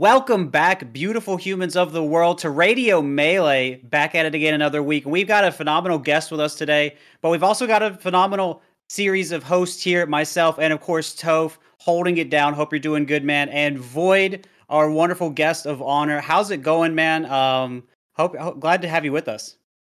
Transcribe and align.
Welcome 0.00 0.48
back, 0.48 0.94
beautiful 0.94 1.36
humans 1.36 1.76
of 1.76 1.92
the 1.92 2.02
world, 2.02 2.38
to 2.38 2.48
Radio 2.48 3.02
Melee. 3.02 3.82
Back 3.84 4.14
at 4.14 4.24
it 4.24 4.34
again 4.34 4.54
another 4.54 4.82
week. 4.82 5.04
We've 5.04 5.28
got 5.28 5.44
a 5.44 5.52
phenomenal 5.52 5.98
guest 5.98 6.30
with 6.30 6.40
us 6.40 6.54
today, 6.54 6.96
but 7.20 7.28
we've 7.28 7.42
also 7.42 7.66
got 7.66 7.82
a 7.82 7.92
phenomenal 7.92 8.62
series 8.88 9.30
of 9.30 9.42
hosts 9.42 9.82
here, 9.82 10.06
myself 10.06 10.58
and 10.58 10.72
of 10.72 10.80
course 10.80 11.14
Toph 11.14 11.58
holding 11.80 12.16
it 12.16 12.30
down. 12.30 12.54
Hope 12.54 12.72
you're 12.72 12.80
doing 12.80 13.04
good, 13.04 13.24
man. 13.24 13.50
And 13.50 13.78
Void, 13.78 14.46
our 14.70 14.90
wonderful 14.90 15.28
guest 15.28 15.66
of 15.66 15.82
honor. 15.82 16.18
How's 16.22 16.50
it 16.50 16.62
going, 16.62 16.94
man? 16.94 17.26
Um, 17.26 17.82
hope, 18.14 18.34
glad 18.58 18.80
to 18.80 18.88
have 18.88 19.04
you 19.04 19.12
with 19.12 19.28
us. 19.28 19.58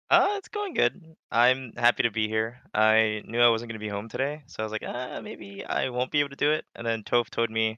Uh, 0.10 0.30
it's 0.32 0.50
going 0.50 0.74
good. 0.74 1.16
I'm 1.30 1.74
happy 1.78 2.02
to 2.02 2.10
be 2.10 2.28
here. 2.28 2.60
I 2.74 3.22
knew 3.28 3.40
I 3.40 3.50
wasn't 3.50 3.70
going 3.70 3.80
to 3.80 3.86
be 3.86 3.88
home 3.88 4.10
today, 4.10 4.42
so 4.48 4.64
I 4.64 4.66
was 4.66 4.72
like, 4.72 4.84
ah, 4.84 5.22
maybe 5.22 5.64
I 5.64 5.90
won't 5.90 6.10
be 6.10 6.22
able 6.22 6.30
to 6.30 6.36
do 6.36 6.52
it. 6.54 6.66
And 6.74 6.88
then 6.88 7.04
Toph 7.04 7.30
told 7.30 7.52
me 7.52 7.78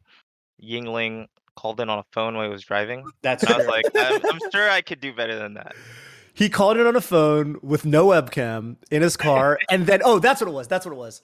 Yuengling 0.63 1.27
called 1.55 1.79
in 1.79 1.89
on 1.89 1.99
a 1.99 2.05
phone 2.11 2.35
while 2.35 2.45
he 2.45 2.49
was 2.49 2.63
driving. 2.63 3.05
That's 3.21 3.43
I 3.43 3.57
was 3.57 3.67
like, 3.67 3.85
I'm, 3.95 4.21
I'm 4.25 4.39
sure 4.51 4.69
I 4.69 4.81
could 4.81 4.99
do 4.99 5.13
better 5.13 5.37
than 5.37 5.53
that. 5.55 5.75
He 6.33 6.49
called 6.49 6.77
it 6.77 6.87
on 6.87 6.95
a 6.95 7.01
phone 7.01 7.57
with 7.61 7.85
no 7.85 8.07
webcam 8.07 8.77
in 8.89 9.01
his 9.01 9.15
car, 9.15 9.59
and 9.69 9.85
then 9.85 10.01
oh, 10.03 10.19
that's 10.19 10.41
what 10.41 10.47
it 10.47 10.53
was. 10.53 10.67
That's 10.67 10.85
what 10.85 10.91
it 10.91 10.97
was. 10.97 11.21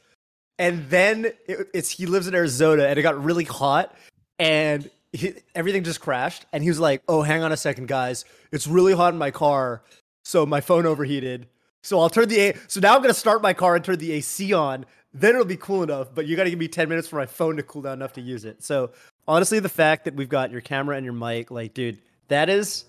And 0.59 0.87
then 0.89 1.25
it, 1.47 1.67
it's 1.73 1.89
he 1.89 2.05
lives 2.05 2.27
in 2.27 2.35
Arizona, 2.35 2.83
and 2.83 2.99
it 2.99 3.01
got 3.01 3.21
really 3.23 3.45
hot, 3.45 3.95
and 4.37 4.89
he, 5.11 5.33
everything 5.55 5.83
just 5.83 5.99
crashed. 5.99 6.45
And 6.53 6.61
he 6.63 6.69
was 6.69 6.79
like, 6.79 7.01
"Oh, 7.07 7.23
hang 7.23 7.41
on 7.41 7.51
a 7.51 7.57
second, 7.57 7.87
guys, 7.87 8.25
it's 8.51 8.67
really 8.67 8.93
hot 8.93 9.13
in 9.13 9.19
my 9.19 9.31
car, 9.31 9.83
so 10.23 10.45
my 10.45 10.61
phone 10.61 10.85
overheated. 10.85 11.47
So 11.81 11.99
I'll 11.99 12.09
turn 12.09 12.27
the 12.29 12.39
A. 12.39 12.57
So 12.67 12.79
now 12.79 12.95
I'm 12.95 13.01
gonna 13.01 13.13
start 13.13 13.41
my 13.41 13.53
car 13.53 13.75
and 13.75 13.83
turn 13.83 13.97
the 13.97 14.11
AC 14.11 14.53
on. 14.53 14.85
Then 15.11 15.31
it'll 15.31 15.45
be 15.45 15.57
cool 15.57 15.81
enough. 15.81 16.13
But 16.13 16.27
you 16.27 16.35
got 16.35 16.43
to 16.43 16.51
give 16.51 16.59
me 16.59 16.67
ten 16.67 16.87
minutes 16.87 17.07
for 17.07 17.15
my 17.15 17.25
phone 17.25 17.55
to 17.55 17.63
cool 17.63 17.81
down 17.81 17.93
enough 17.93 18.13
to 18.13 18.21
use 18.21 18.45
it. 18.45 18.63
So 18.63 18.91
honestly, 19.29 19.59
the 19.59 19.69
fact 19.69 20.03
that 20.05 20.15
we've 20.15 20.27
got 20.27 20.51
your 20.51 20.59
camera 20.61 20.97
and 20.97 21.05
your 21.05 21.13
mic, 21.13 21.51
like, 21.51 21.73
dude, 21.73 21.97
that 22.27 22.49
is 22.49 22.83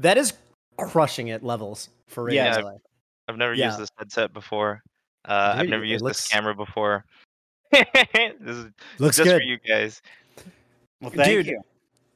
that 0.00 0.18
is 0.18 0.34
crushing 0.76 1.28
it 1.28 1.42
levels 1.42 1.88
for 2.08 2.24
real. 2.24 2.34
Yeah, 2.34 2.56
I've, 2.58 2.64
I've 3.28 3.36
never 3.38 3.54
Yeah. 3.54 3.66
used 3.68 3.78
this 3.78 3.88
headset 3.96 4.32
before. 4.34 4.82
Uh, 5.26 5.54
I've 5.58 5.68
never 5.68 5.84
it 5.84 5.88
used 5.88 6.04
looks- 6.04 6.18
this 6.18 6.28
camera 6.28 6.54
before. 6.54 7.04
this 7.72 7.86
is 8.44 8.66
Looks 8.98 9.16
just 9.16 9.28
good. 9.28 9.38
for 9.38 9.42
you 9.42 9.58
guys. 9.58 10.02
well, 11.00 11.10
thank 11.10 11.28
Dude, 11.28 11.46
you. 11.46 11.60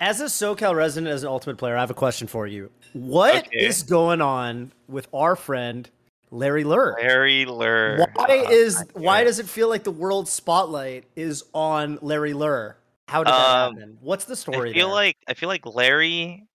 As 0.00 0.20
a 0.20 0.26
SoCal 0.26 0.76
resident, 0.76 1.12
as 1.12 1.22
an 1.24 1.28
Ultimate 1.28 1.56
player, 1.56 1.76
I 1.76 1.80
have 1.80 1.90
a 1.90 1.94
question 1.94 2.28
for 2.28 2.46
you. 2.46 2.70
What 2.92 3.48
is 3.52 3.82
Okay. 3.82 3.90
going 3.90 4.20
on 4.20 4.70
with 4.88 5.08
our 5.12 5.34
friend 5.34 5.88
Larry 6.30 6.62
Lurr? 6.64 6.94
Larry 7.02 7.44
Lurr. 7.46 8.06
Why 8.14 8.44
Uh, 8.46 8.50
is 8.50 8.76
I 8.76 8.84
why 8.98 9.24
does 9.24 9.38
it 9.40 9.48
feel 9.48 9.68
like 9.68 9.82
the 9.82 9.90
world 9.90 10.28
spotlight 10.28 11.04
is 11.16 11.42
on 11.54 11.98
Larry 12.02 12.34
Lurr? 12.34 12.74
How 13.08 13.24
did 13.24 13.32
that 13.32 13.34
Um, 13.34 13.74
happen? 13.74 13.98
What's 14.00 14.24
the 14.26 14.36
story? 14.36 14.70
I 14.70 14.72
feel 14.74 14.86
there? 14.86 14.94
like 14.94 15.16
I 15.26 15.34
feel 15.34 15.48
like 15.48 15.66
Larry 15.66 16.46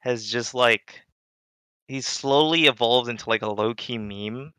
has 0.00 0.24
just 0.28 0.54
like 0.54 1.00
he's 1.88 2.06
slowly 2.06 2.66
evolved 2.66 3.08
into 3.08 3.28
like 3.28 3.42
a 3.42 3.50
low 3.50 3.74
key 3.74 3.98
meme. 3.98 4.52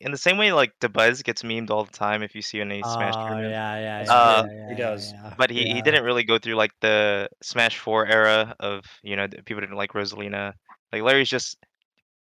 In 0.00 0.12
the 0.12 0.18
same 0.18 0.38
way 0.38 0.52
like 0.52 0.72
Dabuz 0.80 1.22
gets 1.22 1.42
memed 1.42 1.70
all 1.70 1.84
the 1.84 1.92
time 1.92 2.22
if 2.22 2.34
you 2.34 2.40
see 2.42 2.60
any 2.60 2.82
Smash 2.82 3.14
Oh, 3.14 3.26
tournament. 3.26 3.52
yeah, 3.52 3.76
yeah, 3.78 4.02
yeah, 4.04 4.10
Uh, 4.10 4.42
yeah, 4.46 4.68
he 4.68 4.74
does. 4.74 5.12
yeah, 5.12 5.34
But 5.36 5.50
he, 5.50 5.66
he 5.66 5.82
didn't 5.82 6.04
really 6.04 6.24
go 6.24 6.38
through 6.38 6.54
like 6.54 6.72
the 6.80 7.28
Smash 7.42 7.78
4 7.78 8.06
era 8.06 8.56
of, 8.60 8.84
you 9.02 9.16
know, 9.16 9.26
people 9.44 9.60
didn't 9.60 9.76
like 9.76 9.92
Rosalina. 9.92 10.54
Like 10.92 11.02
Larry's 11.02 11.28
just 11.28 11.58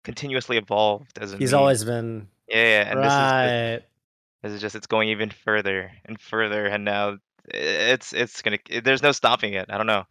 continuously 0.05 0.59
evolved 0.59 1.19
as 1.19 1.33
a 1.33 1.39
He's 1.39 1.53
meme. 1.53 1.61
always 1.61 1.85
been 1.85 2.29
yeah, 2.49 2.57
yeah, 2.85 2.93
and 2.93 3.03
this 3.03 3.13
is 3.15 3.19
just, 3.19 3.35
right. 3.35 3.83
this 4.43 4.53
is 4.53 4.61
just 4.61 4.75
it's 4.77 4.87
going 4.87 5.09
even 5.09 5.31
further 5.31 5.91
and 6.05 6.21
further 6.21 6.67
and 6.67 6.85
now 6.85 7.13
i- 7.13 7.17
it's 7.49 8.13
it's 8.13 8.43
going 8.43 8.59
to 8.67 8.81
there's 8.81 9.03
no 9.03 9.13
stopping 9.13 9.55
it. 9.55 9.67
I 9.71 9.77
don't 9.77 9.87
know. 9.87 10.05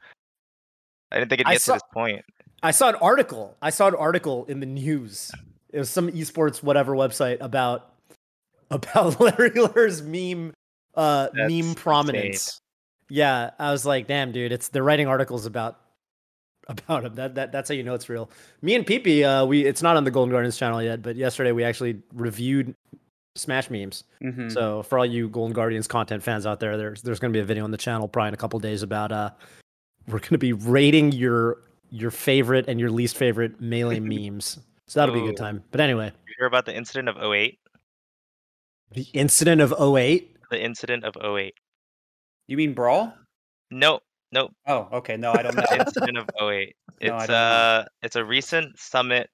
I 1.12 1.18
didn't 1.18 1.30
think 1.30 1.42
it'd 1.42 1.52
get 1.52 1.62
saw- 1.62 1.74
to 1.74 1.76
this 1.78 1.94
point. 1.94 2.26
I 2.64 2.72
saw 2.72 2.90
an 2.90 2.96
article. 2.96 3.58
I 3.62 3.69
saw 3.69 3.88
an 3.88 3.96
article 3.96 4.46
in 4.46 4.59
the 4.59 4.66
news. 4.66 5.31
It 5.72 5.80
was 5.80 5.90
some 5.90 6.09
esports 6.12 6.62
whatever 6.62 6.94
website 6.94 7.40
about 7.42 7.94
about 8.72 9.19
Larry 9.19 9.52
Lurr's 9.52 10.02
meme 10.02 10.53
uh 10.96 11.30
That's 11.34 11.52
meme 11.52 11.75
prominence. 11.75 12.59
Yeah, 13.09 13.52
I 13.59 13.72
was 13.72 13.86
like, 13.86 14.08
damn, 14.08 14.31
dude, 14.31 14.52
it's 14.52 14.69
they're 14.69 14.84
writing 14.84 15.08
articles 15.08 15.46
about 15.46 15.80
about 16.68 17.06
him. 17.06 17.16
That 17.16 17.36
that 17.36 17.52
that's 17.52 17.69
how 17.69 17.75
you 17.75 17.84
know 17.84 17.94
it's 17.94 18.09
real. 18.09 18.30
Me 18.62 18.75
and 18.75 18.86
Peepee, 18.86 19.24
uh, 19.24 19.46
we 19.46 19.66
it's 19.66 19.81
not 19.81 19.98
on 19.98 20.03
the 20.03 20.12
Golden 20.12 20.31
Guardians 20.31 20.58
channel 20.58 20.81
yet, 20.81 21.02
but 21.02 21.16
yesterday 21.16 21.52
we 21.52 21.63
actually 21.63 22.02
reviewed 22.13 22.75
Smash 23.36 23.69
memes. 23.69 24.03
Mhm. 24.22 24.52
So 24.52 24.84
for 24.84 25.00
all 25.00 25.06
you 25.06 25.30
Golden 25.30 25.53
Guardians 25.53 25.88
content 25.88 26.22
fans 26.22 26.46
out 26.46 26.59
there, 26.59 26.75
there's 26.78 27.02
there's 27.02 27.19
going 27.19 27.31
to 27.31 27.38
be 27.38 27.42
a 27.42 27.46
video 27.46 27.64
on 27.64 27.72
the 27.72 27.78
channel 27.78 28.08
probably 28.08 28.30
in 28.30 28.34
a 28.34 28.38
couple 28.38 28.59
days 28.59 28.84
about 28.84 29.12
uh 29.12 29.30
we're 30.08 30.19
going 30.19 30.30
to 30.31 30.38
be 30.38 30.52
rating 30.53 31.12
your 31.14 31.59
your 31.90 32.12
favorite 32.12 32.66
and 32.68 32.80
your 32.80 32.90
least 32.90 33.16
favorite 33.18 33.62
melee 33.62 34.00
memes. 34.02 34.59
So 34.88 35.00
that'll 35.00 35.16
be 35.16 35.22
a 35.22 35.25
good 35.25 35.38
time. 35.38 35.64
But 35.72 35.80
anyway, 35.80 36.12
You 36.28 36.34
hear 36.38 36.47
about 36.47 36.66
the 36.66 36.75
incident 36.75 37.08
of 37.08 37.18
08? 37.18 37.58
the 38.94 39.03
incident 39.14 39.62
of 39.62 39.72
08. 39.80 40.36
The 40.50 40.62
incident 40.62 41.06
of 41.06 41.16
08. 41.24 41.53
You 42.48 42.58
mean 42.58 42.74
Brawl? 42.74 43.13
Nope, 43.69 44.03
nope. 44.34 44.52
Oh, 44.68 44.90
okay. 44.92 45.16
No, 45.16 45.31
I 45.31 45.42
don't 45.44 45.56
know. 45.56 45.63
The 45.69 45.80
incident 45.80 46.18
of 46.18 46.28
08. 46.42 46.75
It's 47.00 47.09
don't 47.09 47.30
know. 47.30 47.34
uh 47.36 47.86
it's 48.03 48.16
a 48.18 48.24
recent 48.25 48.78
summit 48.78 49.30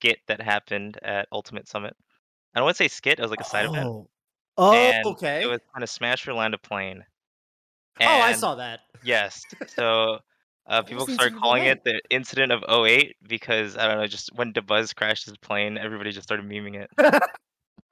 skit 0.00 0.18
that 0.28 0.40
happened 0.42 0.98
at 1.02 1.28
Ultimate 1.32 1.66
Summit. 1.68 1.96
I 2.56 2.60
don't 2.60 2.64
want 2.64 2.78
to 2.78 2.84
say 2.84 2.88
skit, 2.88 3.18
it 3.18 3.22
was 3.22 3.30
like 3.30 3.42
a 3.42 3.44
side 3.44 3.66
event. 3.66 3.86
Oh, 3.86 4.08
oh 4.56 4.72
and 4.72 5.04
okay. 5.04 5.42
It 5.42 5.46
was 5.46 5.60
kind 5.74 5.82
of 5.82 5.90
Smash 5.90 6.24
for 6.24 6.32
Land 6.32 6.54
of 6.54 6.62
Plane. 6.62 7.04
oh, 8.00 8.06
I 8.06 8.32
saw 8.32 8.54
that. 8.54 8.80
Yes. 9.04 9.42
So 9.68 10.20
uh, 10.66 10.82
people 10.82 11.06
started 11.06 11.36
calling 11.36 11.64
it 11.64 11.84
the 11.84 12.00
incident 12.08 12.50
of 12.50 12.64
08 12.66 13.14
because 13.28 13.76
I 13.76 13.86
don't 13.86 13.98
know, 13.98 14.06
just 14.06 14.30
when 14.34 14.54
Dabuz 14.54 14.96
crashed 14.96 15.26
his 15.26 15.36
plane, 15.36 15.76
everybody 15.76 16.12
just 16.12 16.26
started 16.26 16.48
memeing 16.48 16.76
it. 16.76 16.90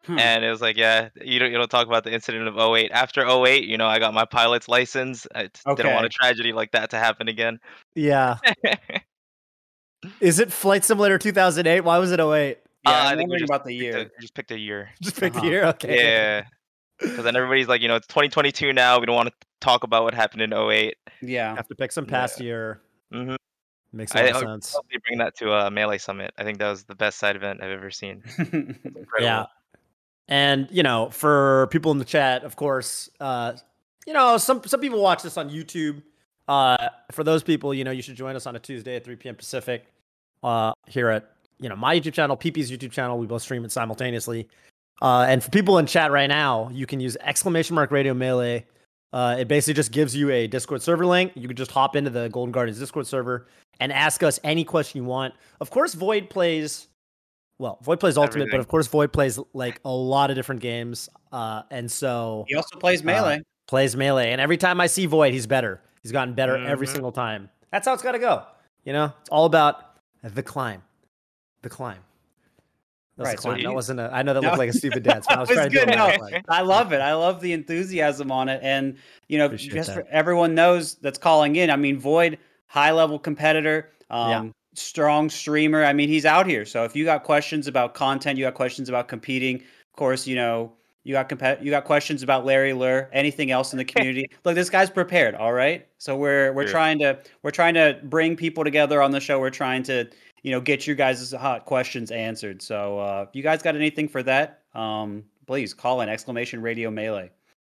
Hmm. 0.06 0.18
And 0.18 0.44
it 0.44 0.50
was 0.50 0.60
like, 0.60 0.76
yeah, 0.76 1.08
you 1.22 1.38
don't 1.38 1.50
you 1.50 1.56
don't 1.56 1.70
talk 1.70 1.86
about 1.86 2.04
the 2.04 2.12
incident 2.12 2.46
of 2.46 2.58
08. 2.58 2.90
After 2.90 3.26
08, 3.26 3.64
you 3.64 3.78
know, 3.78 3.86
I 3.86 3.98
got 3.98 4.12
my 4.12 4.24
pilot's 4.26 4.68
license. 4.68 5.26
I 5.34 5.44
t- 5.44 5.50
didn't 5.76 5.94
want 5.94 6.04
a 6.04 6.10
tragedy 6.10 6.52
like 6.52 6.72
that 6.72 6.90
to 6.90 6.98
happen 6.98 7.28
again. 7.28 7.58
Yeah. 7.94 8.36
Is 10.20 10.38
it 10.38 10.52
Flight 10.52 10.84
Simulator 10.84 11.16
2008? 11.16 11.80
Why 11.80 11.98
was 11.98 12.12
it 12.12 12.20
08? 12.20 12.58
Yeah, 12.86 12.90
Uh, 12.90 12.94
I 12.94 13.10
I'm 13.12 13.16
think 13.18 13.28
we 13.28 13.32
wondering 13.32 13.38
just 13.40 13.50
about 13.50 13.64
the 13.64 13.78
picked 13.78 13.94
a- 13.94 13.98
year. 13.98 14.10
just 14.20 14.34
picked 14.34 14.50
a 14.50 14.58
year. 14.58 14.90
Just 15.02 15.18
pick 15.20 15.32
the 15.32 15.38
Uh-huh. 15.40 15.48
year. 15.48 15.64
Okay. 15.66 15.96
Yeah. 15.98 16.44
Because 17.00 17.24
then 17.24 17.34
everybody's 17.36 17.66
like, 17.68 17.82
you 17.82 17.88
know, 17.88 17.96
it's 17.96 18.06
2022 18.06 18.72
now. 18.72 19.00
We 19.00 19.06
don't 19.06 19.16
want 19.16 19.28
to 19.28 19.34
talk 19.60 19.82
about 19.84 20.04
what 20.04 20.14
happened 20.14 20.42
in 20.42 20.52
08. 20.52 20.96
Yeah. 21.22 21.54
Have 21.56 21.66
to 21.68 21.74
pick 21.74 21.90
some 21.92 22.06
past 22.06 22.40
year. 22.40 22.80
Mm-hmm. 23.12 23.34
Makes 23.92 24.14
a 24.14 24.18
I, 24.18 24.22
lot 24.22 24.26
I 24.26 24.28
of 24.28 24.34
would 24.42 24.50
sense. 24.64 24.72
probably 24.72 24.98
bring 25.08 25.18
that 25.18 25.36
to 25.38 25.52
a 25.52 25.70
Melee 25.70 25.98
Summit. 25.98 26.32
I 26.38 26.44
think 26.44 26.58
that 26.58 26.68
was 26.70 26.84
the 26.84 26.94
best 26.94 27.18
side 27.18 27.36
event 27.36 27.62
I've 27.62 27.70
ever 27.70 27.90
seen. 27.90 28.22
Yeah. 29.20 29.46
And 30.28 30.68
you 30.70 30.82
know, 30.82 31.10
for 31.10 31.68
people 31.70 31.92
in 31.92 31.98
the 31.98 32.04
chat, 32.04 32.44
of 32.44 32.56
course, 32.56 33.10
uh, 33.20 33.52
you 34.06 34.12
know, 34.12 34.36
some 34.38 34.62
some 34.64 34.80
people 34.80 35.00
watch 35.02 35.22
this 35.22 35.36
on 35.36 35.50
YouTube. 35.50 36.02
Uh, 36.48 36.88
for 37.12 37.24
those 37.24 37.42
people, 37.42 37.72
you 37.74 37.84
know, 37.84 37.90
you 37.90 38.02
should 38.02 38.16
join 38.16 38.34
us 38.36 38.46
on 38.46 38.56
a 38.56 38.58
Tuesday 38.58 38.96
at 38.96 39.04
3 39.04 39.16
p.m. 39.16 39.34
Pacific. 39.34 39.84
Uh, 40.42 40.72
here 40.86 41.08
at 41.10 41.30
you 41.60 41.68
know 41.68 41.76
my 41.76 41.98
YouTube 41.98 42.12
channel, 42.14 42.36
PP's 42.36 42.70
YouTube 42.70 42.92
channel. 42.92 43.18
We 43.18 43.26
both 43.26 43.42
stream 43.42 43.64
it 43.64 43.72
simultaneously. 43.72 44.48
Uh, 45.02 45.26
and 45.28 45.42
for 45.42 45.50
people 45.50 45.78
in 45.78 45.86
chat 45.86 46.10
right 46.12 46.28
now, 46.28 46.70
you 46.72 46.86
can 46.86 47.00
use 47.00 47.16
exclamation 47.20 47.74
mark 47.74 47.90
Radio 47.90 48.14
Melee. 48.14 48.64
Uh, 49.12 49.36
it 49.38 49.48
basically 49.48 49.74
just 49.74 49.92
gives 49.92 50.14
you 50.14 50.30
a 50.30 50.46
Discord 50.46 50.82
server 50.82 51.06
link. 51.06 51.32
You 51.34 51.46
can 51.48 51.56
just 51.56 51.70
hop 51.70 51.94
into 51.96 52.10
the 52.10 52.28
Golden 52.28 52.52
Guardians 52.52 52.78
Discord 52.78 53.06
server 53.06 53.46
and 53.80 53.92
ask 53.92 54.22
us 54.22 54.40
any 54.44 54.64
question 54.64 55.02
you 55.02 55.08
want. 55.08 55.34
Of 55.60 55.70
course, 55.70 55.94
Void 55.94 56.30
plays. 56.30 56.88
Well, 57.58 57.78
Void 57.82 58.00
plays 58.00 58.16
Ultimate, 58.16 58.50
but 58.50 58.58
of 58.60 58.66
course, 58.66 58.88
Void 58.88 59.12
plays 59.12 59.38
like 59.52 59.80
a 59.84 59.90
lot 59.90 60.30
of 60.30 60.36
different 60.36 60.60
games. 60.60 61.08
Uh, 61.30 61.62
and 61.70 61.90
so 61.90 62.44
He 62.48 62.56
also 62.56 62.76
plays 62.78 63.04
Melee. 63.04 63.42
plays 63.68 63.94
melee. 63.96 64.32
And 64.32 64.40
every 64.40 64.56
time 64.56 64.80
I 64.80 64.86
see 64.88 65.06
Void, 65.06 65.32
he's 65.32 65.46
better. 65.46 65.80
He's 66.02 66.10
gotten 66.12 66.34
better 66.34 66.56
every 66.56 66.86
Mhm. 66.86 66.92
single 66.92 67.12
time. 67.12 67.50
That's 67.70 67.86
how 67.86 67.94
it's 67.94 68.02
got 68.02 68.12
to 68.12 68.18
go. 68.18 68.42
You 68.84 68.92
know, 68.92 69.12
it's 69.20 69.30
all 69.30 69.44
about 69.46 69.96
the 70.22 70.42
climb, 70.42 70.82
the 71.64 71.70
climb. 71.70 71.98
That's 73.16 73.28
Right, 73.28 73.38
so 73.38 73.42
climb. 73.50 73.58
you- 73.58 73.64
that 73.68 73.74
wasn't 73.74 74.00
a. 74.00 74.10
I 74.12 74.22
know 74.22 74.34
that 74.34 74.40
No. 74.42 74.48
looked 74.48 74.58
like 74.58 74.70
a 74.70 74.72
stupid 74.72 75.02
dance, 75.02 75.26
but 75.28 75.36
I 75.38 75.40
was 75.40 75.48
was 75.48 75.56
trying 75.56 75.70
to 75.70 75.74
do 75.76 75.84
good, 75.84 75.92
it. 75.94 75.96
no. 75.96 76.06
on 76.36 76.42
I 76.48 76.62
love 76.62 76.92
it. 76.92 77.00
I 77.00 77.14
love 77.14 77.40
the 77.40 77.52
enthusiasm 77.52 78.30
on 78.32 78.48
it, 78.48 78.60
and 78.62 78.96
you 79.28 79.38
know, 79.38 79.46
Appreciate 79.46 79.72
just 79.74 79.88
that. 79.94 80.06
for 80.06 80.12
everyone 80.12 80.54
knows 80.54 80.94
that's 80.96 81.18
calling 81.18 81.56
in. 81.56 81.70
I 81.70 81.76
mean, 81.76 81.98
Void, 81.98 82.38
high 82.66 82.90
level 82.92 83.18
competitor, 83.18 83.90
um, 84.10 84.30
Yeah. 84.46 84.50
strong 84.74 85.30
streamer. 85.30 85.84
I 85.84 85.92
mean, 85.92 86.08
he's 86.08 86.24
out 86.26 86.46
here. 86.46 86.64
So 86.64 86.82
if 86.84 86.96
you 86.96 87.04
got 87.04 87.22
questions 87.22 87.68
about 87.68 87.94
content, 87.94 88.36
you 88.38 88.44
got 88.44 88.54
questions 88.54 88.88
about 88.88 89.06
competing. 89.08 89.56
Of 89.60 89.96
course, 89.96 90.26
you 90.26 90.34
know 90.34 90.72
you 91.04 91.12
got 91.12 91.28
compet- 91.28 91.62
you 91.62 91.70
got 91.70 91.84
questions 91.84 92.22
about 92.22 92.44
Larry 92.44 92.72
Lurr, 92.72 93.08
anything 93.12 93.50
else 93.50 93.72
in 93.72 93.78
the 93.78 93.84
community. 93.84 94.28
Look, 94.44 94.54
this 94.54 94.70
guy's 94.70 94.90
prepared. 94.90 95.34
All 95.34 95.52
right. 95.52 95.86
So 95.98 96.16
we're 96.16 96.52
we're 96.52 96.64
True. 96.64 96.72
trying 96.72 96.98
to 97.00 97.18
we're 97.42 97.50
trying 97.50 97.74
to 97.74 98.00
bring 98.04 98.36
people 98.36 98.64
together 98.64 99.02
on 99.02 99.10
the 99.10 99.20
show. 99.20 99.38
We're 99.38 99.50
trying 99.50 99.82
to 99.84 100.08
you 100.42 100.50
know 100.50 100.60
get 100.60 100.86
you 100.86 100.94
guys' 100.94 101.32
hot 101.32 101.66
questions 101.66 102.10
answered. 102.10 102.62
So 102.62 102.98
uh, 102.98 103.26
if 103.28 103.36
you 103.36 103.42
guys 103.42 103.62
got 103.62 103.76
anything 103.76 104.08
for 104.08 104.22
that, 104.22 104.62
um, 104.74 105.24
please 105.46 105.74
call 105.74 106.00
in 106.00 106.08
exclamation 106.08 106.62
radio 106.62 106.90
melee. 106.90 107.30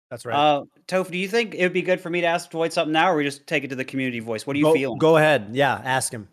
That's 0.10 0.26
right. 0.26 0.36
Uh, 0.36 0.64
Toph, 0.90 1.10
do 1.10 1.18
you 1.18 1.30
think 1.30 1.56
it 1.56 1.64
would 1.64 1.72
be 1.72 1.82
good 1.82 2.02
for 2.02 2.10
me 2.10 2.20
to 2.20 2.28
ask 2.28 2.52
Void 2.52 2.74
something 2.74 2.92
now, 2.92 3.12
or 3.12 3.16
we 3.16 3.24
just 3.24 3.48
take 3.48 3.64
it 3.64 3.70
to 3.70 3.76
the 3.78 3.86
community 3.86 4.20
voice? 4.20 4.46
What 4.46 4.54
do 4.54 4.60
you 4.60 4.74
feel? 4.74 4.96
Go 4.96 5.16
ahead. 5.16 5.52
Yeah, 5.54 5.82
ask 5.86 6.14
him. 6.14 6.28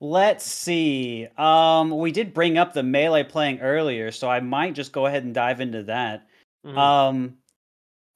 Let's 0.00 0.44
see. 0.44 1.28
Um, 1.36 1.90
we 1.90 2.10
did 2.10 2.32
bring 2.32 2.56
up 2.56 2.72
the 2.72 2.82
melee 2.82 3.22
playing 3.22 3.60
earlier, 3.60 4.10
so 4.10 4.30
I 4.30 4.40
might 4.40 4.74
just 4.74 4.92
go 4.92 5.06
ahead 5.06 5.24
and 5.24 5.34
dive 5.34 5.60
into 5.60 5.82
that. 5.84 6.26
Mhm. 6.64 6.76
Um, 6.76 7.36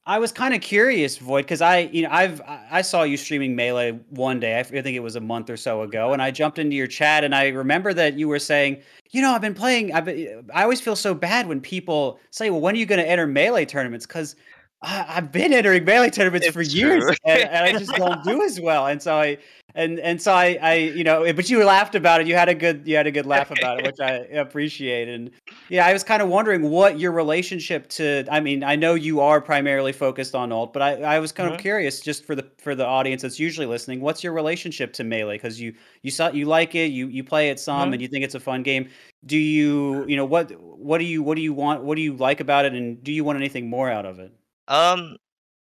I 0.07 0.19
was 0.19 0.33
kind 0.33 0.55
of 0.55 0.61
curious, 0.61 1.17
Void, 1.17 1.43
because 1.43 1.63
I, 1.63 1.79
you 1.93 2.03
know, 2.03 2.11
I've 2.11 2.41
I 2.47 2.83
saw 2.83 3.05
you 3.05 3.17
streaming 3.17 3.57
melee 3.57 3.93
one 4.11 4.39
day. 4.39 4.59
I 4.59 4.63
think 4.63 4.87
it 4.89 5.03
was 5.03 5.17
a 5.17 5.21
month 5.21 5.49
or 5.49 5.57
so 5.57 5.83
ago, 5.83 6.13
and 6.13 6.21
I 6.21 6.31
jumped 6.31 6.59
into 6.59 6.77
your 6.77 6.87
chat, 6.87 7.25
and 7.25 7.35
I 7.35 7.49
remember 7.49 7.95
that 7.95 8.15
you 8.19 8.29
were 8.29 8.39
saying, 8.39 8.83
you 9.13 9.23
know, 9.23 9.33
I've 9.33 9.41
been 9.41 9.55
playing. 9.55 9.95
I've 9.95 10.05
been, 10.05 10.49
I 10.55 10.63
always 10.63 10.81
feel 10.81 10.97
so 10.97 11.15
bad 11.15 11.47
when 11.47 11.61
people 11.61 12.19
say, 12.31 12.51
well, 12.51 12.61
when 12.61 12.75
are 12.75 12.79
you 12.79 12.87
going 12.87 13.01
to 13.01 13.09
enter 13.09 13.27
melee 13.27 13.65
tournaments? 13.65 14.07
Because 14.07 14.37
I've 14.83 15.33
been 15.33 15.53
entering 15.55 15.85
melee 15.85 16.11
tournaments 16.11 16.49
for 16.49 16.61
It's 16.61 16.75
years, 16.75 17.05
and, 17.25 17.43
and 17.43 17.65
I 17.65 17.73
just 17.79 17.93
don't 17.97 18.23
do 18.25 18.43
as 18.43 18.61
well. 18.61 18.87
And 18.89 19.01
so 19.03 19.17
I, 19.19 19.39
and 19.75 19.99
and 20.01 20.21
so 20.23 20.33
I, 20.33 20.59
I, 20.63 20.75
you 20.75 21.05
know, 21.05 21.33
but 21.33 21.51
you 21.51 21.65
laughed 21.65 21.95
about 21.95 22.21
it. 22.21 22.27
You 22.27 22.35
had 22.35 22.49
a 22.49 22.55
good, 22.55 22.87
you 22.87 22.97
had 22.97 23.07
a 23.07 23.11
good 23.11 23.27
laugh 23.27 23.51
about 23.51 23.79
it, 23.79 23.85
which 23.87 24.01
I 24.01 24.13
appreciate. 24.39 25.09
And 25.09 25.31
yeah, 25.69 25.87
I 25.87 25.93
was 25.93 26.05
kind 26.05 26.23
of 26.23 26.29
wondering 26.29 26.63
what 26.71 26.99
your 26.99 27.11
relationship 27.13 27.89
to. 27.91 28.25
I 28.31 28.41
mean, 28.41 28.63
I 28.63 28.77
know 28.77 28.95
you 28.95 29.21
are 29.21 29.41
primarily 29.41 29.93
focused 29.93 30.35
on 30.35 30.53
alt, 30.53 30.73
but 30.73 30.83
I, 30.83 31.03
I 31.03 31.19
was 31.19 31.33
kind 31.33 31.53
of 31.53 31.59
Mhm. 31.59 31.63
curious, 31.63 32.01
just 32.01 32.25
for 32.25 32.35
the 32.35 32.49
for 32.59 32.75
the 32.75 32.87
audience 32.87 33.23
that's 33.23 33.41
usually 33.41 33.67
listening, 33.67 34.01
what's 34.01 34.23
your 34.23 34.33
relationship 34.33 34.93
to 34.95 35.05
melee? 35.05 35.37
Because 35.37 35.61
you 35.61 35.75
you 36.03 36.11
saw 36.11 36.31
you 36.31 36.47
like 36.47 36.75
it, 36.75 36.93
you 36.93 37.09
you 37.09 37.25
play 37.25 37.51
it 37.51 37.59
some, 37.59 37.91
Mhm. 37.91 37.95
and 37.95 38.03
you 38.03 38.09
think 38.09 38.25
it's 38.25 38.35
a 38.35 38.41
fun 38.41 38.63
game. 38.63 38.89
Do 39.27 39.39
you, 39.39 40.07
you 40.07 40.17
know, 40.17 40.25
what 40.27 40.51
what 40.61 40.99
do 40.99 41.05
you 41.05 41.23
what 41.23 41.35
do 41.35 41.43
you 41.43 41.53
want? 41.53 41.83
What 41.83 41.97
do 41.97 42.03
you 42.03 42.15
like 42.15 42.41
about 42.41 42.65
it, 42.65 42.75
and 42.75 43.03
do 43.03 43.11
you 43.13 43.25
want 43.25 43.37
anything 43.37 43.69
more 43.69 43.91
out 43.91 44.07
of 44.07 44.19
it? 44.19 44.33
Um, 44.69 45.17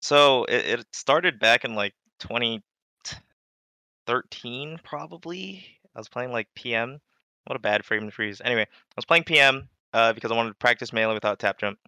so 0.01 0.45
it, 0.45 0.79
it 0.79 0.85
started 0.93 1.37
back 1.39 1.63
in 1.65 1.75
like 1.75 1.93
2013, 4.07 4.79
probably. 4.83 5.65
I 5.95 5.99
was 5.99 6.09
playing 6.09 6.31
like 6.31 6.47
PM. 6.55 6.99
What 7.45 7.55
a 7.55 7.59
bad 7.59 7.83
frame 7.85 8.05
to 8.05 8.11
freeze. 8.11 8.41
Anyway, 8.43 8.61
I 8.63 8.93
was 8.95 9.05
playing 9.05 9.23
PM 9.23 9.67
uh, 9.93 10.13
because 10.13 10.31
I 10.31 10.35
wanted 10.35 10.49
to 10.49 10.55
practice 10.55 10.93
melee 10.93 11.13
without 11.13 11.39
tap 11.39 11.59
jump 11.59 11.79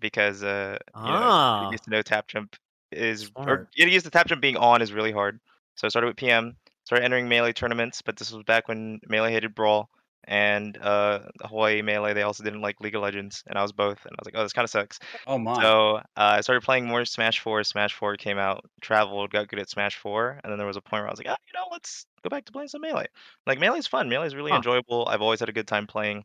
because 0.00 0.42
uh, 0.42 0.78
you 0.96 1.02
know, 1.02 1.18
Ah. 1.22 1.70
used 1.70 1.84
to 1.84 1.90
know 1.90 2.02
tap 2.02 2.28
jump 2.28 2.56
is 2.90 3.30
or 3.36 3.68
getting 3.76 3.92
used 3.92 4.04
to 4.06 4.10
tap 4.10 4.26
jump 4.26 4.40
being 4.40 4.56
on 4.56 4.82
is 4.82 4.92
really 4.92 5.12
hard. 5.12 5.38
So 5.76 5.86
I 5.86 5.88
started 5.88 6.08
with 6.08 6.16
PM, 6.16 6.56
started 6.84 7.04
entering 7.04 7.28
melee 7.28 7.52
tournaments, 7.52 8.02
but 8.02 8.16
this 8.16 8.32
was 8.32 8.42
back 8.44 8.68
when 8.68 9.00
melee 9.08 9.32
hated 9.32 9.54
brawl 9.54 9.90
and 10.24 10.76
uh 10.78 11.20
Hawaii 11.42 11.82
melee. 11.82 12.14
They 12.14 12.22
also 12.22 12.44
didn't 12.44 12.60
like 12.62 12.80
League 12.80 12.94
of 12.94 13.02
Legends, 13.02 13.42
and 13.46 13.58
I 13.58 13.62
was 13.62 13.72
both, 13.72 14.04
and 14.04 14.12
I 14.12 14.18
was 14.20 14.26
like, 14.26 14.34
oh, 14.36 14.42
this 14.42 14.52
kind 14.52 14.64
of 14.64 14.70
sucks. 14.70 14.98
Oh 15.26 15.38
my! 15.38 15.62
So 15.62 15.96
uh, 15.96 16.02
I 16.16 16.40
started 16.40 16.62
playing 16.62 16.86
more 16.86 17.04
Smash 17.04 17.40
4. 17.40 17.64
Smash 17.64 17.94
4 17.94 18.16
came 18.16 18.38
out, 18.38 18.64
traveled, 18.80 19.30
got 19.30 19.48
good 19.48 19.58
at 19.58 19.68
Smash 19.70 19.96
4, 19.96 20.40
and 20.42 20.50
then 20.50 20.58
there 20.58 20.66
was 20.66 20.76
a 20.76 20.80
point 20.80 21.02
where 21.02 21.08
I 21.08 21.10
was 21.10 21.18
like, 21.18 21.28
ah, 21.28 21.36
you 21.46 21.58
know, 21.58 21.66
let's 21.72 22.06
go 22.22 22.30
back 22.30 22.44
to 22.46 22.52
playing 22.52 22.68
some 22.68 22.80
Melee. 22.82 23.06
Like 23.46 23.58
Melee's 23.58 23.86
fun. 23.86 24.08
Melee's 24.08 24.34
really 24.34 24.52
Huh. 24.52 24.56
enjoyable. 24.56 25.06
I've 25.08 25.22
always 25.22 25.40
had 25.40 25.48
a 25.48 25.52
good 25.52 25.68
time 25.68 25.86
playing, 25.86 26.24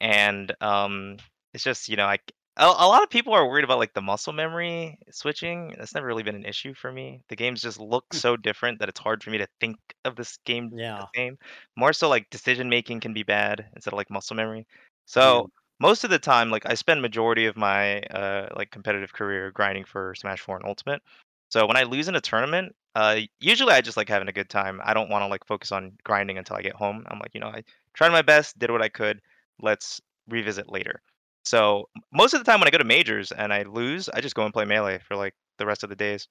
and 0.00 0.52
um, 0.60 1.16
it's 1.54 1.64
just 1.64 1.88
you 1.88 1.96
know, 1.96 2.06
I 2.06 2.18
a, 2.60 2.64
a 2.64 2.88
lot 2.88 3.02
of 3.02 3.10
people 3.10 3.32
are 3.34 3.48
worried 3.48 3.64
about 3.64 3.78
like 3.78 3.94
the 3.94 4.02
muscle 4.02 4.32
memory 4.32 4.98
switching. 5.10 5.74
That's 5.78 5.94
never 5.94 6.06
really 6.06 6.22
been 6.22 6.36
an 6.36 6.44
issue 6.44 6.74
for 6.74 6.92
me. 6.92 7.22
The 7.28 7.36
games 7.36 7.62
just 7.62 7.80
look 7.80 8.12
Hmm. 8.12 8.20
so 8.20 8.36
different 8.36 8.78
that 8.80 8.88
it's 8.88 9.00
hard 9.00 9.22
for 9.24 9.30
me 9.30 9.38
to 9.38 9.48
think 9.60 9.76
of 10.04 10.16
this 10.16 10.38
game 10.44 10.70
Yeah. 10.70 11.06
the 11.14 11.20
same. 11.20 11.38
More 11.76 11.92
so, 11.92 12.08
like 12.08 12.30
decision 12.30 12.68
making 12.70 13.00
can 13.00 13.14
be 13.14 13.22
bad 13.24 13.68
instead 13.74 13.92
of 13.94 13.96
like 13.98 14.10
muscle 14.10 14.36
memory. 14.36 14.66
So 15.06 15.50
most 15.80 16.04
of 16.04 16.10
the 16.10 16.18
time, 16.18 16.50
like 16.50 16.66
I 16.66 16.74
spend 16.74 17.02
majority 17.02 17.46
of 17.46 17.56
my 17.56 18.00
uh 18.02 18.48
like 18.56 18.70
competitive 18.70 19.12
career 19.12 19.50
grinding 19.52 19.84
for 19.84 20.14
Smash 20.16 20.40
4 20.40 20.56
and 20.56 20.66
Ultimate. 20.66 21.02
So 21.50 21.66
when 21.66 21.76
I 21.76 21.82
lose 21.84 22.08
in 22.08 22.16
a 22.16 22.20
tournament, 22.20 22.76
uh 22.94 23.20
usually 23.40 23.72
I 23.74 23.80
just 23.80 23.96
like 23.96 24.08
having 24.08 24.28
a 24.28 24.32
good 24.32 24.50
time. 24.50 24.80
I 24.84 24.94
don't 24.94 25.10
want 25.10 25.22
to 25.22 25.28
like 25.28 25.46
focus 25.46 25.72
on 25.72 25.96
grinding 26.04 26.38
until 26.38 26.56
I 26.56 26.62
get 26.62 26.74
home. 26.76 27.04
I'm 27.08 27.18
like, 27.18 27.34
you 27.34 27.40
know, 27.40 27.48
I 27.48 27.64
tried 27.94 28.10
my 28.12 28.22
best, 28.22 28.58
did 28.58 28.70
what 28.70 28.82
I 28.82 28.88
could. 28.90 29.20
Let's 29.60 30.00
revisit 30.28 30.68
later. 30.70 31.02
So 31.44 31.88
most 32.12 32.34
of 32.34 32.40
the 32.40 32.50
time 32.50 32.60
when 32.60 32.68
I 32.68 32.70
go 32.70 32.78
to 32.78 32.84
majors 32.84 33.32
and 33.32 33.52
I 33.52 33.62
lose, 33.62 34.08
I 34.08 34.20
just 34.20 34.34
go 34.34 34.44
and 34.44 34.52
play 34.52 34.64
melee 34.64 34.98
for 35.06 35.16
like 35.16 35.34
the 35.58 35.66
rest 35.66 35.82
of 35.82 35.88
the 35.90 35.96
days. 35.96 36.28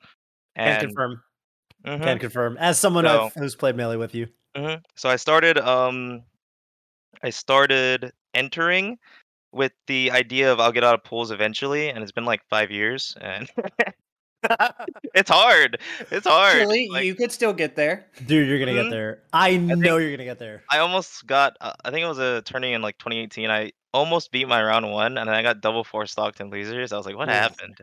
Can 0.56 0.68
And 0.68 0.82
confirm. 0.88 1.24
Mhm. 1.86 2.04
Can 2.04 2.20
confirm. 2.20 2.58
As 2.60 2.80
someone 2.80 3.06
So- 3.06 3.32
who's 3.38 3.56
played 3.56 3.76
melee 3.76 3.96
with 3.98 4.14
you. 4.16 4.28
hmm 4.56 4.76
So 4.96 5.10
I 5.10 5.16
started 5.16 5.58
um 5.58 6.24
I 7.24 7.30
started 7.32 8.12
entering 8.34 8.98
with 9.52 9.72
the 9.88 10.12
idea 10.12 10.52
of 10.52 10.60
I'll 10.60 10.72
get 10.72 10.84
out 10.84 10.94
of 10.94 11.04
pools 11.04 11.32
eventually, 11.32 11.90
and 11.90 12.04
it's 12.04 12.12
been 12.12 12.26
like 12.26 12.42
five 12.50 12.70
years, 12.72 13.16
and 13.20 13.50
it's 15.16 15.30
hard. 15.30 15.80
It's 16.12 16.28
hard. 16.28 16.58
Actually, 16.62 16.88
Like, 16.90 17.06
you 17.06 17.16
could 17.16 17.32
still 17.32 17.52
get 17.54 17.76
there. 17.76 18.08
Dude, 18.26 18.48
you're 18.48 18.60
gonna 18.60 18.72
Mhm. 18.72 18.84
get 18.84 18.90
there. 18.92 19.24
I 19.34 19.58
know 19.58 19.98
you're 19.98 20.12
gonna 20.12 20.24
get 20.24 20.40
there. 20.40 20.64
I 20.70 20.80
almost 20.80 21.26
got. 21.28 21.58
Uh, 21.60 21.74
I 21.84 21.92
think 21.92 22.04
it 22.04 22.08
was 22.08 22.20
a 22.20 22.42
tourney 22.44 22.74
in 22.74 22.82
like 22.82 22.98
2018. 23.00 23.50
I 23.50 23.72
almost 23.94 24.32
beat 24.32 24.48
my 24.48 24.62
round 24.64 24.90
one, 24.92 25.18
and 25.18 25.28
then 25.28 25.36
I 25.36 25.42
got 25.42 25.62
double 25.62 25.84
four 25.84 26.06
stocked 26.06 26.40
in 26.40 26.50
losers. 26.50 26.92
I 26.94 26.98
was 26.98 27.06
like, 27.06 27.16
what 27.16 27.30
Oof. 27.30 27.34
happened? 27.36 27.78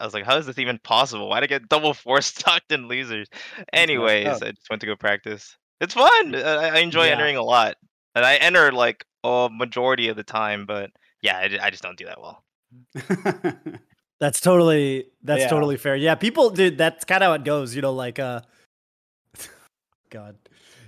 I 0.00 0.04
was 0.04 0.14
like, 0.14 0.24
how 0.24 0.36
is 0.36 0.46
this 0.46 0.58
even 0.58 0.78
possible? 0.78 1.28
Why 1.28 1.40
did 1.40 1.52
I 1.52 1.58
get 1.58 1.68
double 1.68 1.94
four 1.94 2.20
stocked 2.22 2.72
in 2.72 2.88
losers? 2.88 3.28
Anyways. 3.72 4.42
I 4.42 4.50
just 4.50 4.68
went 4.70 4.80
to 4.80 4.86
go 4.86 4.96
practice. 4.96 5.56
It's 5.80 5.94
fun. 5.94 6.34
I, 6.34 6.68
I 6.68 6.78
enjoy 6.78 7.06
Yeah. 7.06 7.12
entering 7.12 7.36
a 7.36 7.42
lot, 7.42 7.76
and 8.14 8.24
I 8.24 8.36
enter 8.36 8.72
like 8.72 9.04
a 9.22 9.48
majority 9.52 10.08
of 10.08 10.16
the 10.16 10.24
time. 10.24 10.66
But 10.66 10.90
yeah, 11.20 11.36
I, 11.38 11.66
I 11.66 11.70
just 11.70 11.82
don't 11.82 11.98
do 11.98 12.06
that 12.06 12.20
well. 12.20 12.42
That's 14.20 14.40
totally 14.40 15.08
that's 15.22 15.42
Yeah. 15.42 15.48
totally 15.48 15.76
fair. 15.76 15.96
Yeah, 15.96 16.14
people 16.14 16.48
dude, 16.50 16.78
that's 16.78 17.04
kind 17.04 17.22
of 17.22 17.28
how 17.28 17.32
it 17.34 17.44
goes, 17.44 17.74
you 17.74 17.82
know, 17.82 17.92
like 17.92 18.18
uh 18.18 18.40
God. 20.10 20.36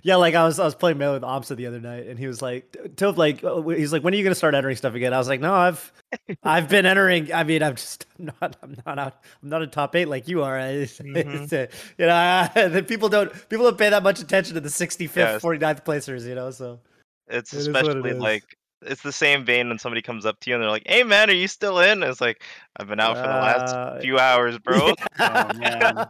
Yeah, 0.07 0.17
like 0.17 0.37
I 0.37 0.45
was 0.45 0.61
I 0.61 0.65
was 0.65 0.77
playing 0.77 0.99
melee 0.99 1.15
with 1.15 1.25
Amsa 1.25 1.57
the 1.57 1.67
other 1.67 1.81
night 1.81 2.07
and 2.07 2.17
he 2.17 2.29
was 2.29 2.41
like 2.41 2.71
Toph 2.95 3.17
like 3.17 3.43
uh, 3.43 3.61
he's 3.63 3.93
like 3.93 4.05
when 4.05 4.15
are 4.15 4.17
you 4.17 4.23
going 4.23 4.31
to 4.31 4.37
start 4.37 4.55
entering 4.55 4.77
stuff 4.77 4.95
again? 4.95 5.13
I 5.13 5.19
was 5.19 5.27
like, 5.27 5.41
"No, 5.41 5.53
I've 5.53 5.93
I've 6.45 6.69
been 6.69 6.87
entering. 6.87 7.33
I 7.33 7.43
mean, 7.43 7.61
I'm 7.61 7.75
just 7.75 8.07
not 8.19 8.57
I'm 8.63 8.77
not 8.87 9.01
out, 9.01 9.15
I'm 9.43 9.49
not 9.49 9.63
a 9.63 9.67
top 9.67 9.97
8 9.97 10.07
like 10.07 10.29
you 10.29 10.45
are." 10.45 10.57
I, 10.57 10.69
it's, 10.69 11.01
Mhm. 11.01 11.53
uh, 11.53 11.67
you 11.99 12.07
know, 12.07 12.69
the 12.69 12.85
people 12.85 13.09
don't 13.09 13.33
people 13.49 13.65
don't 13.67 13.77
pay 13.77 13.91
that 13.91 14.05
much 14.05 14.21
attention 14.21 14.55
to 14.55 14.61
the 14.61 14.69
65th, 14.69 15.17
Yes. 15.17 15.43
49th 15.43 15.85
placers, 15.85 16.25
you 16.25 16.37
know, 16.37 16.53
so 16.53 16.79
It's 17.27 17.53
It 17.53 17.57
is 17.59 17.69
what 17.71 17.77
it 17.85 17.89
especially 17.89 18.11
is. 18.13 18.19
like 18.21 18.45
it's 18.83 19.03
the 19.03 19.11
same 19.11 19.45
vein 19.45 19.69
when 19.69 19.81
somebody 19.81 20.03
comes 20.03 20.25
up 20.25 20.39
to 20.39 20.51
you 20.51 20.55
and 20.55 20.63
they're 20.63 20.71
like, 20.71 20.87
"Hey 20.87 21.03
man, 21.03 21.31
are 21.31 21.33
you 21.33 21.49
still 21.49 21.81
in?" 21.81 22.05
It's 22.05 22.21
like 22.21 22.45
I've 22.77 22.87
been 22.87 23.01
out 23.01 23.17
for 23.17 23.23
the 23.25 23.29
last 23.29 23.75
Uh, 23.75 24.01
few 24.03 24.21
hours, 24.21 24.57
bro. 24.59 24.93
Oh, 25.19 25.53
man. 25.55 26.07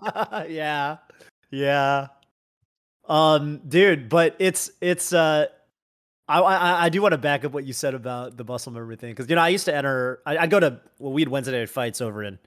yeah. 0.50 0.98
Yeah. 1.50 2.08
Um, 3.08 3.60
dude, 3.68 4.08
but 4.08 4.34
it's 4.38 4.70
it's 4.80 5.12
uh 5.12 5.46
I 6.28 6.40
I, 6.40 6.84
I 6.86 6.88
do 6.88 7.00
want 7.02 7.12
to 7.12 7.18
back 7.18 7.44
up 7.44 7.52
what 7.52 7.64
you 7.64 7.72
said 7.72 7.94
about 7.94 8.36
the 8.36 8.44
muscle 8.44 8.72
memory 8.72 8.96
thing 8.96 9.12
because 9.12 9.28
you 9.28 9.36
know 9.36 9.42
I 9.42 9.48
used 9.48 9.64
to 9.66 9.74
enter 9.74 10.20
I, 10.26 10.38
I'd 10.38 10.50
go 10.50 10.58
to 10.60 10.80
well 10.98 11.12
we 11.12 11.22
had 11.22 11.28
Wednesday 11.28 11.58
night 11.58 11.68
fights 11.70 12.00
over 12.00 12.24
in 12.24 12.38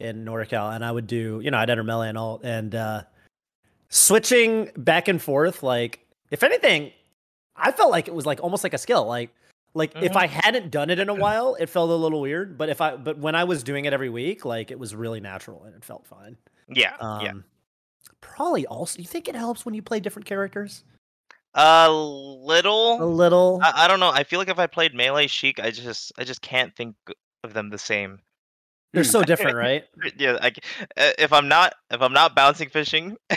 in 0.00 0.24
NorCal 0.24 0.74
and 0.74 0.84
I 0.84 0.90
would 0.92 1.06
do 1.06 1.40
you 1.42 1.50
know 1.50 1.58
I'd 1.58 1.70
enter 1.70 1.84
melee 1.84 2.08
and 2.08 2.18
all 2.18 2.40
and 2.42 2.74
uh 2.74 3.02
switching 3.90 4.70
back 4.76 5.08
and 5.08 5.20
forth 5.22 5.62
like 5.62 6.00
if 6.30 6.42
anything 6.42 6.92
I 7.56 7.72
felt 7.72 7.90
like 7.90 8.08
it 8.08 8.14
was 8.14 8.26
like 8.26 8.40
almost 8.42 8.64
like 8.64 8.74
a 8.74 8.78
skill 8.78 9.06
like 9.06 9.30
like 9.74 9.92
if 9.96 10.12
Mhm. 10.12 10.16
I 10.16 10.26
hadn't 10.26 10.70
done 10.70 10.90
it 10.90 10.98
in 10.98 11.08
a 11.08 11.14
while 11.14 11.54
it 11.60 11.68
felt 11.68 11.90
a 11.90 11.94
little 11.94 12.20
weird 12.20 12.58
but 12.58 12.68
if 12.68 12.80
I 12.80 12.96
but 12.96 13.18
when 13.18 13.34
I 13.34 13.44
was 13.44 13.62
doing 13.62 13.84
it 13.84 13.92
every 13.92 14.10
week 14.10 14.44
like 14.44 14.70
it 14.70 14.78
was 14.78 14.94
really 14.94 15.20
natural 15.20 15.62
and 15.64 15.74
it 15.74 15.84
felt 15.84 16.06
fine 16.06 16.36
yeah, 16.70 16.96
um, 17.00 17.24
yeah. 17.24 17.32
Probably 18.20 18.66
also. 18.66 18.98
You 18.98 19.04
think 19.06 19.28
it 19.28 19.34
helps 19.34 19.64
when 19.64 19.74
you 19.74 19.82
play 19.82 20.00
different 20.00 20.26
characters? 20.26 20.84
A 21.54 21.90
little. 21.90 23.02
A 23.02 23.04
little. 23.04 23.60
I, 23.62 23.84
I 23.84 23.88
don't 23.88 24.00
know. 24.00 24.10
I 24.10 24.24
feel 24.24 24.38
like 24.38 24.48
if 24.48 24.58
I 24.58 24.66
played 24.66 24.94
melee 24.94 25.26
Sheik, 25.26 25.58
I 25.60 25.70
just 25.70 26.12
I 26.18 26.24
just 26.24 26.42
can't 26.42 26.74
think 26.76 26.94
of 27.44 27.54
them 27.54 27.70
the 27.70 27.78
same. 27.78 28.20
They're 28.92 29.04
so 29.04 29.22
different, 29.22 29.56
right? 29.56 29.84
Yeah, 30.16 30.38
I, 30.40 30.50
c- 30.50 30.62
uh, 30.96 31.12
if 31.18 31.32
I'm 31.32 31.48
not 31.48 31.74
if 31.90 32.00
I'm 32.00 32.12
not 32.12 32.34
bouncing 32.34 32.68
fishing, 32.68 33.16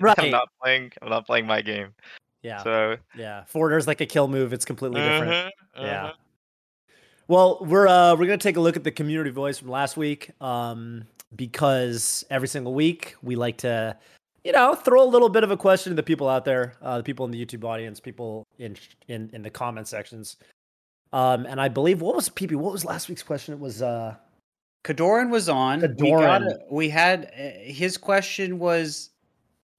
Right. 0.00 0.18
I'm 0.18 0.30
not 0.30 0.48
playing. 0.62 0.92
I'm 1.02 1.08
not 1.10 1.26
playing 1.26 1.46
my 1.46 1.60
game. 1.62 1.94
Yeah, 2.42 2.62
So 2.62 2.96
yeah. 3.16 3.44
Forder's 3.44 3.86
like 3.86 4.00
a 4.00 4.06
kill 4.06 4.26
move. 4.28 4.52
It's 4.52 4.64
completely 4.64 5.02
different. 5.02 5.30
mhm, 5.32 5.50
Yeah. 5.76 6.04
mhm. 6.08 6.12
Well, 7.28 7.58
we're 7.60 7.86
uh 7.86 8.12
we're 8.16 8.26
gonna 8.26 8.38
take 8.38 8.56
a 8.56 8.60
look 8.60 8.76
at 8.76 8.84
the 8.84 8.90
community 8.90 9.30
voice 9.30 9.58
from 9.58 9.68
last 9.68 9.96
week, 9.96 10.30
um, 10.40 11.04
because 11.36 12.24
every 12.30 12.48
single 12.48 12.74
week 12.74 13.14
we 13.22 13.36
like 13.36 13.58
to, 13.58 13.96
you 14.44 14.52
know, 14.52 14.74
throw 14.74 15.02
a 15.02 15.08
little 15.08 15.28
bit 15.28 15.44
of 15.44 15.50
a 15.50 15.56
question 15.56 15.90
to 15.90 15.94
the 15.94 16.02
people 16.02 16.28
out 16.28 16.44
there, 16.44 16.74
uh, 16.82 16.98
the 16.98 17.02
people 17.02 17.24
in 17.26 17.30
the 17.30 17.44
YouTube 17.44 17.64
audience, 17.64 18.00
people 18.00 18.46
in 18.58 18.76
in 19.08 19.30
in 19.32 19.42
the 19.42 19.50
comment 19.50 19.88
sections. 19.88 20.36
Um, 21.12 21.44
and 21.46 21.60
I 21.60 21.68
believe 21.68 22.00
what 22.00 22.14
was 22.14 22.28
PP? 22.28 22.54
What 22.54 22.72
was 22.72 22.84
last 22.84 23.08
week's 23.08 23.22
question? 23.22 23.54
It 23.54 23.60
was 23.60 23.82
uh 23.82 24.14
Kodorin 24.84 25.30
was 25.30 25.48
on. 25.48 25.82
We, 25.98 26.10
got 26.10 26.42
we 26.70 26.88
had 26.88 27.24
uh, 27.24 27.70
his 27.70 27.96
question 27.96 28.58
was, 28.58 29.10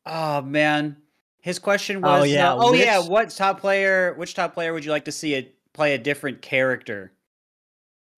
oh 0.06 0.42
man, 0.42 0.98
his 1.42 1.58
question 1.58 2.02
was, 2.02 2.18
Oh, 2.18 2.22
was, 2.22 2.32
yeah, 2.32 2.54
uh, 2.54 2.58
oh 2.60 2.74
yeah, 2.74 3.00
which- 3.00 3.10
what 3.10 3.30
top 3.32 3.60
player? 3.60 4.14
Which 4.14 4.36
top 4.36 4.54
player 4.54 4.74
would 4.74 4.86
you 4.86 4.92
like 4.92 5.06
to 5.06 5.12
see 5.12 5.34
it 5.34 5.56
play 5.74 5.94
a 5.96 5.98
different 5.98 6.42
character? 6.42 7.12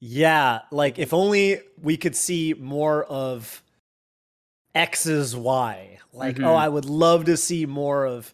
Yeah, 0.01 0.61
like 0.71 0.99
if 0.99 1.13
only 1.13 1.61
we 1.81 1.95
could 1.95 2.15
see 2.15 2.53
more 2.53 3.05
of 3.05 3.62
X's 4.75 5.35
Y. 5.35 5.99
Like, 6.11 6.37
Mhm. 6.37 6.45
oh, 6.45 6.53
I 6.55 6.67
would 6.69 6.85
love 6.85 7.25
to 7.25 7.37
see 7.37 7.65
more 7.65 8.05
of 8.05 8.33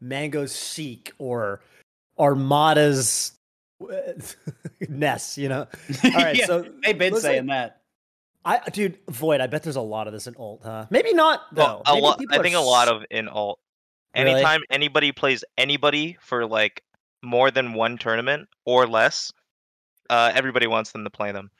Mango's 0.00 0.56
Sheik 0.56 1.12
or 1.18 1.60
Armada's 2.18 3.32
Ness, 4.88 5.38
you 5.38 5.48
know? 5.48 5.66
All 6.04 6.10
right, 6.12 6.36
Yeah, 6.36 6.46
so 6.46 6.64
they've 6.84 6.98
been 6.98 7.16
saying 7.20 7.46
like- 7.46 7.56
that. 7.72 7.80
I 8.44 8.60
dude, 8.70 8.96
Void, 9.10 9.40
I 9.40 9.48
bet 9.48 9.64
there's 9.64 9.74
a 9.74 9.80
lot 9.80 10.06
of 10.06 10.12
this 10.12 10.28
in 10.28 10.36
alt, 10.36 10.60
huh? 10.62 10.86
Maybe 10.88 11.12
not 11.12 11.42
though. 11.52 11.62
Well, 11.64 11.82
a 11.84 11.92
Maybe 11.94 12.02
lot. 12.02 12.20
I 12.30 12.38
think 12.40 12.54
a 12.54 12.60
lot 12.60 12.86
of 12.86 13.04
in 13.10 13.26
alt. 13.26 13.58
Really? 14.14 14.30
Anytime 14.30 14.62
anybody 14.70 15.10
plays 15.10 15.42
anybody 15.58 16.16
for 16.20 16.46
like 16.46 16.84
more 17.24 17.50
than 17.50 17.72
one 17.74 17.98
tournament 17.98 18.48
or 18.64 18.86
less, 18.86 19.32
uh, 20.10 20.30
everybody 20.32 20.68
wants 20.68 20.92
them 20.92 21.02
to 21.02 21.10
play 21.10 21.32
them. 21.32 21.50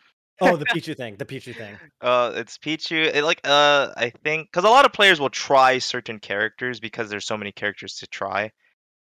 Oh, 0.41 0.57
the 0.57 0.67
Pichu 0.67 0.97
thing. 0.97 1.17
The 1.17 1.25
Pichu 1.25 1.55
thing. 1.55 1.79
Uh, 2.01 2.33
it's 2.37 2.59
Pichu. 2.59 3.07
It, 3.15 3.25
like, 3.25 3.41
uh, 3.45 3.93
I 3.97 4.11
think 4.23 4.49
because 4.53 4.65
a 4.65 4.69
lot 4.71 4.85
of 4.85 4.93
players 4.93 5.19
will 5.19 5.31
try 5.31 5.79
certain 5.79 6.19
characters 6.19 6.79
because 6.79 7.09
there's 7.09 7.25
so 7.27 7.37
many 7.39 7.53
characters 7.53 7.95
to 7.97 8.07
try, 8.07 8.53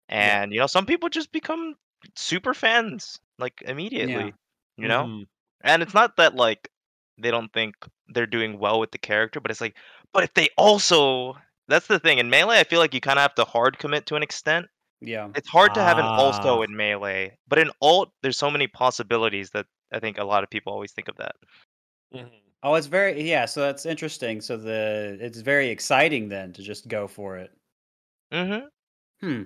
Yeah. 0.09 0.39
and 0.43 0.53
you 0.53 0.61
know 0.61 0.67
some 0.69 0.87
people 0.87 1.09
just 1.09 1.33
become 1.33 1.75
super 2.17 2.55
fans 2.55 3.19
like 3.39 3.63
immediately. 3.67 4.35
You 4.79 4.89
know, 4.89 5.09
Mhm. 5.09 5.27
and 5.63 5.83
it's 5.83 5.95
not 5.95 6.17
that 6.19 6.35
like 6.37 6.71
they 7.19 7.31
don't 7.31 7.53
think 7.53 7.75
they're 8.09 8.27
doing 8.27 8.59
well 8.59 8.79
with 8.81 8.93
the 8.93 8.99
character, 8.99 9.41
but 9.41 9.51
it's 9.51 9.61
like, 9.61 9.77
but 10.13 10.25
if 10.25 10.35
they 10.35 10.49
also, 10.57 11.37
that's 11.69 11.87
the 11.89 11.99
thing 11.99 12.19
in 12.19 12.31
melee. 12.31 12.61
I 12.61 12.65
feel 12.65 12.81
like 12.81 12.95
you 12.95 13.01
kind 13.01 13.19
of 13.19 13.23
have 13.23 13.35
to 13.37 13.45
hard 13.45 13.79
commit 13.79 14.07
to 14.07 14.17
an 14.17 14.23
extent. 14.23 14.67
Yeah. 15.01 15.29
It's 15.35 15.49
hard 15.49 15.75
to 15.75 15.83
have 15.83 15.99
an 15.99 16.05
also 16.05 16.61
Ah. 16.61 16.63
in 16.63 16.77
melee, 16.77 17.37
but 17.49 17.59
in 17.59 17.71
alt, 17.83 18.11
there's 18.23 18.39
so 18.39 18.51
many 18.51 18.67
possibilities 18.67 19.51
that 19.51 19.67
I 19.93 20.01
think 20.01 20.19
a 20.19 20.25
lot 20.25 20.43
of 20.43 20.51
people 20.51 20.73
always 20.73 20.93
think 20.93 21.09
of 21.09 21.17
that. 21.17 21.37
Oh, 22.63 22.75
it's 22.75 22.87
very 22.87 23.23
yeah. 23.23 23.45
So 23.45 23.61
that's 23.61 23.87
interesting. 23.87 24.41
So 24.41 24.57
the 24.57 25.19
it's 25.21 25.41
very 25.41 25.69
exciting 25.69 26.29
then 26.29 26.53
to 26.55 26.63
just 26.63 26.89
go 26.89 27.07
for 27.07 27.37
it. 27.37 27.53
Mm-hmm. 28.33 28.67
Hmm. 29.27 29.43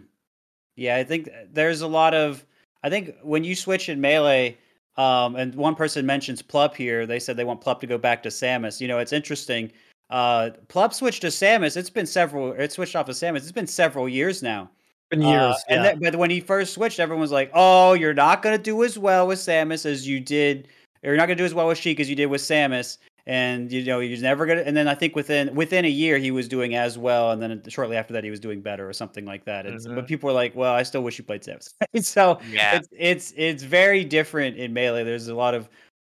Yeah, 0.77 0.97
I 0.97 1.05
think 1.05 1.29
there's 1.53 1.81
a 1.83 1.87
lot 1.89 2.15
of. 2.15 2.45
I 2.83 2.89
think 2.89 3.15
when 3.23 3.45
you 3.45 3.55
switch 3.55 3.89
in 3.91 4.01
melee, 4.01 4.57
um, 4.97 5.37
and 5.37 5.55
one 5.55 5.75
person 5.75 6.07
mentions 6.07 6.43
Plup 6.43 6.75
here, 6.75 7.07
they 7.07 7.19
said 7.19 7.37
they 7.37 7.45
want 7.45 7.61
Plup 7.61 7.81
to 7.81 7.87
go 7.87 7.99
back 7.99 8.23
to 8.23 8.31
Samus. 8.31 8.81
You 8.81 8.89
know, 8.89 8.99
it's 8.99 9.13
interesting. 9.13 9.71
Uh, 10.09 10.51
Plup 10.69 10.95
switched 10.95 11.21
to 11.23 11.29
Samus. 11.29 11.77
It's 11.77 11.91
been 11.91 12.07
several. 12.07 12.53
It 12.53 12.73
switched 12.73 12.97
off 12.97 13.09
of 13.09 13.17
Samus. 13.17 13.39
It's 13.39 13.53
been 13.53 13.67
several 13.67 14.09
years 14.09 14.43
now. 14.43 14.71
Uh, 15.13 15.17
years. 15.19 15.57
and 15.69 15.83
yeah. 15.85 15.91
then, 15.93 16.01
but 16.01 16.17
when 16.17 16.31
he 16.31 16.41
first 16.41 16.75
switched, 16.75 17.01
everyone 17.01 17.21
was 17.21 17.33
like, 17.33 17.51
"Oh, 17.55 17.95
you're 17.95 18.15
not 18.15 18.43
gonna 18.43 18.59
do 18.59 18.85
as 18.85 18.99
well 18.99 19.27
with 19.27 19.39
Samus 19.39 19.85
as 19.87 20.07
you 20.07 20.21
did. 20.21 20.69
Or 21.03 21.09
you're 21.09 21.17
not 21.17 21.27
gonna 21.27 21.37
do 21.37 21.45
as 21.45 21.55
well 21.55 21.67
with 21.69 21.79
Sheik 21.79 21.99
as 22.01 22.09
you 22.09 22.17
did 22.17 22.27
with 22.27 22.41
Samus." 22.43 22.99
And 23.27 23.71
you 23.71 23.85
know, 23.85 24.01
you're 24.01 24.19
never 24.21 24.47
gonna. 24.47 24.63
And 24.63 24.77
then 24.77 24.89
I 24.89 24.95
think 24.95 25.15
within 25.15 25.55
within 25.55 25.85
a 25.85 25.89
year, 25.89 26.19
he 26.19 26.31
was 26.31 26.49
doing 26.49 26.75
as 26.75 26.97
well, 26.99 27.33
and 27.33 27.41
then 27.43 27.63
shortly 27.69 27.97
after 27.97 28.13
that, 28.15 28.25
he 28.25 28.31
was 28.31 28.41
doing 28.41 28.61
better 28.61 28.89
or 28.89 28.93
something 28.93 29.25
like 29.25 29.45
that. 29.45 29.67
It's, 29.67 29.87
But 29.87 30.07
people 30.07 30.29
were 30.29 30.33
like, 30.35 30.55
"Well, 30.57 30.73
I 30.75 30.83
still 30.85 31.03
wish 31.03 31.19
you 31.19 31.25
played 31.25 31.43
Samus." 31.43 31.75
so 32.05 32.39
Yeah. 32.51 32.77
it's 32.77 32.89
it's 32.99 33.33
it's 33.37 33.63
very 33.63 34.05
different 34.05 34.57
in 34.57 34.73
melee. 34.73 35.05
There's 35.05 35.29
a 35.29 35.35
lot 35.35 35.55
of 35.55 35.69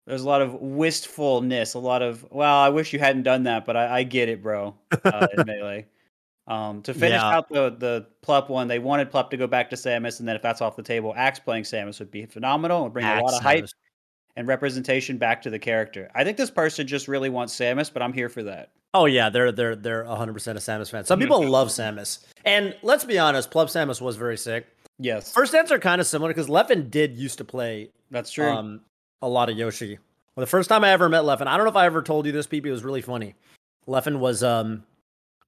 there's 0.07 0.23
a 0.23 0.27
lot 0.29 0.43
of 0.43 0.55
wistfulness, 0.55 1.75
a 1.75 1.79
lot 1.79 2.03
of 2.03 2.27
well, 2.31 2.57
I 2.57 2.69
wish 2.69 2.93
you 2.93 2.99
hadn't 2.99 3.23
done 3.25 3.43
that, 3.45 3.65
but 3.67 3.77
I, 3.77 3.99
I 3.99 4.03
get 4.05 4.29
it, 4.29 4.43
bro. 4.43 4.75
Uh, 5.05 5.27
in 5.37 5.47
melee. 5.47 5.87
Um, 6.49 6.81
to 6.83 6.95
finish 6.95 7.21
Yeah. 7.21 7.37
out 7.37 7.49
the 7.51 7.71
the 7.79 8.07
Plup 8.27 8.49
one, 8.49 8.69
they 8.69 8.79
wanted 8.79 9.13
Plup 9.13 9.29
to 9.31 9.37
go 9.37 9.47
back 9.47 9.69
to 9.71 9.77
Samus, 9.77 10.19
and 10.19 10.27
then 10.27 10.35
if 10.35 10.41
that's 10.43 10.63
off 10.63 10.77
the 10.77 10.83
table, 10.83 11.13
Axe 11.17 11.39
playing 11.39 11.65
Samus 11.65 11.99
would 11.99 12.11
be 12.11 12.25
phenomenal 12.25 12.85
and 12.85 12.93
bring 12.93 13.05
a 13.05 13.21
lot 13.23 13.35
of 13.35 13.43
hype 13.43 13.65
Samus. 13.65 13.75
and 14.37 14.49
representation 14.49 15.19
back 15.19 15.43
to 15.43 15.51
the 15.51 15.59
character. 15.59 16.11
I 16.15 16.25
think 16.25 16.39
this 16.39 16.51
person 16.51 16.87
just 16.87 17.07
really 17.07 17.29
wants 17.29 17.55
Samus, 17.55 17.93
but 17.93 18.01
I'm 18.03 18.15
here 18.15 18.31
for 18.31 18.43
that. 18.45 18.71
Oh 18.95 19.05
yeah, 19.05 19.29
they're 19.29 19.53
they're 19.53 19.77
they're 19.77 20.05
100 20.05 20.33
percent 20.33 20.57
a 20.57 20.61
Samus 20.63 20.91
fan. 20.91 21.05
Some 21.05 21.19
Mhm. 21.21 21.25
people 21.25 21.47
love 21.47 21.69
Samus, 21.69 22.25
and 22.47 22.75
let's 22.83 23.05
be 23.05 23.19
honest, 23.19 23.51
Plup 23.51 23.67
Samus 23.67 24.01
was 24.01 24.17
very 24.17 24.39
sick. 24.39 24.67
Yes, 24.99 25.31
First 25.33 25.55
ends 25.55 25.71
are 25.71 25.79
kind 25.79 26.01
of 26.01 26.07
similar 26.07 26.31
because 26.31 26.49
Leffen 26.49 26.91
did 26.91 27.15
used 27.17 27.37
to 27.39 27.45
play 27.45 27.91
that's 28.11 28.31
true. 28.31 28.49
um 28.49 28.81
a 29.21 29.29
lot 29.29 29.51
of 29.51 29.57
Yoshi. 29.59 29.99
Well, 30.35 30.43
the 30.43 30.47
first 30.51 30.71
time 30.71 30.83
I 30.83 30.91
ever 30.93 31.09
met 31.11 31.25
Leffen, 31.25 31.47
I 31.47 31.57
don't 31.59 31.65
know 31.67 31.71
if 31.71 31.77
I 31.77 31.85
ever 31.85 32.01
told 32.03 32.25
you 32.25 32.33
this, 32.33 32.47
PP. 32.47 32.65
It 32.71 32.73
was 32.73 32.85
really 32.85 33.03
funny. 33.03 33.35
Leffen 33.87 34.19
was 34.19 34.43
um 34.43 34.85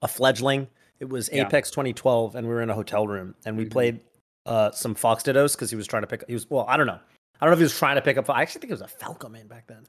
a 0.02 0.09
fledgling. 0.09 0.69
It 1.00 1.09
was 1.09 1.30
Yeah. 1.33 1.47
Apex 1.47 1.71
2012, 1.71 2.37
and 2.37 2.47
we 2.47 2.52
were 2.52 2.62
in 2.62 2.71
a 2.71 2.75
hotel 2.75 3.07
room, 3.07 3.35
and 3.45 3.57
we 3.57 3.64
Mhm. 3.64 3.71
played 3.71 4.00
uh 4.47 4.71
some 4.73 4.95
Fox 4.95 5.23
Dittos 5.23 5.52
because 5.54 5.71
he 5.71 5.76
was 5.76 5.87
trying 5.87 6.02
to 6.02 6.07
pick. 6.07 6.25
He 6.26 6.35
was 6.35 6.49
well, 6.49 6.64
I 6.69 6.76
don't 6.76 6.87
know. 6.87 6.99
I 7.40 7.47
don't 7.47 7.50
know 7.50 7.54
if 7.54 7.59
he 7.59 7.64
was 7.64 7.76
trying 7.76 7.97
to 7.97 8.02
pick 8.02 8.16
up. 8.16 8.28
I 8.30 8.42
actually 8.42 8.61
think 8.61 8.71
it 8.71 8.75
was 8.75 8.80
a 8.83 8.88
Falco 8.88 9.28
man 9.28 9.47
back 9.47 9.66
then. 9.66 9.87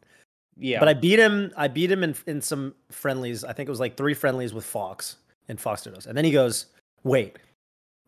yeah, 0.57 0.79
But 0.79 0.87
I 0.89 0.93
beat 0.93 1.19
him. 1.19 1.51
I 1.57 1.67
beat 1.67 1.91
him 1.91 2.03
in 2.03 2.15
in 2.27 2.41
some 2.41 2.75
friendlies. 2.91 3.43
I 3.43 3.53
think 3.53 3.67
it 3.67 3.71
was 3.71 3.79
like 3.79 3.95
three 3.97 4.13
friendlies 4.13 4.53
with 4.53 4.65
Fox 4.65 5.17
and 5.47 5.59
Fox 5.59 5.81
Dittos. 5.83 6.05
And 6.07 6.17
then 6.17 6.25
he 6.25 6.31
goes, 6.31 6.65
"Wait, 7.03 7.37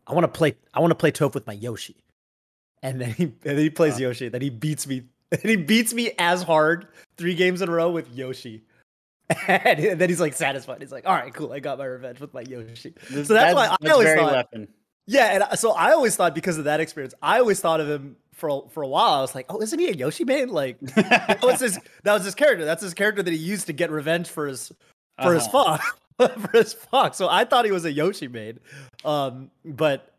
I 0.06 0.12
want 0.14 0.24
to 0.24 0.28
play. 0.28 0.54
I 0.74 0.80
want 0.80 0.90
to 0.90 0.94
play 0.96 1.10
Toph 1.12 1.34
with 1.34 1.46
my 1.46 1.52
Yoshi." 1.54 1.96
And 2.82 3.00
then 3.00 3.10
he 3.10 3.24
and 3.24 3.32
then 3.42 3.56
he 3.58 3.70
plays 3.70 3.94
Uh. 3.96 4.00
Yoshi. 4.04 4.28
Then 4.28 4.42
he 4.42 4.50
beats 4.50 4.86
me. 4.86 5.02
And 5.32 5.42
he 5.50 5.56
beats 5.56 5.92
me 5.94 6.12
as 6.18 6.42
hard 6.42 6.86
three 7.16 7.34
games 7.34 7.60
in 7.62 7.68
a 7.68 7.72
row 7.72 7.90
with 7.90 8.08
Yoshi. 8.14 8.62
And 9.48 9.98
then 10.00 10.08
he's 10.08 10.20
like 10.20 10.34
satisfied. 10.34 10.80
He's 10.82 10.92
like, 10.92 11.06
"All 11.06 11.14
right, 11.14 11.32
cool. 11.32 11.52
I 11.52 11.60
got 11.60 11.78
my 11.78 11.86
revenge 11.86 12.20
with 12.20 12.34
my 12.34 12.42
Yoshi." 12.42 12.94
This- 13.10 13.28
so 13.28 13.34
that's 13.34 13.54
why 13.54 13.74
I 13.82 13.90
always 13.90 14.14
thought- 14.14 14.52
Leffen. 14.52 14.68
Yeah, 15.06 15.46
and 15.50 15.58
so 15.58 15.72
I 15.72 15.92
always 15.92 16.16
thought 16.16 16.34
because 16.34 16.56
of 16.58 16.64
that 16.64 16.80
experience, 16.80 17.14
I 17.22 17.38
always 17.38 17.60
thought 17.60 17.80
of 17.80 17.88
him 17.88 18.16
for 18.32 18.48
a- 18.48 18.68
for 18.70 18.82
a 18.82 18.86
while. 18.88 19.12
I 19.14 19.20
was 19.20 19.34
like, 19.34 19.46
"Oh, 19.48 19.60
isn't 19.60 19.78
he 19.78 19.88
a 19.88 19.92
Yoshi 19.92 20.24
man?" 20.24 20.48
Like 20.48 20.78
that 20.80 21.40
was 21.42 21.60
his 21.60 21.78
that 22.02 22.12
was 22.14 22.24
his 22.24 22.34
character. 22.34 22.64
That's 22.64 22.82
his 22.82 22.94
character 22.94 23.22
that 23.22 23.30
he 23.30 23.36
used 23.38 23.66
to 23.66 23.72
get 23.72 23.90
revenge 23.90 24.28
for 24.28 24.46
his 24.46 24.72
for 25.22 25.32
his 25.34 25.44
Uh-huh. 25.48 25.78
fox 25.78 25.92
for 26.42 26.50
his 26.58 26.72
fuck. 26.74 27.14
So 27.14 27.28
I 27.28 27.44
thought 27.44 27.64
he 27.64 27.70
was 27.72 27.84
a 27.86 27.92
Yoshi 27.92 28.28
main, 28.28 28.60
um, 29.04 29.50
but 29.64 30.14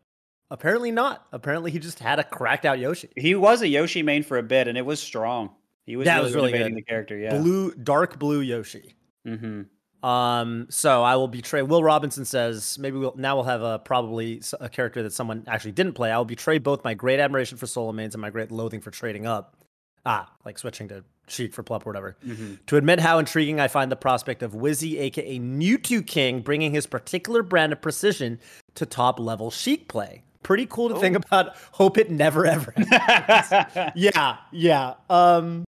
apparently 0.50 0.90
not. 0.90 1.26
Apparently 1.32 1.70
he 1.70 1.78
just 1.78 1.98
had 2.00 2.18
a 2.18 2.24
cracked 2.24 2.64
out 2.64 2.78
Yoshi. 2.80 3.08
He 3.16 3.34
was 3.36 3.62
a 3.62 3.68
Yoshi 3.68 4.02
main 4.02 4.22
for 4.24 4.38
a 4.38 4.42
bit, 4.42 4.66
and 4.68 4.76
it 4.76 4.84
was 4.86 5.00
strong. 5.00 5.50
He 5.84 5.94
was 5.96 6.06
That 6.06 6.16
really, 6.16 6.24
was 6.26 6.34
really 6.34 6.52
good. 6.52 6.74
the 6.74 6.82
character. 6.82 7.16
Yeah. 7.16 7.38
Blue, 7.38 7.72
dark 7.74 8.18
blue 8.18 8.40
Yoshi. 8.40 8.95
Hmm 9.26 9.62
Um, 10.06 10.66
so 10.70 11.02
I 11.02 11.16
will 11.16 11.28
betray. 11.28 11.62
Will 11.62 11.82
Robinson 11.82 12.24
says 12.24 12.78
maybe 12.78 12.96
we'll 12.98 13.14
now 13.16 13.34
we'll 13.36 13.44
have 13.44 13.62
a 13.62 13.78
probably 13.80 14.40
a 14.60 14.68
character 14.68 15.02
that 15.02 15.12
someone 15.12 15.44
actually 15.48 15.72
didn't 15.72 15.94
play. 15.94 16.10
I 16.12 16.18
will 16.18 16.24
betray 16.24 16.58
both 16.58 16.84
my 16.84 16.94
great 16.94 17.18
admiration 17.18 17.58
for 17.58 17.66
solo 17.66 17.92
mains 17.92 18.14
and 18.14 18.22
my 18.22 18.30
great 18.30 18.50
loathing 18.50 18.80
for 18.80 18.90
trading 18.90 19.26
up. 19.26 19.56
Ah, 20.04 20.30
like 20.44 20.58
switching 20.58 20.86
to 20.88 21.02
Sheik 21.26 21.52
for 21.52 21.64
Plup 21.64 21.82
or 21.84 21.90
whatever. 21.90 22.16
hmm 22.24 22.54
To 22.68 22.76
admit 22.76 23.00
how 23.00 23.18
intriguing 23.18 23.58
I 23.58 23.66
find 23.66 23.90
the 23.90 23.96
prospect 23.96 24.42
of 24.44 24.52
Wizzy, 24.52 25.00
aka 25.00 25.40
Mewtwo 25.40 26.06
King, 26.06 26.40
bringing 26.42 26.72
his 26.72 26.86
particular 26.86 27.42
brand 27.42 27.72
of 27.72 27.80
precision 27.82 28.38
to 28.76 28.86
top 28.86 29.18
level 29.18 29.50
Sheik 29.50 29.88
play. 29.88 30.22
Pretty 30.44 30.66
cool 30.66 30.90
to 30.90 31.00
think 31.00 31.16
about. 31.16 31.56
Hope 31.72 31.98
it 31.98 32.08
never 32.08 32.46
ever. 32.46 32.72
yeah, 33.96 34.36
yeah. 34.52 34.94
Um, 35.10 35.64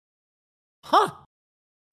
huh. 0.85 1.09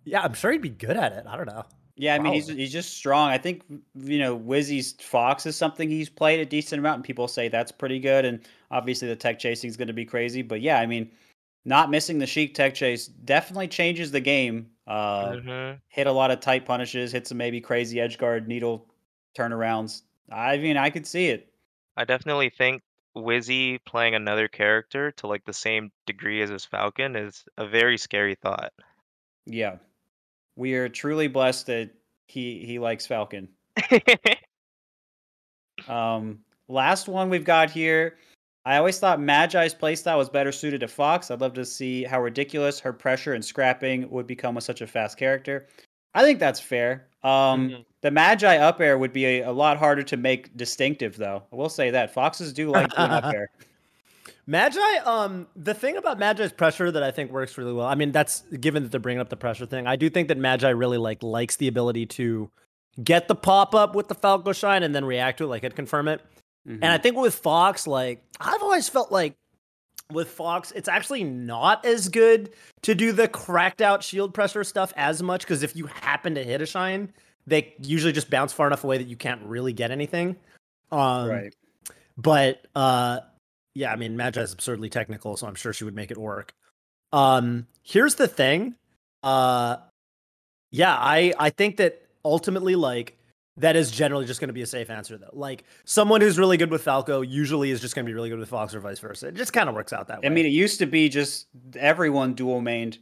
Yeah, 0.04 0.22
I'm 0.22 0.34
sure 0.34 0.52
he'd 0.52 0.62
be 0.62 0.68
good 0.68 0.96
at 0.96 1.12
it. 1.12 1.24
I 1.26 1.36
don't 1.36 1.46
know. 1.46 1.64
Yeah, 1.96 2.16
I 2.16 2.18
mean 2.18 2.32
he's 2.32 2.48
he's 2.48 2.72
just 2.72 2.94
strong. 2.96 3.30
I 3.30 3.38
think 3.38 3.62
you 3.94 4.18
know 4.18 4.36
Wizzy's 4.36 4.92
Fox 5.00 5.46
is 5.46 5.56
something 5.56 5.88
he's 5.88 6.08
played 6.08 6.40
a 6.40 6.46
decent 6.46 6.80
amount, 6.80 6.96
and 6.96 7.04
people 7.04 7.28
say 7.28 7.48
that's 7.48 7.70
pretty 7.70 8.00
good. 8.00 8.24
And 8.24 8.40
obviously 8.70 9.06
the 9.06 9.16
tech 9.16 9.38
chasing 9.38 9.70
is 9.70 9.76
going 9.76 9.88
to 9.88 9.94
be 9.94 10.04
crazy, 10.04 10.42
but 10.42 10.60
yeah, 10.60 10.80
I 10.80 10.86
mean, 10.86 11.10
not 11.64 11.90
missing 11.90 12.18
the 12.18 12.26
Sheik 12.26 12.54
tech 12.54 12.74
chase 12.74 13.06
definitely 13.06 13.68
changes 13.68 14.10
the 14.10 14.20
game. 14.20 14.70
Uh, 14.86 15.34
Mhm. 15.34 15.80
Hit 15.88 16.06
a 16.08 16.12
lot 16.12 16.32
of 16.32 16.40
tight 16.40 16.66
punishes, 16.66 17.12
hit 17.12 17.28
some 17.28 17.38
maybe 17.38 17.60
crazy 17.60 18.00
edge 18.00 18.18
guard 18.18 18.48
needle 18.48 18.90
turnarounds. 19.38 20.02
I 20.30 20.58
mean, 20.58 20.76
I 20.76 20.90
could 20.90 21.06
see 21.06 21.28
it. 21.28 21.52
I 21.96 22.04
definitely 22.04 22.50
think 22.50 22.82
Wizzy 23.16 23.78
playing 23.84 24.16
another 24.16 24.48
character 24.48 25.12
to 25.12 25.28
like 25.28 25.44
the 25.44 25.52
same 25.52 25.92
degree 26.06 26.42
as 26.42 26.50
his 26.50 26.64
Falcon 26.64 27.14
is 27.14 27.44
a 27.56 27.68
very 27.68 27.96
scary 27.96 28.34
thought. 28.34 28.72
Yeah, 29.46 29.76
we 30.56 30.74
are 30.74 30.88
truly 30.88 31.28
blessed 31.28 31.66
that 31.66 31.90
he 32.28 32.64
he 32.64 32.78
likes 32.78 33.06
Falcon. 33.06 33.48
Um, 35.88 36.38
last 36.68 37.08
one 37.08 37.28
we've 37.30 37.44
got 37.44 37.70
here. 37.70 38.16
I 38.64 38.76
always 38.78 38.98
thought 38.98 39.20
Magi's 39.20 39.74
playstyle 39.74 40.16
was 40.16 40.30
better 40.30 40.50
suited 40.52 40.80
to 40.80 40.88
Fox. 40.88 41.30
I'd 41.30 41.40
love 41.40 41.52
to 41.54 41.64
see 41.66 42.04
how 42.04 42.22
ridiculous 42.22 42.80
her 42.80 42.92
pressure 42.92 43.34
and 43.34 43.44
scrapping 43.44 44.08
would 44.10 44.26
become 44.26 44.54
with 44.54 44.64
such 44.64 44.80
a 44.80 44.86
fast 44.86 45.18
character. 45.18 45.66
I 46.14 46.22
think 46.22 46.38
that's 46.38 46.60
fair. 46.60 47.08
Um, 47.22 47.68
Mhm. 47.70 47.84
The 48.02 48.10
Magi 48.10 48.56
up 48.58 48.80
air 48.80 48.98
would 48.98 49.12
be 49.12 49.24
a, 49.26 49.42
a 49.48 49.52
lot 49.52 49.76
harder 49.78 50.02
to 50.04 50.16
make 50.16 50.56
distinctive, 50.56 51.16
though. 51.16 51.42
I 51.52 51.56
will 51.56 51.68
say 51.68 51.90
that 51.90 52.12
Foxes 52.14 52.52
do 52.52 52.70
like 52.70 52.88
doing 52.94 53.10
up 53.10 53.24
air. 53.34 53.50
Magi, 54.46 54.96
um, 55.04 55.46
the 55.56 55.72
thing 55.74 55.96
about 55.96 56.18
Magi's 56.18 56.52
pressure 56.52 56.90
that 56.90 57.02
I 57.02 57.10
think 57.10 57.30
works 57.30 57.56
really 57.56 57.72
well. 57.72 57.86
I 57.86 57.94
mean, 57.94 58.12
that's 58.12 58.42
given 58.60 58.82
that 58.82 58.90
they're 58.90 59.00
bringing 59.00 59.20
up 59.20 59.30
the 59.30 59.36
pressure 59.36 59.64
thing. 59.66 59.86
I 59.86 59.96
do 59.96 60.10
think 60.10 60.28
that 60.28 60.38
Magi 60.38 60.68
really 60.68 60.98
like 60.98 61.22
likes 61.22 61.56
the 61.56 61.68
ability 61.68 62.06
to 62.06 62.50
get 63.02 63.26
the 63.26 63.34
pop 63.34 63.74
up 63.74 63.94
with 63.94 64.08
the 64.08 64.14
Falco 64.14 64.52
Shine 64.52 64.82
and 64.82 64.94
then 64.94 65.04
react 65.04 65.38
to 65.38 65.44
it, 65.44 65.48
like 65.48 65.62
hit 65.62 65.74
confirm 65.74 66.08
it. 66.08 66.20
Mhm. 66.68 66.74
And 66.74 66.86
I 66.86 66.98
think 66.98 67.16
with 67.16 67.34
Fox, 67.34 67.86
like 67.86 68.22
I've 68.38 68.62
always 68.62 68.88
felt 68.88 69.10
like 69.10 69.34
with 70.12 70.28
Fox, 70.28 70.72
it's 70.72 70.88
actually 70.88 71.24
not 71.24 71.84
as 71.84 72.08
good 72.08 72.50
to 72.82 72.94
do 72.94 73.12
the 73.12 73.26
cracked 73.28 73.80
out 73.80 74.02
shield 74.02 74.34
pressure 74.34 74.62
stuff 74.64 74.92
as 74.96 75.22
much 75.22 75.40
because 75.40 75.62
if 75.62 75.74
you 75.74 75.86
happen 75.86 76.34
to 76.34 76.44
hit 76.44 76.60
a 76.60 76.66
shine, 76.66 77.12
they 77.46 77.74
usually 77.80 78.12
just 78.12 78.30
bounce 78.30 78.52
far 78.52 78.66
enough 78.66 78.84
away 78.84 78.98
that 78.98 79.06
you 79.06 79.16
can't 79.16 79.42
really 79.42 79.72
get 79.72 79.90
anything. 79.90 80.36
Um, 80.92 81.28
right. 81.28 81.54
But 82.16 82.66
uh, 82.76 83.20
yeah, 83.74 83.92
I 83.92 83.96
mean, 83.96 84.16
Magi 84.16 84.40
is 84.40 84.52
absurdly 84.52 84.88
technical, 84.88 85.36
so 85.36 85.46
I'm 85.46 85.54
sure 85.54 85.72
she 85.72 85.84
would 85.84 85.94
make 85.94 86.10
it 86.10 86.18
work. 86.18 86.54
Um, 87.12 87.66
here's 87.82 88.14
the 88.14 88.28
thing. 88.28 88.76
Uh, 89.22 89.76
yeah, 90.70 90.94
I 90.96 91.32
I 91.38 91.50
think 91.50 91.76
that 91.78 92.02
ultimately, 92.24 92.76
like, 92.76 93.18
that 93.56 93.76
is 93.76 93.90
generally 93.90 94.26
just 94.26 94.40
going 94.40 94.48
to 94.48 94.54
be 94.54 94.62
a 94.62 94.66
safe 94.66 94.90
answer, 94.90 95.18
though. 95.18 95.30
Like, 95.32 95.64
someone 95.84 96.20
who's 96.20 96.38
really 96.38 96.56
good 96.56 96.70
with 96.70 96.82
Falco 96.82 97.20
usually 97.20 97.70
is 97.70 97.80
just 97.80 97.94
going 97.94 98.04
to 98.04 98.10
be 98.10 98.14
really 98.14 98.30
good 98.30 98.38
with 98.38 98.48
Fox, 98.48 98.74
or 98.74 98.80
vice 98.80 98.98
versa. 99.00 99.28
It 99.28 99.34
just 99.34 99.52
kind 99.52 99.68
of 99.68 99.74
works 99.74 99.92
out 99.92 100.08
that 100.08 100.22
way. 100.22 100.26
I 100.26 100.30
mean, 100.30 100.46
it 100.46 100.50
used 100.50 100.78
to 100.80 100.86
be 100.86 101.08
just 101.08 101.46
everyone 101.76 102.34
dual 102.34 102.60
mained. 102.60 102.98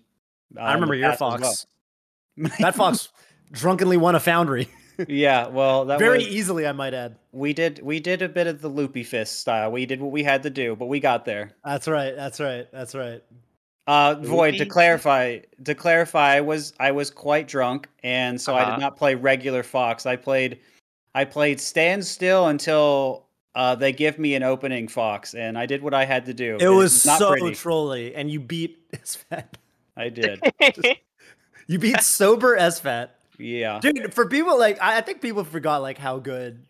uh, 0.56 0.60
I 0.60 0.74
remember 0.74 0.94
your 0.94 1.12
Fox. 1.14 1.66
well. 2.36 2.50
That 2.60 2.74
Fox 2.74 3.08
drunkenly 3.52 3.98
won 3.98 4.14
a 4.14 4.20
Foundry 4.20 4.68
yeah, 5.08 5.46
well, 5.48 5.84
that 5.86 5.98
very 5.98 6.18
was, 6.18 6.28
easily, 6.28 6.66
I 6.66 6.72
might 6.72 6.94
add. 6.94 7.16
we 7.32 7.52
did 7.52 7.80
we 7.82 8.00
did 8.00 8.22
a 8.22 8.28
bit 8.28 8.46
of 8.46 8.60
the 8.60 8.68
loopy 8.68 9.02
fist 9.04 9.40
style. 9.40 9.70
We 9.72 9.86
did 9.86 10.00
what 10.00 10.10
we 10.12 10.22
had 10.22 10.42
to 10.44 10.50
do, 10.50 10.76
but 10.76 10.86
we 10.86 11.00
got 11.00 11.24
there. 11.24 11.52
That's 11.64 11.88
right. 11.88 12.14
That's 12.16 12.40
right. 12.40 12.66
That's 12.72 12.94
right. 12.94 13.22
Uh, 13.88 14.14
Void 14.20 14.58
to 14.58 14.66
clarify, 14.66 15.38
to 15.64 15.74
clarify, 15.74 16.36
I 16.36 16.40
was 16.40 16.72
I 16.78 16.92
was 16.92 17.10
quite 17.10 17.48
drunk, 17.48 17.88
and 18.04 18.40
so 18.40 18.54
I 18.54 18.62
Uh-huh. 18.62 18.70
did 18.76 18.80
not 18.80 18.96
play 18.96 19.14
regular 19.16 19.62
Fox. 19.64 20.06
I 20.06 20.14
played, 20.16 20.60
I 21.16 21.24
played 21.24 21.60
stand 21.60 22.06
still 22.06 22.46
until 22.46 23.26
uh, 23.56 23.74
they 23.74 23.92
give 23.92 24.20
me 24.20 24.34
an 24.36 24.44
opening 24.44 24.86
Fox, 24.86 25.34
and 25.34 25.58
I 25.58 25.66
did 25.66 25.82
what 25.82 25.94
I 25.94 26.04
had 26.04 26.26
to 26.26 26.32
do. 26.34 26.56
It 26.60 26.68
was 26.68 27.04
not 27.04 27.18
so 27.18 27.30
pretty. 27.30 27.54
trolly, 27.56 28.14
and 28.14 28.30
you 28.30 28.38
beat 28.38 28.88
SFAT. 29.04 29.46
I 29.96 30.08
did, 30.08 30.40
You 31.66 31.78
beat 31.78 32.00
sober 32.02 32.56
SFAT. 32.56 33.08
Yeah. 33.38 33.80
Dude, 33.80 34.12
for 34.14 34.26
people 34.26 34.58
like 34.58 34.80
I, 34.80 34.98
I 34.98 35.00
think 35.00 35.20
people 35.20 35.44
forgot 35.44 35.82
like 35.82 35.98
how 35.98 36.18
good 36.18 36.66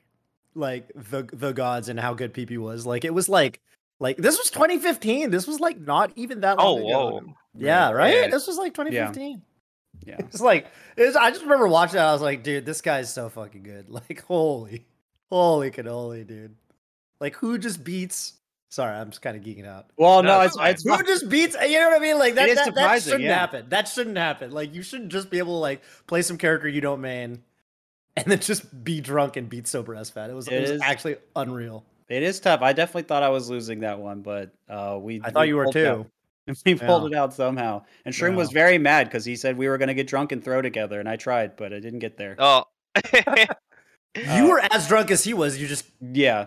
like 0.54 0.90
the 0.94 1.28
the 1.32 1.52
gods 1.52 1.88
and 1.88 1.98
how 1.98 2.14
good 2.14 2.32
PP 2.32 2.58
was. 2.58 2.86
Like 2.86 3.04
it 3.04 3.14
was 3.14 3.28
like 3.28 3.60
like 3.98 4.16
this 4.16 4.38
was 4.38 4.50
2015. 4.50 5.30
This 5.30 5.46
was 5.46 5.60
like 5.60 5.80
not 5.80 6.12
even 6.16 6.40
that 6.40 6.56
oh, 6.58 6.78
ago. 6.78 6.86
whoa. 6.86 7.34
Yeah, 7.54 7.90
right? 7.90 8.14
Yeah. 8.14 8.28
This 8.28 8.46
was 8.46 8.56
like 8.56 8.74
2015. 8.74 9.42
Yeah. 10.04 10.16
It's 10.18 10.40
like 10.40 10.66
it's, 10.96 11.16
I 11.16 11.30
just 11.30 11.42
remember 11.42 11.68
watching 11.68 11.94
that. 11.96 12.06
I 12.06 12.12
was 12.12 12.22
like, 12.22 12.42
dude, 12.42 12.66
this 12.66 12.80
guy's 12.80 13.12
so 13.12 13.28
fucking 13.28 13.62
good. 13.62 13.88
Like, 13.88 14.24
holy, 14.24 14.86
holy 15.30 15.70
cannoli, 15.70 16.26
dude. 16.26 16.56
Like, 17.20 17.36
who 17.36 17.56
just 17.56 17.84
beats? 17.84 18.34
Sorry, 18.72 18.96
I'm 18.96 19.10
just 19.10 19.20
kind 19.20 19.36
of 19.36 19.42
geeking 19.42 19.66
out. 19.66 19.84
Well, 19.98 20.22
No, 20.22 20.38
no, 20.38 20.40
it's 20.40 20.54
it's, 20.54 20.56
fine. 20.56 20.70
it's 20.70 20.82
Who 20.84 21.02
just 21.02 21.28
beats? 21.28 21.54
You 21.60 21.78
know 21.78 21.90
what 21.90 21.98
I 22.00 22.02
mean? 22.02 22.18
Like 22.18 22.36
that. 22.36 22.48
is 22.48 22.54
that, 22.56 22.64
that 22.64 22.74
surprising, 22.74 23.10
shouldn't 23.10 23.28
yeah. 23.28 23.34
happen. 23.38 23.66
That 23.68 23.86
shouldn't 23.86 24.16
happen. 24.16 24.50
Like 24.50 24.74
you 24.74 24.82
shouldn't 24.82 25.12
just 25.12 25.28
be 25.28 25.36
able 25.36 25.56
to 25.56 25.60
like 25.60 25.82
play 26.06 26.22
some 26.22 26.38
character 26.38 26.68
you 26.68 26.80
don't 26.80 27.02
main, 27.02 27.42
and 28.16 28.24
then 28.26 28.40
just 28.40 28.82
be 28.82 29.02
drunk 29.02 29.36
and 29.36 29.46
beat 29.50 29.66
sober 29.68 29.94
SFAT. 29.94 30.30
It 30.30 30.34
was, 30.34 30.48
it 30.48 30.54
It 30.54 30.60
was 30.62 30.70
is- 30.70 30.80
actually 30.80 31.16
unreal. 31.36 31.84
it 32.08 32.22
is 32.22 32.40
tough. 32.40 32.62
I 32.62 32.72
definitely 32.72 33.02
thought 33.02 33.22
I 33.22 33.28
was 33.28 33.50
losing 33.50 33.80
that 33.80 33.98
one, 33.98 34.22
but 34.22 34.52
uh, 34.70 34.98
we. 34.98 35.20
I 35.22 35.30
thought 35.30 35.42
we 35.42 35.48
you 35.48 35.56
were 35.56 35.70
too. 35.70 35.78
it 35.80 35.86
out. 35.88 36.04
too. 36.04 36.10
We 36.64 36.74
pulled 36.74 37.10
Yeah. 37.12 37.18
it 37.18 37.20
out 37.20 37.34
somehow, 37.34 37.84
and 38.06 38.12
Shroom 38.14 38.34
was 38.36 38.50
very 38.50 38.76
mad 38.78 39.04
because 39.06 39.24
he 39.24 39.36
said 39.36 39.56
we 39.58 39.68
were 39.68 39.76
going 39.78 39.88
to 39.88 39.94
get 39.94 40.06
drunk 40.08 40.32
and 40.32 40.42
throw 40.42 40.60
together, 40.62 40.98
and 40.98 41.08
I 41.08 41.16
tried, 41.16 41.56
but 41.56 41.72
I 41.74 41.78
didn't 41.78 41.98
get 42.00 42.16
there. 42.16 42.36
Oh. 42.38 42.64
You 44.14 44.22
Uh, 44.44 44.46
were 44.48 44.60
as 44.72 44.88
drunk 44.88 45.10
as 45.10 45.24
he 45.24 45.34
was. 45.34 45.56
You 45.58 45.66
just, 45.68 45.86
Yeah, 46.00 46.46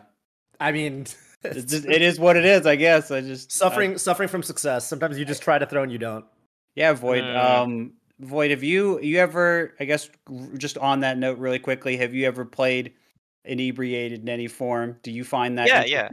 I 0.59 0.71
mean, 0.71 1.05
it's 1.45 1.71
just, 1.71 1.85
it 1.85 2.01
is 2.01 2.19
what 2.19 2.35
it 2.37 2.45
is, 2.45 2.65
I 2.65 2.75
guess. 2.75 3.11
I 3.11 3.21
just 3.21 3.51
I- 3.51 3.53
suffering, 3.67 3.97
suffering 3.97 4.29
from 4.29 4.43
success. 4.43 4.87
Sometimes 4.87 5.17
you 5.17 5.25
just 5.25 5.41
try 5.41 5.57
to 5.57 5.65
throw 5.65 5.83
and 5.83 5.91
you 5.91 5.97
don't. 5.97 6.25
yeah, 6.75 6.93
Void. 6.93 7.23
Mm. 7.23 7.37
Um, 7.43 7.93
Void, 8.19 8.51
have 8.51 8.63
you 8.63 8.99
you 9.01 9.19
ever? 9.19 9.73
I 9.79 9.85
guess 9.85 10.09
just 10.57 10.77
on 10.77 11.01
that 11.01 11.17
note, 11.17 11.37
really 11.37 11.59
quickly, 11.59 11.97
have 11.97 12.13
you 12.13 12.25
ever 12.27 12.45
played 12.45 12.93
inebriated 13.43 14.21
in 14.21 14.29
any 14.29 14.47
form? 14.47 14.97
Do 15.03 15.11
you 15.11 15.23
find 15.25 15.57
that 15.57 15.67
Yeah, 15.67 15.83
yeah. 15.85 16.07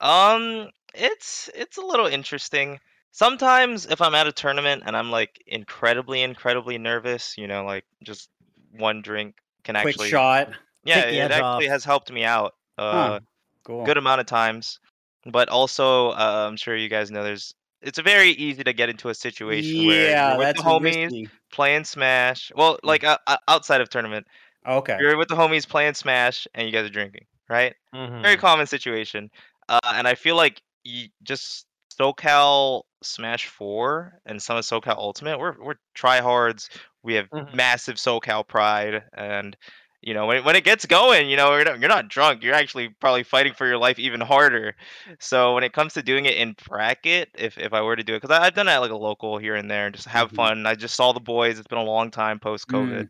Um, 0.00 0.68
it's 0.94 1.48
it's 1.54 1.78
a 1.78 1.82
little 1.82 2.06
interesting. 2.06 2.80
Sometimes 3.12 3.86
if 3.86 4.00
I'm 4.02 4.14
at 4.14 4.26
a 4.26 4.32
tournament 4.32 4.82
and 4.86 4.96
I'm 4.96 5.10
like 5.10 5.42
incredibly, 5.46 6.22
incredibly 6.22 6.78
nervous, 6.78 7.38
you 7.38 7.46
know, 7.46 7.64
like 7.64 7.84
just 8.02 8.28
one 8.76 9.02
drink 9.02 9.36
can 9.62 9.76
Quick 9.76 9.94
actually 9.94 10.08
shot. 10.10 10.50
yeah, 10.84 11.02
Take 11.04 11.14
it 11.14 11.30
actually 11.30 11.66
off. 11.68 11.72
has 11.72 11.84
helped 11.84 12.10
me 12.12 12.24
out 12.24 12.54
uh 12.76 13.20
Cool. 13.64 13.84
good 13.84 13.96
amount 13.96 14.20
of 14.20 14.26
times. 14.26 14.78
But 15.26 15.48
also, 15.48 16.10
uh, 16.10 16.46
I'm 16.48 16.56
sure 16.56 16.76
you 16.76 16.88
guys 16.88 17.10
know 17.10 17.24
there's 17.24 17.54
it's 17.80 17.98
very 17.98 18.30
easy 18.30 18.64
to 18.64 18.72
get 18.72 18.88
into 18.88 19.08
a 19.08 19.14
situation 19.14 19.84
where 19.84 20.10
yeah, 20.10 20.28
you're 20.28 20.38
with 20.38 20.56
the 20.56 20.62
homies 20.62 21.10
risky. 21.10 21.28
playing 21.52 21.84
Smash. 21.84 22.52
Well, 22.54 22.78
like 22.82 23.04
uh, 23.04 23.18
outside 23.48 23.80
of 23.80 23.88
tournament, 23.88 24.26
Okay. 24.66 24.96
you're 24.98 25.16
with 25.16 25.28
the 25.28 25.34
homies 25.34 25.66
playing 25.68 25.94
Smash 25.94 26.46
and 26.54 26.66
you 26.66 26.72
guys 26.72 26.86
are 26.86 26.90
drinking, 26.92 27.24
right? 27.48 27.74
Mm-hmm. 27.94 28.22
very 28.22 28.36
common 28.36 28.66
situation. 28.66 29.30
Uh, 29.68 29.78
and 29.94 30.06
I 30.06 30.14
feel 30.14 30.36
like 30.36 30.62
you 30.84 31.08
just 31.22 31.66
SoCal 31.98 32.82
Smash 33.02 33.46
Four 33.46 34.20
and 34.26 34.42
some 34.42 34.56
of 34.56 34.64
SoCal 34.64 34.96
Ultimate, 34.96 35.38
we're 35.38 35.54
we're 35.62 35.76
tryhards. 35.96 36.68
We 37.02 37.14
have 37.14 37.28
Mhm. 37.32 37.54
massive 37.54 37.96
SoCal 37.96 38.46
pride, 38.46 39.04
and 39.16 39.56
you 40.06 40.14
know 40.14 40.26
when 40.26 40.36
it- 40.38 40.44
when 40.44 40.56
it 40.56 40.64
gets 40.64 40.86
going, 40.86 41.28
you 41.28 41.36
know 41.36 41.54
you're 41.54 41.64
not, 41.64 41.80
you're 41.80 41.88
not 41.88 42.08
drunk. 42.08 42.42
You're 42.42 42.54
actually 42.54 42.88
probably 43.00 43.22
fighting 43.24 43.54
for 43.54 43.66
your 43.66 43.78
life 43.78 43.98
even 43.98 44.20
harder. 44.20 44.74
So 45.20 45.54
when 45.54 45.64
it 45.64 45.72
comes 45.72 45.94
to 45.94 46.02
doing 46.02 46.26
it 46.26 46.36
in 46.36 46.54
bracket, 46.68 47.30
if 47.34 47.58
if 47.58 47.72
I 47.72 47.82
were 47.82 47.96
to 47.96 48.02
do 48.04 48.14
it, 48.14 48.22
because 48.22 48.36
I've 48.38 48.54
done 48.54 48.68
it 48.68 48.72
at 48.72 48.78
like 48.78 48.90
a 48.90 48.96
local 48.96 49.38
here 49.38 49.54
and 49.56 49.70
there, 49.70 49.90
just 49.90 50.06
have 50.08 50.30
Mhm. 50.32 50.36
fun. 50.36 50.66
I 50.66 50.74
just 50.74 50.94
saw 50.94 51.12
the 51.12 51.20
boys. 51.20 51.58
It's 51.58 51.68
been 51.68 51.78
a 51.78 51.84
long 51.84 52.10
time 52.10 52.38
post 52.38 52.68
COVID. 52.68 53.04
Mm. 53.04 53.08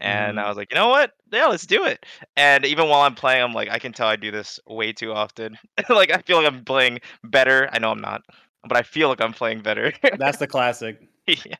And 0.00 0.38
I 0.40 0.48
was 0.48 0.56
like, 0.56 0.70
you 0.70 0.76
know 0.76 0.88
what? 0.88 1.12
Yeah, 1.32 1.46
let's 1.46 1.66
do 1.66 1.84
it. 1.84 2.06
And 2.36 2.64
even 2.64 2.88
while 2.88 3.00
I'm 3.02 3.16
playing, 3.16 3.42
I'm 3.42 3.52
like, 3.52 3.68
I 3.70 3.78
can 3.80 3.92
tell 3.92 4.06
I 4.08 4.16
do 4.16 4.30
this 4.30 4.60
way 4.66 4.92
too 4.92 5.12
often. 5.12 5.58
like, 5.88 6.10
I 6.12 6.18
feel 6.22 6.38
like 6.42 6.52
I'm 6.52 6.64
playing 6.64 7.00
better. 7.24 7.68
I 7.72 7.78
know 7.80 7.90
I'm 7.90 8.00
not, 8.00 8.22
but 8.62 8.76
I 8.76 8.82
feel 8.82 9.08
like 9.08 9.20
I'm 9.20 9.32
playing 9.32 9.62
better. 9.62 9.92
That's 10.18 10.38
the 10.38 10.46
classic. 10.46 11.00
yeah. 11.26 11.56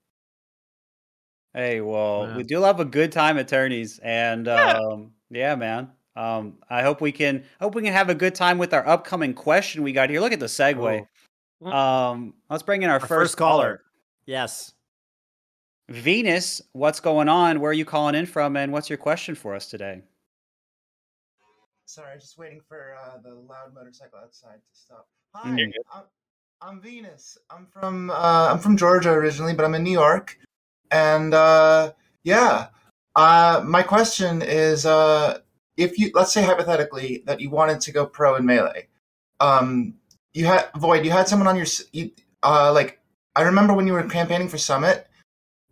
hey, 1.57 1.81
well, 1.81 2.27
Yeah. 2.27 2.37
we 2.37 2.43
do 2.43 2.59
love 2.59 2.79
a 2.79 2.85
good 2.85 3.11
time 3.11 3.37
at 3.39 3.47
tourneys, 3.47 3.99
and 3.99 4.45
Yeah. 4.45 4.73
um, 4.77 5.11
yeah, 5.29 5.55
man. 5.55 5.91
Um, 6.15 6.59
I 6.69 6.81
hope 6.83 7.01
we 7.01 7.11
can 7.11 7.43
hope 7.59 7.75
we 7.75 7.81
can 7.81 7.93
have 7.93 8.09
a 8.09 8.15
good 8.15 8.33
time 8.35 8.57
with 8.57 8.73
our 8.73 8.87
upcoming 8.87 9.33
question 9.33 9.83
we 9.83 9.91
got 9.91 10.09
here. 10.09 10.19
Look 10.21 10.33
at 10.33 10.39
the 10.39 10.45
segue. 10.47 11.07
Oh. 11.61 11.71
Um, 11.71 12.33
let's 12.49 12.63
bring 12.63 12.83
in 12.83 12.89
our, 12.89 12.95
Our 12.95 12.99
first, 12.99 13.09
first 13.09 13.37
caller. 13.37 13.63
caller. 13.63 13.81
Yes. 14.25 14.73
Venus, 15.89 16.61
what's 16.73 16.99
going 16.99 17.29
on? 17.29 17.59
Where 17.59 17.71
are 17.71 17.73
you 17.73 17.85
calling 17.85 18.13
in 18.15 18.25
from, 18.25 18.55
and 18.57 18.71
what's 18.73 18.89
your 18.89 18.97
question 18.97 19.35
for 19.35 19.55
us 19.55 19.67
today? 19.69 20.01
Sorry, 21.85 22.17
just 22.19 22.37
waiting 22.37 22.61
for 22.67 22.95
uh, 23.01 23.17
the 23.23 23.33
loud 23.33 23.73
motorcycle 23.73 24.19
outside 24.19 24.57
to 24.57 24.79
stop. 24.79 25.07
Mm. 25.37 25.71
Hi, 25.87 25.99
I'm, 25.99 26.03
I'm 26.61 26.81
Venus. 26.81 27.37
I'm 27.49 27.65
from 27.67 28.09
uh, 28.09 28.49
I'm 28.51 28.59
from 28.59 28.75
Georgia 28.75 29.11
originally, 29.11 29.53
but 29.53 29.63
I'm 29.65 29.75
in 29.75 29.83
New 29.83 29.91
York, 29.91 30.37
and 30.91 31.33
uh, 31.33 31.93
yeah, 32.23 32.67
uh, 33.15 33.61
my 33.65 33.83
question 33.83 34.41
is, 34.41 34.85
uh, 34.85 35.39
if 35.77 35.97
you 35.99 36.11
let's 36.13 36.33
say 36.33 36.43
hypothetically 36.43 37.23
that 37.25 37.39
you 37.39 37.49
wanted 37.49 37.81
to 37.81 37.91
go 37.91 38.05
pro 38.05 38.35
in 38.35 38.45
melee, 38.45 38.87
um, 39.39 39.93
you 40.33 40.45
had 40.45 40.69
Void, 40.77 41.05
you 41.05 41.11
had 41.11 41.27
someone 41.27 41.47
on 41.47 41.55
your 41.55 41.65
you, 41.93 42.11
uh, 42.43 42.71
like 42.73 42.99
I 43.35 43.43
remember 43.43 43.73
when 43.73 43.87
you 43.87 43.93
were 43.93 44.03
campaigning 44.03 44.49
for 44.49 44.57
Summit, 44.57 45.07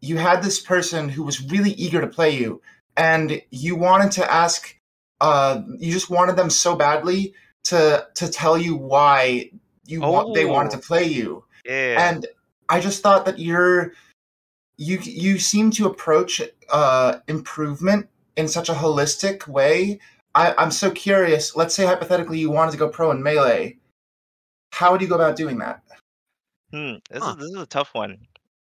you 0.01 0.17
had 0.17 0.41
this 0.43 0.59
person 0.59 1.09
who 1.09 1.23
was 1.23 1.41
really 1.51 1.71
eager 1.71 2.01
to 2.01 2.07
play 2.07 2.31
you, 2.31 2.61
and 2.97 3.41
you 3.51 3.75
wanted 3.75 4.11
to 4.13 4.31
ask 4.31 4.75
uh, 5.21 5.61
you 5.79 5.91
just 5.91 6.09
wanted 6.09 6.35
them 6.35 6.49
so 6.49 6.75
badly 6.75 7.33
to 7.65 8.05
to 8.15 8.27
tell 8.29 8.57
you 8.57 8.75
why 8.75 9.49
you 9.85 10.01
want 10.01 10.33
they 10.33 10.45
wanted 10.45 10.71
to 10.71 10.77
Oh. 10.77 10.81
play 10.81 11.05
you 11.05 11.43
Yeah. 11.65 12.09
and 12.09 12.25
i 12.69 12.79
just 12.79 13.01
thought 13.01 13.25
that 13.25 13.39
you're 13.39 13.93
you 14.77 14.99
you 14.99 15.39
seem 15.39 15.71
to 15.71 15.85
approach 15.87 16.41
uh 16.69 17.17
improvement 17.27 18.07
in 18.35 18.47
such 18.47 18.69
a 18.69 18.73
holistic 18.73 19.47
way 19.47 19.99
I, 20.33 20.53
i'm 20.57 20.71
so 20.71 20.91
curious 20.91 21.55
let's 21.55 21.73
say 21.73 21.85
hypothetically 21.85 22.39
you 22.39 22.51
wanted 22.51 22.71
to 22.71 22.77
go 22.77 22.89
pro 22.89 23.11
in 23.11 23.23
melee 23.23 23.77
how 24.71 24.91
would 24.91 25.01
you 25.01 25.07
go 25.07 25.15
about 25.15 25.35
doing 25.35 25.57
that 25.59 25.81
Hmm, 26.71 26.95
this 27.09 27.23
Huh. 27.23 27.31
is 27.31 27.35
this 27.37 27.51
is 27.51 27.61
a 27.61 27.65
tough 27.67 27.93
one. 27.93 28.17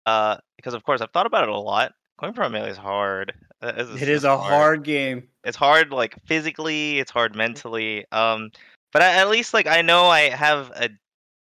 Uh, 0.06 0.36
because 0.56 0.74
of 0.74 0.84
course 0.84 1.00
I've 1.00 1.10
thought 1.10 1.26
about 1.26 1.44
it 1.44 1.48
a 1.48 1.56
lot. 1.58 1.92
Going 2.20 2.32
pro 2.34 2.48
melee 2.48 2.70
is 2.70 2.76
hard. 2.76 3.32
This 3.60 3.88
It 3.88 3.96
this 3.96 4.08
is 4.08 4.24
a 4.24 4.36
hard 4.38 4.84
game. 4.84 5.28
it's 5.42 5.56
hard 5.56 5.90
like 5.90 6.14
physically 6.26 6.98
it's 7.00 7.10
hard 7.10 7.34
mentally 7.34 8.04
um 8.12 8.50
but 8.92 9.02
I, 9.02 9.14
at 9.14 9.30
least 9.30 9.52
like 9.54 9.66
i 9.66 9.82
know 9.82 10.06
i 10.06 10.28
have 10.30 10.70
a 10.76 10.90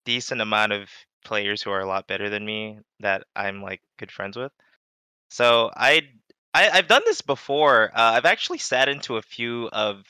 decent 0.05 0.40
amount 0.40 0.73
of 0.73 0.88
players 1.25 1.63
who 1.63 1.71
are 1.71 1.81
a 1.81 1.87
lot 1.87 2.09
better 2.09 2.31
than 2.31 2.45
me 2.45 2.79
that 3.01 3.25
i'm 3.37 3.63
like 3.63 3.81
good 3.99 4.13
friends 4.13 4.37
with 4.37 4.53
so 5.31 5.71
i, 5.77 6.03
I 6.55 6.71
i've 6.71 6.89
done 6.89 7.03
this 7.07 7.21
before 7.23 7.91
uh, 7.97 8.13
i've 8.13 8.25
actually 8.27 8.59
sat 8.59 8.89
into 8.89 9.17
a 9.17 9.23
few 9.23 9.69
of 9.73 10.05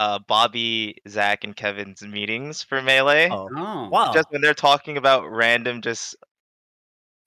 uh, 0.00 0.18
Bobby, 0.28 0.96
Zach, 1.08 1.44
and 1.44 1.54
Kevin's 1.56 2.02
meetings 2.02 2.62
for 2.62 2.82
Melee. 2.82 3.38
Oh, 3.46 3.52
Oh. 3.56 3.90
wow. 3.90 4.12
Just 4.12 4.26
when 4.30 4.42
they're 4.42 4.54
talking 4.54 4.96
about 4.96 5.30
random 5.30 5.82
just 5.82 6.16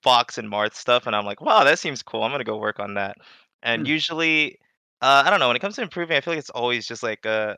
Fox 0.03 0.37
and 0.37 0.49
Marth 0.49 0.73
stuff, 0.75 1.07
and 1.07 1.15
I'm 1.15 1.25
like, 1.25 1.41
wow, 1.41 1.63
that 1.63 1.79
seems 1.79 2.03
cool. 2.03 2.23
I'm 2.23 2.31
gonna 2.31 2.43
go 2.43 2.57
work 2.57 2.79
on 2.79 2.93
that. 2.95 3.17
And 3.63 3.85
Hmm. 3.85 3.87
usually, 3.87 4.59
uh, 5.01 5.23
I 5.25 5.29
don't 5.29 5.39
know. 5.39 5.47
When 5.47 5.55
it 5.55 5.59
comes 5.59 5.75
to 5.75 5.81
improving, 5.81 6.15
I 6.17 6.21
feel 6.21 6.33
like 6.33 6.39
it's 6.39 6.49
always 6.51 6.87
just 6.87 7.03
like, 7.03 7.25
uh, 7.25 7.55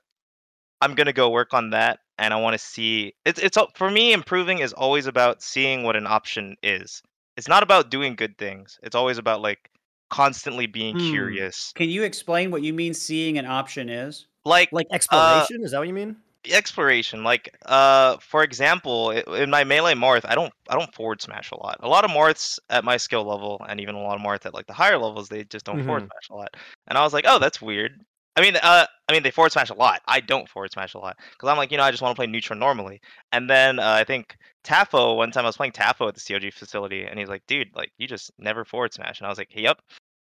I'm 0.81 0.95
gonna 0.95 1.13
go 1.13 1.29
work 1.31 1.53
on 1.55 1.71
that, 1.71 1.99
and 2.19 2.33
I 2.33 2.37
want 2.37 2.53
to 2.53 2.59
see. 2.59 3.13
It's 3.25 3.39
it's 3.39 3.57
for 3.75 3.89
me. 3.89 4.13
Improving 4.13 4.59
is 4.59 4.73
always 4.73 5.07
about 5.07 5.41
seeing 5.41 5.83
what 5.83 5.95
an 5.95 6.05
option 6.05 6.55
is. 6.61 7.01
It's 7.37 7.47
not 7.47 7.63
about 7.63 7.89
doing 7.89 8.15
good 8.15 8.37
things. 8.37 8.77
It's 8.83 8.95
always 8.95 9.17
about 9.17 9.41
like 9.41 9.71
constantly 10.09 10.67
being 10.67 10.95
Hmm. 10.95 11.09
curious. 11.09 11.71
Can 11.75 11.89
you 11.89 12.03
explain 12.03 12.51
what 12.51 12.61
you 12.61 12.73
mean 12.73 12.93
seeing 12.93 13.37
an 13.37 13.45
option 13.45 13.89
is? 13.89 14.27
Like 14.45 14.69
like 14.71 14.87
exploration? 14.91 15.63
Is 15.63 15.71
that 15.71 15.79
what 15.79 15.87
you 15.87 15.93
mean? 15.93 16.17
exploration 16.49 17.21
like 17.21 17.53
uh 17.65 18.15
for 18.19 18.43
example 18.43 19.11
in 19.11 19.49
my 19.49 19.65
melee 19.65 19.93
marth 19.93 20.23
i 20.23 20.33
don't 20.33 20.53
i 20.69 20.73
don't 20.73 20.93
forward 20.95 21.21
smash 21.21 21.51
a 21.51 21.57
lot 21.57 21.75
a 21.81 21.87
lot 21.87 22.05
of 22.05 22.11
marths 22.11 22.57
at 22.69 22.85
my 22.85 22.95
skill 22.95 23.25
level 23.25 23.61
and 23.67 23.81
even 23.81 23.93
a 23.93 24.01
lot 24.01 24.15
of 24.15 24.21
marth 24.21 24.45
at 24.45 24.53
like 24.53 24.65
the 24.65 24.71
higher 24.73 24.97
levels 24.97 25.27
they 25.27 25.43
just 25.43 25.65
don't 25.65 25.83
forward 25.85 26.01
Mhm. 26.01 26.07
smash 26.07 26.29
a 26.31 26.35
lot 26.35 26.55
and 26.87 26.97
i 26.97 27.03
was 27.03 27.11
like 27.11 27.25
oh 27.27 27.39
that's 27.39 27.61
weird 27.61 27.99
i 28.39 28.43
mean 28.43 28.55
uh 28.57 28.85
i 29.07 29.13
mean 29.13 29.23
they 29.23 29.31
forward 29.31 29.51
smash 29.51 29.69
a 29.69 29.73
lot. 29.73 30.01
I 30.07 30.19
don't 30.19 30.47
forward 30.49 30.71
smash 30.71 30.93
a 30.93 30.97
lot 30.99 31.17
because 31.31 31.49
i'm 31.49 31.57
like 31.57 31.71
you 31.71 31.77
know 31.77 31.83
i 31.83 31.91
just 31.91 32.01
want 32.01 32.15
to 32.15 32.19
play 32.19 32.27
neutral 32.27 32.57
normally. 32.57 33.01
And 33.31 33.49
then 33.49 33.79
uh, 33.79 33.91
i 33.91 34.03
think 34.03 34.37
tafo 34.63 35.15
one 35.17 35.31
time 35.31 35.45
i 35.45 35.47
was 35.49 35.57
playing 35.57 35.73
tafo 35.73 36.07
at 36.07 36.15
the 36.15 36.21
cog 36.33 36.53
facility 36.53 37.05
and 37.05 37.19
he's 37.19 37.29
like 37.29 37.43
dude 37.47 37.69
like 37.75 37.91
you 37.97 38.07
just 38.07 38.31
never 38.37 38.65
forward 38.65 38.93
smash. 38.93 39.19
And 39.19 39.27
i 39.27 39.29
was 39.29 39.37
like 39.37 39.49
hey, 39.51 39.61
yep 39.63 39.79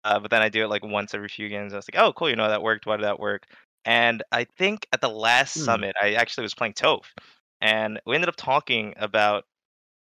uh, 0.05 0.19
but 0.21 0.31
then 0.31 0.43
i 0.43 0.49
do 0.49 0.65
it 0.65 0.69
like 0.69 0.85
once 0.85 1.15
every 1.15 1.29
few 1.29 1.49
games. 1.49 1.73
I 1.73 1.77
was 1.77 1.89
like 1.93 2.03
oh 2.03 2.13
cool 2.13 2.31
you 2.31 2.37
know 2.37 2.49
that 2.49 2.63
worked. 2.63 2.87
Why 2.87 2.97
did 2.97 3.05
that 3.05 3.21
work? 3.21 3.45
And 3.85 4.23
I 4.33 4.45
think 4.45 4.87
at 4.93 5.01
the 5.01 5.09
last 5.09 5.55
Hmm. 5.55 5.63
summit, 5.65 5.97
I 6.01 6.15
actually 6.15 6.43
was 6.43 6.55
playing 6.55 6.75
Toph, 6.75 7.07
and 7.63 8.01
we 8.07 8.15
ended 8.15 8.29
up 8.29 8.37
talking 8.37 8.93
about 8.99 9.45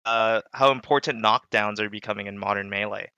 uh, 0.04 0.40
how 0.52 0.70
important 0.72 1.22
knockdowns 1.22 1.80
are 1.80 1.90
becoming 1.90 2.26
in 2.26 2.38
modern 2.38 2.70
melee. 2.70 3.10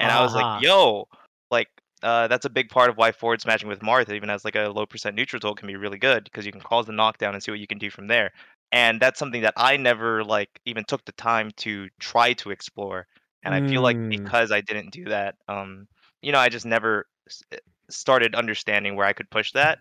And 0.00 0.12
I 0.12 0.20
was 0.22 0.34
Uh-huh. 0.34 0.36
like, 0.36 0.48
"Yo, 0.54 1.08
like 1.50 1.68
uh, 2.02 2.28
that's 2.28 2.44
a 2.46 2.50
big 2.50 2.68
part 2.70 2.90
of 2.90 2.96
why 2.96 3.12
forward 3.12 3.40
smashing 3.40 3.68
with 3.68 3.80
Marth, 3.80 4.10
even 4.12 4.30
as 4.30 4.44
like 4.44 4.56
a 4.56 4.68
low 4.68 4.86
percent 4.86 5.16
neutral 5.16 5.40
tool, 5.40 5.54
can 5.54 5.66
be 5.68 5.76
really 5.76 5.98
good 5.98 6.24
because 6.24 6.46
you 6.46 6.52
can 6.52 6.60
cause 6.60 6.86
the 6.86 6.92
knockdown 6.92 7.34
and 7.34 7.42
see 7.42 7.50
what 7.50 7.60
you 7.60 7.66
can 7.66 7.78
do 7.78 7.90
from 7.90 8.06
there." 8.08 8.32
And 8.72 9.00
that's 9.00 9.18
something 9.18 9.42
that 9.42 9.54
I 9.56 9.76
never 9.76 10.24
like 10.24 10.60
even 10.66 10.84
took 10.84 11.04
the 11.04 11.12
time 11.12 11.50
to 11.58 11.88
try 12.00 12.32
to 12.34 12.50
explore. 12.50 13.06
And 13.44 13.54
I 13.54 13.60
feel 13.62 13.82
like 13.82 13.98
Mm. 13.98 14.08
because 14.08 14.52
I 14.52 14.60
didn't 14.60 14.90
do 14.92 15.04
that, 15.06 15.36
um, 15.48 15.88
you 16.22 16.32
know, 16.32 16.38
I 16.38 16.48
just 16.48 16.66
never 16.66 17.06
eh, 17.52 17.58
started 17.90 18.34
understanding 18.34 18.96
where 18.96 19.06
I 19.06 19.12
could 19.12 19.30
push 19.30 19.52
that. 19.52 19.78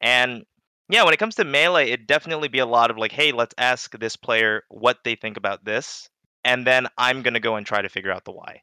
And 0.00 0.44
yeah, 0.88 1.04
when 1.04 1.14
it 1.14 1.18
comes 1.18 1.34
to 1.36 1.44
melee, 1.44 1.90
it'd 1.90 2.06
definitely 2.06 2.48
be 2.48 2.58
a 2.60 2.66
lot 2.66 2.90
of 2.90 2.98
like, 2.98 3.12
hey, 3.12 3.32
let's 3.32 3.54
ask 3.58 3.98
this 3.98 4.16
player 4.16 4.62
what 4.68 4.98
they 5.04 5.14
think 5.16 5.36
about 5.36 5.64
this, 5.64 6.08
and 6.44 6.66
then 6.66 6.86
I'm 6.98 7.22
gonna 7.22 7.40
go 7.40 7.56
and 7.56 7.66
try 7.66 7.82
to 7.82 7.88
figure 7.88 8.12
out 8.12 8.24
the 8.24 8.32
why. 8.32 8.62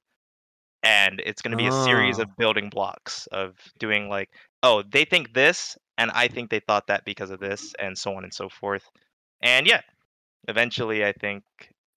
And 0.83 1.21
it's 1.25 1.41
gonna 1.41 1.57
be 1.57 1.67
a 1.67 1.83
series 1.83 2.19
of 2.19 2.35
building 2.37 2.69
blocks 2.69 3.27
of 3.27 3.55
doing 3.79 4.09
like, 4.09 4.29
oh, 4.63 4.83
they 4.91 5.05
think 5.05 5.33
this, 5.33 5.77
and 5.97 6.11
I 6.11 6.27
think 6.27 6.49
they 6.49 6.59
thought 6.59 6.87
that 6.87 7.05
because 7.05 7.29
of 7.29 7.39
this, 7.39 7.73
and 7.79 7.97
so 7.97 8.15
on 8.15 8.23
and 8.23 8.33
so 8.33 8.49
forth. 8.49 8.83
And 9.41 9.65
yeah, 9.65 9.81
eventually, 10.47 11.05
I 11.05 11.13
think 11.13 11.43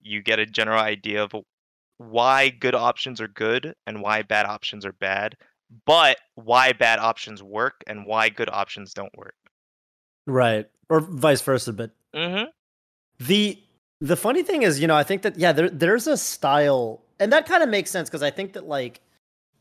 you 0.01 0.21
get 0.21 0.39
a 0.39 0.45
general 0.45 0.79
idea 0.79 1.23
of 1.23 1.31
why 1.97 2.49
good 2.49 2.75
options 2.75 3.19
are 3.19 3.27
good 3.27 3.73
and 3.85 4.01
why 4.01 4.21
bad 4.21 4.45
options 4.45 4.85
are 4.85 4.93
bad, 4.93 5.35
but 5.85 6.17
why 6.35 6.71
bad 6.71 6.99
options 6.99 7.43
work 7.43 7.83
and 7.87 8.05
why 8.05 8.29
good 8.29 8.49
options 8.49 8.93
don't 8.93 9.15
work. 9.17 9.35
Right. 10.25 10.67
Or 10.89 11.01
vice 11.01 11.41
versa, 11.41 11.73
but 11.73 11.91
Mm-hmm. 12.15 13.25
The 13.25 13.59
the 13.99 14.15
funny 14.15 14.43
thing 14.43 14.63
is, 14.63 14.79
you 14.79 14.87
know, 14.87 14.95
I 14.95 15.03
think 15.03 15.21
that 15.23 15.37
yeah, 15.37 15.51
there 15.51 15.69
there's 15.69 16.07
a 16.07 16.17
style, 16.17 17.03
and 17.19 17.31
that 17.33 17.45
kind 17.47 17.63
of 17.63 17.69
makes 17.69 17.89
sense 17.91 18.09
because 18.09 18.23
I 18.23 18.29
think 18.31 18.53
that 18.53 18.67
like 18.67 19.01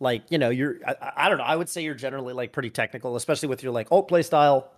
like 0.00 0.22
you 0.30 0.38
know 0.38 0.50
you're 0.50 0.76
I, 0.86 1.12
I- 1.16 1.28
don't 1.28 1.38
know 1.38 1.44
I 1.44 1.56
would 1.56 1.68
say 1.68 1.82
you're 1.82 1.94
generally 1.94 2.34
like 2.34 2.52
pretty 2.52 2.70
technical, 2.70 3.16
especially 3.16 3.48
with 3.48 3.62
your 3.62 3.72
like 3.72 3.88
alt 3.90 4.08
play 4.08 4.22
style. 4.22 4.70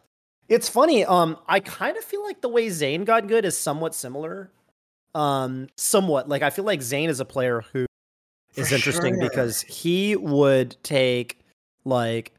It's 0.49 0.69
funny. 0.69 1.05
Um, 1.05 1.37
I 1.47 1.61
kind 1.61 1.97
of 1.99 2.05
feel 2.05 2.25
like 2.25 2.41
the 2.41 2.49
way 2.49 2.71
Zain 2.71 3.05
got 3.05 3.27
good 3.27 3.45
is 3.45 3.57
somewhat 3.57 3.95
similar. 3.95 4.51
Um, 5.15 5.69
somewhat 5.77 6.29
like 6.29 6.43
I 6.43 6.51
feel 6.51 6.65
like 6.65 6.81
Zain 6.83 7.11
is 7.11 7.21
a 7.21 7.25
player 7.25 7.63
who 7.73 7.87
is 8.55 8.69
For 8.71 8.75
interesting 8.77 9.15
sure. 9.15 9.29
because 9.29 9.63
he 9.63 10.17
would 10.17 10.77
take 10.83 11.41
like 11.85 12.33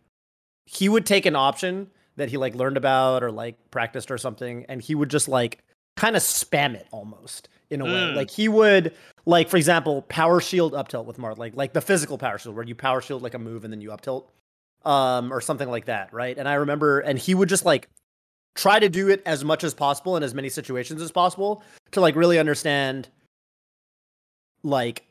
he 0.65 0.87
would 0.89 1.05
take 1.05 1.25
an 1.25 1.35
option 1.35 1.89
that 2.15 2.29
he 2.29 2.37
like 2.37 2.53
learned 2.55 2.77
about 2.77 3.23
or 3.23 3.31
like 3.31 3.55
practiced 3.71 4.11
or 4.11 4.17
something 4.17 4.65
and 4.69 4.81
he 4.81 4.93
would 4.95 5.09
just 5.09 5.27
like 5.27 5.59
kind 5.97 6.15
of 6.15 6.21
spam 6.21 6.75
it 6.75 6.87
almost 6.91 7.49
in 7.69 7.81
a 7.81 7.85
way 7.85 7.91
Mm. 7.91 8.15
like 8.15 8.29
he 8.31 8.47
would 8.47 8.95
like 9.25 9.47
for 9.49 9.57
example 9.57 10.01
power 10.03 10.39
shield 10.41 10.73
up 10.73 10.87
tilt 10.87 11.05
with 11.05 11.17
Marth 11.17 11.37
like 11.37 11.55
like 11.55 11.73
the 11.73 11.81
physical 11.81 12.17
power 12.17 12.37
shield 12.37 12.55
where 12.55 12.65
you 12.65 12.73
power 12.75 13.01
shield 13.01 13.21
like 13.21 13.33
a 13.35 13.39
move 13.39 13.63
and 13.63 13.71
then 13.71 13.79
you 13.81 13.91
up 13.91 14.01
tilt 14.01 14.31
um 14.85 15.31
or 15.31 15.39
something 15.41 15.69
like 15.69 15.85
that 15.85 16.11
right 16.13 16.37
and 16.37 16.47
I 16.47 16.55
remember 16.55 16.99
and 17.01 17.19
he 17.19 17.35
would 17.35 17.49
just 17.49 17.65
like 17.65 17.87
try 18.55 18.79
to 18.79 18.89
do 18.89 19.09
it 19.09 19.21
as 19.25 19.43
much 19.45 19.63
as 19.63 19.73
possible 19.73 20.17
in 20.17 20.23
as 20.23 20.33
many 20.33 20.49
situations 20.49 21.01
as 21.01 21.11
possible 21.11 21.63
to 21.91 22.01
like 22.01 22.15
really 22.15 22.39
understand 22.39 23.07
like 24.63 25.03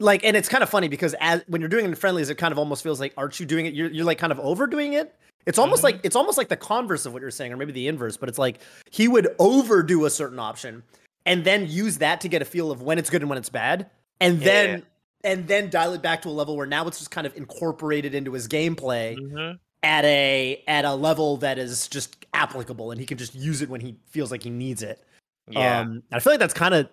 like 0.00 0.24
and 0.24 0.36
it's 0.36 0.48
kind 0.48 0.62
of 0.62 0.68
funny 0.68 0.88
because 0.88 1.14
as 1.20 1.42
when 1.46 1.60
you're 1.60 1.68
doing 1.70 1.84
it 1.84 1.88
in 1.88 1.94
friendlies 1.94 2.28
it 2.30 2.36
kind 2.36 2.52
of 2.52 2.58
almost 2.58 2.82
feels 2.82 2.98
like 3.00 3.12
aren't 3.16 3.38
you 3.38 3.46
doing 3.46 3.66
it 3.66 3.74
you're, 3.74 3.90
you're 3.90 4.04
like 4.04 4.18
kind 4.18 4.32
of 4.32 4.40
overdoing 4.40 4.94
it 4.94 5.14
it's 5.46 5.58
almost 5.58 5.80
Mhm. 5.80 5.84
like 5.84 6.00
it's 6.02 6.16
almost 6.16 6.36
like 6.38 6.48
the 6.48 6.56
converse 6.56 7.06
of 7.06 7.12
what 7.12 7.22
you're 7.22 7.30
saying 7.30 7.52
or 7.52 7.56
maybe 7.56 7.72
the 7.72 7.86
inverse 7.88 8.16
but 8.16 8.28
it's 8.28 8.38
like 8.38 8.58
he 8.90 9.06
would 9.08 9.28
overdo 9.38 10.04
a 10.06 10.10
certain 10.10 10.38
option 10.38 10.82
and 11.30 11.44
then 11.44 11.66
use 11.70 11.98
that 11.98 12.20
to 12.22 12.28
get 12.28 12.42
a 12.42 12.44
feel 12.44 12.70
of 12.70 12.82
when 12.82 12.98
it's 12.98 13.08
good 13.08 13.22
and 13.22 13.28
when 13.28 13.38
it's 13.38 13.48
bad 13.48 13.88
and 14.20 14.38
Yeah. 14.38 14.44
then 14.44 14.86
and 15.22 15.46
then 15.48 15.70
dial 15.70 15.92
it 15.94 16.02
back 16.02 16.22
to 16.22 16.28
a 16.28 16.30
level 16.30 16.56
where 16.56 16.66
now 16.66 16.86
it's 16.88 16.98
just 16.98 17.10
kind 17.10 17.26
of 17.26 17.36
incorporated 17.36 18.14
into 18.14 18.32
his 18.32 18.48
gameplay 18.48 19.16
Mm-hmm. 19.16 19.56
at 19.82 20.04
a 20.04 20.62
at 20.66 20.84
a 20.84 20.94
level 20.94 21.36
that 21.38 21.58
is 21.58 21.88
just 21.88 22.24
applicable 22.34 22.90
and 22.90 23.00
he 23.00 23.06
can 23.06 23.18
just 23.18 23.34
use 23.34 23.62
it 23.62 23.68
when 23.68 23.80
he 23.80 23.96
feels 24.08 24.30
like 24.30 24.42
he 24.42 24.50
needs 24.50 24.82
it 24.82 25.02
Yeah. 25.48 25.80
um, 25.80 26.02
I 26.12 26.18
feel 26.20 26.32
like 26.32 26.40
that's 26.40 26.54
kind 26.54 26.74
of 26.74 26.88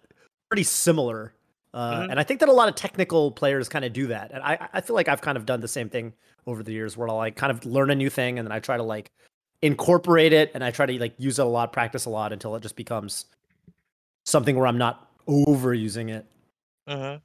pretty 0.49 0.63
similar. 0.63 1.33
Uh, 1.73 2.01
Mhm. 2.03 2.11
And 2.11 2.19
I 2.19 2.23
think 2.23 2.39
that 2.39 2.49
a 2.49 2.53
lot 2.53 2.69
of 2.69 2.75
technical 2.75 3.29
players 3.31 3.67
kind 3.69 3.83
of 3.85 3.91
do 3.93 4.07
that. 4.07 4.31
And 4.31 4.41
I, 4.41 4.69
I 4.73 4.81
feel 4.81 4.95
like 4.95 5.07
I've 5.09 5.21
kind 5.21 5.37
of 5.37 5.45
done 5.45 5.59
the 5.59 5.67
same 5.67 5.89
thing 5.89 6.13
over 6.47 6.63
the 6.63 6.71
years 6.71 6.95
where 6.97 7.07
I'll 7.09 7.17
like 7.17 7.35
kind 7.35 7.51
of 7.51 7.65
learn 7.65 7.91
a 7.91 7.95
new 7.95 8.09
thing 8.09 8.39
and 8.39 8.47
then 8.47 8.51
I 8.53 8.59
try 8.59 8.77
to 8.77 8.83
like 8.83 9.11
incorporate 9.61 10.33
it 10.33 10.51
and 10.53 10.63
I 10.63 10.71
try 10.71 10.85
to 10.85 10.99
like 10.99 11.13
use 11.17 11.39
it 11.39 11.45
a 11.45 11.49
lot, 11.49 11.73
practice 11.73 12.05
a 12.05 12.09
lot 12.09 12.31
until 12.33 12.55
it 12.55 12.61
just 12.61 12.75
becomes 12.75 13.25
something 14.27 14.55
where 14.57 14.67
I'm 14.67 14.77
not 14.77 15.09
overusing 15.27 16.09
it. 16.09 16.25
hmm 16.87 17.15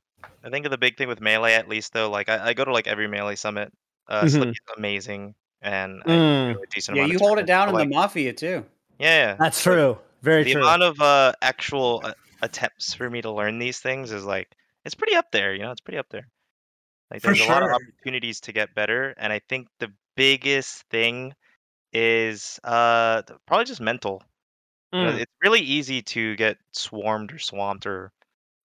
I 0.44 0.50
think 0.50 0.68
the 0.68 0.78
big 0.78 0.96
thing 0.96 1.06
with 1.08 1.20
melee, 1.20 1.54
at 1.54 1.68
least 1.68 1.92
though, 1.92 2.10
like 2.10 2.28
I, 2.28 2.48
I 2.48 2.54
go 2.54 2.64
to 2.64 2.72
like 2.72 2.86
every 2.88 3.06
melee 3.06 3.36
summit. 3.36 3.72
Uh, 4.08 4.24
Mhm. 4.24 4.30
Slippy's 4.30 4.58
amazing, 4.76 5.34
and 5.60 6.02
I 6.04 6.08
Mm. 6.08 6.52
do 6.54 6.62
a 6.62 6.66
decent 6.74 6.96
Yeah, 6.96 7.02
amount 7.02 7.12
you 7.12 7.16
of 7.18 7.22
hold 7.22 7.38
it 7.38 7.46
down 7.46 7.66
but, 7.66 7.70
in 7.70 7.74
like, 7.74 7.88
the 7.88 7.94
mafia 7.94 8.32
too. 8.32 8.64
Yeah, 8.98 9.26
yeah. 9.26 9.36
That's 9.38 9.62
true. 9.62 9.98
Very 10.22 10.44
true. 10.44 10.54
the 10.54 10.54
true. 10.54 10.62
amount 10.62 10.82
of 10.82 11.00
uh, 11.00 11.32
actual 11.42 12.00
uh, 12.04 12.12
attempts 12.42 12.94
for 12.94 13.08
me 13.08 13.22
to 13.22 13.30
learn 13.30 13.58
these 13.58 13.78
things 13.78 14.10
is 14.10 14.24
like 14.24 14.48
it's 14.84 14.94
pretty 14.96 15.14
up 15.14 15.30
there. 15.32 15.54
You 15.54 15.62
know, 15.62 15.70
it's 15.70 15.80
pretty 15.80 15.98
up 15.98 16.08
there. 16.10 16.26
Like 17.10 17.20
For 17.20 17.28
there's 17.28 17.40
a 17.40 17.44
lot 17.44 17.62
of 17.62 17.70
opportunities 17.70 18.40
to 18.40 18.52
get 18.52 18.74
better, 18.74 19.14
and 19.16 19.32
I 19.32 19.40
think 19.48 19.68
the 19.78 19.92
biggest 20.16 20.82
thing 20.90 21.34
is 21.92 22.58
uh 22.64 23.22
probably 23.46 23.66
just 23.66 23.80
mental. 23.80 24.22
You 24.92 25.00
know, 25.00 25.12
Mm. 25.12 25.20
it's 25.20 25.32
really 25.42 25.60
easy 25.60 26.02
to 26.02 26.36
get 26.36 26.58
swarmed 26.72 27.32
or 27.32 27.38
swamped 27.38 27.86
or 27.86 28.12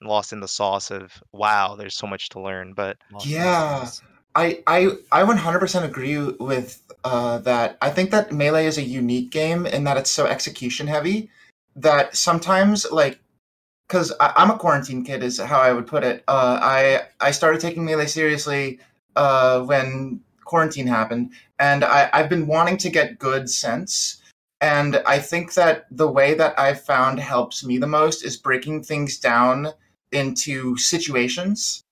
lost 0.01 0.33
in 0.33 0.39
the 0.39 0.47
sauce 0.47 0.91
of 0.91 1.11
wow, 1.31 1.75
there's 1.75 1.95
so 1.95 2.07
much 2.07 2.29
to 2.29 2.41
learn. 2.41 2.73
But 2.73 2.97
Yeah. 3.25 3.89
I 4.35 4.61
I 4.67 4.89
I 5.11 5.23
100% 5.23 5.85
agree 5.85 6.17
with 6.19 6.81
uh, 7.03 7.39
that. 7.39 7.77
I 7.81 7.89
think 7.89 8.11
that 8.11 8.31
melee 8.31 8.65
is 8.67 8.77
a 8.77 8.83
unique 8.83 9.31
game 9.31 9.65
in 9.65 9.83
that 9.85 9.97
it's 9.97 10.11
so 10.11 10.25
execution 10.27 10.85
heavy 10.87 11.29
that 11.75 12.15
sometimes 12.15 12.85
like 12.91 13.19
because 13.87 14.13
I'm 14.19 14.51
a 14.51 14.57
quarantine 14.57 15.03
kid 15.05 15.23
is 15.23 15.39
how 15.39 15.59
I 15.59 15.71
would 15.73 15.87
put 15.87 16.03
it. 16.03 16.23
Uh, 16.27 16.59
I 16.61 17.03
I 17.19 17.31
started 17.31 17.61
taking 17.61 17.85
melee 17.85 18.05
seriously 18.07 18.79
uh, 19.15 19.61
when 19.61 20.19
quarantine 20.45 20.87
happened, 20.87 21.31
and 21.59 21.83
I, 21.83 22.09
I've 22.13 22.29
been 22.29 22.47
wanting 22.47 22.77
to 22.77 22.89
get 22.89 23.17
good 23.19 23.49
since. 23.49 24.16
And 24.61 24.97
I 25.05 25.19
think 25.19 25.53
that 25.53 25.85
the 25.91 26.07
way 26.09 26.33
that 26.33 26.59
I've 26.59 26.81
found 26.81 27.19
helps 27.19 27.63
me 27.63 27.77
the 27.77 27.87
most 27.87 28.23
is 28.23 28.37
breaking 28.37 28.83
things 28.83 29.17
down 29.19 29.69
into 30.11 30.75
situations 30.77 31.83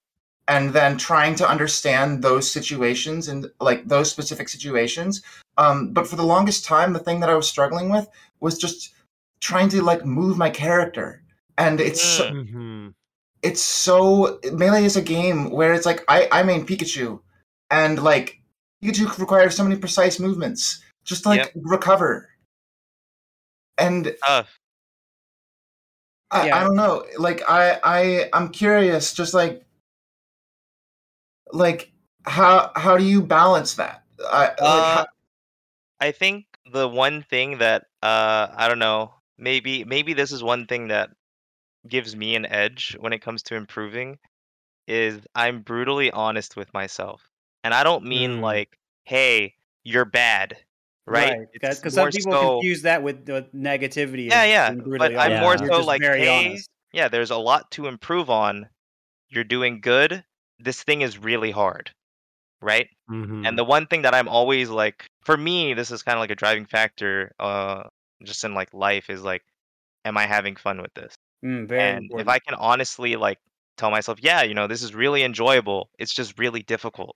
and 0.48 0.74
then 0.74 0.98
trying 0.98 1.36
to 1.36 1.50
understand 1.50 2.24
those 2.24 2.52
situations 2.52 3.28
and 3.28 3.48
like 3.60 3.88
those 3.88 4.10
specific 4.10 4.50
situations. 4.50 5.22
Um, 5.58 5.92
but 5.94 6.08
for 6.08 6.16
the 6.16 6.24
longest 6.26 6.66
time, 6.66 6.94
the 6.94 7.00
thing 7.00 7.20
that 7.20 7.30
I 7.30 7.36
was 7.36 7.48
struggling 7.50 7.90
with 7.90 8.08
was 8.40 8.58
just 8.58 8.94
trying 9.42 9.70
to 9.70 9.82
like 9.84 10.06
move 10.06 10.38
my 10.38 10.50
character. 10.50 11.22
And 11.58 11.80
it's 11.80 12.02
so, 12.02 12.30
Mm. 12.32 12.50
Mhm. 12.54 12.94
it's 13.44 13.62
so 13.62 14.40
melee 14.54 14.86
is 14.86 14.98
a 14.98 15.02
game 15.02 15.52
where 15.52 15.74
it's 15.74 15.86
like 15.86 16.04
I 16.08 16.28
I 16.32 16.44
main 16.44 16.66
Pikachu, 16.66 17.20
and 17.70 18.02
like 18.04 18.40
Pikachu 18.84 19.18
requires 19.20 19.56
so 19.56 19.64
many 19.64 19.78
precise 19.78 20.20
movements 20.20 20.82
just 21.04 21.24
to 21.24 21.30
like 21.30 21.40
Yep. 21.40 21.52
recover. 21.64 22.30
And 23.78 24.16
Tough. 24.26 24.60
I, 26.32 26.48
Yeah. 26.48 26.58
I 26.58 26.64
don't 26.64 26.76
know. 26.76 27.06
Like 27.18 27.42
I 27.48 27.80
I 27.84 28.30
I'm 28.34 28.50
curious. 28.50 29.14
Just 29.14 29.34
like 29.34 29.66
like 31.54 31.92
how 32.24 32.72
how 32.76 32.98
do 32.98 33.04
you 33.04 33.22
balance 33.22 33.76
that? 33.76 34.04
I 34.32 34.48
like, 34.48 34.60
Uh, 34.60 34.96
how, 34.96 35.06
I 36.00 36.12
think 36.12 36.46
the 36.72 36.88
one 36.88 37.24
thing 37.24 37.60
that 37.60 37.84
uh 38.02 38.48
I 38.56 38.68
don't 38.68 38.80
know, 38.80 39.14
maybe 39.38 39.84
maybe 39.84 40.14
this 40.14 40.32
is 40.32 40.44
one 40.44 40.68
thing 40.68 40.90
that 40.90 41.10
gives 41.88 42.16
me 42.16 42.36
an 42.36 42.46
edge 42.46 42.96
when 43.00 43.14
it 43.14 43.22
comes 43.22 43.44
to 43.44 43.56
improving 43.56 44.18
is 44.88 45.22
I'm 45.36 45.62
brutally 45.62 46.12
honest 46.12 46.56
with 46.56 46.74
myself. 46.74 47.30
And 47.64 47.74
I 47.74 47.84
don't 47.84 48.06
mean 48.06 48.40
Mm. 48.40 48.42
like, 48.42 48.78
hey, 49.06 49.56
you're 49.84 50.06
bad, 50.06 50.58
right? 51.08 51.48
Because 51.54 51.94
some 51.94 52.10
people 52.10 52.32
so- 52.32 52.52
confuse 52.60 52.82
that 52.84 53.04
with, 53.04 53.28
with 53.28 53.54
negativity. 53.54 54.30
Yeah, 54.30 54.44
yeah, 54.46 54.72
but 54.72 54.84
brutally 54.84 55.18
I'm 55.18 55.42
more 55.42 55.56
You're 55.56 55.68
so 55.68 55.82
like, 55.82 56.02
hey, 56.02 56.50
honest. 56.50 56.70
yeah, 56.94 57.08
there's 57.08 57.32
a 57.32 57.38
lot 57.38 57.72
to 57.72 57.88
improve 57.88 58.30
on. 58.30 58.68
You're 59.30 59.44
doing 59.44 59.82
good. 59.82 60.24
This 60.60 60.84
thing 60.84 61.02
is 61.02 61.18
really 61.18 61.52
hard, 61.52 61.92
right? 62.62 62.88
Mhm. 63.10 63.48
And 63.48 63.58
the 63.58 63.64
one 63.64 63.88
thing 63.88 64.04
that 64.04 64.14
I'm 64.14 64.28
always 64.28 64.70
like, 64.70 65.06
for 65.24 65.36
me, 65.36 65.74
this 65.74 65.92
is 65.92 66.04
kind 66.04 66.18
of 66.18 66.22
like 66.22 66.32
a 66.32 66.36
driving 66.36 66.66
factor, 66.66 67.34
uh, 67.40 67.84
just 68.24 68.44
in 68.44 68.54
like 68.54 68.74
life 68.74 69.10
is 69.10 69.22
like, 69.22 69.44
am 70.06 70.18
I 70.18 70.26
having 70.26 70.56
fun 70.56 70.82
with 70.82 70.94
this? 70.94 71.14
Mm, 71.44 71.70
and 71.72 72.04
important. 72.06 72.22
if 72.22 72.28
I 72.28 72.40
can 72.40 72.56
honestly 72.56 73.16
like 73.18 73.38
tell 73.78 73.92
myself, 73.92 74.20
yeah, 74.22 74.44
you 74.44 74.54
know, 74.54 74.68
this 74.68 74.82
is 74.82 74.96
really 74.96 75.24
enjoyable. 75.24 75.90
It's 76.00 76.14
just 76.14 76.40
really 76.40 76.64
difficult. 76.64 77.16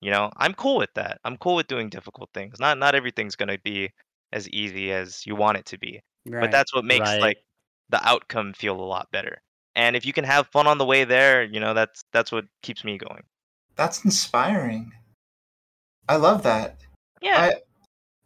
You 0.00 0.10
know, 0.10 0.30
I'm 0.36 0.54
cool 0.54 0.76
with 0.78 0.92
that. 0.94 1.18
I'm 1.24 1.36
cool 1.36 1.56
with 1.56 1.66
doing 1.68 1.88
difficult 1.88 2.30
things. 2.34 2.58
Not 2.60 2.78
not 2.78 2.94
everything's 2.94 3.36
gonna 3.36 3.58
be 3.58 3.90
as 4.32 4.48
easy 4.50 4.92
as 4.92 5.26
you 5.26 5.34
want 5.36 5.58
it 5.58 5.66
to 5.66 5.78
be. 5.78 6.00
right. 6.26 6.40
But 6.42 6.50
that's 6.52 6.74
what 6.74 6.84
makes 6.84 7.08
Right. 7.08 7.20
like 7.20 7.38
the 7.90 8.06
outcome 8.06 8.52
feel 8.52 8.76
a 8.80 8.82
lot 8.82 9.08
better. 9.12 9.42
And 9.74 9.96
if 9.96 10.04
you 10.06 10.12
can 10.12 10.24
have 10.24 10.48
fun 10.48 10.66
on 10.66 10.78
the 10.78 10.84
way 10.84 11.04
there, 11.04 11.42
you 11.42 11.60
know, 11.60 11.74
that's 11.74 12.04
that's 12.12 12.30
what 12.32 12.44
keeps 12.62 12.84
me 12.84 12.98
going. 12.98 13.22
that's 13.76 14.04
inspiring. 14.04 14.92
I 16.08 16.16
love 16.16 16.42
that. 16.42 16.76
Yeah. 17.20 17.52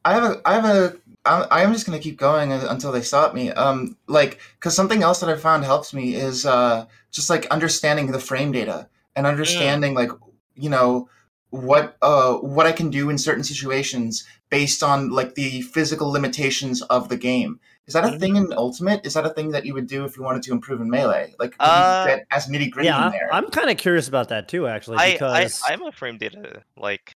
I 0.04 0.10
I 0.10 0.14
have 0.14 0.24
a 0.24 0.42
I 0.44 0.54
have 0.54 0.64
a 0.64 0.96
I'm, 1.24 1.46
I 1.50 1.62
am 1.62 1.72
just 1.72 1.86
gonna 1.86 1.98
keep 1.98 2.18
going 2.18 2.52
until 2.52 2.92
they 2.92 3.02
stop 3.02 3.34
me. 3.34 3.50
Um, 3.52 3.96
like, 4.08 4.40
cause 4.60 4.74
something 4.74 5.02
else 5.02 5.20
that 5.20 5.30
I 5.30 5.36
found 5.36 5.64
helps 5.64 5.94
me 5.94 6.14
is 6.14 6.44
uh 6.46 6.86
just 7.10 7.30
like 7.30 7.46
understanding 7.46 8.10
the 8.10 8.18
frame 8.20 8.52
data 8.52 8.88
and 9.14 9.26
understanding 9.26 9.94
like 9.94 10.10
you 10.54 10.70
know 10.70 11.08
what 11.52 11.96
uh 12.00 12.34
what 12.36 12.66
I 12.66 12.72
can 12.72 12.88
do 12.88 13.10
in 13.10 13.18
certain 13.18 13.44
situations 13.44 14.24
based 14.48 14.82
on 14.82 15.10
like 15.10 15.34
the 15.34 15.60
physical 15.62 16.10
limitations 16.10 16.80
of 16.82 17.08
the 17.10 17.16
game. 17.16 17.60
Is 17.86 17.92
that 17.94 18.04
a 18.04 18.18
thing 18.18 18.36
in 18.36 18.52
Ultimate? 18.54 19.04
Is 19.04 19.12
that 19.14 19.26
a 19.26 19.30
thing 19.30 19.50
that 19.50 19.66
you 19.66 19.74
would 19.74 19.86
do 19.86 20.04
if 20.06 20.16
you 20.16 20.22
wanted 20.22 20.42
to 20.44 20.52
improve 20.52 20.80
in 20.80 20.88
Melee? 20.88 21.34
Like, 21.38 21.54
Uh, 21.60 22.06
get 22.06 22.26
as 22.30 22.46
nitty 22.46 22.70
gritty 22.70 22.86
yeah, 22.86 22.96
in 22.96 23.02
I- 23.08 23.10
there? 23.10 23.28
I'm 23.34 23.50
kind 23.50 23.68
of 23.70 23.76
curious 23.76 24.08
about 24.08 24.28
that 24.30 24.48
too, 24.48 24.66
actually, 24.66 24.98
I, 24.98 25.12
because 25.12 25.60
I 25.66 25.72
I'm 25.72 25.82
a 25.82 25.92
frame 25.92 26.16
data 26.16 26.62
like 26.76 27.12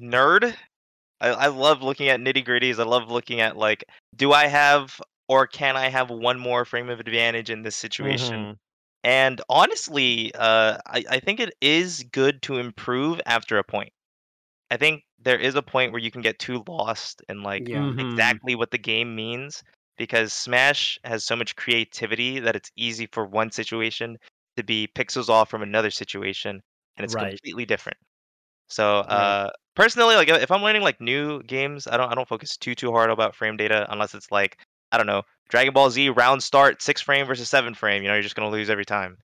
nerd. 0.00 0.54
I, 1.20 1.28
I 1.28 1.46
love 1.48 1.82
looking 1.82 2.08
at 2.08 2.20
nitty 2.20 2.46
gritties. 2.46 2.78
I 2.78 2.84
love 2.84 3.10
looking 3.10 3.40
at 3.40 3.56
like, 3.56 3.84
do 4.16 4.32
I 4.32 4.46
have 4.46 4.98
or 5.28 5.46
can 5.46 5.76
I 5.76 5.88
have 5.88 6.10
one 6.10 6.38
more 6.38 6.64
frame 6.64 6.88
of 6.88 7.00
advantage 7.00 7.50
in 7.50 7.62
this 7.62 7.76
situation? 7.76 8.54
Mhm. 8.54 8.56
And 9.04 9.40
honestly, 9.48 10.32
uh, 10.34 10.78
I, 10.86 11.04
I 11.10 11.20
think 11.20 11.40
it 11.40 11.54
is 11.60 12.04
good 12.12 12.42
to 12.42 12.58
improve 12.58 13.20
after 13.26 13.58
a 13.58 13.64
point. 13.64 13.92
I 14.70 14.76
think 14.76 15.04
there 15.18 15.38
is 15.38 15.54
a 15.54 15.62
point 15.62 15.92
where 15.92 16.00
you 16.00 16.10
can 16.10 16.22
get 16.22 16.38
too 16.38 16.64
lost 16.68 17.22
in 17.28 17.42
like 17.42 17.70
Yeah. 17.70 17.90
Mhm. 17.92 17.98
exactly 17.98 18.54
what 18.54 18.70
the 18.72 18.78
game 18.78 19.14
means 19.14 19.62
because 19.98 20.32
Smash 20.32 20.98
has 21.04 21.24
so 21.24 21.36
much 21.36 21.56
creativity 21.56 22.40
that 22.40 22.56
it's 22.56 22.70
easy 22.76 23.06
for 23.12 23.26
one 23.26 23.50
situation 23.52 24.18
to 24.56 24.64
be 24.64 24.88
pixels 24.96 25.28
off 25.28 25.50
from 25.50 25.62
another 25.62 25.90
situation 25.90 26.62
and 26.96 27.04
it's 27.04 27.14
Right. 27.14 27.40
completely 27.42 27.66
different. 27.66 27.98
So 28.68 28.98
uh 29.00 29.50
personally 29.76 30.16
like 30.16 30.28
if 30.28 30.50
I'm 30.50 30.62
learning 30.62 30.82
like 30.82 31.00
new 31.00 31.42
games, 31.44 31.86
I 31.86 31.96
don't 31.96 32.10
I 32.10 32.14
don't 32.14 32.28
focus 32.28 32.56
too 32.56 32.74
too 32.74 32.92
hard 32.92 33.10
about 33.10 33.34
frame 33.36 33.56
data 33.56 33.86
unless 33.90 34.14
it's 34.14 34.30
like 34.30 34.58
I 34.92 34.98
don't 34.98 35.06
know, 35.06 35.22
Dragon 35.52 35.72
Ball 35.74 35.90
Z 35.90 36.08
round 36.08 36.42
start 36.42 36.80
6 36.82 37.00
frame 37.02 37.26
versus 37.26 37.48
7 37.50 37.74
frame, 37.74 38.02
you 38.02 38.08
know, 38.08 38.14
you're 38.14 38.22
just 38.22 38.34
going 38.34 38.50
to 38.50 38.52
lose 38.56 38.70
every 38.70 38.86
time. 38.86 39.18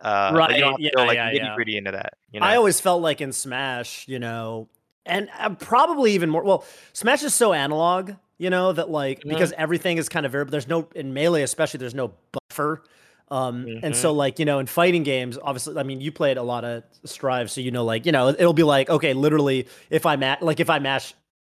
Uh 0.00 0.32
but 0.32 0.54
you 0.54 0.60
don't 0.60 0.70
have 0.72 0.78
to 0.78 0.84
Right, 0.84 0.94
go 0.94 1.02
yeah, 1.02 1.06
like 1.08 1.16
yeah, 1.16 1.30
yeah. 1.32 1.44
nitty 1.48 1.54
gritty 1.56 1.76
into 1.76 1.90
that, 1.90 2.14
you 2.32 2.38
know. 2.40 2.46
I 2.46 2.56
always 2.56 2.80
felt 2.80 3.02
like 3.02 3.20
in 3.20 3.32
Smash, 3.32 4.06
you 4.08 4.18
know, 4.20 4.68
and 5.04 5.28
uh, 5.38 5.50
probably 5.56 6.12
even 6.12 6.30
more. 6.30 6.42
Well, 6.44 6.64
Smash 6.92 7.22
is 7.24 7.34
so 7.34 7.52
analog, 7.52 8.12
you 8.38 8.48
know, 8.48 8.72
that 8.72 8.90
like 8.90 9.20
Mhm. 9.24 9.28
because 9.30 9.52
everything 9.58 9.98
is 9.98 10.08
kind 10.08 10.24
of 10.24 10.30
variable. 10.32 10.52
There's 10.52 10.68
no 10.68 10.88
in 10.94 11.12
melee, 11.14 11.42
especially. 11.42 11.78
There's 11.78 11.94
no 11.94 12.14
buffer. 12.32 12.84
Um, 13.28 13.66
and 13.82 13.94
so 13.96 14.12
like 14.12 14.38
you 14.38 14.44
know 14.44 14.58
in 14.58 14.66
fighting 14.66 15.04
games 15.04 15.38
obviously 15.42 15.78
i 15.78 15.84
mean 15.84 16.02
you 16.02 16.12
played 16.12 16.36
a 16.36 16.42
lot 16.42 16.64
of 16.66 16.82
strive 17.06 17.50
so 17.50 17.62
you 17.62 17.70
know 17.70 17.82
like 17.82 18.04
you 18.04 18.12
know 18.12 18.28
it'll 18.28 18.52
be 18.52 18.62
like 18.62 18.90
okay 18.90 19.14
literally 19.14 19.68
if 19.88 20.04
i 20.04 20.16
match 20.16 20.42
like 20.42 20.60
if 20.60 20.68
i 20.68 20.78
mash 20.78 21.14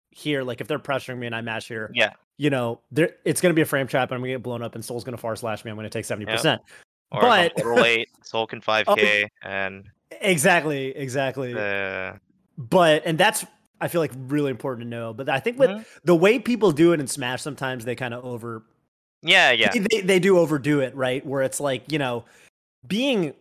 here 0.10 0.42
like 0.44 0.62
if 0.62 0.70
they're 0.70 0.80
pressuring 0.80 1.18
me 1.18 1.26
and 1.26 1.36
i 1.36 1.42
mash 1.42 1.68
here 1.68 1.92
yeah. 1.94 2.14
You 2.38 2.50
know 2.50 2.82
there 2.92 3.12
it's 3.24 3.40
going 3.42 3.52
to 3.52 3.56
be 3.56 3.62
a 3.62 3.66
frame 3.66 3.88
trap 3.88 4.10
and 4.12 4.16
i'm 4.16 4.22
going 4.22 4.32
to 4.32 4.38
get 4.38 4.44
blown 4.44 4.62
up 4.62 4.76
and 4.76 4.84
Sol's 4.84 5.04
going 5.06 5.16
to 5.16 5.22
far 5.22 5.36
slash 5.38 5.64
me 5.64 5.72
i'm 5.72 5.78
going 5.78 5.90
to 5.90 5.90
take 5.90 6.06
70% 6.06 6.60
Or 7.12 7.22
But- 7.22 7.54
8, 7.58 8.10
Sol 8.24 8.46
can 8.48 8.60
5k 8.62 9.28
and 9.44 9.86
exactly 10.22 10.88
exactly 10.96 11.54
uh 11.54 12.14
but 12.58 13.04
and 13.06 13.18
that's 13.18 13.46
I 13.82 13.90
feel 13.90 14.00
like 14.00 14.12
really 14.28 14.52
important 14.52 14.86
to 14.86 14.90
know. 14.90 15.14
But 15.14 15.28
I 15.28 15.40
think 15.42 15.60
with 15.60 15.70
Mhm. 15.70 15.86
the 16.06 16.16
way 16.16 16.40
people 16.40 16.72
do 16.72 16.94
it 16.94 17.02
in 17.02 17.08
Smash, 17.08 17.42
sometimes 17.42 17.84
they 17.84 17.94
kind 17.96 18.14
of 18.14 18.24
over 18.24 18.64
yeah, 19.22 19.52
yeah. 19.52 19.70
they, 19.72 19.80
they 19.80 20.02
they 20.02 20.20
do 20.20 20.38
overdo 20.40 20.80
it, 20.80 20.96
right? 20.96 21.26
Where 21.26 21.42
it's 21.42 21.60
like 21.60 21.92
you 21.92 22.00
know 22.00 22.24
being 22.88 23.34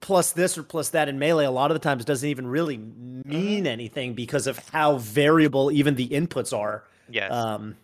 plus 0.00 0.32
this 0.32 0.56
or 0.58 0.62
plus 0.62 0.90
that 0.90 1.08
in 1.08 1.18
melee 1.18 1.44
a 1.44 1.50
lot 1.50 1.70
of 1.70 1.74
the 1.74 1.78
times 1.78 2.04
doesn't 2.04 2.28
even 2.28 2.46
really 2.46 2.78
Mm-hmm. 2.78 3.28
mean 3.30 3.66
anything 3.66 4.14
because 4.14 4.46
of 4.46 4.58
how 4.70 4.96
variable 4.98 5.70
even 5.72 5.94
the 5.94 6.08
inputs 6.08 6.56
are. 6.56 6.84
Yes. 7.10 7.30
Um, 7.30 7.76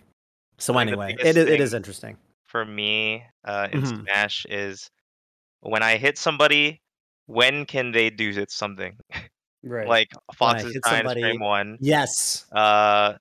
so 0.60 0.76
I 0.76 0.82
anyway, 0.82 1.08
biggest 1.16 1.26
it 1.28 1.36
is, 1.36 1.44
it 1.46 1.48
thing- 1.50 1.60
is 1.62 1.74
interesting. 1.74 2.16
for 2.46 2.64
me 2.64 3.24
uh, 3.44 3.68
in 3.72 3.82
Mhm. 3.82 4.04
Smash 4.04 4.46
is 4.48 4.90
when 5.60 5.82
I 5.82 5.96
hit 5.96 6.18
somebody, 6.18 6.80
when 7.26 7.64
can 7.66 7.92
they 7.92 8.10
do 8.10 8.30
it 8.30 8.50
something? 8.50 8.96
right. 9.62 9.86
Like 9.88 10.12
Fox's 10.34 10.72
hit 10.72 10.82
Giant 10.84 11.12
frame 11.12 11.40
one, 11.40 11.78
Yes. 11.80 12.46
uh, 12.52 13.14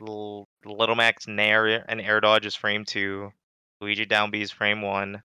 L- 0.00 0.48
Little 0.64 0.94
Mac's 0.94 1.26
Nair 1.26 1.84
and 1.88 2.00
Air 2.00 2.20
Dodge 2.20 2.46
is 2.46 2.54
frame 2.54 2.84
two, 2.84 3.32
Luigi 3.80 4.06
Down 4.06 4.30
B 4.30 4.40
is 4.42 4.50
frame 4.52 4.80
one, 4.82 5.22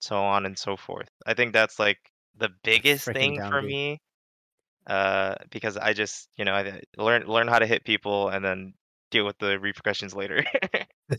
so 0.00 0.16
on 0.16 0.46
and 0.46 0.56
so 0.58 0.76
forth. 0.76 1.08
I 1.26 1.34
think 1.34 1.52
that's 1.52 1.78
like 1.80 1.98
the 2.36 2.50
biggest 2.62 3.06
Frickin' 3.08 3.14
thing 3.14 3.42
for 3.50 3.60
B. 3.60 3.66
me, 3.66 4.00
uh, 4.86 5.34
because 5.50 5.76
I 5.76 5.92
just 5.92 6.28
you 6.36 6.44
know 6.44 6.54
I 6.54 6.80
learn 6.96 7.26
learn 7.26 7.48
how 7.48 7.58
to 7.58 7.66
hit 7.66 7.84
people 7.84 8.28
and 8.28 8.44
then 8.44 8.74
deal 9.10 9.24
with 9.26 9.38
the 9.38 9.58
repercussions 9.58 10.14
later. 10.14 10.44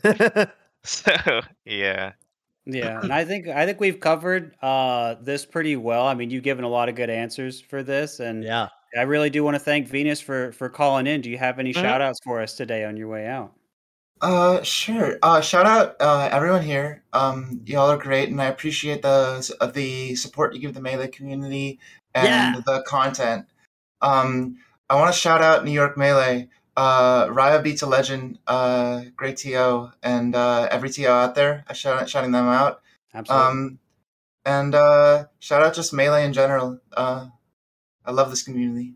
so 0.83 1.41
yeah. 1.65 2.13
Yeah, 2.65 3.01
and 3.01 3.11
I 3.13 3.25
think 3.25 3.47
I 3.47 3.65
think 3.65 3.79
we've 3.79 3.99
covered 3.99 4.55
uh, 4.61 5.15
this 5.21 5.45
pretty 5.45 5.75
well. 5.75 6.05
I 6.07 6.13
mean, 6.13 6.29
you've 6.29 6.43
given 6.43 6.63
a 6.63 6.69
lot 6.69 6.89
of 6.89 6.95
good 6.95 7.09
answers 7.09 7.59
for 7.61 7.83
this, 7.83 8.19
and 8.19 8.43
yeah. 8.43 8.67
I 8.97 9.03
really 9.03 9.29
do 9.29 9.43
want 9.43 9.55
to 9.55 9.59
thank 9.59 9.87
Venus 9.87 10.19
for 10.21 10.51
for 10.51 10.69
calling 10.69 11.07
in. 11.07 11.21
Do 11.21 11.29
you 11.29 11.37
have 11.37 11.59
any 11.59 11.71
Mhm. 11.73 11.81
shout 11.81 12.01
outs 12.01 12.19
for 12.23 12.41
us 12.41 12.55
today 12.55 12.85
on 12.85 12.97
your 12.97 13.07
way 13.07 13.27
out? 13.27 13.53
Uh, 14.21 14.61
sure. 14.63 15.17
Uh, 15.23 15.39
shout 15.41 15.65
out 15.65 15.95
uh, 16.01 16.27
everyone 16.31 16.61
here. 16.61 17.03
Um, 17.13 17.61
y'all 17.65 17.89
are 17.89 17.97
great, 17.97 18.29
and 18.29 18.41
I 18.41 18.45
appreciate 18.47 19.01
the 19.01 19.55
uh, 19.61 19.67
the 19.67 20.15
support 20.15 20.53
you 20.53 20.59
give 20.59 20.73
the 20.73 20.81
melee 20.81 21.07
community 21.07 21.79
and 22.13 22.25
Yeah. 22.27 22.55
the 22.65 22.83
content. 22.83 23.45
Um, 24.01 24.57
I 24.89 24.95
want 24.95 25.13
to 25.13 25.19
shout 25.19 25.41
out 25.41 25.63
New 25.65 25.71
York 25.71 25.97
Melee. 25.97 26.49
Uh, 26.79 27.27
Raya 27.27 27.61
beats 27.61 27.81
a 27.81 27.85
legend. 27.87 28.39
Uh, 28.47 29.01
great 29.17 29.35
TO, 29.35 29.89
and 30.01 30.33
uh, 30.33 30.67
every 30.71 30.89
TO 30.89 31.07
out 31.07 31.35
there. 31.35 31.65
I 31.67 31.73
shout 31.73 32.09
shouting 32.09 32.31
them 32.31 32.47
out. 32.47 32.81
Absolutely. 33.13 33.47
Um, 33.47 33.79
and 34.45 34.73
uh, 34.73 35.25
shout 35.39 35.61
out 35.61 35.73
just 35.73 35.91
melee 35.93 36.23
in 36.25 36.31
general. 36.31 36.79
Uh, 36.95 37.27
I 38.05 38.11
love 38.11 38.29
this 38.29 38.43
community. 38.43 38.93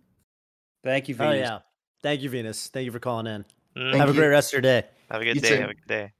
Thank 0.84 1.10
you, 1.10 1.16
Oh 1.20 1.30
Venus. 1.30 1.40
yeah. 1.40 1.60
Thank 2.02 2.22
you, 2.22 2.30
Venus. 2.30 2.68
Thank 2.70 2.86
you 2.86 2.92
for 2.92 3.00
calling 3.00 3.28
in. 3.28 3.42
Mm, 3.76 3.92
Thank 3.92 3.96
Have 3.98 4.10
a 4.10 4.14
great 4.14 4.28
rest 4.28 4.50
of 4.54 4.54
your 4.54 4.62
day. 4.62 4.84
Have 5.12 5.22
a 5.22 5.26
good 5.26 5.36
You 5.36 5.42
day. 5.42 5.50
too. 5.50 5.62
Have 5.62 5.70
a 5.70 5.74
good 5.74 5.88
day. 5.88 6.12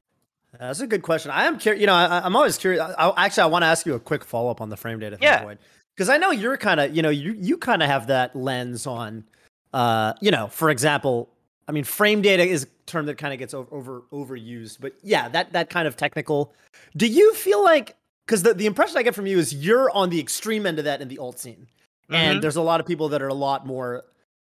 Uh, 0.54 0.68
That's 0.68 0.82
a 0.82 0.88
good 0.88 1.02
question. 1.02 1.32
I 1.32 1.46
am 1.46 1.58
curious. 1.60 1.80
You 1.80 1.88
know, 1.88 1.94
I, 1.96 2.26
I'm 2.26 2.36
always 2.36 2.58
curious. 2.58 2.82
I, 2.82 3.08
I, 3.10 3.26
actually, 3.26 3.44
I 3.44 3.48
want 3.48 3.64
to 3.64 3.68
ask 3.68 3.86
you 3.86 3.94
a 3.94 4.00
quick 4.00 4.26
follow 4.26 4.52
up 4.52 4.60
on 4.62 4.70
the 4.70 4.78
frame 4.78 5.00
data 5.00 5.16
thing, 5.18 5.24
Yeah. 5.24 5.54
Because 5.96 6.10
I 6.10 6.18
know 6.18 6.32
you're 6.32 6.58
kind 6.58 6.80
of, 6.82 6.96
you 6.96 7.02
know, 7.02 7.10
you 7.10 7.34
you 7.40 7.58
kind 7.58 7.82
of 7.84 7.90
have 7.90 8.08
that 8.08 8.36
lens 8.36 8.86
on, 8.88 9.24
uh, 9.74 10.14
you 10.22 10.32
know, 10.32 10.48
for 10.48 10.70
example, 10.70 11.30
I 11.68 11.72
mean, 11.72 11.84
frame 11.84 12.22
data 12.22 12.44
is 12.44 12.64
a 12.64 12.68
term 12.86 13.06
that 13.06 13.18
kind 13.18 13.34
of 13.34 13.40
gets 13.40 13.54
over, 13.54 13.74
over 13.74 14.02
overused, 14.12 14.78
but 14.82 14.94
yeah, 15.02 15.30
that 15.30 15.54
that 15.54 15.70
kind 15.70 15.88
of 15.88 15.96
technical. 15.98 16.54
Do 16.96 17.08
you 17.08 17.34
feel 17.34 17.64
like? 17.64 17.96
Because 18.26 18.44
the 18.44 18.54
the 18.54 18.66
impression 18.66 18.98
I 18.98 19.04
get 19.04 19.16
from 19.16 19.28
you 19.28 19.38
is 19.40 19.54
you're 19.54 19.90
on 19.92 20.10
the 20.10 20.20
extreme 20.20 20.66
end 20.66 20.80
of 20.80 20.86
that 20.86 21.02
in 21.02 21.08
the 21.08 21.18
alt 21.20 21.40
scene, 21.40 21.68
Mhm. 22.10 22.16
and 22.16 22.42
there's 22.42 22.56
a 22.56 22.62
lot 22.62 22.80
of 22.80 22.86
people 22.86 23.10
that 23.10 23.22
are 23.22 23.28
a 23.28 23.34
lot 23.34 23.66
more 23.66 24.04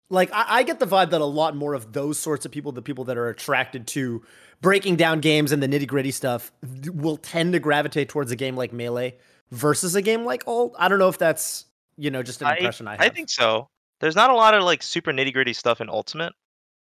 like 0.10 0.32
I, 0.32 0.45
I 0.60 0.63
get 0.63 0.80
the 0.80 0.86
vibe 0.88 1.10
that 1.12 1.21
a 1.21 1.26
lot 1.26 1.56
more 1.56 1.73
of 1.73 1.93
those 1.93 2.19
sorts 2.19 2.45
of 2.45 2.52
people, 2.52 2.71
the 2.71 2.82
people 2.82 3.04
that 3.06 3.17
are 3.17 3.30
attracted 3.30 3.88
to 3.88 4.23
breaking 4.62 4.95
down 4.95 5.19
games 5.21 5.52
and 5.52 5.62
the 5.62 5.67
nitty 5.67 5.88
gritty 5.88 6.12
stuff, 6.12 6.52
will 6.93 7.17
tend 7.17 7.54
to 7.54 7.60
gravitate 7.60 8.10
towards 8.10 8.32
a 8.32 8.36
game 8.36 8.56
like 8.56 8.71
Melee 8.73 9.15
versus 9.52 9.95
a 9.95 10.02
game 10.02 10.23
like 10.26 10.43
Ult. 10.47 10.73
I 10.78 10.88
don't 10.88 10.99
know 10.99 11.10
if 11.10 11.17
that's 11.17 11.65
you 11.97 12.12
know 12.12 12.21
just 12.23 12.41
an 12.41 12.49
impression 12.49 12.88
I, 12.88 12.91
have. 12.91 13.02
I 13.02 13.10
think 13.10 13.30
so. 13.30 13.67
There's 14.02 14.15
not 14.15 14.30
a 14.30 14.36
lot 14.36 14.54
of 14.54 14.63
like 14.63 14.84
super 14.84 15.12
nitty 15.12 15.34
gritty 15.34 15.54
stuff 15.54 15.80
in 15.82 15.89
Ultimate, 15.89 16.34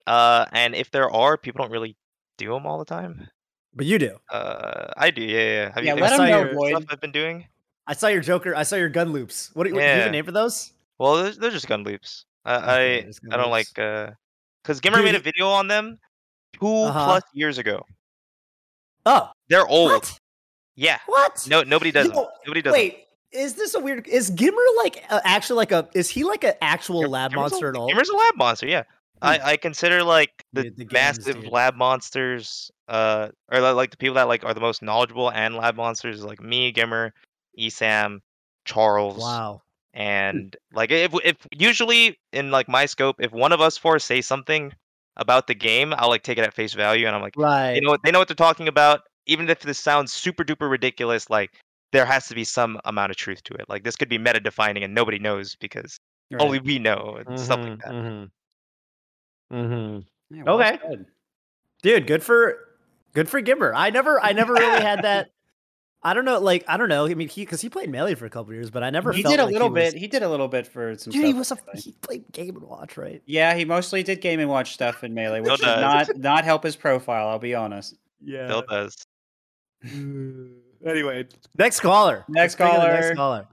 uh, 0.08 0.46
and 0.52 0.74
if 0.74 0.90
there 0.92 1.10
are, 1.12 1.38
people 1.38 1.64
don't 1.64 1.72
really 1.72 1.96
do 2.40 2.52
them 2.54 2.66
all 2.66 2.80
the 2.80 2.86
time. 2.86 3.28
but 3.76 3.86
you 3.86 4.00
do. 4.00 4.18
Uh, 4.32 4.88
I 4.98 5.12
do, 5.12 5.22
yeah, 5.22 5.38
yeah. 5.40 5.72
Have 5.76 5.84
Yeah, 5.84 5.94
you 5.96 6.02
let 6.02 6.18
seen 6.18 6.30
know, 6.30 6.68
stuff 6.70 6.86
I've 6.90 7.02
been 7.02 7.12
doing? 7.12 7.46
I 7.86 7.94
saw 7.94 8.08
your 8.08 8.22
Joker. 8.22 8.56
I 8.56 8.64
saw 8.64 8.76
your 8.76 8.90
gun 8.90 9.12
loops. 9.14 9.52
What, 9.54 9.64
do 9.66 9.70
you- 9.70 9.76
what 9.76 9.82
do 9.82 9.86
you 9.88 9.92
have 9.94 10.08
a 10.08 10.12
name 10.12 10.26
for 10.26 10.32
those? 10.32 10.72
Well, 10.98 11.16
they're, 11.24 11.32
they're 11.32 11.52
just 11.52 11.68
gun 11.68 11.84
loops. 11.84 12.26
I 12.44 12.56
I, 12.56 13.02
gun 13.02 13.12
I 13.32 13.38
don't 13.38 13.52
loops. 13.52 13.72
like 13.78 13.80
uh, 13.80 14.12
because 14.64 14.82
Gimr 14.82 14.96
Dude, 14.96 15.06
made 15.06 15.16
a 15.16 15.20
video 15.20 15.48
on 15.48 15.68
them 15.68 16.00
2 16.60 16.66
Uh-huh. 16.68 17.06
plus 17.06 17.24
years 17.34 17.58
ago. 17.60 17.86
Oh, 19.06 19.30
They're 19.48 19.68
old. 19.68 19.92
what? 19.92 20.20
Yeah. 20.76 20.98
What? 21.06 21.46
No, 21.50 21.64
nobody 21.64 21.92
does 21.92 22.08
them. 22.08 22.16
Yo, 22.16 22.28
Nobody 22.46 22.62
does 22.62 22.74
them. 22.74 22.80
Wait, 22.82 23.06
is 23.32 23.54
this 23.56 23.74
a 23.76 23.80
weird? 23.80 24.08
Is 24.08 24.32
Gimr 24.32 24.54
like 24.78 25.04
uh, 25.10 25.22
actually 25.24 25.58
like 25.58 25.72
a? 25.72 25.88
Is 25.94 26.10
he 26.10 26.24
like 26.24 26.44
an 26.44 26.54
actual 26.62 27.02
Gim- 27.04 27.12
lab 27.12 27.32
Gimr's 27.32 27.36
a- 27.36 27.40
monster 27.40 27.70
at 27.70 27.76
all? 27.76 27.90
Gimr's 27.90 28.10
a 28.10 28.16
lab 28.16 28.36
monster, 28.36 28.68
yeah. 28.68 28.84
I, 29.22 29.40
I 29.40 29.58
consider 29.58 30.04
like 30.04 30.46
the, 30.54 30.70
the 30.70 30.88
massive 30.92 31.42
dude. 31.42 31.52
lab 31.52 31.76
monsters, 31.76 32.72
uh, 32.88 33.30
or 33.52 33.60
like 33.74 33.92
the 33.92 33.98
people 33.98 34.16
that 34.16 34.28
like 34.28 34.46
are 34.46 34.54
the 34.54 34.62
most 34.62 34.82
knowledgeable 34.82 35.32
and 35.32 35.56
lab 35.56 35.76
monsters, 35.76 36.24
like 36.24 36.42
me, 36.42 36.72
Gimr, 36.72 37.12
Esam, 37.60 38.20
Charles, 38.66 39.20
Wow. 39.20 39.62
and 39.94 40.56
like 40.74 40.92
if 40.92 41.14
if 41.24 41.36
usually 41.52 42.18
in 42.32 42.52
like 42.52 42.68
my 42.70 42.86
scope, 42.86 43.18
if 43.20 43.32
one 43.32 43.52
of 43.52 43.62
us 43.62 43.78
four 43.78 44.00
say 44.00 44.22
something 44.22 44.72
about 45.16 45.48
the 45.48 45.56
game, 45.56 45.94
I'll 45.98 46.10
like 46.10 46.24
take 46.24 46.38
it 46.38 46.44
at 46.44 46.54
face 46.54 46.74
value, 46.74 47.08
and 47.08 47.16
I'm 47.16 47.22
like, 47.22 47.36
Right. 47.36 47.74
you 47.74 47.82
know 47.82 47.90
what, 47.92 48.02
they 48.04 48.12
know 48.12 48.20
what 48.20 48.28
they're 48.28 48.36
talking 48.36 48.68
about. 48.68 49.02
Even 49.26 49.50
if 49.50 49.60
this 49.62 49.80
sounds 49.80 50.14
super 50.14 50.44
duper 50.44 50.70
ridiculous, 50.70 51.30
like 51.30 51.52
there 51.92 52.06
has 52.06 52.28
to 52.28 52.36
be 52.36 52.44
some 52.44 52.80
amount 52.86 53.12
of 53.12 53.18
truth 53.18 53.44
to 53.44 53.54
it. 53.56 53.68
Like 53.68 53.84
this 53.84 53.96
could 53.96 54.10
be 54.10 54.18
meta 54.18 54.40
defining, 54.40 54.84
and 54.84 54.94
nobody 54.94 55.20
knows 55.20 55.56
because 55.56 55.98
Right. 56.30 56.42
only 56.42 56.60
we 56.60 56.78
know 56.78 57.20
and 57.26 57.40
stuff 57.40 57.62
like 57.62 57.80
that. 57.80 57.94
Mm-hmm. 57.94 58.26
Mm-hmm. 59.52 60.36
Yeah, 60.36 60.44
well 60.44 60.60
Okay. 60.62 60.80
said. 60.82 61.06
Dude, 61.82 62.08
good 62.08 62.24
for 62.24 62.58
good 63.14 63.30
for 63.30 63.42
Gimr. 63.42 63.72
I 63.76 63.90
never 63.90 64.20
I 64.22 64.34
never 64.34 64.54
really 64.54 64.82
had 64.82 65.02
that. 65.04 65.30
I 66.04 66.14
don't 66.14 66.26
know, 66.26 66.40
like 66.40 66.64
I 66.68 66.78
don't 66.78 66.90
know. 66.90 67.06
I 67.08 67.14
mean, 67.16 67.28
he 67.28 67.42
because 67.42 67.60
he 67.60 67.70
played 67.70 67.90
melee 67.90 68.14
for 68.16 68.26
a 68.26 68.30
couple 68.30 68.54
years, 68.54 68.70
but 68.70 68.84
I 68.84 68.90
never. 68.92 69.12
He 69.12 69.24
felt 69.24 69.34
did 69.34 69.40
a 69.40 69.46
like 69.46 69.54
little 69.54 69.70
he 69.70 69.74
was- 69.74 69.94
bit. 69.94 70.00
He 70.00 70.08
did 70.08 70.22
a 70.24 70.30
little 70.30 70.48
bit 70.48 70.68
for 70.68 70.96
some 70.98 71.12
Dude, 71.12 71.22
stuff. 71.22 71.28
he 71.28 71.34
was 71.34 71.52
a 71.52 71.58
he 71.80 71.92
played 72.02 72.32
Game 72.32 72.56
and 72.56 72.64
Watch, 72.66 72.98
right? 72.98 73.22
Yeah, 73.26 73.56
he 73.56 73.66
mostly 73.66 74.04
did 74.04 74.22
game 74.22 74.40
and 74.40 74.50
watch 74.50 74.74
stuff 74.74 75.04
in 75.04 75.14
melee, 75.14 75.42
which 75.42 75.60
did 75.60 75.66
does. 75.66 76.08
not 76.10 76.18
not 76.18 76.44
help 76.46 76.64
his 76.64 76.76
profile. 76.76 77.28
I'll 77.30 77.40
be 77.40 77.56
honest. 77.56 77.96
Yeah. 78.24 78.48
Still 78.48 78.64
does. 78.70 78.96
anyway, 80.86 81.28
next 81.58 81.80
caller. 81.82 82.26
Next 82.28 82.60
Let's 82.60 82.70
bring 82.70 82.70
in 82.70 82.76
the 82.76 82.80
caller. 82.88 83.02
Next 83.02 83.16
caller. 83.16 83.48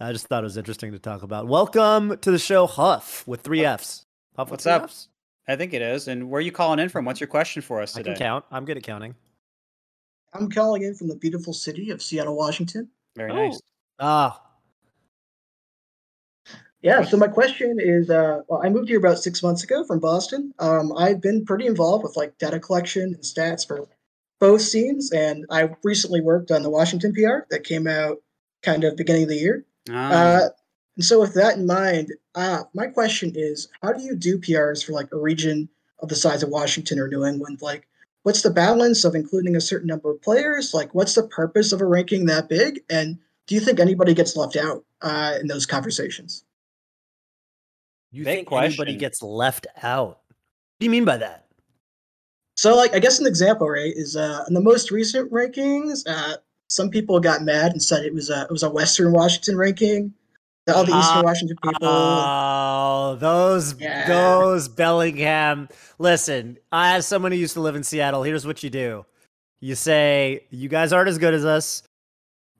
I 0.00 0.12
just 0.12 0.26
thought 0.26 0.42
it 0.42 0.44
was 0.44 0.56
interesting 0.56 0.92
to 0.92 0.98
talk 0.98 1.22
about. 1.22 1.46
Welcome 1.46 2.18
to 2.18 2.30
the 2.30 2.38
show, 2.38 2.66
Huff 2.66 3.26
with 3.26 3.40
three 3.40 3.64
Fs. 3.64 4.05
Huff 4.36 4.50
with 4.50 4.58
What's 4.60 4.66
up? 4.66 4.84
Fs? 4.84 5.08
I 5.48 5.56
think 5.56 5.72
it 5.74 5.82
is. 5.82 6.08
And 6.08 6.28
where 6.30 6.38
are 6.38 6.42
you 6.42 6.52
calling 6.52 6.78
in 6.78 6.88
from? 6.88 7.04
What's 7.04 7.20
your 7.20 7.28
question 7.28 7.62
for 7.62 7.80
us 7.80 7.96
I 7.96 8.00
today? 8.00 8.14
can 8.14 8.18
count. 8.18 8.44
I'm 8.50 8.64
good 8.64 8.76
at 8.76 8.82
counting. 8.82 9.14
I'm 10.34 10.50
calling 10.50 10.82
in 10.82 10.94
from 10.94 11.08
the 11.08 11.16
beautiful 11.16 11.52
city 11.52 11.90
of 11.90 12.02
Seattle, 12.02 12.36
Washington. 12.36 12.88
Very 13.16 13.30
Oh. 13.30 13.34
nice. 13.34 13.60
Ah, 13.98 14.42
Yeah, 16.82 17.02
so 17.02 17.16
my 17.16 17.26
question 17.28 17.78
is 17.80 18.10
uh, 18.10 18.42
well, 18.48 18.60
I 18.62 18.68
moved 18.68 18.88
here 18.88 18.98
about 18.98 19.18
six 19.18 19.42
months 19.42 19.64
ago 19.64 19.84
from 19.84 19.98
Boston. 19.98 20.52
Um, 20.58 20.92
I've 20.96 21.20
been 21.20 21.44
pretty 21.44 21.66
involved 21.66 22.04
with 22.04 22.16
like 22.16 22.36
data 22.38 22.60
collection 22.60 23.02
and 23.14 23.22
stats 23.24 23.66
for 23.66 23.88
both 24.38 24.60
scenes, 24.60 25.10
and 25.12 25.46
I 25.50 25.70
recently 25.82 26.20
worked 26.20 26.50
on 26.50 26.62
the 26.62 26.70
Washington 26.70 27.12
PR 27.14 27.46
that 27.50 27.64
came 27.64 27.86
out 27.86 28.18
kind 28.62 28.84
of 28.84 28.96
beginning 28.96 29.22
of 29.24 29.28
the 29.30 29.36
year. 29.36 29.64
Um, 29.88 29.94
Uh, 29.96 30.40
and 30.96 31.04
so, 31.04 31.20
with 31.20 31.34
that 31.34 31.56
in 31.56 31.66
mind, 31.66 32.12
uh, 32.34 32.64
my 32.74 32.86
question 32.86 33.32
is 33.34 33.68
how 33.82 33.92
do 33.92 34.02
you 34.02 34.16
do 34.16 34.38
PRs 34.38 34.84
for 34.84 34.92
like 34.92 35.12
a 35.12 35.18
region 35.18 35.68
of 36.00 36.08
the 36.08 36.16
size 36.16 36.42
of 36.42 36.48
Washington 36.48 36.98
or 36.98 37.08
New 37.08 37.24
England? 37.24 37.60
Like, 37.60 37.86
what's 38.22 38.42
the 38.42 38.50
balance 38.50 39.04
of 39.04 39.14
including 39.14 39.56
a 39.56 39.60
certain 39.60 39.88
number 39.88 40.10
of 40.10 40.22
players? 40.22 40.72
Like, 40.72 40.94
what's 40.94 41.14
the 41.14 41.28
purpose 41.28 41.72
of 41.72 41.80
a 41.80 41.86
ranking 41.86 42.26
that 42.26 42.48
big? 42.48 42.80
And 42.88 43.18
do 43.46 43.54
you 43.54 43.60
think 43.60 43.78
anybody 43.78 44.14
gets 44.14 44.36
left 44.36 44.56
out 44.56 44.84
uh, 45.02 45.34
in 45.40 45.48
those 45.48 45.66
conversations? 45.66 46.44
you 48.16 48.24
Big 48.24 48.48
think 48.48 48.52
anybody 48.52 48.96
gets 48.96 49.22
left 49.22 49.66
out? 49.82 50.08
What 50.08 50.80
do 50.80 50.86
you 50.86 50.90
mean 50.90 51.04
by 51.04 51.18
that? 51.18 51.46
So, 52.56 52.74
like, 52.74 52.94
I 52.94 52.98
guess 52.98 53.18
an 53.18 53.26
example, 53.26 53.68
right, 53.68 53.92
is 53.94 54.16
uh, 54.16 54.44
in 54.48 54.54
the 54.54 54.62
most 54.62 54.90
recent 54.90 55.30
rankings, 55.30 56.04
uh, 56.06 56.38
some 56.70 56.88
people 56.88 57.20
got 57.20 57.42
mad 57.42 57.72
and 57.72 57.82
said 57.82 58.04
it 58.04 58.14
was 58.14 58.30
a 58.30 58.42
it 58.42 58.50
was 58.50 58.62
a 58.62 58.70
Western 58.70 59.12
Washington 59.12 59.58
ranking. 59.58 60.14
That 60.66 60.76
All 60.76 60.84
the 60.84 60.96
Eastern 60.96 61.18
Ah, 61.18 61.22
Washington 61.24 61.56
people. 61.62 61.88
Oh, 61.88 63.16
those 63.20 63.80
Yeah. 63.80 64.06
those 64.06 64.68
Bellingham. 64.68 65.68
Listen, 65.98 66.58
I 66.72 66.96
as 66.96 67.06
someone 67.06 67.32
who 67.32 67.38
used 67.38 67.54
to 67.54 67.60
live 67.60 67.76
in 67.76 67.84
Seattle, 67.84 68.22
here's 68.22 68.46
what 68.46 68.62
you 68.62 68.70
do. 68.70 69.06
You 69.60 69.74
say, 69.74 70.44
"You 70.50 70.68
guys 70.68 70.92
aren't 70.92 71.08
as 71.08 71.18
good 71.18 71.34
as 71.34 71.44
us. 71.44 71.82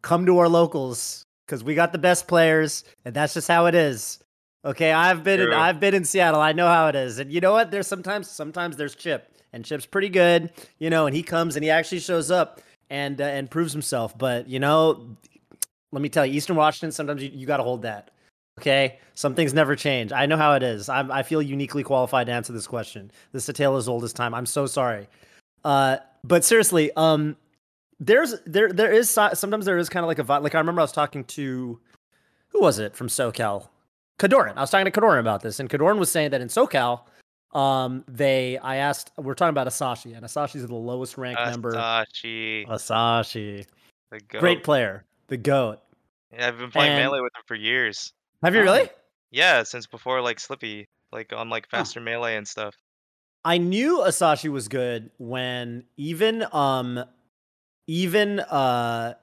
Come 0.03 0.25
to 0.27 0.38
our 0.38 0.49
locals 0.49 1.25
cuz 1.49 1.62
we 1.64 1.75
got 1.75 1.92
the 1.92 1.99
best 1.99 2.27
players 2.29 2.85
and 3.05 3.14
that's 3.14 3.35
just 3.35 3.49
how 3.49 3.66
it 3.66 3.75
is." 3.75 4.19
Okay, 4.64 4.90
I've 4.92 5.23
been 5.23 5.40
in, 5.40 5.53
I've 5.53 5.79
been 5.79 5.95
in 5.95 6.05
Seattle. 6.05 6.40
I 6.40 6.53
know 6.53 6.66
how 6.66 6.88
it 6.88 6.97
is. 6.97 7.19
And 7.19 7.33
you 7.33 7.40
know 7.40 7.53
what? 7.53 7.71
There's 7.71 7.87
sometimes 7.87 8.29
sometimes 8.31 8.77
there's 8.77 8.95
Chip 8.97 9.33
and 9.53 9.64
Chip's 9.64 9.87
pretty 9.87 10.09
good, 10.09 10.51
you 10.79 10.90
know, 10.90 11.07
and 11.07 11.14
he 11.14 11.23
comes 11.23 11.57
and 11.57 11.62
he 11.64 11.71
actually 11.71 12.01
shows 12.01 12.31
up 12.31 12.61
and 12.90 13.21
uh, 13.21 13.25
and 13.25 13.51
proves 13.51 13.73
himself. 13.73 14.16
But, 14.19 14.49
you 14.49 14.59
know, 14.59 15.16
let 15.92 16.03
me 16.03 16.09
tell 16.09 16.27
you, 16.27 16.35
Eastern 16.35 16.57
Washington, 16.57 16.92
sometimes 16.92 17.22
you, 17.22 17.31
you 17.33 17.46
got 17.46 17.59
to 17.59 17.62
hold 17.62 17.83
that. 17.83 18.11
Okay, 18.59 18.99
some 19.14 19.35
things 19.35 19.53
never 19.53 19.77
change. 19.77 20.12
I 20.12 20.25
know 20.25 20.37
how 20.38 20.55
it 20.55 20.62
is. 20.62 20.88
I'm, 20.88 21.11
I 21.11 21.22
feel 21.22 21.42
uniquely 21.42 21.83
qualified 21.83 22.27
to 22.29 22.33
answer 22.33 22.55
this 22.55 22.66
question. 22.66 23.11
This 23.33 23.42
is 23.42 23.49
a 23.51 23.53
tale 23.53 23.77
as 23.77 23.87
old 23.87 24.03
as 24.03 24.14
time. 24.14 24.33
I'm 24.33 24.46
so 24.46 24.66
sorry. 24.66 25.09
Uh, 25.62 25.99
but 26.25 26.42
seriously, 26.42 26.90
um, 26.96 27.37
there's 28.01 28.35
there 28.46 28.72
there 28.72 28.92
is 28.92 29.11
sometimes 29.11 29.64
there 29.64 29.79
is 29.79 29.88
kind 29.88 30.05
of 30.05 30.09
like 30.09 30.18
a 30.18 30.40
like 30.40 30.55
I 30.55 30.59
remember 30.59 30.81
I 30.81 30.85
was 30.85 30.92
talking 30.92 31.25
to 31.25 31.81
who 32.49 32.61
was 32.61 32.79
it 32.79 32.94
from 32.94 33.09
SoCal, 33.09 33.68
Kodorin. 34.18 34.57
I 34.57 34.61
was 34.61 34.70
talking 34.70 34.90
to 34.90 34.90
Kodorin 34.90 35.20
about 35.20 35.42
this, 35.42 35.61
and 35.61 35.70
Kodorin 35.70 35.99
was 35.99 36.11
saying 36.11 36.31
that 36.31 36.40
in 36.40 36.49
SoCal, 36.49 37.03
um, 37.53 38.05
they 38.07 38.59
I 38.59 38.77
asked 38.77 39.12
we're 39.16 39.35
talking 39.35 39.51
about 39.51 39.66
Asashi, 39.66 40.14
and 40.14 40.25
Asashi's 40.25 40.66
the 40.66 40.75
lowest 40.75 41.16
ranked 41.16 41.40
member. 41.40 41.72
Asashi, 41.72 42.66
Asashi, 42.68 43.66
great 44.29 44.62
player, 44.62 45.05
the 45.29 45.37
goat. 45.37 45.81
Yeah, 46.33 46.49
I've 46.49 46.59
been 46.59 46.71
playing 46.71 46.93
And- 46.93 47.03
melee 47.05 47.21
with 47.21 47.33
him 47.37 47.43
for 47.47 47.55
years. 47.55 48.12
Have 48.43 48.55
you 48.55 48.62
really? 48.62 48.89
Yeah, 49.31 49.62
since 49.65 49.87
before 49.87 50.21
like 50.21 50.39
Slippi, 50.39 50.87
like 51.12 51.33
on 51.33 51.49
like 51.51 51.69
faster 51.69 52.01
melee 52.01 52.37
and 52.37 52.47
stuff. 52.47 52.75
I 53.45 53.59
knew 53.59 53.99
Asashi 54.01 54.51
was 54.51 54.69
good 54.69 55.11
when 55.19 55.85
even 55.97 56.45
um 56.53 57.05
even 57.87 58.41
uh 58.41 59.15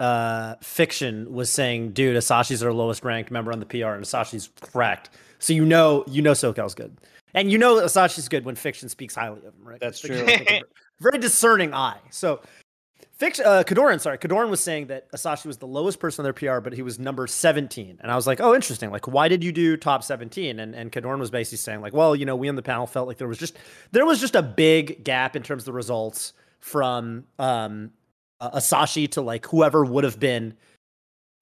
uh 0.00 0.54
fiction 0.62 1.32
was 1.32 1.50
saying, 1.50 1.92
dude, 1.92 2.16
Asashi's 2.16 2.62
our 2.62 2.72
lowest 2.72 3.04
ranked 3.04 3.30
member 3.30 3.52
on 3.52 3.60
the 3.60 3.66
PR 3.66 3.88
and 3.88 4.04
Asashi's 4.04 4.50
cracked. 4.60 5.10
So 5.38 5.52
you 5.52 5.64
know 5.64 6.04
you 6.06 6.22
know 6.22 6.32
SoCal's 6.32 6.74
good. 6.74 6.96
And 7.34 7.50
you 7.50 7.58
know 7.58 7.76
Asashi's 7.76 8.28
good 8.28 8.44
when 8.44 8.54
fiction 8.54 8.88
speaks 8.88 9.14
highly 9.14 9.38
of 9.38 9.44
him, 9.44 9.54
right? 9.62 9.80
That's 9.80 10.00
true. 10.00 10.16
has, 10.16 10.26
like, 10.26 10.50
a 10.50 10.60
ver- 10.60 10.66
very 11.00 11.18
discerning 11.18 11.74
eye. 11.74 11.98
So 12.10 12.40
Fiction, 13.18 13.46
uh, 13.46 13.62
Kodorin, 13.66 13.98
sorry, 13.98 14.18
Kodorin 14.18 14.50
was 14.50 14.60
saying 14.60 14.88
that 14.88 15.10
Asashi 15.12 15.46
was 15.46 15.56
the 15.56 15.66
lowest 15.66 15.98
person 16.00 16.20
on 16.20 16.24
their 16.24 16.34
PR, 16.34 16.60
but 16.60 16.74
he 16.74 16.82
was 16.82 16.98
number 16.98 17.26
17. 17.26 17.98
And 18.02 18.10
I 18.12 18.14
was 18.14 18.26
like, 18.26 18.42
oh, 18.42 18.54
interesting. 18.54 18.90
Like, 18.90 19.08
why 19.08 19.26
did 19.28 19.42
you 19.42 19.52
do 19.52 19.76
top 19.78 20.02
17? 20.04 20.60
And 20.60 20.74
and 20.74 20.92
Kodorin 20.92 21.18
was 21.18 21.30
basically 21.30 21.56
saying, 21.58 21.80
like, 21.80 21.94
well, 21.94 22.14
you 22.14 22.26
know, 22.26 22.36
we 22.36 22.48
on 22.48 22.56
the 22.56 22.62
panel 22.62 22.86
felt 22.86 23.08
like 23.08 23.16
there 23.16 23.28
was 23.28 23.38
just 23.38 23.56
there 23.92 24.04
was 24.04 24.20
just 24.20 24.34
a 24.34 24.42
big 24.42 25.02
gap 25.02 25.34
in 25.34 25.42
terms 25.42 25.62
of 25.62 25.66
the 25.66 25.72
results 25.72 26.34
from 26.60 27.24
um 27.38 27.90
uh, 28.40 28.50
Asashi 28.58 29.10
to 29.12 29.22
like 29.22 29.46
whoever 29.46 29.82
would 29.84 30.04
have 30.04 30.20
been 30.20 30.54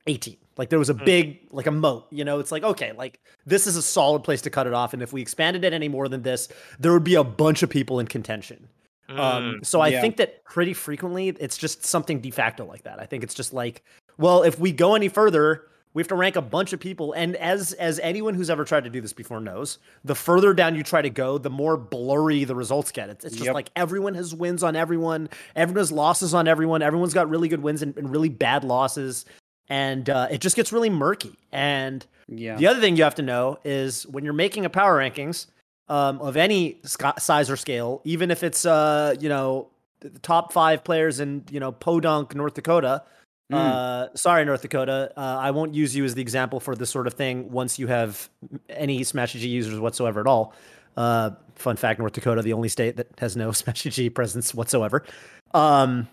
18. 0.07 0.37
Like 0.57 0.69
there 0.69 0.79
was 0.79 0.91
a 0.91 0.95
Hmm. 0.95 1.05
big 1.05 1.41
like 1.51 1.67
a 1.67 1.73
moat, 1.73 2.07
you 2.13 2.25
know. 2.25 2.39
It's 2.39 2.53
like 2.53 2.63
okay, 2.63 2.93
like 2.93 3.19
this 3.47 3.67
is 3.67 3.77
a 3.77 3.83
solid 3.83 4.23
place 4.23 4.43
to 4.43 4.51
cut 4.51 4.69
it 4.69 4.75
off, 4.75 4.93
and 4.95 5.03
if 5.03 5.13
we 5.13 5.21
expanded 5.21 5.65
it 5.65 5.73
any 5.73 5.89
more 5.89 6.07
than 6.09 6.23
this, 6.23 6.49
there 6.79 6.93
would 6.93 7.03
be 7.03 7.17
a 7.17 7.25
bunch 7.25 7.65
of 7.65 7.71
people 7.71 7.99
in 7.99 8.07
contention. 8.07 8.69
Um, 9.09 9.17
Mm, 9.17 9.67
so 9.67 9.81
I 9.81 9.89
yeah. 9.89 10.01
think 10.01 10.17
that 10.17 10.45
pretty 10.45 10.73
frequently 10.75 11.29
it's 11.29 11.57
just 11.59 11.85
something 11.85 12.21
de 12.21 12.31
facto 12.31 12.65
like 12.65 12.83
that. 12.85 13.01
I 13.01 13.07
think 13.07 13.23
it's 13.23 13.35
just 13.35 13.53
like, 13.53 13.83
well, 14.19 14.43
if 14.43 14.59
we 14.59 14.73
go 14.73 14.95
any 14.95 15.09
further, 15.09 15.63
we 15.93 16.01
have 16.01 16.09
to 16.09 16.15
rank 16.17 16.35
a 16.37 16.43
bunch 16.43 16.73
of 16.73 16.81
people. 16.81 17.13
And 17.13 17.37
as 17.37 17.73
as 17.75 18.01
anyone 18.01 18.35
who's 18.35 18.51
ever 18.51 18.65
tried 18.65 18.85
to 18.85 18.91
do 18.91 19.01
this 19.01 19.13
before 19.13 19.41
knows, 19.41 19.79
the 20.05 20.15
further 20.15 20.55
down 20.55 20.75
you 20.75 20.83
try 20.83 21.03
to 21.03 21.11
go, 21.11 21.39
the 21.39 21.51
more 21.51 21.77
blurry 21.77 22.45
the 22.45 22.55
results 22.55 22.91
get. 22.93 23.11
It's, 23.11 23.25
it's 23.25 23.35
just 23.35 23.47
Yep. 23.47 23.55
like 23.55 23.71
everyone 23.77 24.15
has 24.15 24.35
wins 24.35 24.63
on 24.63 24.75
everyone, 24.75 25.29
everyone 25.55 25.79
has 25.79 25.93
losses 25.93 26.33
on 26.35 26.49
everyone, 26.49 26.83
everyone's 26.83 27.15
got 27.15 27.29
really 27.29 27.49
good 27.49 27.63
wins 27.63 27.83
and, 27.83 27.97
and 27.97 28.11
really 28.11 28.29
bad 28.31 28.65
losses. 28.65 29.25
and 29.69 30.11
uh, 30.11 30.29
it 30.31 30.41
just 30.41 30.57
gets 30.57 30.73
really 30.73 30.91
murky. 30.91 31.35
And 31.53 32.05
Yeah. 32.29 32.57
the 32.57 32.67
other 32.67 32.81
thing 32.81 32.97
you 32.97 33.05
have 33.05 33.15
to 33.17 33.23
know 33.23 33.59
is 33.65 34.07
when 34.07 34.25
you're 34.25 34.35
making 34.35 34.65
a 34.65 34.71
power 34.71 34.99
rankings 34.99 35.47
um, 35.89 36.21
of 36.21 36.37
any 36.37 36.81
size 37.19 37.51
or 37.51 37.57
scale, 37.57 38.01
even 38.05 38.31
if 38.31 38.43
it's 38.43 38.65
uh, 38.65 39.15
you 39.21 39.29
know 39.29 39.69
the 40.01 40.19
top 40.21 40.53
five 40.53 40.85
players 40.85 41.21
in 41.21 41.45
you 41.51 41.61
know 41.61 41.73
Podunk, 41.73 42.35
North 42.35 42.55
Dakota. 42.55 43.03
Mm. 43.53 43.57
Uh, 43.57 44.09
sorry, 44.15 44.45
North 44.45 44.63
Dakota. 44.63 45.13
Uh, 45.17 45.21
I 45.21 45.51
won't 45.51 45.75
use 45.75 45.95
you 45.95 46.05
as 46.05 46.15
the 46.15 46.23
example 46.23 46.61
for 46.61 46.75
this 46.75 46.89
sort 46.89 47.07
of 47.07 47.15
thing 47.15 47.51
once 47.51 47.79
you 47.79 47.87
have 47.89 48.29
any 48.71 49.05
Smash 49.05 49.35
GG 49.35 49.43
users 49.43 49.79
whatsoever 49.79 50.21
at 50.21 50.27
all. 50.27 50.55
Uh, 50.97 51.31
fun 51.55 51.77
fact: 51.77 51.99
North 51.99 52.13
Dakota, 52.13 52.43
the 52.43 52.55
only 52.55 52.69
state 52.69 52.97
that 52.97 53.09
has 53.19 53.37
no 53.37 53.53
Smash 53.53 53.83
GG 53.83 54.15
presence 54.15 54.55
whatsoever. 54.55 55.05
Um, 55.53 56.09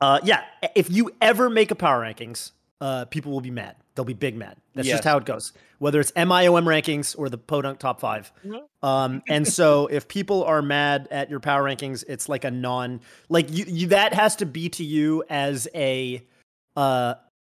uh, 0.00 0.20
yeah, 0.22 0.44
if 0.74 0.90
you 0.90 1.10
ever 1.20 1.50
make 1.50 1.70
a 1.70 1.74
power 1.74 2.00
rankings, 2.00 2.52
uh, 2.80 3.04
people 3.06 3.32
will 3.32 3.40
be 3.40 3.50
mad. 3.50 3.76
They'll 3.94 4.04
be 4.04 4.14
big 4.14 4.36
mad. 4.36 4.56
That's 4.74 4.86
just 4.88 5.04
how 5.04 5.16
it 5.18 5.24
goes. 5.24 5.52
Whether 5.80 5.98
it's 5.98 6.12
MIOM 6.12 6.64
rankings 6.64 7.18
or 7.18 7.28
the 7.28 7.38
Podunk 7.38 7.80
top 7.80 8.00
five. 8.00 8.32
Mhm. 8.44 8.60
Um, 8.82 9.22
and 9.28 9.46
so 9.46 9.86
if 9.90 10.06
people 10.06 10.44
are 10.44 10.62
mad 10.62 11.08
at 11.10 11.28
your 11.30 11.40
power 11.40 11.64
rankings, 11.64 12.04
it's 12.08 12.28
like 12.28 12.44
a 12.44 12.50
non 12.50 13.00
like 13.28 13.50
you, 13.50 13.64
you 13.66 13.86
that 13.88 14.14
has 14.14 14.36
to 14.36 14.46
be 14.46 14.68
to 14.70 14.84
you 14.84 15.24
as 15.28 15.66
a 15.74 16.22
uh 16.76 17.14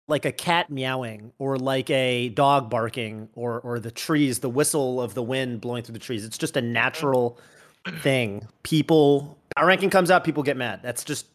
like 0.08 0.26
a 0.26 0.32
cat 0.32 0.72
meowing 0.72 1.34
or 1.38 1.58
like 1.58 1.90
a 1.90 2.30
dog 2.30 2.70
barking 2.70 3.28
or 3.36 3.60
or 3.60 3.80
the 3.80 3.92
trees, 3.92 4.40
the 4.40 4.50
whistle 4.50 5.02
of 5.02 5.14
the 5.14 5.24
wind 5.24 5.60
blowing 5.62 5.84
through 5.84 5.94
the 5.94 6.00
trees. 6.00 6.24
It's 6.26 6.38
just 6.38 6.56
a 6.56 6.62
natural 6.62 7.38
thing. 8.02 8.48
People 8.64 9.38
power 9.58 9.68
ranking 9.68 9.90
comes 9.90 10.10
out, 10.10 10.24
people 10.24 10.44
get 10.44 10.56
mad. 10.58 10.80
That's 10.82 11.04
just 11.04 11.26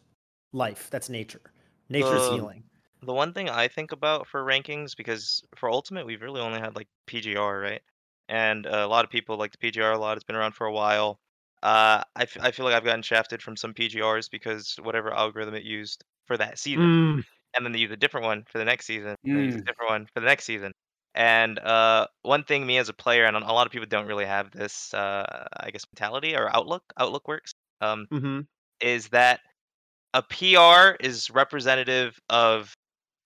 life. 0.51 0.87
That's 0.89 1.09
nature. 1.09 1.41
Nature's 1.89 2.23
Um, 2.27 2.33
healing. 2.35 2.63
The 3.05 3.13
one 3.13 3.33
thing 3.33 3.49
I 3.49 3.67
think 3.67 3.91
about 3.91 4.27
for 4.27 4.43
rankings, 4.43 4.95
because 4.95 5.43
for 5.55 5.69
Ultimate 5.69 6.05
we've 6.05 6.21
really 6.21 6.41
only 6.41 6.59
had 6.59 6.75
like 6.75 6.87
PGR, 7.07 7.59
right? 7.61 7.81
And 8.27 8.65
uh, 8.65 8.69
a 8.85 8.87
lot 8.87 9.05
of 9.05 9.11
people 9.11 9.37
like 9.37 9.51
the 9.51 9.57
PGR 9.59 9.91
a 9.93 9.97
lot. 9.99 10.17
It's 10.17 10.23
been 10.23 10.35
around 10.35 10.53
for 10.53 10.65
a 10.67 10.73
while. 10.73 11.19
Uh, 11.63 12.03
I, 12.15 12.23
f- 12.23 12.37
I 12.41 12.51
feel 12.51 12.65
like 12.65 12.73
I've 12.75 12.83
gotten 12.83 13.01
shafted 13.03 13.41
from 13.41 13.55
some 13.57 13.73
PGRs 13.73 14.29
because 14.29 14.75
whatever 14.81 15.13
algorithm 15.13 15.55
it 15.55 15.63
used 15.63 16.03
for 16.27 16.37
that 16.37 16.59
season, 16.59 16.77
Mm, 16.77 17.23
and 17.55 17.65
then 17.65 17.71
they 17.73 17.79
use 17.79 17.91
a 17.91 17.97
different 17.97 18.25
one 18.25 18.45
for 18.51 18.57
the 18.59 18.65
next 18.65 18.85
season, 18.85 19.15
and 19.33 19.41
they 19.41 19.45
use 19.45 19.55
a 19.57 19.61
Mm. 19.61 19.65
different 19.65 19.91
one 19.91 20.05
for 20.13 20.19
the 20.21 20.25
next 20.27 20.45
season. 20.45 20.73
And 21.15 21.59
uh, 21.59 22.07
one 22.23 22.43
thing, 22.43 22.65
me 22.67 22.77
as 22.77 22.89
a 22.89 22.93
player, 22.93 23.25
and 23.25 23.37
a 23.37 23.39
lot 23.53 23.67
of 23.67 23.71
people 23.73 23.87
don't 23.87 24.07
really 24.07 24.25
have 24.25 24.51
this, 24.51 24.93
uh, 24.93 25.47
I 25.57 25.71
guess, 25.71 25.85
mentality 25.93 26.35
or 26.35 26.53
outlook. 26.55 26.83
Outlook 26.97 27.27
works. 27.27 27.53
Um, 27.81 28.07
mhm. 28.09 28.45
is 28.79 29.09
that 29.09 29.41
a 30.13 30.23
PR 30.23 30.95
is 30.99 31.29
representative 31.29 32.17
of 32.29 32.73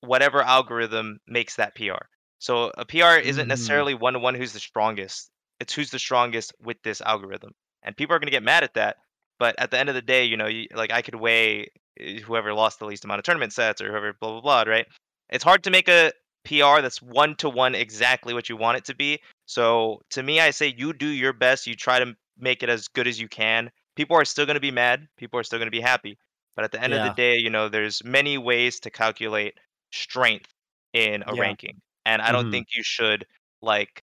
whatever 0.01 0.41
algorithm 0.41 1.19
makes 1.27 1.55
that 1.55 1.75
PR. 1.75 2.05
So 2.39 2.71
a 2.77 2.85
PR 2.85 3.17
isn't 3.17 3.45
Mm. 3.45 3.49
necessarily 3.49 3.93
one 3.93 4.13
to 4.13 4.19
one 4.19 4.35
who's 4.35 4.53
the 4.53 4.59
strongest. 4.59 5.29
It's 5.59 5.73
who's 5.73 5.91
the 5.91 5.99
strongest 5.99 6.53
with 6.61 6.77
this 6.83 7.01
algorithm. 7.01 7.51
And 7.83 7.95
people 7.97 8.15
are 8.15 8.19
going 8.19 8.27
to 8.27 8.31
get 8.31 8.43
mad 8.43 8.63
at 8.63 8.75
that. 8.75 8.97
But 9.39 9.55
at 9.57 9.71
the 9.71 9.79
end 9.79 9.89
of 9.89 9.95
the 9.95 10.01
day, 10.01 10.25
you 10.25 10.37
know, 10.37 10.47
you, 10.47 10.67
like 10.73 10.91
I 10.91 11.01
could 11.01 11.15
weigh 11.15 11.71
uh, 11.99 12.19
whoever 12.25 12.53
lost 12.53 12.79
the 12.79 12.85
least 12.85 13.05
amount 13.05 13.19
of 13.19 13.25
tournament 13.25 13.53
sets 13.53 13.81
or 13.81 13.89
whoever 13.89 14.13
blah 14.13 14.31
blah 14.31 14.41
blah, 14.41 14.71
right? 14.71 14.85
It's 15.29 15.43
hard 15.43 15.63
to 15.63 15.71
make 15.71 15.87
a 15.89 16.11
PR 16.45 16.81
that's 16.81 17.01
one 17.01 17.35
to 17.37 17.49
one 17.49 17.75
exactly 17.75 18.33
what 18.33 18.49
you 18.49 18.57
want 18.57 18.77
it 18.77 18.85
to 18.85 18.95
be. 18.95 19.19
So 19.45 20.01
to 20.11 20.23
me, 20.23 20.39
I 20.39 20.51
say 20.51 20.73
you 20.75 20.93
do 20.93 21.07
your 21.07 21.33
best. 21.33 21.67
You 21.67 21.75
try 21.75 21.99
to 21.99 22.15
make 22.37 22.63
it 22.63 22.69
as 22.69 22.87
good 22.87 23.07
as 23.07 23.19
you 23.19 23.27
can. 23.27 23.69
People 23.95 24.15
are 24.17 24.25
still 24.25 24.45
going 24.45 24.55
to 24.55 24.61
be 24.61 24.71
mad. 24.71 25.07
People 25.17 25.39
are 25.39 25.43
still 25.43 25.59
going 25.59 25.67
to 25.67 25.71
be 25.71 25.81
happy. 25.81 26.17
But 26.55 26.65
at 26.65 26.71
the 26.71 26.81
end 26.81 26.93
of 26.93 27.03
the 27.03 27.13
day, 27.15 27.35
you 27.37 27.49
know, 27.49 27.69
there's 27.69 28.03
many 28.03 28.37
ways 28.37 28.79
to 28.81 28.89
calculate 28.89 29.53
strength 29.91 30.53
in 30.93 31.23
a 31.27 31.35
Yeah. 31.35 31.41
ranking, 31.41 31.81
and 32.05 32.21
I 32.21 32.31
don't 32.31 32.45
Mhm. 32.45 32.51
think 32.51 32.67
you 32.75 32.83
should 32.83 33.25
like 33.61 34.03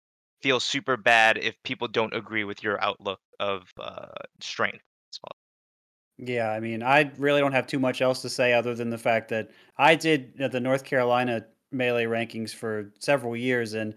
feel 0.42 0.60
super 0.60 0.98
bad 0.98 1.38
if 1.38 1.56
people 1.64 1.88
don't 1.88 2.14
agree 2.16 2.44
with 2.44 2.64
your 2.64 2.82
outlook 2.82 3.20
of 3.40 3.72
uh, 3.80 4.10
strength. 4.42 4.84
Let's 5.10 5.20
call 5.20 5.32
it. 5.32 5.38
Yeah, 6.18 6.52
I 6.52 6.60
mean, 6.60 6.82
I 6.82 7.12
really 7.18 7.40
don't 7.42 7.52
have 7.52 7.68
too 7.68 7.80
much 7.80 8.02
else 8.02 8.22
to 8.24 8.30
say 8.30 8.54
other 8.54 8.74
than 8.74 8.90
the 8.90 8.98
fact 8.98 9.30
that 9.30 9.52
I 9.78 9.96
did 9.96 10.34
uh, 10.42 10.48
the 10.48 10.60
North 10.60 10.84
Carolina 10.84 11.46
melee 11.72 12.06
rankings 12.06 12.54
for 12.54 12.92
several 13.00 13.36
years, 13.36 13.74
and 13.74 13.94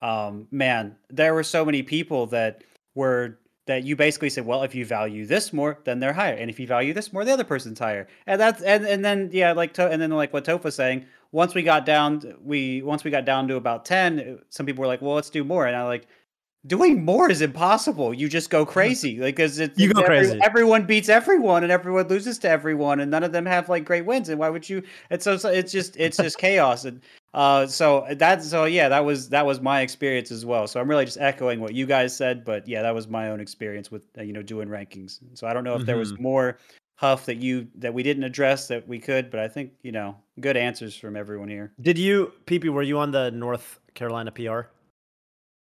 um, 0.00 0.48
man, 0.50 0.96
there 1.10 1.34
were 1.34 1.42
so 1.42 1.64
many 1.64 1.82
people 1.82 2.26
that 2.28 2.64
were 2.94 3.38
that 3.66 3.84
you 3.84 3.96
basically 3.96 4.30
said, 4.30 4.46
well, 4.46 4.62
if 4.62 4.74
you 4.74 4.86
value 4.86 5.26
this 5.26 5.52
more, 5.52 5.78
then 5.84 6.00
they're 6.00 6.14
higher, 6.14 6.34
and 6.34 6.48
if 6.48 6.58
you 6.58 6.66
value 6.66 6.94
this 6.94 7.12
more, 7.12 7.24
the 7.24 7.32
other 7.32 7.44
person's 7.44 7.78
higher, 7.78 8.08
and 8.26 8.40
that's 8.40 8.62
and 8.62 8.86
and 8.86 9.04
then 9.04 9.28
yeah, 9.32 9.52
like 9.52 9.74
to, 9.74 9.86
and 9.86 10.00
then 10.00 10.10
like 10.10 10.32
what 10.32 10.46
Tofa's 10.46 10.74
saying, 10.76 11.06
once 11.32 11.54
we 11.54 11.62
got 11.62 11.84
down, 11.86 12.34
we 12.42 12.82
once 12.82 13.04
we 13.04 13.10
got 13.10 13.24
down 13.24 13.48
to 13.48 13.56
about 13.56 13.84
ten, 13.84 14.38
some 14.50 14.66
people 14.66 14.80
were 14.82 14.86
like, 14.88 15.02
well, 15.02 15.14
let's 15.14 15.30
do 15.30 15.44
more, 15.44 15.66
and 15.66 15.76
I 15.76 15.84
like. 15.84 16.06
Doing 16.66 17.04
more 17.04 17.30
is 17.30 17.40
impossible. 17.40 18.12
You 18.12 18.28
just 18.28 18.50
go 18.50 18.66
crazy, 18.66 19.20
like 19.20 19.36
because 19.36 19.60
it's 19.60 19.78
You 19.78 19.92
go 19.94 20.02
every- 20.02 20.16
crazy. 20.26 20.40
everyone 20.42 20.86
beats 20.86 21.08
everyone 21.08 21.62
and 21.62 21.70
everyone 21.70 22.08
loses 22.08 22.36
to 22.40 22.50
everyone 22.50 22.98
and 22.98 23.08
none 23.12 23.22
of 23.22 23.30
them 23.30 23.46
have 23.46 23.68
like 23.68 23.84
great 23.84 24.04
wins 24.04 24.28
and 24.28 24.40
why 24.40 24.48
would 24.50 24.68
you 24.68 24.82
it's 25.08 25.24
so 25.24 25.36
so 25.36 25.48
it's 25.50 25.70
just 25.70 25.96
it's 25.96 26.16
just 26.16 26.36
chaos 26.36 26.84
and 26.84 27.00
uh 27.32 27.64
so 27.68 28.04
that's 28.16 28.48
so 28.50 28.64
yeah 28.64 28.88
that 28.88 29.04
was 29.04 29.28
that 29.28 29.46
was 29.46 29.60
my 29.60 29.82
experience 29.82 30.32
as 30.32 30.44
well 30.44 30.66
so 30.66 30.80
i'm 30.80 30.90
really 30.90 31.04
just 31.04 31.18
echoing 31.20 31.60
what 31.60 31.74
you 31.74 31.86
guys 31.86 32.14
said 32.14 32.44
but 32.44 32.66
yeah 32.66 32.82
that 32.82 32.92
was 32.94 33.06
my 33.06 33.30
own 33.30 33.38
experience 33.40 33.92
with 33.92 34.02
you 34.20 34.32
know 34.32 34.42
doing 34.42 34.68
rankings 34.68 35.20
so 35.34 35.46
i 35.46 35.52
don't 35.54 35.64
know 35.64 35.76
if 35.76 35.86
there 35.86 35.96
was 35.96 36.18
more 36.18 36.58
huff 36.98 37.26
that 37.26 37.36
you 37.36 37.68
that 37.76 37.94
we 37.94 38.02
didn't 38.02 38.24
address 38.24 38.66
that 38.66 38.86
we 38.88 38.98
could 38.98 39.30
but 39.30 39.38
i 39.38 39.46
think 39.46 39.70
you 39.82 39.92
know 39.92 40.16
good 40.40 40.56
answers 40.56 40.96
from 40.96 41.16
everyone 41.16 41.48
here 41.48 41.72
Did 41.80 41.96
you, 41.96 42.32
PP, 42.44 42.68
were 42.70 42.82
you 42.82 42.98
on 42.98 43.12
the 43.12 43.30
North 43.30 43.78
Carolina 43.94 44.32
PR? 44.32 44.62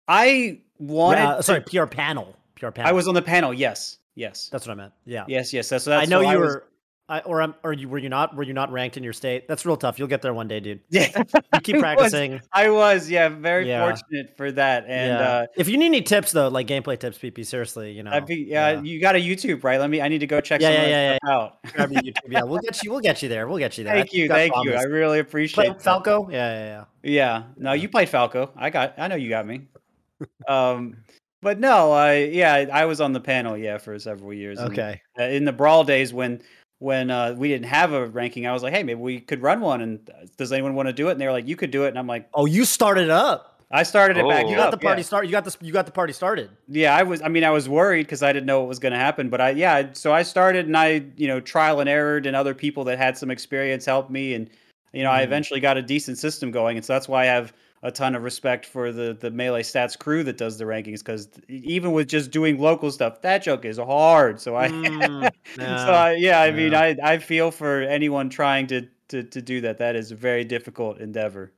i 0.06 0.60
wanted 0.78 1.22
Uh, 1.24 1.36
to- 1.38 1.42
sorry, 1.42 1.60
PR 1.62 1.86
panel. 1.86 2.36
PR 2.56 2.70
panel. 2.70 2.88
i 2.90 2.92
was 2.92 3.08
on 3.08 3.14
the 3.14 3.22
panel 3.22 3.54
yes 3.54 3.98
yes 4.16 4.48
That's 4.52 4.66
what 4.66 4.74
I 4.74 4.76
meant. 4.76 4.92
Yeah. 5.06 5.24
yes 5.28 5.52
yes 5.52 5.66
so 5.68 5.78
that's 5.90 6.06
I 6.06 6.10
know 6.10 6.20
you 6.20 6.38
was- 6.38 6.54
were. 6.56 6.64
I, 7.06 7.20
or 7.20 7.42
I'm, 7.42 7.54
or 7.62 7.74
you 7.74 7.86
were 7.88 7.98
you 7.98 8.08
not? 8.08 8.34
Were 8.34 8.44
you 8.44 8.54
not 8.54 8.72
ranked 8.72 8.96
in 8.96 9.02
your 9.04 9.12
state? 9.12 9.46
That's 9.46 9.66
real 9.66 9.76
tough. 9.76 9.98
You'll 9.98 10.08
get 10.08 10.22
there 10.22 10.32
one 10.32 10.48
day, 10.48 10.58
dude. 10.60 10.80
yeah 10.88 11.22
You 11.52 11.60
keep 11.60 11.74
I 11.76 11.78
was- 11.78 11.80
practicing. 12.12 12.40
I 12.50 12.70
was, 12.70 13.10
yeah, 13.10 13.28
very 13.28 13.68
Yeah. 13.68 13.84
fortunate 13.84 14.34
for 14.38 14.50
that. 14.52 14.84
And 14.88 15.10
yeah. 15.10 15.28
uh 15.28 15.46
if 15.56 15.68
you 15.68 15.76
need 15.76 15.86
any 15.86 16.00
tips 16.00 16.32
though, 16.32 16.48
like 16.48 16.66
gameplay 16.66 16.98
tips, 16.98 17.18
PP, 17.18 17.44
seriously, 17.44 17.92
you 17.92 18.02
know. 18.02 18.18
Be, 18.22 18.36
yeah, 18.48 18.80
you 18.80 19.00
got 19.00 19.16
a 19.16 19.18
YouTube, 19.18 19.64
right? 19.64 19.78
Let 19.78 19.90
me 19.90 20.00
I 20.00 20.08
need 20.08 20.20
to 20.20 20.26
go 20.26 20.40
check 20.40 20.62
Yeah, 20.62 20.68
some 20.68 20.74
yeah, 20.76 20.80
of 20.80 20.88
that 20.88 21.20
yeah, 21.28 21.30
out. 21.34 21.62
Grab 21.74 21.92
your 21.92 22.02
YouTube. 22.02 22.30
Yeah, 22.32 22.42
we'll 22.44 22.60
get 22.60 22.82
you. 22.82 22.90
We'll 22.90 23.00
get 23.00 23.22
you 23.22 23.28
there. 23.28 23.48
We'll 23.48 23.58
get 23.58 23.76
you 23.76 23.84
there. 23.84 23.94
Thank 23.96 24.14
you, 24.14 24.26
thank 24.28 24.54
you. 24.62 24.72
I 24.72 24.84
really 24.84 25.18
appreciate 25.18 25.68
that. 25.68 25.82
Falco. 25.82 26.30
Yeah, 26.30 26.36
yeah, 26.36 26.64
yeah. 26.64 26.84
Yeah. 27.12 27.42
No, 27.58 27.72
you 27.74 27.90
played 27.90 28.08
Falco. 28.08 28.50
I 28.56 28.70
got 28.70 28.94
I 28.98 29.08
know 29.08 29.16
you 29.16 29.28
got 29.28 29.46
me. 29.46 29.68
Um 30.48 30.96
but 31.42 31.60
no, 31.60 31.92
I 31.92 32.14
yeah, 32.32 32.64
I 32.72 32.86
was 32.86 33.02
on 33.02 33.12
the 33.12 33.20
panel, 33.20 33.58
yeah, 33.58 33.76
for 33.76 33.98
several 33.98 34.32
years. 34.32 34.58
Okay. 34.58 35.02
uh, 35.20 35.24
in 35.24 35.44
the 35.44 35.52
brawl 35.52 35.84
days 35.84 36.14
when 36.14 36.40
when 36.78 37.10
uh, 37.10 37.34
we 37.38 37.48
didn't 37.48 37.66
have 37.68 37.92
a 37.92 38.06
ranking, 38.06 38.46
I 38.46 38.52
was 38.52 38.62
like, 38.62 38.72
hey, 38.74 38.82
maybe 38.82 39.00
we 39.00 39.20
could 39.20 39.40
run 39.42 39.60
one. 39.60 39.80
And 39.80 40.10
uh, 40.10 40.26
does 40.36 40.52
anyone 40.52 40.74
want 40.74 40.88
to 40.88 40.92
do 40.92 41.08
it? 41.08 41.12
And 41.12 41.20
they 41.20 41.26
were 41.26 41.32
like, 41.32 41.46
you 41.46 41.56
could 41.56 41.70
do 41.70 41.84
it. 41.84 41.88
And 41.88 41.98
I'm 41.98 42.06
like, 42.06 42.28
Oh, 42.34 42.46
you 42.46 42.64
started 42.64 43.10
up. 43.10 43.50
I 43.70 43.82
started 43.82 44.18
it 44.18 44.28
back 44.28 44.44
Oh. 44.44 44.48
You 44.50 44.56
up. 44.56 44.64
got 44.66 44.70
the 44.72 44.76
party 44.84 45.00
yeah. 45.00 45.06
started. 45.06 45.28
You 45.28 45.32
got 45.32 45.44
this. 45.44 45.56
You 45.60 45.72
got 45.72 45.86
the 45.86 45.92
party 45.92 46.12
started. 46.12 46.50
Yeah, 46.68 46.94
I 46.94 47.02
was. 47.02 47.22
I 47.22 47.28
mean, 47.28 47.42
I 47.42 47.50
was 47.50 47.68
worried 47.68 48.04
because 48.04 48.22
I 48.22 48.32
didn't 48.32 48.46
know 48.46 48.60
what 48.60 48.68
was 48.68 48.78
going 48.78 48.92
to 48.92 48.98
happen. 48.98 49.30
But 49.30 49.40
I, 49.40 49.50
yeah. 49.50 49.88
So 49.94 50.12
I 50.12 50.22
started, 50.22 50.66
and 50.66 50.76
I, 50.76 51.04
you 51.16 51.26
know, 51.26 51.40
trial 51.40 51.80
and 51.80 51.88
errored, 51.88 52.26
and 52.26 52.36
other 52.36 52.54
people 52.54 52.84
that 52.84 52.98
had 52.98 53.18
some 53.18 53.30
experience 53.32 53.84
helped 53.84 54.10
me, 54.10 54.34
and 54.34 54.48
you 54.92 55.02
know, 55.02 55.10
I 55.10 55.20
Mhm. 55.22 55.24
eventually 55.24 55.60
got 55.60 55.76
a 55.76 55.82
decent 55.82 56.18
system 56.18 56.52
going. 56.52 56.76
And 56.76 56.86
so 56.86 56.92
that's 56.92 57.08
why 57.08 57.22
I 57.22 57.26
have 57.26 57.52
a 57.84 57.92
ton 57.92 58.14
of 58.16 58.22
respect 58.22 58.64
for 58.66 58.90
the 58.92 59.16
the 59.20 59.30
melee 59.30 59.62
stats 59.62 59.96
crew 59.96 60.24
that 60.24 60.36
does 60.38 60.58
the 60.58 60.64
rankings 60.64 60.98
because 60.98 61.28
even 61.48 61.92
with 61.92 62.08
just 62.08 62.30
doing 62.32 62.58
local 62.58 62.90
stuff, 62.90 63.20
that 63.22 63.42
joke 63.42 63.64
is 63.64 63.78
hard. 63.78 64.40
So 64.40 64.56
I, 64.56 64.68
Mm, 64.68 65.30
so 65.56 65.62
yeah, 65.62 65.92
I, 65.92 66.12
yeah, 66.14 66.40
I 66.40 66.50
mean. 66.50 66.74
I 66.74 66.96
I 67.02 67.18
feel 67.18 67.50
for 67.50 67.82
anyone 67.82 68.28
trying 68.30 68.66
to 68.68 68.88
to 69.08 69.22
to 69.22 69.40
do 69.42 69.60
that. 69.60 69.78
That 69.78 69.94
is 69.96 70.10
a 70.10 70.16
very 70.16 70.44
difficult 70.44 70.98
endeavor. 70.98 71.52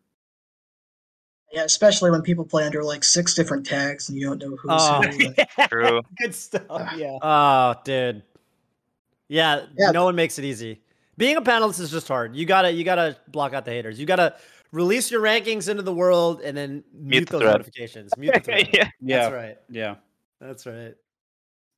Yeah, 1.52 1.62
especially 1.62 2.10
when 2.10 2.22
people 2.22 2.44
play 2.44 2.66
under 2.66 2.82
like 2.82 3.04
six 3.04 3.34
different 3.34 3.64
tags 3.64 4.08
and 4.08 4.18
you 4.18 4.26
don't 4.26 4.42
know 4.42 4.56
who's 4.56 4.70
Oh. 4.72 5.02
who. 5.02 5.68
True. 5.68 6.00
Good 6.20 6.34
stuff. 6.34 6.92
Yeah. 6.96 7.18
Oh, 7.22 7.74
dude. 7.84 8.22
Yeah, 9.28 9.66
Yeah. 9.78 9.92
no 9.92 10.04
one 10.04 10.16
makes 10.16 10.38
it 10.38 10.44
easy. 10.44 10.80
Being 11.16 11.36
a 11.36 11.40
panelist 11.42 11.80
is 11.80 11.90
just 11.90 12.08
hard. 12.08 12.36
You 12.36 12.44
gotta 12.46 12.70
you 12.72 12.84
gotta 12.84 13.16
block 13.28 13.54
out 13.54 13.64
the 13.64 13.70
haters. 13.70 13.98
You 13.98 14.06
gotta 14.06 14.34
release 14.72 15.10
your 15.10 15.22
rankings 15.22 15.68
into 15.68 15.82
the 15.82 15.92
world 15.94 16.40
and 16.42 16.56
then 16.56 16.84
mute, 16.92 17.26
the 17.26 17.32
those 17.32 17.40
thread. 17.42 17.52
notifications. 17.52 18.12
Mute 18.16 18.34
the 18.34 18.40
thread. 18.44 18.68
yeah. 18.72 18.90
Yeah. 19.00 19.18
That's 19.28 19.32
right. 19.34 19.56
Yeah. 19.70 19.94
That's 20.40 20.66
right. 20.66 20.94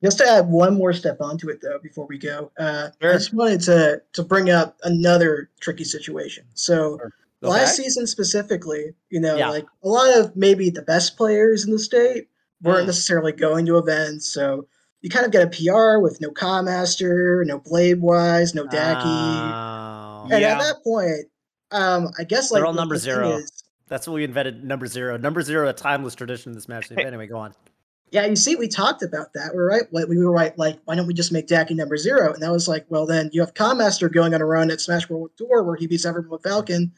Just 0.03 0.17
to 0.19 0.25
add 0.29 0.47
one 0.47 0.75
more 0.77 0.93
step 0.93 1.17
onto 1.19 1.49
it, 1.49 1.59
though, 1.61 1.77
before 1.83 2.05
we 2.07 2.17
go, 2.17 2.51
uh, 2.57 2.89
Sure. 3.01 3.11
I 3.11 3.13
just 3.15 3.33
wanted 3.33 3.61
to 3.61 4.01
to 4.13 4.23
bring 4.23 4.49
up 4.49 4.77
another 4.83 5.49
tricky 5.59 5.83
situation. 5.83 6.45
So 6.53 6.97
Sure. 6.97 7.11
last 7.41 7.73
Okay. 7.73 7.83
season 7.83 8.07
specifically, 8.07 8.93
you 9.09 9.19
know, 9.19 9.35
Yeah. 9.35 9.49
like 9.49 9.65
a 9.83 9.87
lot 9.89 10.17
of 10.17 10.35
maybe 10.35 10.69
the 10.69 10.81
best 10.83 11.17
players 11.17 11.65
in 11.65 11.71
the 11.71 11.79
state 11.79 12.29
weren't 12.61 12.83
Mm. 12.83 12.87
necessarily 12.87 13.31
going 13.33 13.65
to 13.65 13.77
events, 13.77 14.27
so 14.33 14.67
you 15.01 15.09
kind 15.09 15.25
of 15.25 15.31
get 15.31 15.43
a 15.43 15.47
PR 15.47 15.99
with 16.01 16.19
no 16.21 16.29
Comm 16.31 16.65
Master, 16.65 17.43
no 17.45 17.59
Blade 17.59 18.01
Wise, 18.01 18.53
no 18.55 18.65
Daki. 18.67 19.01
Oh. 19.05 20.27
And 20.31 20.41
Yeah. 20.41 20.53
at 20.53 20.59
that 20.59 20.83
point, 20.83 21.25
um, 21.71 22.09
I 22.17 22.23
guess 22.23 22.51
like 22.51 22.59
They're 22.59 22.65
all 22.67 22.73
the- 22.73 22.79
number 22.81 22.95
the 22.95 22.99
zero. 23.01 23.37
is- 23.37 23.63
That's 23.87 24.07
what 24.07 24.13
we 24.15 24.23
invented. 24.23 24.63
Number 24.63 24.85
zero. 24.87 25.17
Number 25.17 25.41
zero, 25.41 25.67
a 25.67 25.73
timeless 25.73 26.13
tradition 26.15 26.51
in 26.51 26.55
this 26.55 26.67
match. 26.67 26.89
But 26.89 27.05
anyway, 27.05 27.27
go 27.27 27.37
on. 27.37 27.53
Yeah, 28.11 28.25
you 28.25 28.35
see, 28.35 28.55
we 28.55 28.67
talked 28.67 29.03
about 29.03 29.33
that. 29.33 29.51
We're 29.53 29.67
right. 29.69 29.83
We 29.91 30.17
were 30.17 30.31
right. 30.31 30.57
Like, 30.57 30.79
why 30.85 30.95
don't 30.95 31.05
we 31.07 31.13
just 31.13 31.31
make 31.31 31.45
Daki 31.47 31.75
number 31.75 31.95
zero? 31.97 32.33
And 32.33 32.41
that 32.41 32.51
was 32.51 32.67
like, 32.67 32.85
well, 32.89 33.05
then 33.05 33.29
you 33.33 33.41
have 33.41 33.53
Master 33.77 34.09
going 34.09 34.33
on 34.33 34.41
a 34.41 34.45
run 34.45 34.71
at 34.71 34.81
Smash 34.81 35.07
World 35.09 35.29
Tour 35.37 35.61
where 35.63 35.75
he 35.75 35.85
beats 35.85 36.05
everyone 36.07 36.31
with 36.31 36.41
Falcon, 36.43 36.91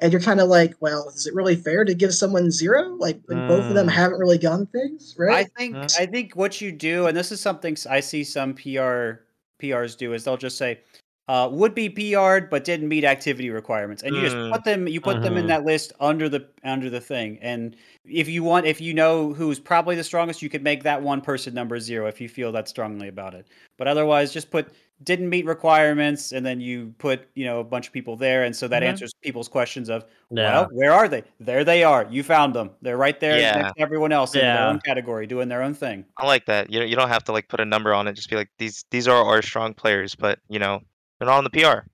and 0.00 0.12
you're 0.12 0.20
kind 0.20 0.40
of 0.40 0.48
like, 0.48 0.74
well, 0.80 1.08
is 1.10 1.28
it 1.28 1.34
really 1.34 1.54
fair 1.54 1.84
to 1.84 1.94
give 1.94 2.12
someone 2.12 2.50
zero? 2.50 2.96
Like, 2.96 3.20
when 3.26 3.46
both 3.46 3.64
of 3.66 3.74
them 3.74 3.86
Mm. 3.86 3.92
haven't 3.92 4.18
really 4.18 4.38
done 4.38 4.66
things, 4.66 5.14
right? 5.16 5.46
I 5.46 5.58
think 5.58 5.76
Uh. 5.76 5.86
I 5.98 6.06
think 6.06 6.34
what 6.34 6.60
you 6.60 6.72
do, 6.72 7.06
and 7.06 7.16
this 7.16 7.30
is 7.30 7.40
something 7.40 7.76
I 7.88 8.00
see 8.00 8.24
some 8.24 8.54
PR 8.54 9.20
PRs 9.60 9.96
do, 9.96 10.12
is 10.12 10.24
they'll 10.24 10.36
just 10.36 10.58
say 10.58 10.80
uh, 11.28 11.48
would 11.52 11.74
be 11.74 11.88
PR'd 11.88 12.50
but 12.50 12.64
didn't 12.64 12.88
meet 12.88 13.04
activity 13.04 13.50
requirements, 13.50 14.02
and 14.02 14.14
you 14.14 14.20
just 14.22 14.36
Mm. 14.36 14.50
put 14.50 14.64
them 14.64 14.88
you 14.88 15.00
put 15.00 15.22
them 15.22 15.36
in 15.36 15.44
Mhm. 15.44 15.48
that 15.48 15.64
list 15.64 15.92
under 16.00 16.28
the 16.28 16.46
under 16.64 16.90
the 16.90 17.00
thing. 17.00 17.38
And 17.40 17.76
if 18.04 18.28
you 18.28 18.42
want, 18.42 18.66
if 18.66 18.80
you 18.80 18.92
know 18.94 19.32
who's 19.32 19.60
probably 19.60 19.94
the 19.96 20.04
strongest, 20.04 20.42
you 20.42 20.48
could 20.48 20.62
make 20.64 20.82
that 20.82 21.00
one 21.02 21.20
person 21.20 21.54
number 21.54 21.78
zero 21.80 22.06
if 22.08 22.20
you 22.20 22.28
feel 22.28 22.50
that 22.52 22.68
strongly 22.68 23.08
about 23.08 23.34
it. 23.34 23.46
But 23.78 23.86
otherwise, 23.88 24.32
just 24.32 24.50
put 24.50 24.72
didn't 25.04 25.28
meet 25.30 25.44
requirements, 25.46 26.30
and 26.32 26.46
then 26.46 26.60
you 26.60 26.94
put 26.98 27.28
you 27.34 27.44
know 27.44 27.60
a 27.60 27.64
bunch 27.64 27.86
of 27.88 27.92
people 27.92 28.16
there, 28.16 28.44
and 28.44 28.54
so 28.54 28.68
that 28.68 28.82
Mhm. 28.82 28.86
answers 28.86 29.12
people's 29.22 29.48
questions 29.48 29.88
of 29.88 30.04
Yeah. 30.30 30.52
well, 30.52 30.68
where 30.72 30.92
are 30.92 31.08
they? 31.08 31.22
There 31.40 31.64
they 31.64 31.82
are. 31.84 32.06
You 32.10 32.22
found 32.22 32.54
them. 32.54 32.70
They're 32.82 32.96
right 32.96 33.18
there 33.20 33.38
Yeah. 33.38 33.56
next 33.56 33.72
to 33.74 33.80
everyone 33.82 34.12
else 34.12 34.34
in 34.34 34.40
their 34.52 34.66
own 34.68 34.80
category, 34.80 35.26
doing 35.26 35.48
their 35.48 35.62
own 35.62 35.74
thing. 35.74 36.04
I 36.18 36.26
like 36.26 36.46
that. 36.46 36.70
You 36.72 36.82
you 36.82 36.96
don't 36.96 37.08
have 37.08 37.24
to 37.24 37.32
like 37.32 37.48
put 37.48 37.60
a 37.60 37.64
number 37.64 37.92
on 37.94 38.06
it. 38.08 38.14
Just 38.14 38.30
be 38.30 38.36
like 38.36 38.50
these 38.58 38.84
these 38.90 39.08
are 39.08 39.24
our 39.24 39.42
strong 39.42 39.74
players, 39.74 40.14
but 40.14 40.38
you 40.48 40.58
know 40.58 40.80
they're 41.22 41.30
not 41.30 41.38
on 41.38 41.44
the 41.44 41.50
PR. 41.50 41.86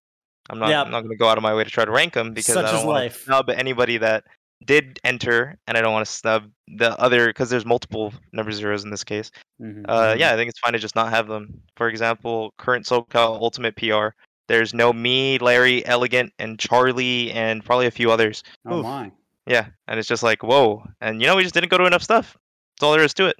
I'm 0.48 0.58
not 0.58 0.70
Yep. 0.70 0.86
I'm 0.86 0.90
not 0.90 1.00
going 1.00 1.10
to 1.10 1.18
go 1.18 1.28
out 1.28 1.36
of 1.36 1.42
my 1.42 1.54
way 1.54 1.62
to 1.62 1.68
try 1.68 1.84
to 1.84 1.90
rank 1.90 2.14
them 2.14 2.32
because 2.32 2.54
Such 2.54 2.64
I 2.64 2.72
don't 2.72 2.86
want 2.86 3.12
to 3.12 3.18
snub 3.18 3.50
anybody 3.50 3.98
that 3.98 4.24
did 4.64 4.98
enter, 5.04 5.58
and 5.66 5.76
I 5.76 5.82
don't 5.82 5.92
want 5.92 6.06
to 6.06 6.10
snub 6.10 6.50
the 6.66 6.98
other 6.98 7.26
because 7.26 7.50
there's 7.50 7.66
multiple 7.66 8.14
number 8.32 8.50
zeros 8.52 8.84
in 8.84 8.90
this 8.90 9.04
case. 9.04 9.30
Mhm. 9.60 9.84
Uh, 9.86 10.16
yeah, 10.18 10.32
I 10.32 10.36
think 10.36 10.48
it's 10.48 10.58
fine 10.58 10.72
to 10.72 10.78
just 10.78 10.96
not 10.96 11.10
have 11.10 11.28
them. 11.28 11.60
For 11.76 11.90
example, 11.90 12.54
current 12.56 12.86
SoCal 12.86 13.38
Ultimate 13.38 13.76
PR. 13.76 14.14
There's 14.48 14.72
no 14.72 14.94
me, 14.94 15.36
Larry, 15.38 15.84
Elegant, 15.84 16.32
and 16.38 16.58
Charlie, 16.58 17.30
and 17.32 17.62
probably 17.62 17.86
a 17.86 17.90
few 17.90 18.10
others. 18.10 18.42
Oh 18.64 18.78
Oof. 18.78 18.82
my. 18.84 19.12
Yeah, 19.46 19.66
and 19.88 19.98
it's 19.98 20.08
just 20.08 20.22
like 20.22 20.42
whoa, 20.42 20.84
and 21.02 21.20
you 21.20 21.26
know 21.26 21.36
we 21.36 21.42
just 21.42 21.54
didn't 21.54 21.68
go 21.68 21.76
to 21.76 21.84
enough 21.84 22.02
stuff. 22.02 22.34
That's 22.76 22.86
all 22.86 22.92
there 22.92 23.04
is 23.04 23.12
to 23.14 23.26
it. 23.26 23.36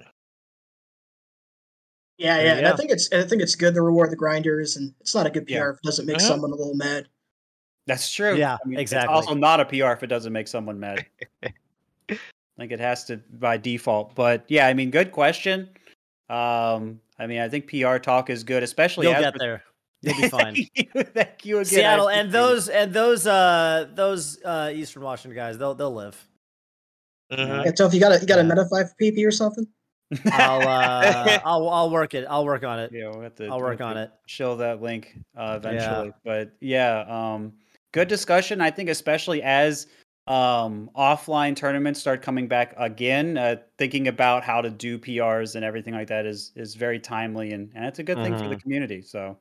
Yeah, 2.19 2.35
There 2.37 2.45
yeah. 2.45 2.53
And 2.57 2.67
I 2.67 2.75
think 2.75 2.91
it's 2.91 3.11
I 3.13 3.23
think 3.23 3.41
it's 3.41 3.55
good 3.55 3.73
to 3.73 3.81
reward 3.81 4.11
the 4.11 4.15
grinders, 4.17 4.75
and 4.75 4.93
it's 4.99 5.15
not 5.15 5.25
a 5.25 5.29
good 5.29 5.47
PR 5.47 5.53
Yeah. 5.53 5.69
if 5.71 5.77
it 5.77 5.83
doesn't 5.83 6.05
make 6.05 6.17
Mhm. 6.17 6.21
someone 6.27 6.51
a 6.51 6.55
little 6.55 6.75
mad. 6.75 7.07
That's 7.87 8.11
true. 8.11 8.35
Yeah, 8.35 8.57
I 8.63 8.67
mean, 8.67 8.77
exactly. 8.77 9.17
It's 9.17 9.25
also 9.27 9.35
not 9.39 9.59
a 9.61 9.65
PR 9.65 9.93
if 9.93 10.03
it 10.03 10.07
doesn't 10.07 10.33
make 10.33 10.47
someone 10.47 10.79
mad. 10.79 11.05
I 11.43 12.17
think 12.57 12.71
it 12.73 12.79
has 12.79 13.05
to 13.05 13.17
by 13.39 13.55
default. 13.57 14.13
But 14.15 14.43
yeah, 14.49 14.67
I 14.67 14.73
mean, 14.73 14.91
good 14.91 15.11
question. 15.13 15.69
Um, 16.29 16.99
I 17.17 17.25
mean, 17.25 17.39
I 17.39 17.47
think 17.49 17.67
PR 17.67 17.97
talk 17.97 18.29
is 18.29 18.43
good, 18.43 18.63
especially 18.63 19.07
You'll 19.07 19.15
as 19.15 19.23
get 19.23 19.39
there. 19.39 19.63
You'll 20.01 20.17
be 20.21 20.27
fine. 20.29 20.55
Thank 20.55 20.71
you. 20.75 21.03
Thank 21.03 21.45
you 21.45 21.55
again. 21.59 21.65
Seattle 21.65 22.09
and 22.09 22.31
those 22.31 22.67
and 22.69 22.93
those 22.93 23.25
uh 23.27 23.87
those 23.95 24.41
uh 24.43 24.71
Eastern 24.75 25.03
Washington 25.03 25.35
guys, 25.37 25.57
they'll 25.57 25.73
they'll 25.73 25.93
live. 25.93 26.21
Mhm. 27.31 27.65
Yeah, 27.65 27.71
so 27.75 27.85
if 27.85 27.93
you 27.93 27.99
got 28.01 28.11
a 28.11 28.19
you 28.19 28.27
got 28.27 28.39
a 28.39 28.43
Yeah. 28.43 28.49
Metafy 28.49 28.89
for 28.89 28.95
PP 29.01 29.25
or 29.25 29.31
something, 29.31 29.65
I'll 30.31 30.61
uh 30.67 31.39
I'll 31.43 31.69
I'll 31.69 31.89
work 31.89 32.13
it. 32.13 32.25
I'll 32.29 32.45
work 32.45 32.63
on 32.63 32.79
it. 32.79 32.91
Yeah, 32.93 33.09
we'll 33.09 33.21
have 33.21 33.35
to. 33.35 33.45
I'll 33.45 33.57
we'll 33.59 33.69
work 33.69 33.81
on 33.81 33.95
to 33.95 34.03
it. 34.03 34.11
Show 34.25 34.55
that 34.57 34.81
link 34.81 35.15
uh, 35.37 35.41
Yeah. 35.41 35.55
eventually. 35.57 36.11
But 36.23 36.51
yeah, 36.59 37.05
um, 37.07 37.53
good 37.91 38.07
discussion. 38.07 38.61
I 38.61 38.71
think 38.71 38.89
especially 38.89 39.41
as 39.43 39.87
um, 40.27 40.89
offline 40.95 41.55
tournaments 41.55 41.99
start 41.99 42.21
coming 42.21 42.47
back 42.47 42.73
again, 42.77 43.37
uh, 43.37 43.55
thinking 43.77 44.07
about 44.07 44.43
how 44.43 44.61
to 44.61 44.69
do 44.69 44.99
PRs 44.99 45.55
and 45.55 45.65
everything 45.65 45.93
like 45.93 46.07
that 46.07 46.25
is 46.25 46.51
is 46.55 46.75
very 46.75 46.99
timely 46.99 47.51
and 47.51 47.71
and 47.75 47.85
it's 47.85 47.99
a 47.99 48.03
good 48.03 48.17
thing 48.23 48.35
for 48.37 48.47
the 48.47 48.55
Mhm. 48.55 48.61
community. 48.61 49.01
So 49.01 49.37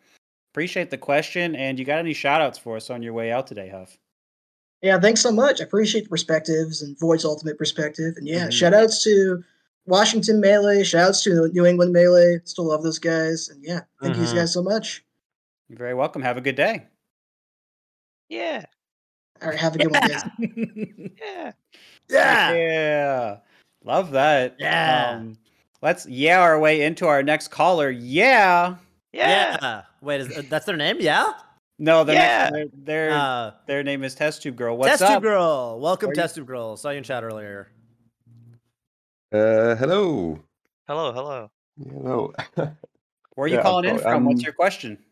appreciate 0.55 0.91
the 0.91 0.99
question. 0.99 1.55
And 1.57 1.79
you 1.79 1.85
got 1.85 1.99
any 1.99 2.15
shout 2.15 2.41
outs 2.41 2.59
for 2.59 2.77
us 2.77 2.91
on 2.91 3.03
your 3.03 3.13
way 3.13 3.31
out 3.33 3.47
today, 3.47 3.69
Huff? 3.69 3.99
Yeah, 4.83 4.99
thanks 5.01 5.21
so 5.21 5.33
much. 5.33 5.61
I 5.61 5.65
appreciate 5.65 6.05
the 6.05 6.09
perspectives 6.11 6.83
and 6.83 6.97
Void's 6.99 7.25
ultimate 7.25 7.59
perspective. 7.59 8.15
And 8.17 8.27
yeah, 8.29 8.47
Mhm. 8.47 8.53
shout 8.53 8.75
outs 8.75 9.03
to 9.05 9.43
Washington 9.89 10.41
Melee, 10.41 10.85
Shouts 10.85 11.09
outs 11.09 11.23
to 11.25 11.49
New 11.49 11.65
England 11.67 11.93
Melee. 11.93 12.41
Still 12.45 12.67
love 12.67 12.83
those 12.83 12.99
guys. 12.99 13.49
And 13.49 13.65
yeah, 13.65 13.81
thank 14.01 14.17
you 14.17 14.23
Mhm. 14.23 14.35
guys 14.35 14.53
so 14.53 14.63
much. 14.63 15.03
You're 15.69 15.79
very 15.79 15.95
welcome. 15.95 16.23
Have 16.23 16.37
a 16.37 16.41
good 16.43 16.57
day. 16.57 16.87
Yeah, 18.29 18.65
All 19.43 19.49
right, 19.49 19.59
have 19.59 19.75
a 19.75 19.79
good 19.79 19.91
one, 19.91 20.01
guys. 20.03 20.25
yeah. 21.19 21.53
Yeah. 22.11 22.53
Yeah. 22.55 23.37
Love 23.85 24.13
that. 24.13 24.57
Yeah. 24.59 25.11
Um, 25.17 25.37
let's 25.83 26.07
yeah 26.07 26.41
our 26.41 26.59
way 26.59 26.83
into 26.83 27.07
our 27.07 27.23
next 27.23 27.49
caller. 27.49 27.91
Yeah. 27.91 28.77
Yeah. 29.13 29.57
Yeah. 29.61 29.83
Wait, 30.01 30.21
is, 30.23 30.49
that's 30.49 30.65
their 30.67 30.77
name? 30.77 30.97
Yeah. 31.01 31.33
No, 31.79 32.05
their 32.05 32.17
Yeah. 32.17 32.49
next, 32.51 32.85
their 32.85 33.11
their, 33.11 33.19
Uh, 33.19 33.51
their 33.67 33.83
name 33.83 34.05
is 34.05 34.15
Test 34.15 34.43
Tube 34.43 34.57
Girl. 34.57 34.77
What's 34.77 34.91
Test 34.99 35.03
up? 35.03 35.15
Tube 35.17 35.23
Girl. 35.25 35.79
Welcome, 35.81 36.09
Where 36.09 36.15
you- 36.17 36.23
Test 36.23 36.35
Tube 36.35 36.47
Girl. 36.47 36.77
Saw 36.77 36.91
you 36.91 36.99
in 36.99 37.05
chat 37.05 37.23
earlier. 37.25 37.69
Uh, 39.33 39.75
hello. 39.77 40.43
Hello, 40.89 41.13
hello. 41.13 41.51
Hello. 41.79 42.33
Where 42.57 43.45
are 43.47 43.49
you 43.49 43.57
Yeah, 43.57 43.63
calling 43.63 43.85
in 43.87 43.99
I'll- 43.99 44.09
from? 44.11 44.25
What's 44.25 44.43
um, 44.43 44.45
your 44.45 44.53
question? 44.53 45.05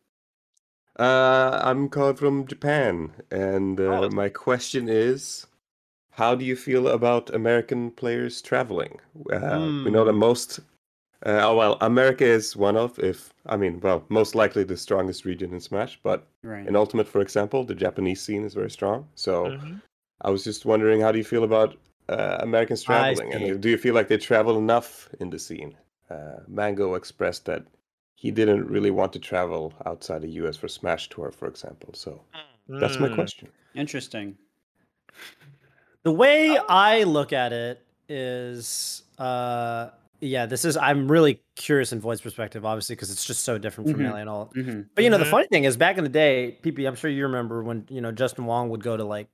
uh, 0.98 1.60
I'm 1.62 1.88
calling 1.88 2.16
from 2.16 2.46
Japan, 2.46 3.12
and 3.30 3.78
uh, 3.80 4.08
Oh, 4.08 4.10
my 4.10 4.28
question 4.28 4.88
is, 4.88 5.46
how 6.12 6.34
do 6.34 6.44
you 6.44 6.56
feel 6.56 6.88
about 6.88 7.34
American 7.34 7.90
players 7.92 8.42
traveling? 8.42 9.00
Uh, 9.32 9.72
We 9.84 9.90
know 9.90 10.04
that 10.04 10.12
Hmm. 10.12 10.18
most. 10.18 10.60
Uh, 11.26 11.40
oh 11.42 11.56
well, 11.56 11.78
America 11.80 12.24
is 12.24 12.56
one 12.56 12.76
of, 12.76 12.98
if 12.98 13.32
I 13.46 13.56
mean, 13.56 13.80
well, 13.80 14.04
most 14.10 14.34
likely 14.34 14.64
the 14.64 14.76
strongest 14.76 15.24
region 15.26 15.52
in 15.54 15.60
Smash. 15.60 16.00
But 16.02 16.26
Right. 16.42 16.66
in 16.68 16.76
Ultimate, 16.76 17.08
for 17.08 17.20
example, 17.22 17.64
the 17.64 17.74
Japanese 17.74 18.22
scene 18.22 18.44
is 18.44 18.54
very 18.54 18.70
strong. 18.70 19.08
So 19.16 19.48
Mhm. 19.50 19.80
I 20.22 20.30
was 20.30 20.44
just 20.44 20.66
wondering, 20.66 21.00
how 21.02 21.12
do 21.12 21.18
you 21.18 21.24
feel 21.24 21.44
about 21.44 21.76
uh, 22.08 22.38
Americans 22.40 22.82
traveling? 22.82 23.32
And 23.32 23.60
do 23.60 23.68
you 23.68 23.78
feel 23.78 23.94
like 23.94 24.08
they 24.08 24.18
travel 24.18 24.58
enough 24.58 25.08
in 25.20 25.30
the 25.30 25.38
scene? 25.38 25.76
Uh, 26.10 26.40
Mango 26.46 26.94
expressed 26.94 27.44
that 27.46 27.64
he 28.14 28.30
didn't 28.30 28.66
really 28.66 28.90
want 28.90 29.12
to 29.12 29.18
travel 29.18 29.72
outside 29.84 30.22
the 30.22 30.30
US 30.30 30.56
for 30.56 30.68
Smash 30.68 31.08
Tour, 31.08 31.30
for 31.30 31.48
example. 31.48 31.92
So 31.94 32.22
that's 32.68 32.98
my 33.00 33.08
Mm. 33.08 33.14
question. 33.14 33.48
Interesting. 33.74 34.36
The 36.02 36.12
way 36.12 36.56
I 36.56 37.02
look 37.02 37.32
at 37.32 37.52
it 37.52 37.84
is, 38.08 39.02
uh, 39.18 39.90
yeah, 40.20 40.46
this 40.46 40.64
is. 40.64 40.76
I'm 40.76 41.10
really 41.10 41.42
curious 41.56 41.92
in 41.92 42.00
Void's 42.00 42.20
perspective, 42.20 42.64
obviously, 42.64 42.94
because 42.94 43.10
it's 43.10 43.24
just 43.24 43.42
so 43.42 43.58
different 43.58 43.90
from 43.90 44.00
Mhm. 44.00 44.04
Melee 44.04 44.20
and 44.20 44.30
all. 44.30 44.52
hmm 44.54 44.82
But 44.94 45.04
you 45.04 45.10
know, 45.10 45.18
the 45.18 45.24
Mhm. 45.24 45.30
funny 45.30 45.46
thing 45.48 45.64
is, 45.64 45.76
back 45.76 45.98
in 45.98 46.04
the 46.04 46.10
day, 46.10 46.58
PP, 46.62 46.86
I'm 46.86 46.94
sure 46.94 47.10
you 47.10 47.24
remember 47.24 47.62
when 47.62 47.86
you 47.90 48.00
know 48.00 48.12
Justin 48.12 48.46
Wong 48.46 48.70
would 48.70 48.82
go 48.82 48.96
to 48.96 49.04
like, 49.04 49.28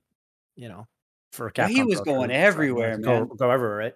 you 0.55 0.67
know, 0.67 0.87
for 1.33 1.47
a 1.47 1.51
Well, 1.57 1.67
he 1.67 1.83
was 1.83 2.01
going 2.01 2.29
Tour 2.29 2.35
and 2.39 2.47
stuff, 2.47 2.69
everywhere, 2.75 2.97
go, 2.97 3.25
man. 3.25 3.29
Go 3.37 3.49
everywhere, 3.51 3.77
right? 3.77 3.95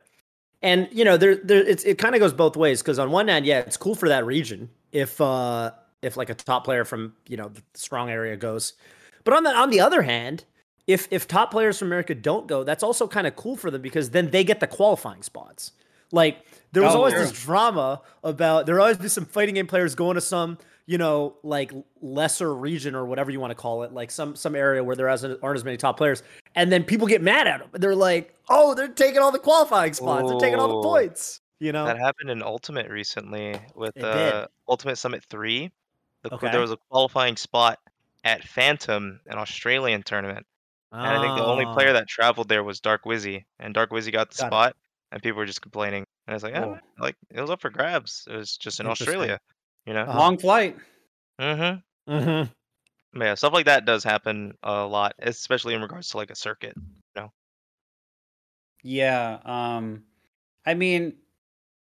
And 0.61 0.87
you 0.91 1.05
know, 1.05 1.17
there, 1.17 1.35
there, 1.35 1.59
it's 1.63 1.83
it 1.83 1.97
kind 1.99 2.15
of 2.15 2.21
goes 2.21 2.33
both 2.33 2.57
ways 2.57 2.81
because 2.81 2.97
on 2.99 3.11
one 3.11 3.27
hand, 3.27 3.45
yeah, 3.45 3.59
it's 3.59 3.77
cool 3.77 3.95
for 3.95 4.09
that 4.09 4.25
region 4.25 4.69
if 4.91 5.21
uh 5.21 5.71
if 6.01 6.17
like 6.17 6.29
a 6.29 6.33
top 6.35 6.63
player 6.65 6.85
from 6.85 7.15
you 7.27 7.37
know 7.37 7.49
the 7.49 7.61
strong 7.75 8.09
area 8.09 8.35
goes, 8.37 8.73
but 9.23 9.33
on 9.35 9.43
the 9.43 9.51
on 9.51 9.69
the 9.69 9.79
other 9.79 10.01
hand, 10.01 10.45
if 10.87 11.07
if 11.11 11.27
top 11.27 11.51
players 11.51 11.77
from 11.77 11.89
America 11.89 12.15
don't 12.15 12.47
go, 12.47 12.63
that's 12.63 12.83
also 12.83 13.07
kind 13.07 13.27
of 13.27 13.35
cool 13.35 13.55
for 13.55 13.69
them 13.69 13.81
because 13.81 14.09
then 14.11 14.31
they 14.31 14.43
get 14.43 14.59
the 14.59 14.67
qualifying 14.67 15.21
spots. 15.21 15.73
Like 16.11 16.43
there 16.71 16.81
was 16.83 16.95
Oh, 16.95 16.97
always 16.97 17.13
true. 17.13 17.21
this 17.29 17.31
drama 17.31 18.01
about 18.23 18.65
there 18.65 18.79
always 18.79 18.97
be 18.97 19.09
some 19.09 19.25
fighting 19.25 19.55
game 19.55 19.67
players 19.67 19.93
going 19.95 20.15
to 20.15 20.21
some 20.21 20.57
you 20.87 20.97
know 20.97 21.35
like 21.43 21.71
lesser 22.01 22.55
region 22.55 22.95
or 22.95 23.05
whatever 23.05 23.29
you 23.29 23.39
want 23.39 23.51
to 23.51 23.55
call 23.55 23.83
it, 23.83 23.91
like 23.93 24.09
some 24.09 24.35
some 24.35 24.55
area 24.55 24.83
where 24.83 24.95
there 24.95 25.07
aren't 25.09 25.23
as 25.55 25.63
many 25.63 25.77
top 25.77 25.97
players, 25.97 26.23
and 26.55 26.71
then 26.71 26.83
people 26.83 27.05
get 27.05 27.21
mad 27.21 27.45
at 27.45 27.59
them. 27.59 27.69
They're 27.73 27.95
like, 27.95 28.33
oh, 28.49 28.73
they're 28.73 28.87
taking 28.87 29.19
all 29.19 29.31
the 29.31 29.39
qualifying 29.39 29.93
spots, 29.93 30.29
they're 30.29 30.39
taking 30.39 30.59
all 30.59 30.67
the 30.69 30.75
Oh. 30.75 30.81
points. 30.81 31.41
You 31.59 31.71
know, 31.71 31.85
That 31.85 31.97
happened 31.97 32.29
in 32.29 32.41
Ultimate 32.43 32.87
recently 32.89 33.59
with 33.75 33.97
It 33.97 34.03
uh, 34.05 34.45
Ultimate 34.69 34.95
Summit 34.97 35.23
3. 35.29 35.71
The, 36.23 36.33
Okay. 36.35 36.51
There 36.51 36.61
was 36.61 36.71
a 36.71 36.77
qualifying 36.91 37.35
spot 37.35 37.79
at 38.23 38.43
Phantom, 38.47 39.19
an 39.25 39.37
Australian 39.39 40.03
tournament. 40.03 40.45
And 40.91 41.01
I 41.07 41.19
think 41.19 41.35
the 41.35 41.43
only 41.43 41.65
Ah. 41.65 41.73
player 41.73 41.93
that 41.93 42.07
traveled 42.07 42.47
there 42.47 42.63
was 42.63 42.79
Dark 42.79 43.03
Wizzy. 43.05 43.43
And 43.59 43.73
Dark 43.73 43.89
Wizzy 43.89 44.11
got 44.11 44.29
the 44.29 44.37
Got 44.37 44.45
it. 44.45 44.49
spot, 44.49 44.75
and 45.11 45.21
people 45.23 45.37
were 45.39 45.45
just 45.47 45.61
complaining. 45.61 46.05
And 46.27 46.33
I 46.33 46.33
was 46.33 46.43
like, 46.43 46.53
Cool. 46.53 46.77
oh, 46.79 47.01
like 47.03 47.15
it 47.31 47.41
was 47.41 47.49
up 47.49 47.59
for 47.61 47.69
grabs. 47.71 48.27
It 48.29 48.35
was 48.35 48.55
just 48.55 48.79
in 48.79 48.85
Australia, 48.87 49.39
you 49.87 49.93
know? 49.93 50.03
Uh-huh. 50.03 50.17
Long 50.17 50.37
flight. 50.37 50.77
Mm-hmm. 51.41 52.13
Mm 52.13 52.23
Mhm. 52.23 52.51
Yeah, 53.15 53.33
stuff 53.35 53.53
like 53.53 53.65
that 53.65 53.85
does 53.85 54.03
happen 54.03 54.53
a 54.63 54.85
lot, 54.85 55.15
especially 55.19 55.73
in 55.73 55.81
regards 55.81 56.09
to 56.09 56.17
like 56.17 56.29
a 56.29 56.35
circuit. 56.35 56.75
Yeah. 58.83 59.39
Um, 59.45 60.03
I 60.65 60.73
mean, 60.73 61.13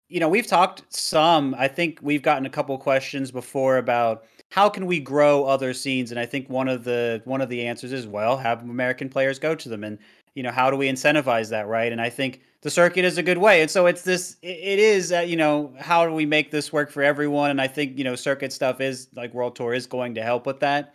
you 0.08 0.20
know, 0.20 0.28
we've 0.28 0.46
talked 0.46 0.84
some. 0.94 1.54
I 1.58 1.68
think 1.68 1.98
we've 2.02 2.22
gotten 2.22 2.46
a 2.46 2.50
couple 2.50 2.76
questions 2.78 3.30
before 3.30 3.78
about 3.78 4.24
how 4.50 4.68
can 4.68 4.86
we 4.86 5.00
grow 5.00 5.44
other 5.44 5.72
scenes, 5.74 6.10
and 6.10 6.20
I 6.20 6.26
think 6.26 6.50
one 6.50 6.68
of 6.68 6.84
the 6.84 7.22
one 7.24 7.40
of 7.40 7.48
the 7.48 7.66
answers 7.66 7.92
is 7.92 8.06
well, 8.06 8.36
have 8.38 8.62
American 8.62 9.08
players 9.08 9.38
go 9.38 9.54
to 9.54 9.68
them, 9.68 9.84
and 9.84 9.98
you 10.34 10.42
know, 10.42 10.50
how 10.50 10.70
do 10.70 10.76
we 10.76 10.88
incentivize 10.88 11.50
that, 11.50 11.66
right? 11.66 11.92
And 11.92 12.00
I 12.00 12.10
think 12.10 12.42
the 12.62 12.70
circuit 12.70 13.04
is 13.04 13.18
a 13.18 13.22
good 13.22 13.38
way. 13.38 13.60
And 13.60 13.70
so 13.70 13.86
it's 13.86 14.02
this, 14.02 14.36
it 14.42 14.78
is, 14.78 15.12
uh, 15.12 15.20
you 15.20 15.36
know, 15.36 15.74
how 15.78 16.06
do 16.06 16.12
we 16.14 16.24
make 16.24 16.50
this 16.50 16.72
work 16.72 16.90
for 16.90 17.02
everyone? 17.02 17.50
And 17.50 17.60
I 17.60 17.66
think 17.68 17.98
you 17.98 18.04
know, 18.04 18.14
circuit 18.16 18.52
stuff 18.52 18.80
is 18.80 19.08
like 19.14 19.34
World 19.34 19.56
Tour 19.56 19.74
is 19.74 19.86
going 19.86 20.14
to 20.14 20.22
help 20.22 20.46
with 20.46 20.60
that. 20.60 20.94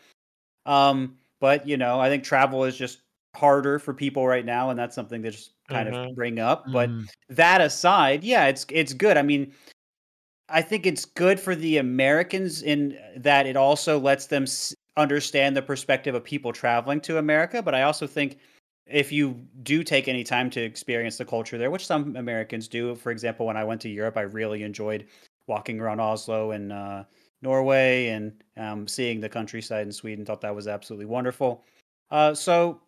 Um, 0.65 1.17
but 1.39 1.67
you 1.67 1.77
know, 1.77 1.99
I 1.99 2.09
think 2.09 2.23
travel 2.23 2.63
is 2.63 2.75
just 2.77 2.99
harder 3.35 3.77
for 3.79 3.93
people 3.93 4.27
right 4.27 4.45
now, 4.45 4.69
and 4.69 4.79
that's 4.79 4.95
something 4.95 5.21
to 5.23 5.31
just 5.31 5.51
kind 5.67 5.87
Mhm. 5.89 6.09
of 6.09 6.15
bring 6.15 6.39
up. 6.39 6.71
But 6.71 6.89
Mm. 6.89 7.07
that 7.29 7.61
aside, 7.61 8.23
yeah, 8.23 8.47
it's 8.47 8.65
it's 8.69 8.93
good. 8.93 9.17
I 9.17 9.21
mean, 9.21 9.53
I 10.49 10.61
think 10.61 10.85
it's 10.85 11.05
good 11.05 11.39
for 11.39 11.55
the 11.55 11.77
Americans 11.77 12.63
in 12.63 12.97
that 13.17 13.45
it 13.45 13.57
also 13.57 13.99
lets 13.99 14.27
them 14.27 14.43
s- 14.43 14.73
understand 14.95 15.55
the 15.55 15.61
perspective 15.61 16.15
of 16.15 16.23
people 16.23 16.53
traveling 16.53 17.01
to 17.01 17.17
America. 17.17 17.61
But 17.61 17.75
I 17.75 17.83
also 17.83 18.07
think 18.07 18.37
if 18.89 19.11
you 19.11 19.39
do 19.63 19.83
take 19.83 20.07
any 20.07 20.23
time 20.23 20.49
to 20.51 20.61
experience 20.61 21.17
the 21.17 21.25
culture 21.25 21.57
there, 21.57 21.71
which 21.71 21.85
some 21.85 22.15
Americans 22.15 22.67
do, 22.67 22.95
for 22.95 23.11
example, 23.11 23.45
when 23.45 23.57
I 23.57 23.63
went 23.63 23.81
to 23.81 23.89
Europe, 23.89 24.17
I 24.17 24.21
really 24.21 24.63
enjoyed 24.63 25.05
walking 25.47 25.79
around 25.79 25.99
Oslo 25.99 26.51
and 26.51 26.71
uh, 26.71 27.03
Norway 27.41 28.07
and 28.07 28.43
um, 28.57 28.87
seeing 28.87 29.19
the 29.19 29.29
countryside 29.29 29.85
in 29.85 29.91
Sweden. 29.91 30.25
Thought 30.25 30.41
that 30.41 30.55
was 30.55 30.67
absolutely 30.67 31.05
wonderful. 31.05 31.63
Uh, 32.11 32.33
so, 32.33 32.81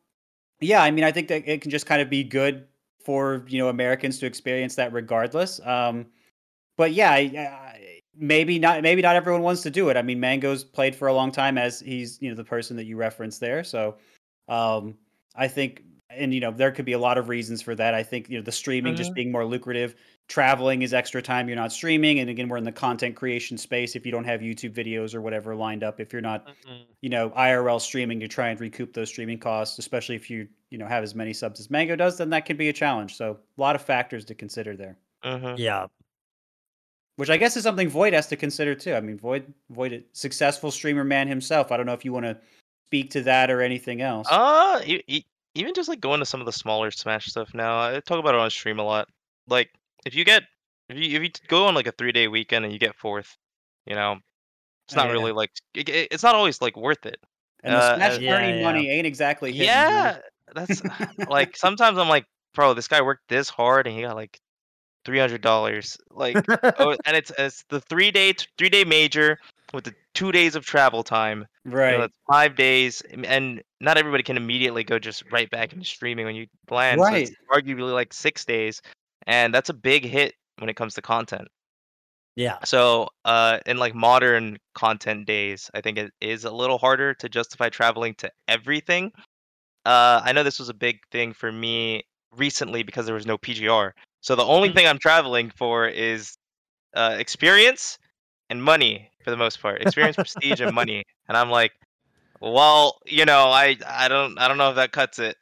yeah, 0.61 0.83
I 0.83 0.91
mean, 0.91 1.03
I 1.03 1.11
think 1.11 1.27
that 1.29 1.47
it 1.47 1.61
can 1.61 1.71
just 1.71 1.85
kind 1.85 2.01
of 2.01 2.09
be 2.09 2.23
good 2.23 2.65
for 3.03 3.45
you 3.47 3.57
know 3.57 3.69
Americans 3.69 4.19
to 4.19 4.25
experience 4.25 4.75
that 4.75 4.93
regardless. 4.93 5.59
Um, 5.65 6.05
but 6.77 6.93
yeah, 6.93 7.11
I, 7.11 7.17
I, 7.17 8.01
maybe 8.15 8.59
not. 8.59 8.81
Maybe 8.83 9.01
not 9.01 9.15
everyone 9.15 9.41
wants 9.41 9.61
to 9.63 9.69
do 9.69 9.89
it. 9.89 9.97
I 9.97 10.01
mean, 10.01 10.19
Mango's 10.19 10.63
played 10.63 10.95
for 10.95 11.07
a 11.07 11.13
long 11.13 11.31
time 11.31 11.57
as 11.57 11.79
he's 11.79 12.21
you 12.21 12.29
know 12.29 12.35
the 12.35 12.43
person 12.43 12.77
that 12.77 12.85
you 12.85 12.97
referenced 12.97 13.39
there. 13.39 13.63
So, 13.63 13.95
um, 14.47 14.97
I 15.35 15.47
think, 15.47 15.83
and 16.09 16.33
you 16.33 16.39
know, 16.39 16.51
there 16.51 16.71
could 16.71 16.85
be 16.85 16.93
a 16.93 16.99
lot 16.99 17.17
of 17.17 17.29
reasons 17.29 17.61
for 17.61 17.75
that. 17.75 17.93
I 17.93 18.03
think 18.03 18.29
you 18.29 18.37
know 18.37 18.43
the 18.43 18.51
streaming 18.51 18.95
just 18.95 19.11
Mhm. 19.11 19.15
being 19.15 19.31
more 19.31 19.45
lucrative. 19.45 19.95
Traveling 20.27 20.81
is 20.81 20.93
extra 20.93 21.21
time 21.21 21.47
you're 21.47 21.55
not 21.55 21.71
streaming, 21.71 22.19
and 22.19 22.29
again, 22.29 22.49
we're 22.49 22.57
in 22.57 22.63
the 22.63 22.71
content 22.71 23.15
creation 23.15 23.57
space. 23.57 23.95
If 23.95 24.05
you 24.05 24.11
don't 24.11 24.23
have 24.25 24.41
YouTube 24.41 24.71
videos 24.73 25.13
or 25.15 25.21
whatever 25.21 25.55
lined 25.55 25.83
up, 25.83 25.99
if 25.99 26.11
you're 26.13 26.21
not 26.21 26.47
Mhm. 26.47 26.85
you 27.01 27.09
know 27.09 27.31
IRL 27.35 27.79
streaming 27.79 28.19
to 28.21 28.27
try 28.27 28.49
and 28.49 28.59
recoup 28.59 28.93
those 28.93 29.09
streaming 29.09 29.39
costs, 29.39 29.77
especially 29.79 30.15
if 30.15 30.29
you 30.29 30.47
you 30.69 30.77
know 30.77 30.85
have 30.87 31.03
as 31.03 31.15
many 31.15 31.33
subs 31.33 31.59
as 31.59 31.69
Mango 31.69 31.95
does, 31.95 32.17
then 32.17 32.29
that 32.31 32.45
can 32.45 32.57
be 32.57 32.69
a 32.69 32.73
challenge. 32.73 33.15
So 33.15 33.39
a 33.57 33.61
lot 33.61 33.75
of 33.75 33.81
factors 33.81 34.25
to 34.25 34.35
consider 34.35 34.75
there, 34.75 34.97
Mhm. 35.23 35.57
Yeah. 35.57 35.87
which 37.17 37.29
I 37.29 37.37
guess 37.37 37.57
is 37.57 37.63
something 37.63 37.89
Void 37.89 38.13
has 38.13 38.27
to 38.27 38.35
consider 38.35 38.75
too. 38.75 38.93
I 38.93 39.01
mean, 39.01 39.17
Void 39.17 39.51
Void 39.69 39.93
a 39.93 40.03
successful 40.13 40.71
streamer 40.71 41.03
man 41.03 41.27
himself. 41.27 41.71
I 41.71 41.77
don't 41.77 41.85
know 41.85 41.93
if 41.93 42.05
you 42.05 42.13
want 42.13 42.25
to 42.25 42.37
speak 42.87 43.09
to 43.11 43.21
that 43.23 43.49
or 43.51 43.61
anything 43.61 44.01
else. 44.01 44.27
Uh, 44.31 44.81
e- 44.85 45.25
even 45.55 45.73
just 45.73 45.89
like 45.89 45.99
going 45.99 46.19
to 46.19 46.25
some 46.25 46.39
of 46.39 46.45
the 46.45 46.51
smaller 46.53 46.91
Smash 46.91 47.27
stuff 47.27 47.53
now. 47.53 47.79
I 47.81 47.99
talk 47.99 48.19
about 48.19 48.35
it 48.35 48.39
on 48.39 48.49
stream 48.49 48.79
a 48.79 48.83
lot. 48.83 49.07
Like 49.47 49.69
if 50.05 50.15
you 50.15 50.23
get 50.25 50.43
if 50.89 50.97
you 50.97 51.17
if 51.17 51.23
you 51.23 51.29
go 51.47 51.65
on 51.67 51.75
like 51.75 51.87
a 51.87 51.91
three 51.91 52.11
day 52.11 52.27
weekend 52.27 52.65
and 52.65 52.73
you 52.73 52.79
get 52.79 52.95
fourth, 52.95 53.35
you 53.85 53.95
know, 53.95 54.17
it's 54.87 54.95
Oh, 54.95 55.01
not 55.01 55.07
yeah. 55.07 55.13
really 55.13 55.31
like 55.31 55.51
it, 55.73 55.89
it- 55.89 56.07
it's 56.11 56.23
not 56.23 56.35
always 56.35 56.61
like 56.61 56.77
worth 56.77 57.05
it. 57.05 57.19
and 57.63 57.73
the 57.73 57.77
uh, 57.79 57.95
Smash 57.95 58.17
uh, 58.17 58.21
yeah, 58.21 58.35
earning 58.35 58.57
yeah. 58.59 58.63
money 58.63 58.89
ain't 58.89 59.07
exactly 59.07 59.51
hitting, 59.51 59.67
dude. 59.67 59.75
Yeah, 59.75 60.17
that's 60.55 60.81
like 61.29 61.55
sometimes 61.57 61.97
I'm 61.97 62.09
like, 62.09 62.25
bro, 62.53 62.73
this 62.73 62.87
guy 62.87 63.01
worked 63.01 63.27
this 63.29 63.49
hard 63.49 63.87
and 63.87 63.95
he 63.95 64.01
got 64.03 64.15
like 64.15 64.39
three 65.05 65.19
hundred 65.19 65.41
dollars. 65.41 65.97
Like, 66.11 66.37
oh, 66.79 66.95
and 67.05 67.15
it's 67.17 67.31
it's 67.37 67.63
the 67.69 67.81
three 67.81 68.11
day 68.11 68.33
three 68.57 68.69
day 68.69 68.83
major 68.83 69.39
with 69.73 69.83
the 69.85 69.93
two 70.13 70.31
days 70.31 70.55
of 70.55 70.65
travel 70.65 71.03
time. 71.03 71.45
You 71.71 71.77
know, 71.77 71.83
right. 71.83 71.97
that's 71.99 72.19
five 72.27 72.55
days, 72.55 73.01
and 73.01 73.61
not 73.79 73.97
everybody 73.97 74.23
can 74.23 74.37
immediately 74.37 74.83
go 74.83 74.99
just 74.99 75.23
right 75.31 75.49
back 75.49 75.73
into 75.73 75.85
streaming 75.85 76.25
when 76.25 76.35
you 76.35 76.47
land. 76.69 77.01
So 77.01 77.13
it's 77.13 77.31
arguably 77.51 77.93
like 77.93 78.13
six 78.13 78.45
days, 78.45 78.81
and 79.27 79.53
that's 79.53 79.69
a 79.69 79.73
big 79.73 80.05
hit 80.05 80.33
when 80.57 80.69
it 80.69 80.75
comes 80.75 80.93
to 80.95 81.01
content. 81.01 81.47
yeah. 82.35 82.57
So, 82.65 83.09
uh, 83.25 83.59
in 83.65 83.77
like 83.77 83.95
modern 83.95 84.57
content 84.75 85.25
days, 85.25 85.69
I 85.73 85.81
think 85.81 85.97
it 85.97 86.11
is 86.21 86.45
a 86.45 86.51
little 86.51 86.77
harder 86.77 87.13
to 87.15 87.29
justify 87.29 87.69
traveling 87.69 88.15
to 88.15 88.31
everything. 88.47 89.11
Uh, 89.85 90.21
I 90.23 90.33
know 90.33 90.43
this 90.43 90.59
was 90.59 90.69
a 90.69 90.73
big 90.73 90.99
thing 91.11 91.33
for 91.33 91.51
me 91.51 92.03
recently 92.35 92.83
because 92.83 93.05
there 93.05 93.15
was 93.15 93.25
no 93.25 93.37
PGR. 93.37 93.91
So 94.21 94.35
the 94.35 94.43
only 94.43 94.71
thing 94.71 94.85
I'm 94.85 94.99
traveling 94.99 95.51
for 95.55 95.87
is 95.87 96.37
uh, 96.95 97.15
experience 97.17 97.97
and 98.49 98.63
money 98.63 99.11
for 99.23 99.31
the 99.31 99.37
most 99.37 99.61
part. 99.61 99.81
Experience, 99.81 100.17
prestige, 100.17 100.61
and 100.61 100.73
money. 100.73 101.03
And 101.29 101.37
I'm 101.37 101.51
like, 101.51 101.73
well, 102.41 102.99
you 103.05 103.25
know, 103.25 103.49
I 103.49 103.77
I 103.87 104.07
don't 104.09 104.37
I 104.39 104.47
don't 104.47 104.57
know 104.57 104.69
if 104.71 104.75
that 104.77 104.91
cuts 104.93 105.19
it. 105.19 105.37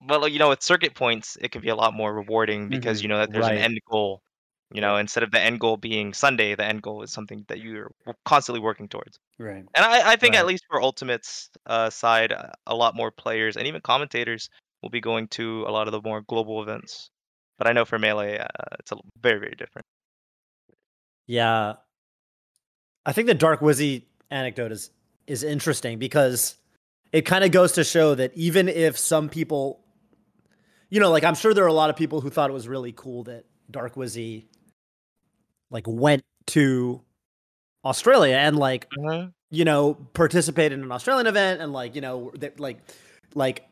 But 0.00 0.20
like, 0.22 0.32
you 0.32 0.38
know, 0.38 0.50
with 0.50 0.62
circuit 0.62 0.94
points, 0.94 1.36
it 1.40 1.50
can 1.52 1.62
be 1.62 1.68
a 1.70 1.76
lot 1.76 1.94
more 1.94 2.14
rewarding 2.14 2.70
because 2.70 3.00
Mhm. 3.00 3.02
you 3.02 3.08
know 3.08 3.18
that 3.18 3.32
there's 3.32 3.48
Right. 3.48 3.56
an 3.56 3.58
end 3.58 3.80
goal. 3.90 4.22
You 4.72 4.80
know, 4.82 4.96
instead 4.98 5.22
of 5.22 5.30
the 5.32 5.40
end 5.40 5.60
goal 5.60 5.76
being 5.78 6.12
Sunday, 6.14 6.54
the 6.54 6.64
end 6.64 6.82
goal 6.82 7.02
is 7.02 7.12
something 7.12 7.44
that 7.48 7.60
you're 7.60 7.90
constantly 8.24 8.60
working 8.60 8.88
towards. 8.88 9.18
Right. 9.38 9.64
And 9.74 9.84
I, 9.84 10.12
I 10.12 10.16
think 10.16 10.34
at 10.36 10.46
least 10.46 10.64
for 10.68 10.82
Ultimate's 10.82 11.50
uh, 11.66 11.90
side, 11.90 12.32
uh, 12.32 12.50
a 12.66 12.74
lot 12.74 12.94
more 12.96 13.10
players 13.10 13.56
and 13.56 13.66
even 13.66 13.80
commentators 13.82 14.50
will 14.82 14.90
be 14.90 15.00
going 15.00 15.28
to 15.28 15.64
a 15.66 15.70
lot 15.72 15.88
of 15.88 15.92
the 15.92 16.02
more 16.02 16.22
global 16.22 16.62
events. 16.62 17.10
But 17.58 17.66
I 17.68 17.72
know 17.72 17.84
for 17.84 17.98
Melee, 17.98 18.38
uh, 18.38 18.46
it's 18.78 18.92
a 18.92 18.96
very, 19.20 19.38
very 19.40 19.54
different. 19.56 19.86
Yeah. 21.26 21.76
I 23.08 23.12
think 23.12 23.26
the 23.26 23.34
Dark 23.34 23.60
Wizzy 23.60 24.02
anecdote 24.30 24.70
is 24.70 24.90
is 25.26 25.42
interesting 25.42 25.98
because 25.98 26.56
it 27.10 27.22
kind 27.22 27.42
of 27.42 27.50
goes 27.50 27.72
to 27.72 27.84
show 27.84 28.14
that 28.14 28.32
even 28.34 28.68
if 28.68 28.98
some 28.98 29.30
people 29.30 29.80
you 30.90 31.00
know, 31.00 31.10
like 31.10 31.24
I'm 31.24 31.34
sure 31.34 31.54
there 31.54 31.64
are 31.64 31.68
a 31.68 31.72
lot 31.72 31.88
of 31.88 31.96
people 31.96 32.20
who 32.20 32.28
thought 32.28 32.50
it 32.50 32.52
was 32.52 32.68
really 32.68 32.92
cool 32.92 33.24
that 33.24 33.46
Dark 33.70 33.94
Wizzy 33.94 34.44
like 35.70 35.86
went 35.86 36.22
to 36.48 37.00
Australia 37.82 38.36
and 38.36 38.58
like 38.58 38.88
mm-hmm. 38.90 39.28
you 39.50 39.64
know, 39.64 39.94
participated 40.12 40.78
in 40.78 40.84
an 40.84 40.92
Australian 40.92 41.26
event 41.26 41.62
and 41.62 41.72
like, 41.72 41.94
you 41.94 42.02
know, 42.02 42.30
that 42.34 42.60
like 42.60 42.78
like 43.34 43.66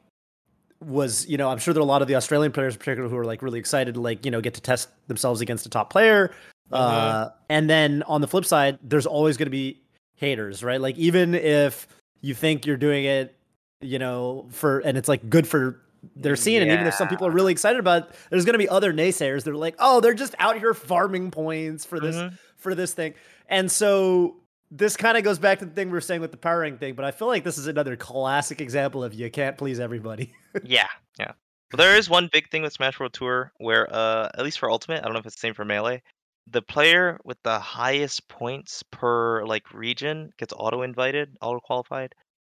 was, 0.80 1.26
you 1.26 1.36
know, 1.36 1.50
I'm 1.50 1.58
sure 1.58 1.74
there 1.74 1.82
are 1.82 1.84
a 1.84 1.86
lot 1.86 2.00
of 2.00 2.08
the 2.08 2.14
Australian 2.14 2.52
players 2.52 2.72
in 2.72 2.78
particular 2.78 3.10
who 3.10 3.18
are 3.18 3.24
like 3.26 3.42
really 3.42 3.58
excited 3.58 3.96
to 3.96 4.00
like, 4.00 4.24
you 4.24 4.30
know, 4.30 4.40
get 4.40 4.54
to 4.54 4.62
test 4.62 4.88
themselves 5.08 5.42
against 5.42 5.66
a 5.66 5.68
top 5.68 5.90
player. 5.90 6.32
Uh, 6.72 7.28
and 7.48 7.68
then 7.70 8.02
on 8.04 8.20
the 8.20 8.26
flip 8.28 8.44
side, 8.44 8.78
there's 8.82 9.06
always 9.06 9.36
going 9.36 9.46
to 9.46 9.50
be 9.50 9.80
haters, 10.14 10.62
right? 10.64 10.80
Like 10.80 10.96
even 10.98 11.34
if 11.34 11.86
you 12.20 12.34
think 12.34 12.66
you're 12.66 12.76
doing 12.76 13.04
it, 13.04 13.36
you 13.80 13.98
know, 13.98 14.46
for 14.50 14.80
and 14.80 14.96
it's 14.98 15.08
like 15.08 15.28
good 15.30 15.46
for 15.46 15.80
their 16.14 16.36
scene, 16.36 16.62
and 16.62 16.70
even 16.70 16.86
if 16.86 16.94
some 16.94 17.08
people 17.08 17.26
are 17.26 17.30
really 17.30 17.52
excited 17.52 17.78
about 17.78 18.08
it, 18.08 18.14
there's 18.30 18.44
going 18.44 18.54
to 18.54 18.58
be 18.58 18.68
other 18.68 18.92
naysayers. 18.92 19.44
They're 19.44 19.54
like, 19.54 19.74
oh, 19.78 20.00
they're 20.00 20.14
just 20.14 20.34
out 20.38 20.58
here 20.58 20.72
farming 20.74 21.30
points 21.30 21.84
for 21.84 22.00
this 22.00 22.16
Mhm. 22.16 22.38
for 22.56 22.74
this 22.74 22.94
thing. 22.94 23.14
And 23.48 23.70
so 23.70 24.36
this 24.70 24.96
kind 24.96 25.16
of 25.16 25.22
goes 25.24 25.38
back 25.38 25.60
to 25.60 25.64
the 25.66 25.70
thing 25.70 25.88
we 25.88 25.92
were 25.92 26.00
saying 26.00 26.20
with 26.20 26.30
the 26.32 26.36
power 26.36 26.60
rank 26.60 26.80
thing, 26.80 26.94
but 26.94 27.04
I 27.04 27.10
feel 27.12 27.28
like 27.28 27.44
this 27.44 27.58
is 27.58 27.66
another 27.68 27.96
classic 27.96 28.60
example 28.60 29.04
of 29.04 29.14
you 29.14 29.30
can't 29.30 29.56
please 29.56 29.78
everybody. 29.80 30.32
Yeah, 30.64 30.88
yeah. 31.18 31.32
But 31.70 31.78
there 31.78 31.96
is 31.96 32.08
one 32.08 32.28
big 32.32 32.48
thing 32.50 32.62
with 32.62 32.72
Smash 32.72 32.98
World 32.98 33.12
Tour 33.12 33.52
where, 33.58 33.92
uh, 33.92 34.30
at 34.34 34.42
least 34.44 34.58
for 34.58 34.70
Ultimate, 34.70 35.00
I 35.00 35.04
don't 35.04 35.12
know 35.12 35.18
if 35.18 35.26
it's 35.26 35.34
the 35.36 35.40
same 35.40 35.54
for 35.54 35.64
Melee, 35.66 36.02
the 36.48 36.62
player 36.62 37.18
with 37.24 37.38
the 37.42 37.58
highest 37.58 38.28
points 38.28 38.82
per 38.90 39.44
like 39.46 39.72
region 39.72 40.30
gets 40.38 40.52
auto 40.56 40.82
invited, 40.82 41.36
auto 41.40 41.60
qualified. 41.60 42.14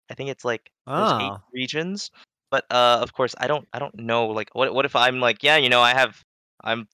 I 0.09 0.13
think 0.15 0.29
it's 0.29 0.45
like 0.45 0.71
there's 0.95 1.13
eight 1.19 1.35
Ah. 1.35 1.43
regions, 1.53 2.11
but 2.51 2.65
uh, 2.71 2.99
of 3.01 3.13
course, 3.13 3.35
I 3.37 3.47
don't, 3.47 3.67
I 3.73 3.79
don't 3.79 3.95
know. 3.99 4.27
Like, 4.27 4.49
what, 4.53 4.73
what 4.73 4.85
if 4.85 4.95
I'm 4.95 5.19
like, 5.19 5.43
yeah, 5.43 5.57
you 5.57 5.69
know, 5.69 5.81
I 5.81 5.93
have, 5.93 6.23
I'm 6.63 6.87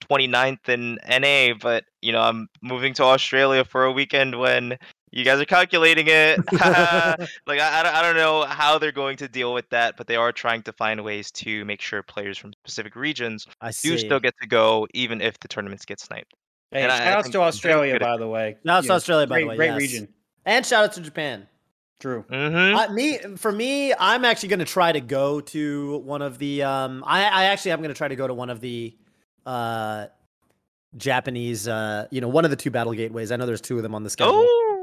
29th 0.00 0.68
in 0.68 0.98
NA, 1.04 1.54
but 1.54 1.84
you 2.02 2.12
know, 2.12 2.20
I'm 2.22 2.48
moving 2.62 2.94
to 2.94 3.04
Australia 3.04 3.64
for 3.64 3.84
a 3.84 3.92
weekend 3.92 4.38
when 4.38 4.78
you 5.12 5.24
guys 5.24 5.40
are 5.40 5.44
calculating 5.44 6.06
it. 6.08 6.38
like 7.46 7.60
I, 7.60 7.80
I 7.98 8.02
don't- 8.02 8.16
know 8.16 8.42
how 8.44 8.78
they're 8.78 8.92
going 8.92 9.16
to 9.18 9.28
deal 9.28 9.54
with 9.54 9.68
that, 9.70 9.96
but 9.96 10.06
they 10.06 10.16
are 10.16 10.32
trying 10.32 10.62
to 10.64 10.72
find 10.72 11.02
ways 11.04 11.30
to 11.32 11.64
make 11.64 11.80
sure 11.80 12.02
players 12.02 12.36
from 12.38 12.52
specific 12.64 12.96
regions 12.96 13.46
I 13.60 13.68
do 13.68 13.72
see. 13.72 13.98
still 13.98 14.20
get 14.20 14.34
to 14.42 14.46
go, 14.48 14.86
even 14.94 15.20
if 15.20 15.38
the 15.40 15.48
tournaments 15.48 15.84
get 15.84 16.00
sniped. 16.00 16.34
Hey, 16.70 16.82
And 16.82 16.90
I- 16.92 16.96
I 16.96 16.98
shout 16.98 17.06
outs 17.18 17.24
think 17.26 17.32
to 17.34 17.40
Australia, 17.42 17.98
by 18.00 18.16
the 18.16 18.26
way. 18.28 18.56
Shout 18.66 18.76
outs 18.76 18.86
to 18.86 18.92
Yeah, 18.92 18.96
Australia, 18.96 19.26
by 19.26 19.40
the 19.40 19.46
way, 19.46 19.56
Great 19.56 19.66
yes. 19.68 19.78
region. 19.78 20.08
and 20.44 20.64
shout 20.66 20.84
out 20.84 20.92
to 20.94 21.00
Japan. 21.00 21.46
True. 22.00 22.24
Mm-hmm. 22.30 22.76
Uh, 22.76 22.94
me 22.94 23.18
for 23.36 23.52
me, 23.52 23.94
I'm 23.94 24.24
actually 24.24 24.48
going 24.48 24.58
to 24.58 24.64
try 24.64 24.90
to 24.90 25.00
go 25.00 25.40
to 25.40 25.98
one 25.98 26.20
of 26.20 26.36
the. 26.38 26.64
Um, 26.64 27.04
I, 27.06 27.22
I 27.24 27.44
actually 27.44 27.70
am 27.72 27.78
going 27.78 27.90
to 27.94 27.94
try 27.94 28.08
to 28.08 28.16
go 28.16 28.26
to 28.26 28.34
one 28.34 28.50
of 28.50 28.60
the 28.60 28.96
uh, 29.46 30.06
Japanese. 30.96 31.68
Uh, 31.68 32.06
you 32.10 32.20
know, 32.20 32.28
one 32.28 32.44
of 32.44 32.50
the 32.50 32.56
two 32.56 32.70
battle 32.70 32.92
gateways. 32.92 33.30
I 33.32 33.36
know 33.36 33.46
there's 33.46 33.60
two 33.60 33.76
of 33.76 33.82
them 33.84 33.94
on 33.94 34.02
the 34.02 34.10
schedule. 34.10 34.34
Oh, 34.36 34.81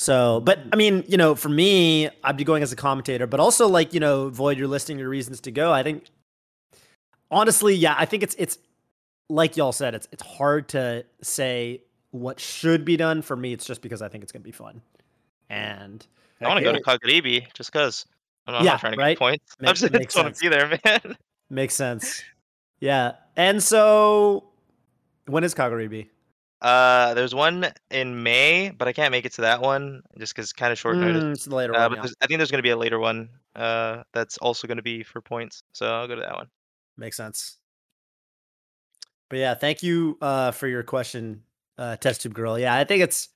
So, 0.00 0.40
but 0.40 0.60
I 0.72 0.76
mean, 0.76 1.04
you 1.08 1.18
know, 1.18 1.34
for 1.34 1.50
me, 1.50 2.08
I'd 2.24 2.38
be 2.38 2.44
going 2.44 2.62
as 2.62 2.72
a 2.72 2.76
commentator, 2.76 3.26
but 3.26 3.38
also 3.38 3.68
like, 3.68 3.92
you 3.92 4.00
know, 4.00 4.30
Void, 4.30 4.56
you're 4.56 4.66
listing 4.66 4.98
your 4.98 5.10
reasons 5.10 5.42
to 5.42 5.50
go. 5.50 5.70
I 5.70 5.82
think, 5.82 6.06
honestly, 7.30 7.74
yeah, 7.74 7.94
I 7.98 8.06
think 8.06 8.22
it's 8.22 8.34
it's 8.38 8.56
like 9.28 9.58
y'all 9.58 9.72
said, 9.72 9.94
it's 9.94 10.08
it's 10.10 10.22
hard 10.22 10.70
to 10.70 11.04
say 11.20 11.82
what 12.12 12.40
should 12.40 12.86
be 12.86 12.96
done. 12.96 13.20
For 13.20 13.36
me, 13.36 13.52
it's 13.52 13.66
just 13.66 13.82
because 13.82 14.00
I 14.00 14.08
think 14.08 14.22
it's 14.22 14.32
gonna 14.32 14.42
be 14.42 14.52
fun. 14.52 14.80
And 15.50 16.06
I 16.40 16.48
want 16.48 16.60
to 16.60 16.72
Heck 16.72 16.82
go 16.82 16.96
to 16.96 16.98
Kagaribi 16.98 17.52
just 17.52 17.70
because. 17.70 18.06
I'm 18.46 18.54
not, 18.54 18.64
Yeah, 18.64 18.78
trying 18.78 18.94
to 18.94 18.98
right? 18.98 19.10
get 19.12 19.18
points. 19.18 19.54
I 19.60 19.64
Makes- 19.66 19.80
just, 19.80 19.92
makes 19.92 20.16
want 20.16 20.34
to 20.34 20.40
be 20.40 20.48
there, 20.48 20.80
man. 20.82 21.16
makes 21.50 21.74
sense. 21.74 22.22
Yeah. 22.80 23.12
And 23.36 23.62
so 23.62 24.44
when 25.26 25.44
is 25.44 25.54
Kagaribi? 25.54 26.06
Uh, 26.62 27.14
there's 27.14 27.34
one 27.34 27.66
in 27.90 28.22
May, 28.22 28.70
but 28.70 28.86
I 28.86 28.92
can't 28.92 29.10
make 29.12 29.24
it 29.24 29.32
to 29.34 29.40
that 29.42 29.62
one 29.62 30.02
just 30.18 30.34
because 30.34 30.52
kind 30.52 30.70
of 30.72 30.78
short 30.78 30.98
notice. 30.98 31.24
Mm, 31.24 31.32
it's 31.32 31.44
the 31.46 31.54
later 31.54 31.74
Uh, 31.74 31.80
one. 31.88 31.90
but 31.98 32.04
yeah. 32.04 32.12
I 32.20 32.26
think 32.26 32.38
there's 32.38 32.50
going 32.50 32.58
to 32.58 32.62
be 32.62 32.70
a 32.70 32.76
later 32.76 32.98
one. 32.98 33.30
Uh, 33.56 34.02
that's 34.12 34.36
also 34.38 34.66
going 34.66 34.76
to 34.76 34.82
be 34.82 35.02
for 35.02 35.20
points, 35.22 35.62
so 35.72 35.86
I'll 35.90 36.06
go 36.06 36.14
to 36.16 36.20
that 36.20 36.34
one. 36.34 36.48
Makes 36.98 37.16
sense. 37.16 37.56
But 39.30 39.38
yeah, 39.38 39.54
thank 39.54 39.82
you 39.82 40.18
uh, 40.20 40.50
for 40.50 40.66
your 40.68 40.82
question, 40.82 41.42
uh, 41.78 41.96
Test 41.96 42.20
Tube 42.22 42.34
Girl. 42.34 42.58
Yeah, 42.58 42.74
I 42.74 42.84
think 42.84 43.02
it's 43.02 43.28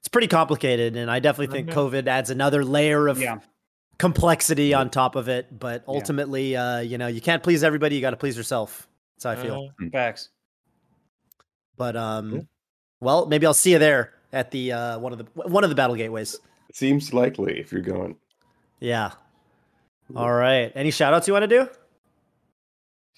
it's 0.00 0.08
pretty 0.08 0.28
complicated, 0.28 0.96
and 0.96 1.10
I 1.10 1.18
definitely 1.18 1.56
think 1.56 1.70
Mhm. 1.70 1.74
COVID 1.74 2.06
adds 2.08 2.30
another 2.30 2.64
layer 2.64 3.08
of 3.08 3.18
Yeah. 3.20 3.38
complexity 3.98 4.74
on 4.74 4.90
top 4.90 5.16
of 5.16 5.28
it. 5.28 5.58
But 5.58 5.82
ultimately, 5.88 6.54
uh, 6.56 6.80
you 6.80 6.98
know, 6.98 7.06
you 7.06 7.20
can't 7.20 7.42
please 7.42 7.64
everybody. 7.64 7.94
You 7.96 8.02
got 8.02 8.10
to 8.10 8.16
please 8.16 8.36
yourself. 8.36 8.86
That's 9.16 9.24
how 9.24 9.30
I 9.30 9.36
feel. 9.36 9.70
Uh, 9.82 9.88
Facts. 9.90 10.28
But 11.76 11.96
um, 11.96 12.30
Cool. 12.30 12.48
Well, 13.00 13.26
maybe 13.26 13.46
I'll 13.46 13.54
see 13.54 13.72
you 13.72 13.78
there 13.78 14.12
at 14.32 14.50
the 14.50 14.72
uh, 14.72 14.98
one 14.98 15.12
of 15.12 15.18
the 15.18 15.24
one 15.34 15.64
of 15.64 15.70
the 15.70 15.76
battle 15.76 15.96
gateways. 15.96 16.38
Seems 16.72 17.12
likely 17.14 17.58
if 17.58 17.72
you're 17.72 17.80
going. 17.82 18.16
Yeah. 18.80 19.12
All 20.14 20.32
right. 20.32 20.70
Any 20.74 20.90
shout 20.90 21.14
outs 21.14 21.26
you 21.26 21.32
want 21.32 21.44
to 21.44 21.48
do? 21.48 21.68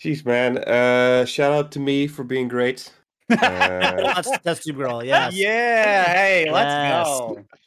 Jeez, 0.00 0.24
man. 0.24 0.58
Uh, 0.58 1.24
shout 1.24 1.52
out 1.52 1.72
to 1.72 1.80
me 1.80 2.06
for 2.06 2.24
being 2.24 2.48
great. 2.48 2.92
Uh, 3.30 3.36
That's 3.36 4.30
Test 4.38 4.62
Tube 4.62 4.76
Girl. 4.76 5.04
Yes. 5.04 5.34
Yeah. 5.36 6.04
Hey, 6.04 6.50
let's 6.50 6.72
Yes. 6.72 7.06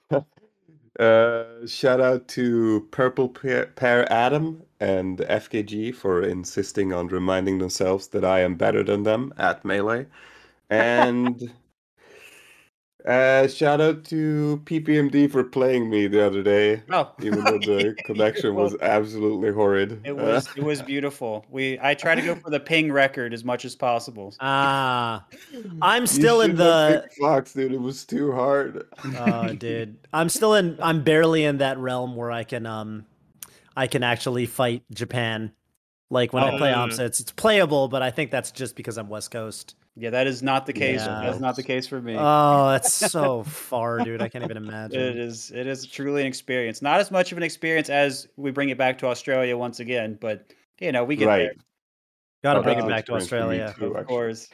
go. 0.09 0.25
uh, 1.03 1.67
shout 1.67 2.01
out 2.01 2.27
to 2.29 2.87
Purple 2.89 3.29
Pear, 3.29 3.67
Pear 3.75 4.11
Adam 4.11 4.63
and 4.79 5.19
FKG 5.19 5.93
for 5.93 6.23
insisting 6.23 6.93
on 6.93 7.09
reminding 7.09 7.59
themselves 7.59 8.07
that 8.07 8.25
I 8.25 8.39
am 8.39 8.55
better 8.55 8.81
than 8.81 9.03
them 9.03 9.33
at 9.37 9.63
Melee. 9.63 10.07
And 10.71 11.51
uh, 13.05 13.47
shout 13.47 13.81
out 13.81 14.03
to 14.05 14.61
PPMD 14.65 15.29
for 15.31 15.43
playing 15.43 15.89
me 15.89 16.07
the 16.07 16.25
other 16.25 16.43
day, 16.43 16.83
Oh, 16.91 17.11
even 17.21 17.43
though 17.43 17.57
the 17.57 17.95
connection 18.05 18.53
was 18.55 18.75
absolutely 18.81 19.51
horrid. 19.51 20.01
It 20.03 20.11
Uh, 20.11 20.15
was 20.15 20.47
it 20.55 20.63
was 20.63 20.81
beautiful. 20.81 21.45
We 21.49 21.79
I 21.81 21.93
try 21.95 22.15
to 22.15 22.21
go 22.21 22.35
for 22.35 22.49
the 22.49 22.59
ping 22.59 22.91
record 22.91 23.33
as 23.33 23.43
much 23.43 23.65
as 23.65 23.75
possible. 23.75 24.33
Ah, 24.41 25.25
I'm 25.81 26.03
you 26.03 26.07
still 26.07 26.41
in 26.41 26.55
the. 26.55 27.01
picked 27.03 27.17
Fox, 27.19 27.53
dude. 27.53 27.73
It 27.73 27.81
was 27.81 28.05
too 28.05 28.31
hard. 28.31 28.85
Oh, 29.17 29.53
dude, 29.53 29.97
I'm 30.13 30.29
still 30.29 30.53
in. 30.55 30.77
I'm 30.81 31.03
barely 31.03 31.43
in 31.45 31.57
that 31.59 31.77
realm 31.79 32.15
where 32.15 32.31
I 32.31 32.43
can 32.43 32.65
um, 32.65 33.05
I 33.75 33.87
can 33.87 34.03
actually 34.03 34.45
fight 34.45 34.83
Japan. 34.93 35.51
Like 36.09 36.33
when 36.33 36.43
I 36.43 36.57
play 36.57 36.73
Oh. 36.73 36.79
opposites, 36.79 37.19
it's 37.21 37.31
playable, 37.31 37.87
but 37.87 38.01
I 38.01 38.11
think 38.11 38.31
that's 38.31 38.51
just 38.51 38.75
because 38.75 38.97
I'm 38.97 39.07
West 39.07 39.31
Coast. 39.31 39.75
Yeah, 39.97 40.09
that 40.11 40.25
is 40.25 40.41
not 40.41 40.65
the 40.65 40.73
case. 40.73 41.01
Yeah. 41.01 41.21
That's 41.23 41.39
not 41.41 41.55
the 41.57 41.63
case 41.63 41.85
for 41.85 42.01
me. 42.01 42.15
Oh, 42.17 42.69
that's 42.69 42.93
so 42.93 43.43
far, 43.43 43.99
dude. 43.99 44.21
I 44.21 44.29
can't 44.29 44.43
even 44.43 44.55
imagine. 44.57 44.99
It 44.99 45.17
is. 45.17 45.51
It 45.51 45.67
is 45.67 45.85
truly 45.85 46.21
an 46.21 46.27
experience. 46.27 46.81
Not 46.81 46.99
as 47.01 47.11
much 47.11 47.31
of 47.33 47.37
an 47.37 47.43
experience 47.43 47.89
as 47.89 48.27
we 48.37 48.51
bring 48.51 48.69
it 48.69 48.77
back 48.77 48.97
to 48.99 49.07
Australia 49.07 49.57
once 49.57 49.79
again, 49.81 50.17
but 50.21 50.45
you 50.79 50.91
know 50.93 51.03
we 51.03 51.15
get 51.17 51.27
right. 51.27 51.37
there. 51.39 51.53
Got 52.43 52.53
to 52.53 52.59
Oh, 52.61 52.63
bring 52.63 52.79
it 52.79 52.87
back 52.87 53.05
to 53.07 53.15
experience 53.15 53.27
for 53.29 53.35
me 53.53 53.61
Australia. 53.61 53.75
too, 53.77 53.85
of 53.93 54.01
actually. 54.01 54.15
course. 54.15 54.47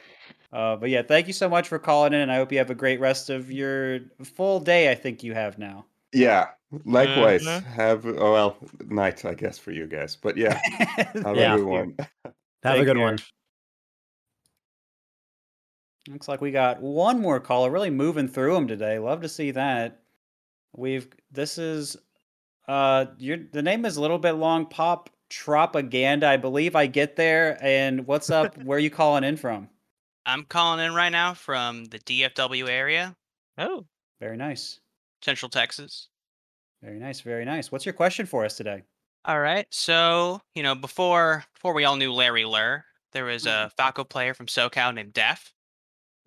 Uh, 0.52 0.76
but 0.76 0.90
yeah, 0.90 1.02
thank 1.02 1.26
you 1.26 1.32
so 1.32 1.48
much 1.48 1.68
for 1.68 1.78
calling 1.78 2.12
in, 2.14 2.20
and 2.20 2.32
I 2.32 2.36
hope 2.36 2.50
you 2.50 2.58
have 2.58 2.70
a 2.70 2.74
great 2.74 2.98
rest 3.00 3.30
of 3.30 3.50
your 3.52 4.00
full 4.24 4.58
day. 4.60 4.90
I 4.90 4.94
think 4.94 5.22
you 5.22 5.34
have 5.34 5.56
now. 5.58 5.86
Yeah, 6.12 6.48
likewise. 6.84 7.44
Mhm. 7.44 7.64
Have 7.64 8.06
oh 8.06 8.32
well, 8.32 8.56
night 8.88 9.24
I 9.24 9.34
guess 9.34 9.56
for 9.58 9.70
you 9.70 9.86
guys, 9.86 10.16
but 10.16 10.36
yeah, 10.36 10.58
have 11.24 11.36
Yeah. 11.36 11.54
a 11.54 11.58
good 11.58 11.64
one. 11.66 11.96
Have 12.64 12.78
a 12.80 12.84
good 12.84 12.96
care. 12.96 13.04
one. 13.04 13.18
Looks 16.08 16.28
like 16.28 16.40
we 16.40 16.50
got 16.50 16.80
one 16.80 17.20
more 17.20 17.38
caller. 17.40 17.70
Really 17.70 17.90
moving 17.90 18.28
through 18.28 18.54
them 18.54 18.66
today. 18.68 18.98
Love 18.98 19.20
to 19.22 19.28
see 19.28 19.50
that. 19.52 20.00
We've 20.76 21.08
this 21.30 21.58
is 21.58 21.96
uh 22.66 23.06
your 23.18 23.38
the 23.52 23.62
name 23.62 23.84
is 23.84 23.96
a 23.96 24.00
little 24.00 24.18
bit 24.18 24.32
long. 24.32 24.66
Pop 24.66 25.10
Tropaganda. 25.30 26.24
I 26.24 26.36
believe 26.36 26.74
I 26.76 26.86
get 26.86 27.16
there. 27.16 27.58
And 27.60 28.06
what's 28.06 28.30
up? 28.30 28.56
Where 28.62 28.76
are 28.76 28.80
you 28.80 28.90
calling 28.90 29.24
in 29.24 29.36
from? 29.36 29.68
I'm 30.26 30.44
calling 30.44 30.84
in 30.84 30.94
right 30.94 31.12
now 31.12 31.34
from 31.34 31.86
the 31.86 31.98
DFW 32.00 32.68
area, 32.68 33.16
Oh, 33.56 33.86
Very 34.20 34.36
nice. 34.36 34.78
Central 35.22 35.48
Texas. 35.48 36.08
Very 36.82 36.98
nice. 36.98 37.22
Very 37.22 37.44
nice. 37.46 37.72
What's 37.72 37.86
your 37.86 37.94
question 37.94 38.26
for 38.26 38.44
us 38.44 38.56
today? 38.56 38.82
All 39.24 39.40
right. 39.40 39.66
So, 39.70 40.40
you 40.54 40.62
know, 40.62 40.74
before 40.74 41.44
before 41.54 41.72
we 41.74 41.84
all 41.84 41.96
knew 41.96 42.12
Larry 42.12 42.44
Lurr, 42.44 42.82
there 43.12 43.24
was 43.24 43.46
a 43.46 43.70
Falco 43.76 44.04
player 44.04 44.34
from 44.34 44.46
SoCal 44.46 44.94
named 44.94 45.12
Def. 45.12 45.52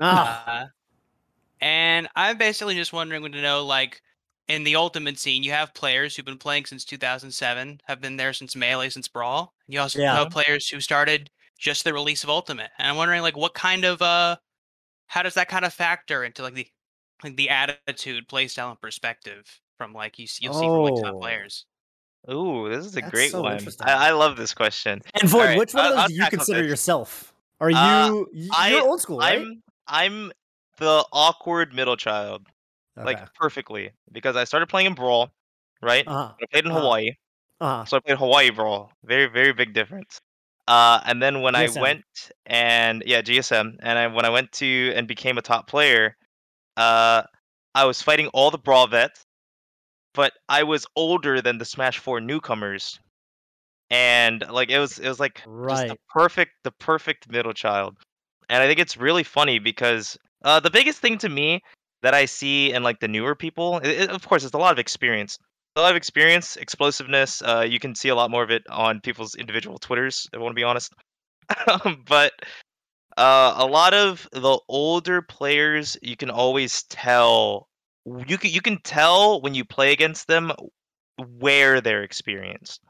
Ah, 0.02 0.44
Uh, 0.64 0.66
and 1.62 2.08
I'm 2.16 2.38
basically 2.38 2.76
just 2.76 2.92
wondering 2.94 3.32
to 3.32 3.42
know, 3.42 3.66
like, 3.66 4.02
in 4.48 4.64
the 4.64 4.76
ultimate 4.76 5.20
scene, 5.20 5.44
you 5.44 5.52
have 5.52 5.74
players 5.74 6.16
who've 6.16 6.26
been 6.26 6.38
playing 6.38 6.66
since 6.66 6.84
2007, 6.84 7.80
have 7.86 8.02
been 8.02 8.18
there 8.18 8.34
since 8.34 8.56
Melee, 8.56 8.90
since 8.90 9.08
Brawl. 9.08 9.54
You 9.68 9.80
also 9.80 10.00
Yeah. 10.00 10.16
have 10.16 10.30
players 10.32 10.68
who 10.68 10.80
started 10.82 11.30
just 11.58 11.84
the 11.84 11.94
release 11.94 12.24
of 12.24 12.30
Ultimate. 12.30 12.72
And 12.80 12.88
I'm 12.88 12.96
wondering, 12.98 13.22
like, 13.22 13.38
what 13.38 13.54
kind 13.54 13.86
of 13.86 14.02
uh, 14.02 14.38
how 15.08 15.22
does 15.24 15.36
that 15.36 15.48
kind 15.50 15.64
of 15.66 15.74
factor 15.74 16.24
into 16.24 16.42
like 16.42 16.54
the 16.56 16.68
like 17.24 17.36
the 17.36 17.50
attitude, 17.50 18.28
playstyle, 18.28 18.72
and 18.72 18.82
perspective 18.82 19.46
from 19.78 19.94
like 19.94 20.18
you 20.18 20.24
s- 20.24 20.40
you'll 20.42 20.54
see 20.56 20.66
from 20.66 20.80
like 20.84 20.94
Oh. 20.94 21.02
top 21.04 21.20
players. 21.22 21.66
ooh, 22.32 22.68
this 22.70 22.86
is 22.86 22.96
a 22.98 23.02
That's 23.02 23.12
great 23.12 23.32
so 23.32 23.42
one. 23.44 23.60
I, 23.82 24.08
I 24.08 24.12
love 24.12 24.38
this 24.38 24.54
question. 24.56 25.02
and 25.22 25.30
Void, 25.30 25.40
Alright, 25.42 25.58
which 25.60 25.74
one 25.76 25.84
I'll- 25.86 25.90
of 25.92 25.96
those 25.96 26.02
I'll 26.02 26.08
do 26.08 26.14
you 26.16 26.26
consider 26.30 26.62
this. 26.64 26.70
yourself? 26.70 27.34
Are 27.60 27.70
you 27.70 27.78
Uh, 27.78 28.68
you're 28.70 28.82
old 28.82 29.02
school, 29.02 29.20
right? 29.20 29.42
I'm 29.42 29.62
I'm 29.92 30.32
the 30.78 31.06
awkward 31.12 31.74
middle 31.74 31.98
child, 31.98 32.48
Okay. 32.98 33.06
like 33.06 33.34
perfectly, 33.36 33.92
because 34.12 34.36
I 34.36 34.46
started 34.46 34.68
playing 34.68 34.88
in 34.88 34.94
Brawl, 34.96 35.32
right? 35.82 36.08
uh-huh. 36.08 36.34
I 36.42 36.46
played 36.52 36.66
in 36.66 36.72
uh-huh. 36.72 36.82
Hawaii, 36.82 37.12
Uh-huh. 37.60 37.86
so 37.86 37.98
I 37.98 38.00
played 38.00 38.18
Hawaii 38.18 38.50
Brawl. 38.52 38.92
Very 39.04 39.28
very 39.28 39.54
big 39.54 39.74
difference. 39.74 40.20
Uh, 40.68 41.02
and 41.06 41.22
then 41.22 41.42
when 41.42 41.54
GSM. 41.56 41.78
I 41.78 41.82
went 41.82 42.32
and 42.46 43.04
yeah 43.06 43.22
GSM, 43.22 43.78
and 43.82 44.00
I 44.00 44.08
when 44.08 44.26
I 44.26 44.30
went 44.30 44.52
to 44.54 44.94
and 44.96 45.08
became 45.08 45.38
a 45.38 45.42
top 45.42 45.68
player, 45.68 46.16
uh, 46.78 47.24
I 47.76 47.86
was 47.86 48.02
fighting 48.02 48.28
all 48.30 48.52
the 48.52 48.58
Brawl 48.58 48.88
vets, 48.88 49.26
but 50.14 50.34
I 50.50 50.64
was 50.64 50.86
older 50.96 51.42
than 51.42 51.58
the 51.58 51.66
Smash 51.66 52.00
Four 52.00 52.22
newcomers, 52.22 53.00
and 53.90 54.44
like 54.50 54.70
it 54.70 54.80
was 54.80 55.00
it 55.00 55.08
was 55.08 55.20
like 55.20 55.42
just 55.70 55.88
the 55.88 55.98
perfect 56.10 56.52
the 56.64 56.72
perfect 56.72 57.30
middle 57.30 57.54
child 57.54 57.98
and 58.52 58.64
i 58.64 58.68
think 58.68 58.80
it's 58.80 58.98
really 58.98 59.24
funny 59.24 59.60
because 59.60 60.18
uh, 60.46 60.60
the 60.62 60.72
biggest 60.72 61.00
thing 61.00 61.18
to 61.20 61.30
me 61.30 61.62
that 62.04 62.14
i 62.16 62.26
see 62.26 62.74
in 62.74 62.84
like 62.84 63.00
the 63.02 63.10
newer 63.10 63.36
people 63.36 63.82
i 63.84 63.88
i- 63.90 64.08
of 64.08 64.28
course 64.28 64.44
it's 64.46 64.56
a 64.56 64.60
lot 64.60 64.74
of 64.74 64.80
experience 64.80 65.40
a 65.78 65.82
lot 65.82 65.92
of 65.92 65.98
experience 65.98 66.58
explosiveness 66.58 67.42
uh, 67.44 67.66
you 67.68 67.80
can 67.80 67.96
see 67.96 68.10
a 68.10 68.16
lot 68.16 68.32
more 68.32 68.44
of 68.44 68.52
it 68.52 68.64
on 68.70 69.02
people's 69.02 69.36
individual 69.36 69.80
twitters 69.80 70.28
if 70.34 70.40
i 70.40 70.44
want 70.44 70.52
to 70.54 70.62
be 70.62 70.66
honest 70.66 70.94
but 72.08 72.34
uh, 73.18 73.56
a 73.58 73.66
lot 73.66 73.94
of 73.94 74.28
the 74.34 74.60
older 74.70 75.22
players 75.22 75.98
you 76.02 76.18
can 76.18 76.30
always 76.30 76.84
tell 76.84 77.68
you 78.28 78.38
can 78.38 78.52
you 78.52 78.62
can 78.62 78.80
tell 78.84 79.42
when 79.42 79.56
you 79.56 79.66
play 79.66 79.94
against 79.94 80.28
them 80.28 80.52
where 81.40 81.82
they're 81.82 82.04
experienced 82.04 82.82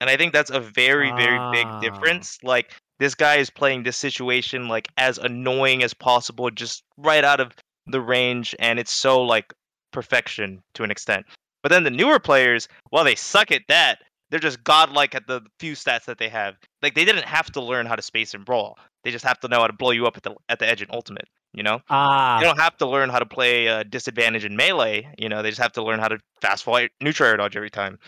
and 0.00 0.08
i 0.10 0.16
think 0.16 0.32
that's 0.32 0.50
a 0.50 0.60
very 0.60 1.10
very 1.12 1.38
big 1.52 1.66
Ah. 1.66 1.80
difference. 1.80 2.38
Like 2.42 2.72
this 2.98 3.14
guy 3.14 3.36
is 3.36 3.50
playing 3.50 3.82
this 3.84 3.96
situation 3.96 4.68
like 4.68 4.88
as 4.96 5.18
annoying 5.18 5.82
as 5.82 5.94
possible 5.94 6.50
just 6.50 6.82
right 6.96 7.24
out 7.24 7.40
of 7.40 7.52
the 7.86 8.00
range 8.00 8.54
and 8.58 8.78
it's 8.78 8.92
so 8.92 9.22
like 9.22 9.52
perfection 9.92 10.62
to 10.74 10.82
an 10.84 10.90
extent. 10.90 11.26
But 11.62 11.70
then 11.70 11.84
the 11.84 11.90
newer 11.90 12.18
players 12.18 12.68
while 12.90 13.04
they 13.04 13.14
suck 13.14 13.50
at 13.52 13.62
that. 13.68 13.98
They're 14.30 14.38
just 14.38 14.62
godlike 14.62 15.14
at 15.14 15.26
the 15.26 15.40
few 15.58 15.72
stats 15.72 16.04
that 16.04 16.18
they 16.18 16.28
have. 16.28 16.56
Like 16.82 16.94
they 16.94 17.06
didn't 17.06 17.24
have 17.24 17.50
to 17.52 17.62
learn 17.62 17.86
how 17.86 17.96
to 17.96 18.02
space 18.02 18.34
and 18.34 18.44
brawl. 18.44 18.78
They 19.02 19.10
just 19.10 19.24
have 19.24 19.40
to 19.40 19.48
know 19.48 19.60
how 19.60 19.66
to 19.68 19.72
blow 19.72 19.90
you 19.92 20.06
up 20.06 20.18
at 20.18 20.22
the 20.22 20.34
at 20.50 20.58
the 20.58 20.68
edge 20.68 20.82
in 20.82 20.88
ultimate 20.92 21.28
you 21.54 21.62
know? 21.62 21.80
Ah, 21.88 22.36
they 22.38 22.44
don't 22.44 22.60
have 22.60 22.76
to 22.76 22.86
learn 22.86 23.08
how 23.08 23.18
to 23.18 23.24
play 23.24 23.68
uh, 23.68 23.82
disadvantage 23.84 24.44
in 24.44 24.54
melee 24.54 25.08
you 25.16 25.30
know? 25.30 25.40
They 25.42 25.48
just 25.48 25.62
have 25.62 25.72
to 25.72 25.82
learn 25.82 25.98
how 25.98 26.08
to 26.08 26.18
fast 26.42 26.62
forward 26.64 26.90
neutral 27.00 27.30
air 27.30 27.38
dodge 27.38 27.56
every 27.56 27.70
time 27.70 27.98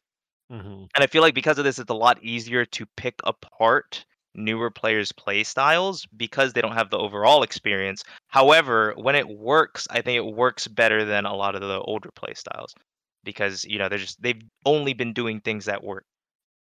mhm. 0.50 0.88
and 0.94 1.04
I 1.04 1.06
feel 1.06 1.22
like 1.22 1.34
because 1.34 1.58
of 1.58 1.64
this, 1.64 1.78
it's 1.78 1.90
a 1.90 1.94
lot 1.94 2.22
easier 2.22 2.64
to 2.64 2.86
pick 2.96 3.14
apart 3.24 4.04
newer 4.34 4.70
players' 4.70 5.12
play 5.12 5.42
styles 5.44 6.06
because 6.16 6.52
they 6.52 6.60
don't 6.60 6.76
have 6.76 6.90
the 6.90 6.98
overall 6.98 7.42
experience. 7.42 8.04
However, 8.28 8.94
when 8.96 9.14
it 9.14 9.28
works, 9.28 9.86
I 9.90 10.02
think 10.02 10.16
it 10.16 10.34
works 10.34 10.68
better 10.68 11.04
than 11.04 11.26
a 11.26 11.34
lot 11.34 11.54
of 11.54 11.62
the 11.62 11.80
older 11.80 12.10
play 12.14 12.34
styles 12.34 12.74
because 13.24 13.64
you 13.64 13.78
know 13.78 13.88
they're 13.88 13.98
just 13.98 14.20
they've 14.22 14.42
only 14.64 14.92
been 14.92 15.12
doing 15.12 15.40
things 15.40 15.66
that 15.66 15.82
work. 15.82 16.04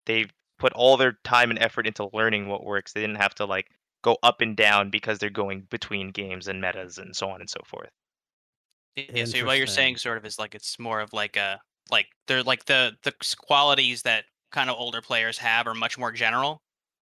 They've 0.07 0.33
put 0.59 0.73
all 0.73 0.97
their 0.97 1.19
time 1.25 1.51
and 1.51 1.59
effort 1.59 1.87
into 1.87 2.11
learning 2.13 2.49
what 2.49 2.65
works. 2.65 2.93
They 2.93 3.01
didn't 3.01 3.17
have 3.17 3.35
to 3.37 3.45
like 3.45 3.69
go 4.03 4.17
up 4.23 4.41
and 4.41 4.57
down 4.57 4.91
because 4.91 5.19
they're 5.19 5.31
going 5.31 5.63
between 5.71 6.11
games 6.11 6.49
and 6.49 6.61
metas 6.61 6.99
and 6.99 7.15
so 7.15 7.31
on 7.31 7.41
and 7.41 7.51
so 7.51 7.61
forth. 7.67 7.91
Yeah, 8.97 9.27
so 9.27 9.45
what 9.45 9.59
you're 9.59 9.67
saying 9.69 9.97
sort 9.97 10.19
of 10.19 10.25
is 10.25 10.39
like 10.39 10.55
it's 10.57 10.79
more 10.79 11.01
of 11.01 11.13
like 11.13 11.37
a 11.37 11.61
like 11.91 12.07
they're 12.27 12.43
like 12.43 12.65
the 12.67 12.93
the 13.03 13.13
qualities 13.39 14.03
that 14.03 14.25
kind 14.51 14.71
of 14.71 14.77
older 14.79 15.01
players 15.03 15.39
have 15.39 15.67
are 15.67 15.75
much 15.75 15.99
more 15.99 16.13
general. 16.13 16.61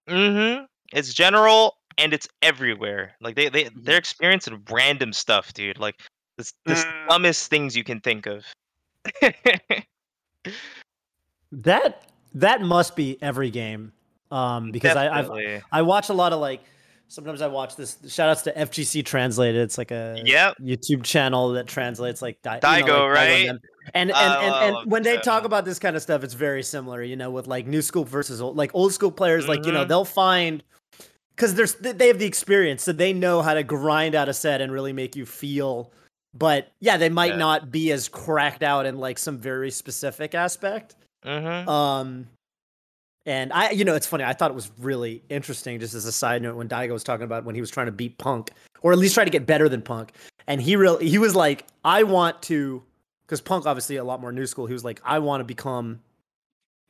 Mm-hmm. 0.09 0.65
It's 0.93 1.13
general 1.13 1.75
and 1.97 2.13
it's 2.13 2.27
everywhere. 2.41 3.15
Like 3.21 3.35
they 3.35 3.49
they 3.49 3.69
they're 3.75 3.97
experiencing 3.97 4.63
random 4.69 5.13
stuff, 5.13 5.53
dude. 5.53 5.79
Like 5.79 5.95
the 6.37 6.51
the 6.65 6.73
Mm. 6.75 7.07
dumbest 7.09 7.49
things 7.49 7.75
you 7.75 7.83
can 7.83 7.99
think 8.01 8.25
of. 8.25 8.45
That 11.51 12.03
that 12.33 12.61
must 12.61 12.95
be 12.95 13.17
every 13.21 13.49
game. 13.49 13.93
Um, 14.29 14.71
because 14.71 14.97
I, 14.97 15.19
I've 15.19 15.31
I 15.71 15.81
watch 15.81 16.09
a 16.09 16.13
lot 16.13 16.33
of 16.33 16.39
like 16.41 16.61
sometimes 17.07 17.41
I 17.41 17.47
watch 17.47 17.75
this 17.75 17.97
shout 18.07 18.29
outs 18.29 18.41
to 18.43 18.51
FGC 18.57 19.03
Translated. 19.05 19.61
It's 19.61 19.77
like 19.77 19.91
a 19.91 20.21
Yep. 20.25 20.55
YouTube 20.61 21.03
channel 21.03 21.51
that 21.53 21.67
translates 21.67 22.21
like 22.21 22.41
Di- 22.41 22.55
you 22.55 22.59
know, 22.61 22.67
Daigo, 22.67 22.79
like 22.79 22.85
Daigo 22.85 23.13
right? 23.13 23.47
them. 23.47 23.59
And 23.93 24.11
and, 24.11 24.11
Oh, 24.13 24.41
and, 24.41 24.75
and 24.77 24.91
when 24.91 25.03
they 25.03 25.17
talk 25.17 25.45
about 25.45 25.63
this 25.65 25.79
kind 25.79 25.95
of 25.95 26.01
stuff, 26.01 26.23
it's 26.23 26.33
very 26.33 26.61
similar, 26.63 27.01
you 27.01 27.15
know, 27.15 27.31
with 27.31 27.47
like 27.47 27.65
new 27.67 27.81
school 27.81 28.03
versus 28.03 28.41
old 28.41 28.57
like 28.57 28.71
old 28.73 28.93
school 28.93 29.11
players, 29.11 29.47
like, 29.47 29.65
you 29.65 29.71
know, 29.71 29.85
Mhm. 29.85 29.87
they'll 29.87 30.05
find 30.05 30.63
because 31.35 31.55
there's 31.55 31.75
they 31.75 32.07
have 32.07 32.19
the 32.19 32.25
experience, 32.25 32.83
so 32.83 32.91
they 32.91 33.13
know 33.13 33.41
how 33.41 33.53
to 33.53 33.63
grind 33.63 34.13
out 34.15 34.27
a 34.27 34.33
set 34.33 34.59
and 34.59 34.71
really 34.71 34.91
make 34.93 35.15
you 35.15 35.25
feel. 35.25 35.91
But 36.33 36.67
yeah, 36.81 36.97
they 36.97 37.09
might 37.09 37.31
Yeah. 37.31 37.37
not 37.37 37.71
be 37.71 37.91
as 37.91 38.09
cracked 38.09 38.61
out 38.63 38.85
in 38.85 38.97
like 38.97 39.17
some 39.17 39.37
very 39.37 39.71
specific 39.71 40.35
aspect. 40.35 40.95
Mm-hmm. 41.25 41.69
Um, 41.69 42.27
and 43.27 43.53
I, 43.53 43.69
you 43.69 43.85
know, 43.85 43.93
it's 43.93 44.07
funny. 44.07 44.23
I 44.23 44.33
thought 44.33 44.49
it 44.49 44.55
was 44.55 44.71
really 44.79 45.21
interesting, 45.29 45.79
just 45.79 45.93
as 45.93 46.05
a 46.05 46.11
side 46.11 46.41
note, 46.41 46.55
when 46.55 46.67
Daigo 46.67 46.93
was 46.93 47.03
talking 47.03 47.25
about 47.25 47.43
when 47.45 47.53
he 47.53 47.61
was 47.61 47.69
trying 47.69 47.85
to 47.85 47.91
beat 47.91 48.17
Punk, 48.17 48.49
or 48.81 48.91
at 48.91 48.97
least 48.97 49.13
try 49.13 49.23
to 49.23 49.29
get 49.29 49.45
better 49.45 49.69
than 49.69 49.83
Punk, 49.83 50.13
and 50.47 50.59
he 50.59 50.75
really, 50.75 51.07
he 51.07 51.19
was 51.19 51.35
like, 51.35 51.67
I 51.85 52.01
want 52.01 52.41
to, 52.43 52.81
because 53.27 53.41
Punk 53.41 53.67
obviously 53.67 53.97
a 53.97 54.03
lot 54.03 54.19
more 54.19 54.31
new 54.31 54.47
school. 54.47 54.65
He 54.65 54.73
was 54.73 54.83
like, 54.83 54.99
I 55.05 55.19
want 55.19 55.41
to 55.41 55.45
become. 55.45 55.99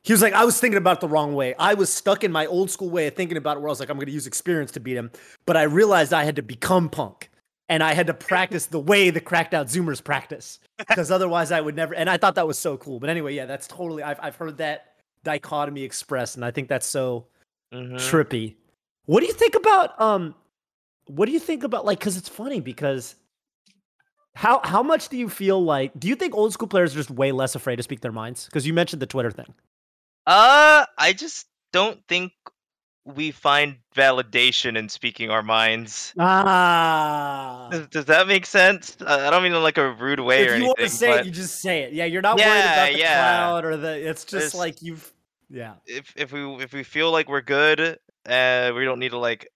He 0.04 0.14
was 0.14 0.22
like, 0.22 0.32
I 0.32 0.46
was 0.46 0.58
thinking 0.58 0.78
about 0.78 0.98
it 0.98 1.00
the 1.00 1.08
wrong 1.08 1.34
way. 1.34 1.54
I 1.58 1.74
was 1.74 1.92
stuck 1.92 2.24
in 2.24 2.32
my 2.32 2.46
old 2.46 2.70
school 2.70 2.88
way 2.88 3.08
of 3.08 3.14
thinking 3.14 3.36
about 3.36 3.58
it, 3.58 3.60
where 3.60 3.68
I 3.68 3.72
was 3.72 3.80
like, 3.80 3.90
I'm 3.90 3.96
going 3.96 4.06
to 4.06 4.12
use 4.12 4.26
experience 4.26 4.70
to 4.72 4.80
beat 4.80 4.96
him, 4.96 5.10
but 5.44 5.56
I 5.56 5.64
realized 5.64 6.14
I 6.14 6.24
had 6.24 6.36
to 6.36 6.42
become 6.42 6.88
Punk. 6.88 7.28
And 7.70 7.82
I 7.82 7.92
had 7.92 8.06
to 8.06 8.14
practice 8.14 8.64
the 8.64 8.80
way 8.80 9.10
the 9.10 9.20
cracked 9.20 9.52
out 9.52 9.66
Zoomers 9.66 10.02
practice, 10.02 10.58
because 10.88 11.10
otherwise 11.10 11.52
I 11.52 11.60
would 11.60 11.76
never. 11.76 11.94
And 11.94 12.08
I 12.08 12.16
thought 12.16 12.36
that 12.36 12.46
was 12.46 12.58
so 12.58 12.78
cool. 12.78 12.98
But 12.98 13.10
anyway, 13.10 13.34
yeah, 13.34 13.44
that's 13.44 13.68
totally. 13.68 14.02
I've 14.02 14.18
I've 14.22 14.36
heard 14.36 14.56
that 14.56 14.87
dichotomy 15.24 15.82
expressed, 15.82 16.36
and 16.36 16.44
I 16.44 16.50
think 16.50 16.68
that's 16.68 16.86
so 16.86 17.26
Mm-hmm. 17.72 17.96
trippy. 17.96 18.54
What 19.04 19.20
do 19.20 19.26
you 19.26 19.32
think 19.34 19.54
about 19.54 20.00
um? 20.00 20.34
What 21.06 21.26
do 21.26 21.32
you 21.32 21.38
think 21.38 21.64
about 21.64 21.84
like? 21.84 21.98
Because 21.98 22.16
it's 22.16 22.28
funny 22.28 22.60
because 22.60 23.14
how 24.34 24.60
how 24.64 24.82
much 24.82 25.08
do 25.10 25.18
you 25.18 25.28
feel 25.28 25.62
like? 25.62 25.92
Do 25.98 26.08
you 26.08 26.14
think 26.14 26.34
old 26.34 26.54
school 26.54 26.68
players 26.68 26.94
are 26.94 26.98
just 26.98 27.10
way 27.10 27.30
less 27.30 27.54
afraid 27.54 27.76
to 27.76 27.82
speak 27.82 28.00
their 28.00 28.12
minds? 28.12 28.46
Because 28.46 28.66
you 28.66 28.72
mentioned 28.72 29.02
the 29.02 29.06
Twitter 29.06 29.30
thing. 29.30 29.52
Uh, 30.26 30.86
I 30.96 31.12
just 31.12 31.46
don't 31.72 32.00
think 32.08 32.32
we 33.14 33.30
find 33.30 33.76
validation 33.94 34.76
in 34.76 34.88
speaking 34.88 35.30
our 35.30 35.42
minds. 35.42 36.12
Ah. 36.18 37.68
Does, 37.70 37.86
does 37.88 38.04
that 38.06 38.26
make 38.26 38.44
sense? 38.46 38.96
I 39.06 39.26
I 39.26 39.30
don't 39.30 39.42
mean 39.42 39.52
in 39.52 39.62
like 39.62 39.78
a 39.78 39.92
rude 39.92 40.20
way 40.20 40.46
or 40.46 40.52
anything. 40.52 40.56
If 40.56 40.60
you 40.60 40.66
want 40.66 40.78
to 40.78 40.88
say 40.88 41.08
but 41.08 41.20
it, 41.20 41.26
you 41.26 41.32
just 41.32 41.60
say 41.60 41.82
it. 41.82 41.92
Yeah, 41.92 42.04
you're 42.04 42.22
not 42.22 42.36
worried 42.36 42.46
about 42.46 42.92
the 42.92 42.98
yeah. 42.98 43.14
crowd 43.14 43.64
or 43.64 43.76
the. 43.76 44.08
It's 44.08 44.24
just 44.24 44.32
There's- 44.32 44.54
like 44.54 44.82
you've. 44.82 45.12
Yeah. 45.50 45.74
if 45.86 46.12
if 46.16 46.32
we 46.32 46.42
if 46.62 46.74
we 46.74 46.82
feel 46.82 47.10
like 47.10 47.28
we're 47.28 47.40
good, 47.40 47.80
uh, 47.80 48.72
we 48.76 48.84
don't 48.84 48.98
need 48.98 49.12
to 49.12 49.18
like 49.18 49.48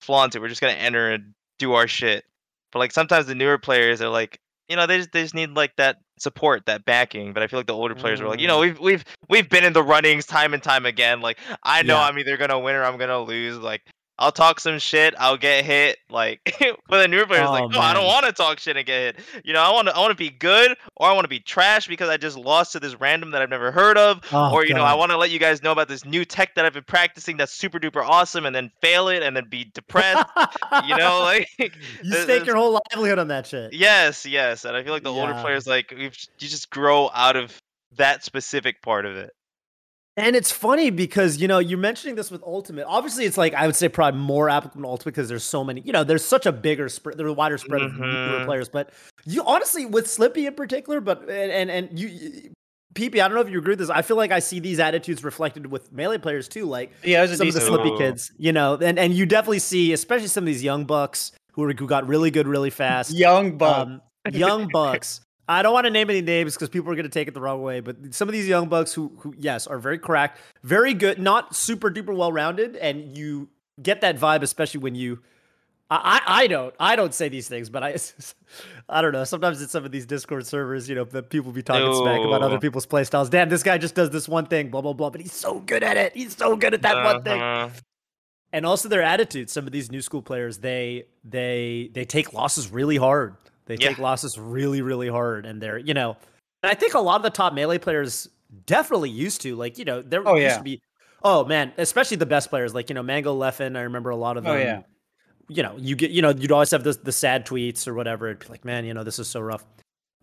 flaunt 0.00 0.34
it. 0.34 0.40
We're 0.40 0.48
just 0.48 0.62
gonna 0.62 0.72
enter 0.72 1.10
and 1.10 1.34
do 1.58 1.74
our 1.74 1.86
shit. 1.86 2.24
But 2.72 2.78
like 2.78 2.92
sometimes 2.92 3.26
the 3.26 3.34
newer 3.34 3.58
players 3.58 4.00
are 4.00 4.08
like, 4.08 4.40
you 4.68 4.76
know, 4.76 4.86
they 4.86 4.98
just 4.98 5.12
they 5.12 5.22
just 5.22 5.34
need 5.34 5.50
like 5.50 5.76
that 5.76 5.98
support, 6.18 6.66
that 6.66 6.84
backing. 6.84 7.32
But 7.32 7.42
I 7.42 7.46
feel 7.46 7.58
like 7.58 7.66
the 7.66 7.74
older 7.74 7.94
players 7.94 8.20
are 8.20 8.28
like, 8.28 8.40
you 8.40 8.48
know, 8.48 8.58
mm. 8.58 8.62
we've 8.62 8.80
we've 8.80 9.04
we've 9.28 9.48
been 9.48 9.64
in 9.64 9.72
the 9.72 9.82
runnings 9.82 10.26
time 10.26 10.54
and 10.54 10.62
time 10.62 10.86
again. 10.86 11.20
Like 11.20 11.38
I 11.62 11.82
know 11.82 11.96
Yeah. 11.96 12.04
I'm 12.04 12.18
either 12.18 12.36
gonna 12.36 12.58
win 12.58 12.74
or 12.74 12.84
I'm 12.84 12.98
gonna 12.98 13.20
lose. 13.20 13.58
Like 13.58 13.82
I'll 14.18 14.32
talk 14.32 14.60
some 14.60 14.78
shit, 14.78 15.14
I'll 15.18 15.36
get 15.36 15.64
hit. 15.64 15.98
Like 16.08 16.40
but 16.88 17.00
the 17.02 17.08
newer 17.08 17.26
players 17.26 17.48
Oh, 17.48 17.52
like, 17.52 17.70
no, 17.70 17.80
I 17.80 17.92
don't 17.92 18.06
want 18.06 18.24
to 18.26 18.32
talk 18.32 18.58
shit 18.58 18.76
and 18.76 18.86
get 18.86 19.16
hit. 19.16 19.24
You 19.44 19.52
know, 19.52 19.60
I 19.60 19.70
want 19.72 19.88
to 19.88 19.94
I 19.94 19.98
want 19.98 20.10
to 20.12 20.16
be 20.16 20.30
good 20.30 20.76
or 20.96 21.08
I 21.08 21.12
want 21.12 21.24
to 21.24 21.28
be 21.28 21.40
trash 21.40 21.86
because 21.86 22.08
I 22.08 22.16
just 22.16 22.36
lost 22.38 22.72
to 22.72 22.80
this 22.80 22.98
random 22.98 23.32
that 23.32 23.42
I've 23.42 23.50
never 23.50 23.70
heard 23.70 23.98
of 23.98 24.20
Oh, 24.32 24.52
or 24.54 24.64
you 24.66 24.72
know, 24.74 24.84
I 24.84 24.94
want 24.94 25.10
to 25.12 25.18
let 25.18 25.30
you 25.30 25.38
guys 25.38 25.62
know 25.62 25.72
about 25.72 25.88
this 25.88 26.04
new 26.04 26.24
tech 26.24 26.54
that 26.54 26.64
I've 26.64 26.72
been 26.72 26.84
practicing 26.84 27.36
that's 27.36 27.52
super 27.52 27.78
duper 27.78 28.02
awesome, 28.02 28.46
and 28.46 28.54
then 28.56 28.70
fail 28.80 29.08
it, 29.08 29.22
and 29.22 29.36
then 29.36 29.48
be 29.50 29.70
depressed. 29.74 30.26
you 30.86 30.96
know, 30.96 31.20
like 31.22 31.48
you 31.58 32.12
stake 32.12 32.46
your 32.46 32.56
whole 32.56 32.78
livelihood 32.94 33.18
on 33.18 33.28
that 33.28 33.46
shit. 33.46 33.72
yes, 33.74 34.24
yes, 34.24 34.64
and 34.64 34.76
I 34.76 34.82
feel 34.82 34.92
like 34.92 35.02
the 35.02 35.12
older 35.12 35.34
players, 35.34 35.66
like 35.66 35.92
you 35.96 36.10
just 36.38 36.70
grow 36.70 37.10
out 37.12 37.36
of 37.36 37.60
that 37.96 38.24
specific 38.24 38.80
part 38.82 39.04
of 39.06 39.16
it. 39.16 39.30
And 40.18 40.34
it's 40.34 40.50
funny 40.50 40.88
because 40.90 41.36
you 41.38 41.46
know 41.46 41.58
you're 41.58 41.78
mentioning 41.78 42.14
this 42.16 42.30
with 42.30 42.42
Ultimate. 42.42 42.86
Obviously, 42.86 43.26
it's 43.26 43.36
like 43.36 43.52
I 43.52 43.66
would 43.66 43.76
say 43.76 43.88
probably 43.88 44.18
more 44.18 44.48
applicable 44.48 44.84
to 44.84 44.88
Ultimate 44.88 45.12
because 45.14 45.28
there's 45.28 45.44
so 45.44 45.62
many. 45.62 45.82
You 45.82 45.92
know, 45.92 46.04
there's 46.04 46.24
such 46.24 46.46
a 46.46 46.52
bigger 46.52 46.88
spread, 46.88 47.18
there's 47.18 47.28
a 47.28 47.34
wider 47.34 47.58
spread 47.58 47.82
of 47.82 47.92
newer 47.98 48.06
Mhm. 48.06 48.44
players. 48.46 48.68
But 48.70 48.90
you 49.26 49.42
honestly, 49.44 49.84
with 49.84 50.06
Slippi 50.06 50.46
in 50.46 50.54
particular, 50.54 51.00
but 51.02 51.20
and 51.28 51.52
and, 51.52 51.70
and 51.70 51.98
you, 51.98 52.08
you 52.08 52.50
PP, 52.94 53.20
I 53.20 53.28
don't 53.28 53.34
know 53.34 53.42
if 53.42 53.50
you 53.50 53.58
agree 53.58 53.72
with 53.72 53.80
this. 53.80 53.90
I 53.90 54.00
feel 54.00 54.16
like 54.16 54.32
I 54.32 54.38
see 54.38 54.58
these 54.58 54.80
attitudes 54.80 55.22
reflected 55.22 55.66
with 55.66 55.92
melee 55.92 56.16
players 56.16 56.48
too. 56.48 56.64
Like 56.64 56.92
Yeah, 57.04 57.26
some 57.26 57.46
of 57.48 57.52
the 57.52 57.60
Slippi 57.60 57.98
kids, 57.98 58.32
you 58.38 58.52
know, 58.52 58.78
and 58.80 58.98
and 58.98 59.12
you 59.12 59.26
definitely 59.26 59.58
see, 59.58 59.92
especially 59.92 60.28
some 60.28 60.44
of 60.44 60.46
these 60.46 60.64
young 60.64 60.86
bucks 60.86 61.32
who 61.52 61.62
are 61.64 61.74
who 61.74 61.86
got 61.86 62.08
really 62.08 62.30
good 62.30 62.48
really 62.48 62.70
fast. 62.70 63.12
young 63.12 63.58
bug. 63.58 63.86
Um, 63.88 64.02
young 64.32 64.68
bucks. 64.72 65.20
I 65.48 65.62
don't 65.62 65.72
want 65.72 65.84
to 65.84 65.90
name 65.90 66.10
any 66.10 66.22
names 66.22 66.54
because 66.54 66.68
people 66.68 66.90
are 66.90 66.94
going 66.96 67.04
to 67.04 67.08
take 67.10 67.28
it 67.28 67.34
the 67.34 67.40
wrong 67.40 67.62
way. 67.62 67.80
But 67.80 68.14
some 68.14 68.28
of 68.28 68.32
these 68.32 68.48
young 68.48 68.68
bucks 68.68 68.92
who, 68.92 69.12
who, 69.18 69.34
yes, 69.38 69.66
are 69.66 69.78
very 69.78 69.98
cracked, 69.98 70.40
very 70.64 70.92
good, 70.92 71.18
not 71.20 71.54
super 71.54 71.90
duper 71.90 72.16
well 72.16 72.32
rounded, 72.32 72.74
and 72.76 73.16
you 73.16 73.48
get 73.80 74.00
that 74.00 74.18
vibe, 74.18 74.42
especially 74.42 74.80
when 74.80 74.94
you. 74.94 75.20
I, 75.88 76.20
I 76.26 76.46
don't 76.48 76.74
I 76.80 76.96
don't 76.96 77.14
say 77.14 77.28
these 77.28 77.46
things, 77.46 77.70
but 77.70 77.84
I 77.84 77.94
I 78.88 79.00
don't 79.02 79.12
know. 79.12 79.22
Sometimes 79.22 79.62
it's 79.62 79.70
some 79.70 79.84
of 79.84 79.92
these 79.92 80.04
Discord 80.04 80.44
servers, 80.44 80.88
you 80.88 80.96
know, 80.96 81.04
that 81.04 81.30
people 81.30 81.52
be 81.52 81.62
talking 81.62 81.94
smack 81.94 82.26
about 82.26 82.42
other 82.42 82.58
people's 82.58 82.86
playstyles. 82.88 83.30
Damn, 83.30 83.48
this 83.48 83.62
guy 83.62 83.78
just 83.78 83.94
does 83.94 84.10
this 84.10 84.28
one 84.28 84.46
thing, 84.46 84.68
blah 84.70 84.80
blah 84.80 84.94
blah, 84.94 85.10
but 85.10 85.20
he's 85.20 85.32
so 85.32 85.60
good 85.60 85.84
at 85.84 85.96
it. 85.96 86.16
He's 86.16 86.36
so 86.36 86.56
good 86.56 86.74
at 86.74 86.82
that 86.82 87.04
one 87.04 87.22
thing 87.22 87.40
Uh-huh. 87.40 87.68
and 88.52 88.66
also 88.66 88.88
their 88.88 89.02
attitude. 89.02 89.48
Some 89.48 89.64
of 89.66 89.72
these 89.72 89.92
new 89.92 90.02
school 90.02 90.22
players, 90.22 90.58
they 90.58 91.04
they 91.22 91.90
they 91.94 92.04
take 92.04 92.32
losses 92.32 92.68
really 92.68 92.96
hard. 92.96 93.36
They 93.66 93.74
Yeah. 93.74 93.88
take 93.88 93.98
losses 93.98 94.38
really 94.38 94.82
really 94.82 95.08
hard, 95.08 95.46
and 95.46 95.60
they're 95.60 95.78
you 95.78 95.94
know, 95.94 96.16
and 96.62 96.70
I 96.70 96.74
think 96.74 96.94
a 96.94 97.00
lot 97.00 97.16
of 97.16 97.22
the 97.22 97.30
top 97.30 97.52
melee 97.52 97.78
players 97.78 98.28
definitely 98.66 99.10
used 99.10 99.40
to 99.42 99.54
like 99.56 99.76
you 99.78 99.84
know 99.84 100.02
there 100.02 100.26
Oh, 100.26 100.34
used 100.34 100.42
yeah. 100.44 100.56
to 100.58 100.62
be. 100.64 100.80
Oh 101.22 101.44
man, 101.44 101.72
especially 101.78 102.16
the 102.16 102.26
best 102.26 102.50
players 102.50 102.74
like 102.74 102.88
you 102.88 102.94
know 102.94 103.02
Mango 103.02 103.36
Leffen. 103.36 103.76
I 103.76 103.82
remember 103.82 104.10
a 104.10 104.16
lot 104.16 104.36
of 104.36 104.44
them. 104.44 104.52
Oh 104.54 104.58
yeah. 104.58 104.82
You 105.48 105.62
know, 105.62 105.74
you 105.78 105.94
get 105.96 106.10
you 106.10 106.22
know 106.22 106.30
you'd 106.30 106.52
always 106.52 106.70
have 106.70 106.84
the 106.84 106.92
the 106.92 107.12
sad 107.12 107.46
tweets 107.46 107.86
or 107.86 107.94
whatever. 107.94 108.28
It'd 108.28 108.40
be 108.40 108.46
like, 108.48 108.64
man, 108.64 108.84
you 108.84 108.94
know, 108.94 109.04
this 109.04 109.18
is 109.18 109.28
so 109.28 109.40
rough. 109.40 109.64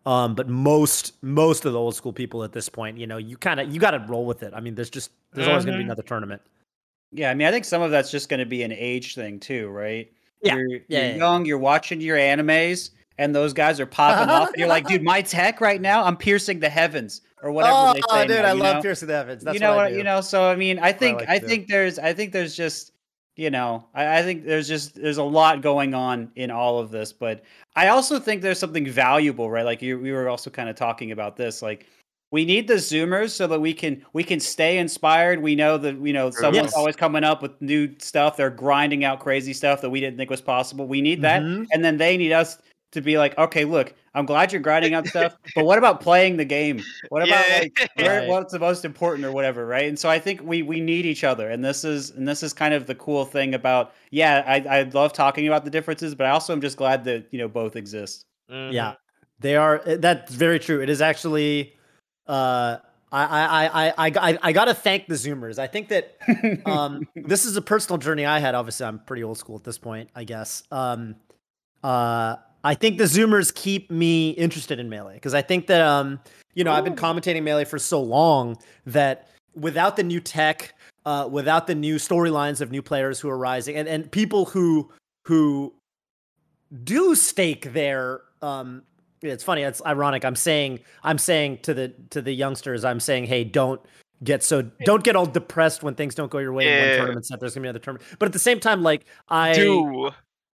Um, 0.05 0.35
but 0.35 0.49
most 0.49 1.13
most 1.23 1.63
of 1.65 1.71
the 1.73 1.79
old 1.79 1.95
school 1.95 2.11
people 2.13 2.43
at 2.43 2.51
this 2.51 2.67
point, 2.69 2.97
you 2.97 3.07
know, 3.07 3.17
you 3.17 3.37
kind 3.37 3.59
of 3.59 3.73
you 3.73 3.79
got 3.79 3.91
to 3.91 3.99
roll 3.99 4.25
with 4.25 4.43
it. 4.43 4.53
I 4.53 4.59
mean, 4.59 4.75
there's 4.75 4.89
just 4.89 5.11
there's 5.31 5.47
always 5.47 5.63
going 5.65 5.77
to 5.77 5.79
be 5.79 5.85
another 5.85 6.03
tournament. 6.03 6.41
Yeah, 7.11 7.29
I 7.29 7.35
mean, 7.35 7.47
I 7.47 7.51
think 7.51 7.63
some 7.63 7.81
of 7.81 7.91
that's 7.91 8.11
just 8.11 8.27
going 8.27 8.39
to 8.41 8.45
be 8.45 8.63
an 8.63 8.71
age 8.71 9.15
thing 9.15 9.39
too, 9.39 9.69
right? 9.69 10.11
Yeah, 10.41 10.55
You're, 10.55 10.67
yeah, 10.67 10.77
you're 10.89 11.01
yeah. 11.03 11.15
young, 11.15 11.45
you're 11.45 11.57
watching 11.57 12.01
your 12.01 12.17
animes, 12.17 12.89
and 13.17 13.35
those 13.35 13.53
guys 13.53 13.79
are 13.79 13.85
popping 13.85 14.29
off, 14.29 14.49
and 14.49 14.57
you're 14.57 14.67
like, 14.67 14.87
dude, 14.87 15.03
my 15.13 15.21
tech 15.21 15.61
right 15.61 15.81
now, 15.81 16.03
I'm 16.03 16.17
piercing 16.17 16.59
the 16.59 16.69
heavens, 16.69 17.21
or 17.41 17.51
whatever 17.51 17.75
oh, 17.75 17.93
they 17.93 18.01
say. 18.09 18.27
dude, 18.27 18.37
now, 18.43 18.49
I 18.49 18.53
love 18.53 18.75
know? 18.77 18.81
Piercing 18.81 19.07
the 19.07 19.13
heavens. 19.15 19.43
That's 19.43 19.53
you 19.53 19.59
know 19.59 19.75
what, 19.75 19.79
I 19.79 19.83
what 19.83 19.89
do. 19.91 19.97
you 19.97 20.03
know. 20.03 20.21
So 20.21 20.49
I 20.49 20.55
mean, 20.55 20.79
I 20.79 20.91
think 20.91 21.19
like 21.19 21.29
I 21.29 21.39
think 21.39 21.67
there's 21.67 21.99
I 21.99 22.13
think 22.13 22.31
there's 22.31 22.55
just 22.55 22.91
you 23.35 23.49
know 23.49 23.87
I, 23.93 24.19
I 24.19 24.21
think 24.23 24.45
there's 24.45 24.67
just 24.67 24.95
there's 24.95 25.17
a 25.17 25.23
lot 25.23 25.61
going 25.61 25.93
on 25.93 26.31
in 26.35 26.51
all 26.51 26.79
of 26.79 26.91
this, 26.91 27.13
but 27.13 27.43
I 27.75 27.89
also 27.89 28.19
think 28.19 28.41
there's 28.41 28.59
something 28.59 28.87
valuable, 28.87 29.49
right? 29.49 29.65
Like 29.65 29.81
you, 29.81 29.99
we 29.99 30.11
were 30.11 30.29
also 30.29 30.49
kind 30.49 30.69
of 30.69 30.75
talking 30.75 31.11
about 31.11 31.35
this, 31.37 31.61
like. 31.61 31.87
We 32.31 32.45
need 32.45 32.67
the 32.67 32.73
zoomers 32.73 33.29
so 33.29 33.45
that 33.45 33.59
we 33.59 33.75
can 33.75 34.03
we 34.13 34.23
can 34.23 34.39
stay 34.39 34.79
inspired. 34.79 35.39
We 35.39 35.53
know 35.53 35.77
that 35.77 36.03
you 36.03 36.13
know 36.13 36.31
someone's 36.31 36.69
Yes. 36.69 36.73
always 36.73 36.95
coming 36.95 37.23
up 37.23 37.43
with 37.43 37.61
new 37.61 37.93
stuff. 37.99 38.37
They're 38.37 38.49
grinding 38.49 39.03
out 39.03 39.19
crazy 39.19 39.53
stuff 39.53 39.81
that 39.81 39.91
we 39.91 39.99
didn't 39.99 40.17
think 40.17 40.31
was 40.31 40.41
possible. 40.41 40.87
We 40.87 40.99
need 40.99 41.21
that, 41.21 41.43
Mhm. 41.43 41.67
and 41.71 41.85
then 41.85 41.97
they 41.97 42.17
need 42.17 42.31
us 42.31 42.57
to 42.93 43.01
be 43.01 43.17
like, 43.17 43.37
okay, 43.37 43.65
look, 43.65 43.93
I'm 44.15 44.25
glad 44.25 44.51
you're 44.51 44.61
grinding 44.61 44.93
out 44.93 45.07
stuff, 45.07 45.35
but 45.55 45.65
what 45.65 45.77
about 45.77 45.99
playing 46.01 46.37
the 46.37 46.45
game? 46.45 46.83
What 47.09 47.23
about 47.23 47.47
Yeah. 47.49 47.59
like 47.59 47.89
where, 47.95 48.19
Right. 48.21 48.27
what's 48.29 48.53
the 48.53 48.59
most 48.59 48.85
important 48.85 49.25
or 49.25 49.31
whatever, 49.31 49.65
right? 49.65 49.87
And 49.87 49.97
so 49.99 50.09
I 50.09 50.19
think 50.19 50.41
we 50.43 50.61
we 50.63 50.79
need 50.79 51.05
each 51.05 51.23
other, 51.23 51.49
and 51.49 51.63
this 51.63 51.83
is 51.83 52.09
and 52.11 52.27
this 52.27 52.41
is 52.43 52.53
kind 52.53 52.73
of 52.73 52.85
the 52.87 52.95
cool 52.95 53.25
thing 53.25 53.53
about 53.53 53.93
yeah, 54.11 54.43
I 54.47 54.79
I 54.79 54.83
love 54.83 55.13
talking 55.13 55.47
about 55.47 55.65
the 55.65 55.71
differences, 55.71 56.15
but 56.15 56.25
I 56.25 56.29
also 56.31 56.53
am 56.53 56.61
just 56.61 56.77
glad 56.77 57.03
that 57.05 57.27
you 57.31 57.39
know 57.39 57.47
both 57.47 57.75
exist. 57.75 58.25
Mhm. 58.51 58.73
Yeah, 58.73 58.93
they 59.39 59.55
are. 59.55 59.81
uh, 59.87 59.97
That's 59.99 60.33
very 60.33 60.59
true. 60.59 60.81
It 60.81 60.89
is 60.89 61.01
actually. 61.01 61.73
Uh, 62.27 62.77
I 63.11 63.23
I 63.23 63.65
I 63.67 63.93
I 64.07 64.11
I, 64.31 64.39
I 64.41 64.51
got 64.53 64.65
to 64.65 64.73
thank 64.73 65.05
the 65.07 65.13
Zoomers. 65.15 65.59
I 65.59 65.67
think 65.67 65.89
that 65.89 66.17
um, 66.65 67.07
this 67.15 67.45
is 67.45 67.55
a 67.57 67.61
personal 67.61 67.97
journey 67.99 68.25
I 68.25 68.39
had. 68.39 68.55
Obviously, 68.55 68.85
I'm 68.87 68.97
pretty 68.99 69.23
old 69.23 69.37
school 69.37 69.55
at 69.55 69.63
this 69.63 69.77
point, 69.77 70.09
I 70.15 70.23
guess. 70.23 70.63
Um, 70.71 71.15
uh, 71.83 72.37
I 72.63 72.75
think 72.75 72.97
the 72.97 73.05
Zoomers 73.05 73.53
keep 73.53 73.91
me 73.91 74.31
interested 74.31 74.79
in 74.79 74.89
melee 74.89 75.15
because 75.15 75.33
I 75.33 75.41
think 75.41 75.67
that 75.67 75.81
um, 75.81 76.19
you 76.53 76.63
know 76.63 76.71
I've 76.71 76.83
been 76.83 76.95
commentating 76.95 77.43
melee 77.43 77.65
for 77.65 77.79
so 77.79 78.01
long 78.01 78.57
that 78.85 79.29
without 79.55 79.97
the 79.97 80.03
new 80.03 80.19
tech, 80.19 80.73
uh, 81.05 81.27
without 81.29 81.67
the 81.67 81.75
new 81.75 81.95
storylines 81.95 82.61
of 82.61 82.71
new 82.71 82.81
players 82.81 83.19
who 83.19 83.29
are 83.29 83.37
rising, 83.37 83.75
and 83.75 83.87
and 83.87 84.11
people 84.11 84.45
who 84.45 84.91
who 85.25 85.73
do 86.83 87.15
stake 87.15 87.73
their 87.73 88.21
um 88.41 88.83
it's 89.21 89.43
funny 89.43 89.61
it's 89.61 89.81
ironic 89.85 90.25
i'm 90.25 90.35
saying 90.35 90.79
i'm 91.03 91.19
saying 91.19 91.57
to 91.59 91.73
the 91.73 91.93
to 92.09 92.19
the 92.19 92.33
youngsters 92.33 92.83
i'm 92.83 92.99
saying 92.99 93.25
hey 93.25 93.43
don't 93.43 93.79
get 94.23 94.41
so 94.41 94.63
don't 94.83 95.03
get 95.03 95.15
all 95.15 95.25
depressed 95.25 95.83
when 95.83 95.93
things 95.93 96.15
don't 96.15 96.31
go 96.31 96.39
your 96.39 96.51
way 96.51 96.67
in 96.67 96.79
one 96.79 96.97
tournament 96.97 97.25
set 97.25 97.39
there's 97.39 97.53
gonna 97.53 97.63
be 97.63 97.67
another 97.67 97.79
tournament. 97.79 98.09
But 98.19 98.25
at 98.25 98.33
the 98.33 98.39
same 98.39 98.59
time 98.59 98.81
like 98.81 99.05
i 99.29 99.53
Do 99.53 100.11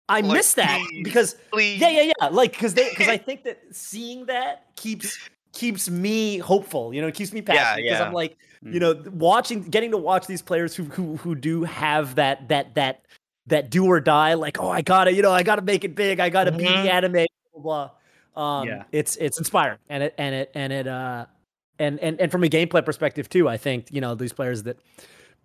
i 0.09 0.21
like, 0.21 0.37
miss 0.37 0.53
that 0.53 0.79
please, 0.89 1.03
because 1.03 1.35
please. 1.51 1.79
yeah 1.81 1.89
yeah 1.89 2.11
yeah 2.19 2.27
like 2.27 2.51
because 2.51 2.73
they 2.73 2.89
because 2.89 3.07
i 3.07 3.17
think 3.27 3.43
that 3.43 3.59
seeing 3.71 4.25
that 4.25 4.65
keeps 4.75 5.17
keeps 5.53 5.89
me 5.89 6.37
hopeful 6.37 6.93
you 6.93 7.01
know 7.01 7.07
it 7.07 7.15
keeps 7.15 7.33
me 7.33 7.41
passionate 7.41 7.83
because 7.83 7.99
yeah. 7.99 8.05
i'm 8.05 8.13
like 8.13 8.37
you 8.63 8.79
know 8.79 9.01
watching 9.11 9.61
getting 9.63 9.91
to 9.91 9.97
watch 9.97 10.27
these 10.27 10.41
players 10.41 10.75
who 10.75 10.83
who 10.85 11.15
who 11.17 11.35
do 11.35 11.63
have 11.63 12.15
that 12.15 12.47
that 12.49 12.73
that 12.75 13.05
that 13.47 13.69
do 13.69 13.85
or 13.85 13.99
die 13.99 14.33
like 14.33 14.59
oh 14.59 14.69
i 14.69 14.81
gotta 14.81 15.13
you 15.13 15.21
know 15.21 15.31
i 15.31 15.43
gotta 15.43 15.61
make 15.61 15.83
it 15.83 15.95
big 15.95 16.19
i 16.19 16.29
gotta 16.29 16.51
be 16.51 16.65
Mhm. 16.65 16.83
the 16.83 16.93
anime 16.93 17.11
blah 17.53 17.61
blah 17.61 17.89
blah 18.33 18.59
um 18.59 18.67
Yeah. 18.67 18.83
it's 18.91 19.15
it's 19.17 19.37
inspiring 19.37 19.79
and 19.89 20.03
it 20.03 20.13
and 20.17 20.35
it 20.35 20.51
and 20.53 20.73
it 20.73 20.87
uh 20.87 21.25
and 21.79 21.99
and 21.99 22.19
and 22.19 22.31
from 22.31 22.43
a 22.43 22.47
gameplay 22.47 22.83
perspective 22.83 23.29
too 23.29 23.47
i 23.47 23.57
think 23.57 23.87
you 23.91 24.01
know 24.01 24.15
these 24.15 24.33
players 24.33 24.63
that 24.63 24.77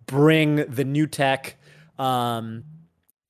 bring 0.05 0.57
the 0.69 0.83
new 0.83 1.07
tech 1.07 1.55
um 1.97 2.63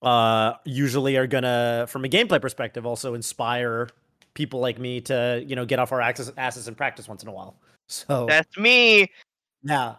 uh 0.04 0.54
usually 0.66 1.18
are 1.18 1.28
gonna 1.28 1.86
from 1.88 2.06
a 2.06 2.10
gameplay 2.10 2.42
perspective 2.42 2.86
also 2.86 3.14
inspire 3.14 3.90
people 4.34 4.60
like 4.60 4.80
me 4.80 5.00
to 5.02 5.44
you 5.46 5.56
know 5.56 5.66
get 5.66 5.80
off 5.80 5.92
our 5.92 6.02
asses, 6.02 6.32
asses 6.38 6.68
and 6.68 6.76
practice 6.76 7.08
once 7.08 7.24
in 7.24 7.30
a 7.30 7.32
while 7.32 7.56
so 7.88 8.26
That's 8.28 8.58
me. 8.58 9.12
yeah 9.64 9.96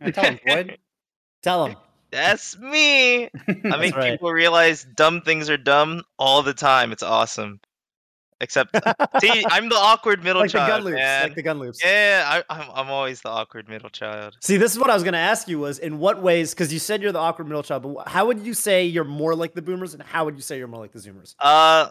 I 0.00 0.10
tell 0.10 0.24
him, 0.24 0.38
Boyd. 0.46 0.78
tell 1.42 1.66
them 1.66 1.76
That's 2.10 2.58
me. 2.58 3.24
I 3.48 3.76
make 3.78 3.94
right. 3.96 4.12
people 4.12 4.32
realize 4.32 4.84
dumb 4.96 5.20
things 5.22 5.48
are 5.50 5.56
dumb 5.56 6.02
all 6.18 6.42
the 6.42 6.54
time. 6.54 6.90
It's 6.90 7.02
awesome. 7.02 7.60
Except, 8.42 8.74
see, 9.20 9.44
I'm 9.50 9.68
the 9.68 9.76
awkward 9.76 10.24
middle 10.24 10.40
like 10.40 10.50
the 10.50 10.58
gun 10.58 10.68
child, 10.68 10.84
loops 10.84 10.96
man. 10.96 11.22
like 11.24 11.34
the 11.34 11.42
gun 11.42 11.58
loops 11.58 11.84
yeah, 11.84 12.42
I, 12.48 12.54
I'm, 12.54 12.70
I'm 12.74 12.90
always 12.90 13.20
the 13.20 13.28
awkward 13.28 13.68
middle 13.68 13.90
child. 13.90 14.34
See, 14.40 14.56
this 14.56 14.72
is 14.72 14.78
what 14.78 14.88
I 14.88 14.94
was 14.94 15.02
going 15.02 15.12
to 15.12 15.18
ask 15.18 15.46
you 15.46 15.58
was 15.58 15.78
in 15.78 15.98
what 15.98 16.22
ways, 16.22 16.54
because 16.54 16.72
you 16.72 16.78
said 16.78 17.02
you're 17.02 17.12
the 17.12 17.18
awkward 17.18 17.48
middle 17.48 17.62
child, 17.62 17.82
but 17.82 18.08
how 18.08 18.24
would 18.26 18.40
you 18.40 18.54
say 18.54 18.86
you're 18.86 19.04
more 19.04 19.34
like 19.34 19.52
the 19.52 19.60
boomers 19.60 19.92
and 19.92 20.02
how 20.02 20.24
would 20.24 20.36
you 20.36 20.40
say 20.40 20.56
you're 20.56 20.68
more 20.68 20.80
like 20.80 20.92
the 20.92 21.00
zoomers? 21.00 21.34
Uh, 21.38 21.90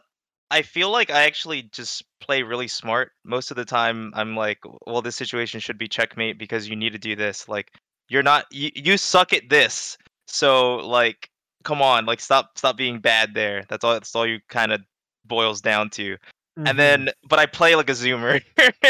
I 0.50 0.64
feel 0.64 0.90
like 0.90 1.12
I 1.12 1.26
actually 1.26 1.62
just 1.72 2.04
play 2.20 2.42
really 2.42 2.68
smart. 2.68 3.12
Most 3.24 3.52
of 3.52 3.58
the 3.58 3.66
time, 3.66 4.12
I'm 4.16 4.36
like, 4.36 4.58
well, 4.88 5.04
this 5.04 5.16
situation 5.16 5.60
should 5.60 5.78
be 5.78 5.88
checkmate 5.88 6.40
because 6.40 6.68
you 6.68 6.76
need 6.76 6.94
to 6.94 7.00
do 7.00 7.16
this. 7.16 7.48
Like, 7.48 7.72
you're 8.08 8.24
not, 8.24 8.48
you, 8.52 8.72
you 8.74 8.98
suck 8.98 9.34
at 9.34 9.50
this. 9.50 10.00
So, 10.26 10.78
like, 10.78 11.30
come 11.64 11.84
on, 11.84 12.08
like, 12.08 12.20
stop, 12.20 12.58
stop 12.58 12.76
being 12.76 13.00
bad 13.00 13.36
there. 13.36 13.66
That's 13.70 13.84
all. 13.84 13.94
That's 13.94 14.16
all 14.16 14.26
you 14.26 14.40
kind 14.50 14.72
of 14.72 14.82
boils 15.26 15.62
down 15.62 15.92
to. 15.92 16.18
Mm-hmm. 16.60 16.68
And 16.68 16.78
then, 16.80 17.10
but 17.28 17.40
I 17.40 17.46
play 17.46 17.76
like 17.76 17.90
a 17.90 17.94
zoomer. 17.94 18.44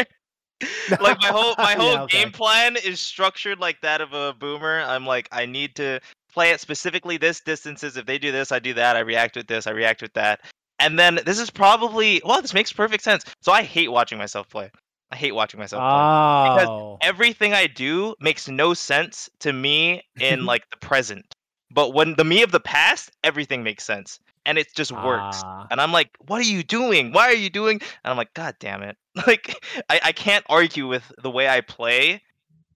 like 0.99 1.21
my 1.21 1.27
whole 1.27 1.53
my 1.57 1.73
whole 1.77 1.93
Yeah, 1.93 2.03
okay. 2.03 2.23
game 2.23 2.31
plan 2.31 2.75
is 2.83 2.99
structured 2.99 3.59
like 3.59 3.79
that 3.81 4.01
of 4.01 4.13
a 4.13 4.33
boomer. 4.33 4.81
I'm 4.81 5.05
like, 5.05 5.29
I 5.31 5.45
need 5.45 5.75
to 5.75 5.99
play 6.33 6.49
it 6.49 6.59
specifically 6.59 7.17
this 7.17 7.41
distances. 7.41 7.95
If 7.95 8.07
they 8.07 8.17
do 8.17 8.31
this, 8.31 8.51
I 8.51 8.57
do 8.57 8.73
that. 8.73 8.95
I 8.95 9.01
react 9.01 9.35
with 9.35 9.47
this. 9.47 9.67
I 9.67 9.71
react 9.71 10.01
with 10.01 10.13
that. 10.13 10.41
And 10.79 10.97
then 10.97 11.19
this 11.25 11.37
is 11.37 11.51
probably 11.51 12.21
well, 12.25 12.41
this 12.41 12.55
makes 12.55 12.73
perfect 12.73 13.03
sense. 13.03 13.23
So 13.41 13.51
I 13.51 13.61
hate 13.61 13.91
watching 13.91 14.17
myself 14.17 14.49
play. 14.49 14.71
I 15.11 15.15
hate 15.15 15.33
watching 15.33 15.59
myself 15.59 15.81
play. 15.81 16.65
Oh, 16.65 16.97
Everything 17.01 17.53
I 17.53 17.67
do 17.67 18.15
makes 18.19 18.47
no 18.47 18.73
sense 18.73 19.29
to 19.41 19.53
me 19.53 20.01
in 20.19 20.45
like 20.47 20.63
the 20.71 20.77
present. 20.77 21.25
But 21.71 21.93
when 21.93 22.15
the 22.15 22.23
me 22.23 22.41
of 22.41 22.51
the 22.51 22.59
past, 22.59 23.11
everything 23.23 23.61
makes 23.61 23.83
sense. 23.83 24.19
And 24.45 24.57
it 24.57 24.67
just 24.75 24.91
works. 24.91 25.41
Ah. 25.43 25.67
And 25.69 25.79
I'm 25.81 25.91
like, 25.91 26.09
what 26.27 26.39
are 26.39 26.45
you 26.45 26.63
doing? 26.63 27.11
Why 27.11 27.25
are 27.27 27.33
you 27.35 27.49
doing? 27.49 27.75
And 27.81 28.11
I'm 28.11 28.17
like, 28.17 28.33
God 28.33 28.55
damn 28.59 28.81
it. 28.83 28.97
Like, 29.27 29.63
I, 29.89 29.99
I 30.05 30.11
can't 30.13 30.45
argue 30.47 30.87
with 30.87 31.03
the 31.21 31.29
way 31.29 31.49
I 31.49 31.59
play 31.61 32.21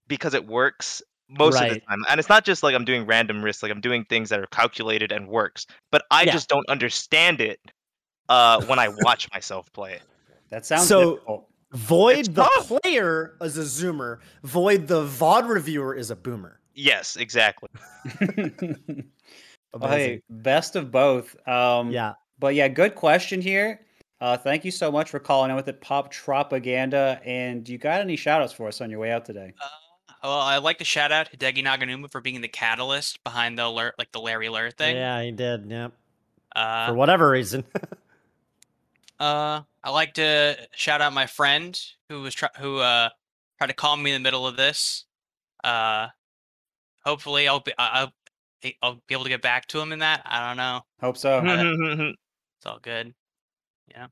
because 0.08 0.34
it 0.34 0.46
works 0.46 1.00
most 1.28 1.54
of 1.60 1.68
the 1.70 1.80
time. 1.80 2.04
And 2.10 2.18
it's 2.20 2.28
not 2.28 2.44
just 2.44 2.62
like 2.62 2.74
I'm 2.74 2.84
doing 2.84 3.06
random 3.06 3.42
risks, 3.42 3.62
like 3.62 3.72
I'm 3.72 3.80
doing 3.80 4.04
things 4.04 4.28
that 4.28 4.40
are 4.40 4.46
calculated 4.48 5.10
and 5.10 5.26
works. 5.26 5.66
But 5.90 6.04
I 6.10 6.24
Yeah. 6.24 6.32
just 6.32 6.48
don't 6.50 6.68
understand 6.68 7.40
it 7.40 7.60
uh, 8.28 8.62
when 8.66 8.78
I 8.78 8.88
watch 8.88 9.30
myself 9.32 9.72
play 9.72 9.94
it. 9.94 10.02
That 10.50 10.66
sounds 10.66 10.86
So- 10.86 11.14
difficult. 11.14 11.48
Void 11.72 12.18
It's 12.18 12.28
the 12.28 12.44
tough. 12.44 12.80
player 12.82 13.36
is 13.40 13.58
a 13.58 13.62
zoomer. 13.62 14.18
Void 14.44 14.86
the 14.86 15.02
VOD 15.04 15.48
reviewer 15.48 15.92
is 15.94 16.10
a 16.10 16.14
boomer. 16.16 16.60
Yes, 16.74 17.16
exactly. 17.16 17.68
Well, 19.80 19.90
hey, 19.90 20.22
best 20.30 20.76
of 20.76 20.90
both. 20.90 21.36
Um, 21.48 21.90
Yeah. 21.90 22.14
But 22.38 22.54
yeah, 22.54 22.68
good 22.68 22.94
question 22.94 23.40
here. 23.40 23.80
Uh, 24.20 24.36
thank 24.36 24.64
you 24.64 24.70
so 24.70 24.90
much 24.90 25.10
for 25.10 25.18
calling 25.18 25.50
in 25.50 25.56
with 25.56 25.68
it, 25.68 25.80
Pop 25.80 26.12
Propaganda. 26.12 27.20
And 27.24 27.68
you 27.68 27.78
got 27.78 28.00
any 28.00 28.16
shout 28.16 28.42
outs 28.42 28.52
for 28.52 28.68
us 28.68 28.80
on 28.80 28.90
your 28.90 28.98
way 29.00 29.12
out 29.12 29.24
today? 29.24 29.52
Uh, 29.60 29.66
well, 30.22 30.40
I'd 30.40 30.58
like 30.58 30.78
to 30.78 30.84
shout 30.84 31.12
out 31.12 31.30
Hideki 31.30 31.64
Naganuma 31.64 32.10
for 32.10 32.20
being 32.20 32.40
the 32.40 32.48
catalyst 32.48 33.22
behind 33.24 33.58
the 33.58 33.66
alert, 33.66 33.94
like 33.98 34.10
the 34.12 34.20
Larry 34.20 34.46
alert 34.46 34.76
thing. 34.78 34.96
Yeah, 34.96 35.22
he 35.22 35.30
did. 35.32 35.66
Yeah. 35.70 35.88
Uh, 36.56 36.88
For 36.88 36.94
whatever 36.94 37.28
reason. 37.30 37.64
Uh, 39.20 39.62
I 39.82 39.90
like 39.90 40.14
to 40.14 40.56
shout 40.74 41.00
out 41.00 41.12
my 41.12 41.26
friend 41.26 41.80
who 42.08 42.22
was 42.22 42.34
try- 42.34 42.48
who 42.58 42.78
uh 42.78 43.10
tried 43.58 43.68
to 43.68 43.72
call 43.72 43.96
me 43.96 44.10
in 44.10 44.20
the 44.20 44.26
middle 44.26 44.44
of 44.46 44.56
this. 44.56 45.04
Uh, 45.62 46.08
hopefully 47.04 47.46
I'll 47.46 47.60
be 47.60 47.72
I- 47.78 48.10
I'll 48.64 48.72
I'll 48.82 49.00
be 49.06 49.14
able 49.14 49.24
to 49.24 49.30
get 49.30 49.42
back 49.42 49.66
to 49.68 49.80
him 49.80 49.92
in 49.92 49.98
that. 50.00 50.22
I 50.24 50.46
don't 50.48 50.56
know. 50.56 50.80
Hope 51.00 51.16
so. 51.16 51.40
It's 52.58 52.66
all 52.66 52.78
good. 52.80 53.12
Yeah. 53.90 54.06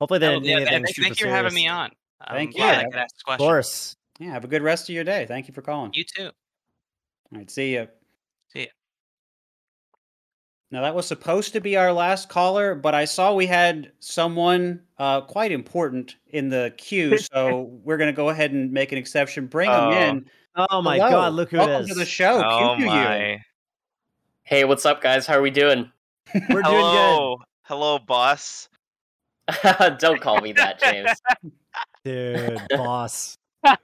Hopefully 0.00 0.20
they 0.20 0.28
Oh, 0.28 0.34
didn't 0.34 0.44
yeah, 0.44 0.58
do 0.58 0.58
th- 0.60 0.68
anything 0.68 0.84
thank, 0.84 0.94
super 0.94 1.04
thank 1.08 1.20
you 1.20 1.26
for 1.26 1.30
having 1.32 1.54
me 1.54 1.66
on. 1.66 1.90
I'm 2.20 2.36
Thank 2.36 2.54
glad 2.54 2.72
you. 2.74 2.78
I 2.80 2.84
could 2.84 2.94
ask 3.00 3.14
this 3.16 3.22
Of 3.26 3.38
course. 3.38 3.96
Yeah, 4.20 4.30
have 4.30 4.44
a 4.44 4.48
good 4.48 4.62
rest 4.62 4.88
of 4.88 4.94
your 4.94 5.02
day. 5.02 5.26
Thank 5.26 5.48
you 5.48 5.54
for 5.54 5.62
calling. 5.62 5.90
You 5.94 6.04
too. 6.04 6.26
All 6.26 6.32
right, 7.38 7.50
see 7.50 7.72
you. 7.74 7.88
See 8.52 8.60
you. 8.60 8.66
Now 10.70 10.82
that 10.82 10.94
was 10.94 11.06
supposed 11.06 11.52
to 11.54 11.60
be 11.60 11.76
our 11.76 11.92
last 11.92 12.28
caller, 12.28 12.74
but 12.74 12.94
I 12.94 13.06
saw 13.06 13.34
we 13.34 13.46
had 13.46 13.90
someone 14.00 14.82
uh, 14.98 15.22
quite 15.22 15.50
important 15.50 16.16
in 16.28 16.48
the 16.50 16.74
queue, 16.76 17.18
so 17.32 17.62
we're 17.82 17.96
gonna 17.96 18.12
go 18.12 18.28
ahead 18.28 18.52
and 18.52 18.70
make 18.70 18.92
an 18.92 18.98
exception. 18.98 19.46
Bring 19.46 19.70
Oh. 19.70 19.90
him 19.90 20.16
in. 20.18 20.30
Oh 20.56 20.82
my 20.82 20.96
Hello. 20.96 21.10
god, 21.10 21.32
look 21.34 21.50
who 21.50 21.58
Welcome 21.58 21.74
it 21.76 21.80
is. 21.82 21.88
to 21.88 21.94
the 21.94 22.04
show. 22.04 22.42
oh 22.44 22.74
Pew, 22.76 22.84
pew, 22.84 22.86
my. 22.86 23.44
Hey, 24.42 24.64
what's 24.64 24.84
up, 24.86 25.00
guys? 25.02 25.26
How 25.26 25.34
are 25.34 25.42
we 25.42 25.50
doing? 25.50 25.90
We're 26.34 26.62
doing 26.62 26.64
Hello. 26.64 27.38
Hello, 27.62 27.98
boss. 27.98 28.68
Don't 29.98 30.20
call 30.20 30.40
me 30.40 30.52
that, 30.52 30.80
James. 30.80 31.10
Dude, 32.04 32.60
boss. 32.70 33.36
Can 33.64 33.76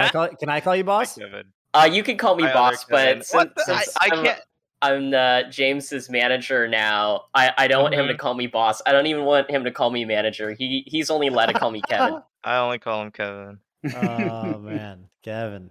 I 0.00 0.08
call 0.10 0.28
can 0.28 0.48
I 0.48 0.60
call 0.60 0.76
you 0.76 0.84
boss? 0.84 1.16
Kevin. 1.18 1.44
Uh, 1.74 1.88
you 1.90 2.02
can 2.02 2.16
call 2.16 2.36
me 2.36 2.44
My 2.44 2.50
other 2.50 2.76
boss, 2.76 2.84
Kevin. 2.84 3.18
but 3.18 3.34
What 3.34 3.52
since, 3.56 3.66
the- 3.66 3.72
I- 3.74 3.78
since 3.82 3.96
I 4.00 4.08
I'm, 4.12 4.24
can't- 4.24 4.40
I'm 4.82 5.14
uh, 5.14 5.50
James's 5.50 6.08
manager 6.10 6.68
now, 6.68 7.24
I, 7.34 7.50
I 7.56 7.66
don't 7.66 7.82
want 7.82 7.94
him 7.94 8.06
to 8.08 8.14
Mhm. 8.14 8.18
call 8.18 8.34
me 8.34 8.46
boss. 8.46 8.80
I 8.86 8.92
don't 8.92 9.06
even 9.06 9.24
want 9.24 9.50
him 9.50 9.64
to 9.64 9.70
call 9.70 9.90
me 9.90 10.04
manager. 10.04 10.52
He 10.52 10.84
he's 10.86 11.10
only 11.10 11.28
allowed 11.28 11.46
to 11.46 11.54
call 11.54 11.70
me 11.70 11.80
Kevin. 11.88 12.22
I 12.44 12.56
only 12.58 12.78
call 12.78 13.02
him 13.02 13.10
Kevin. 13.10 13.58
Oh 13.94 14.58
man, 14.58 15.08
Kevin. 15.22 15.70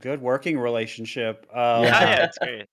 Good 0.00 0.20
working 0.22 0.58
relationship. 0.58 1.46
Um, 1.52 1.84
Yeah, 1.84 2.00
Yeah. 2.00 2.00
yeah, 2.10 2.24
it's 2.24 2.38
great. 2.38 2.66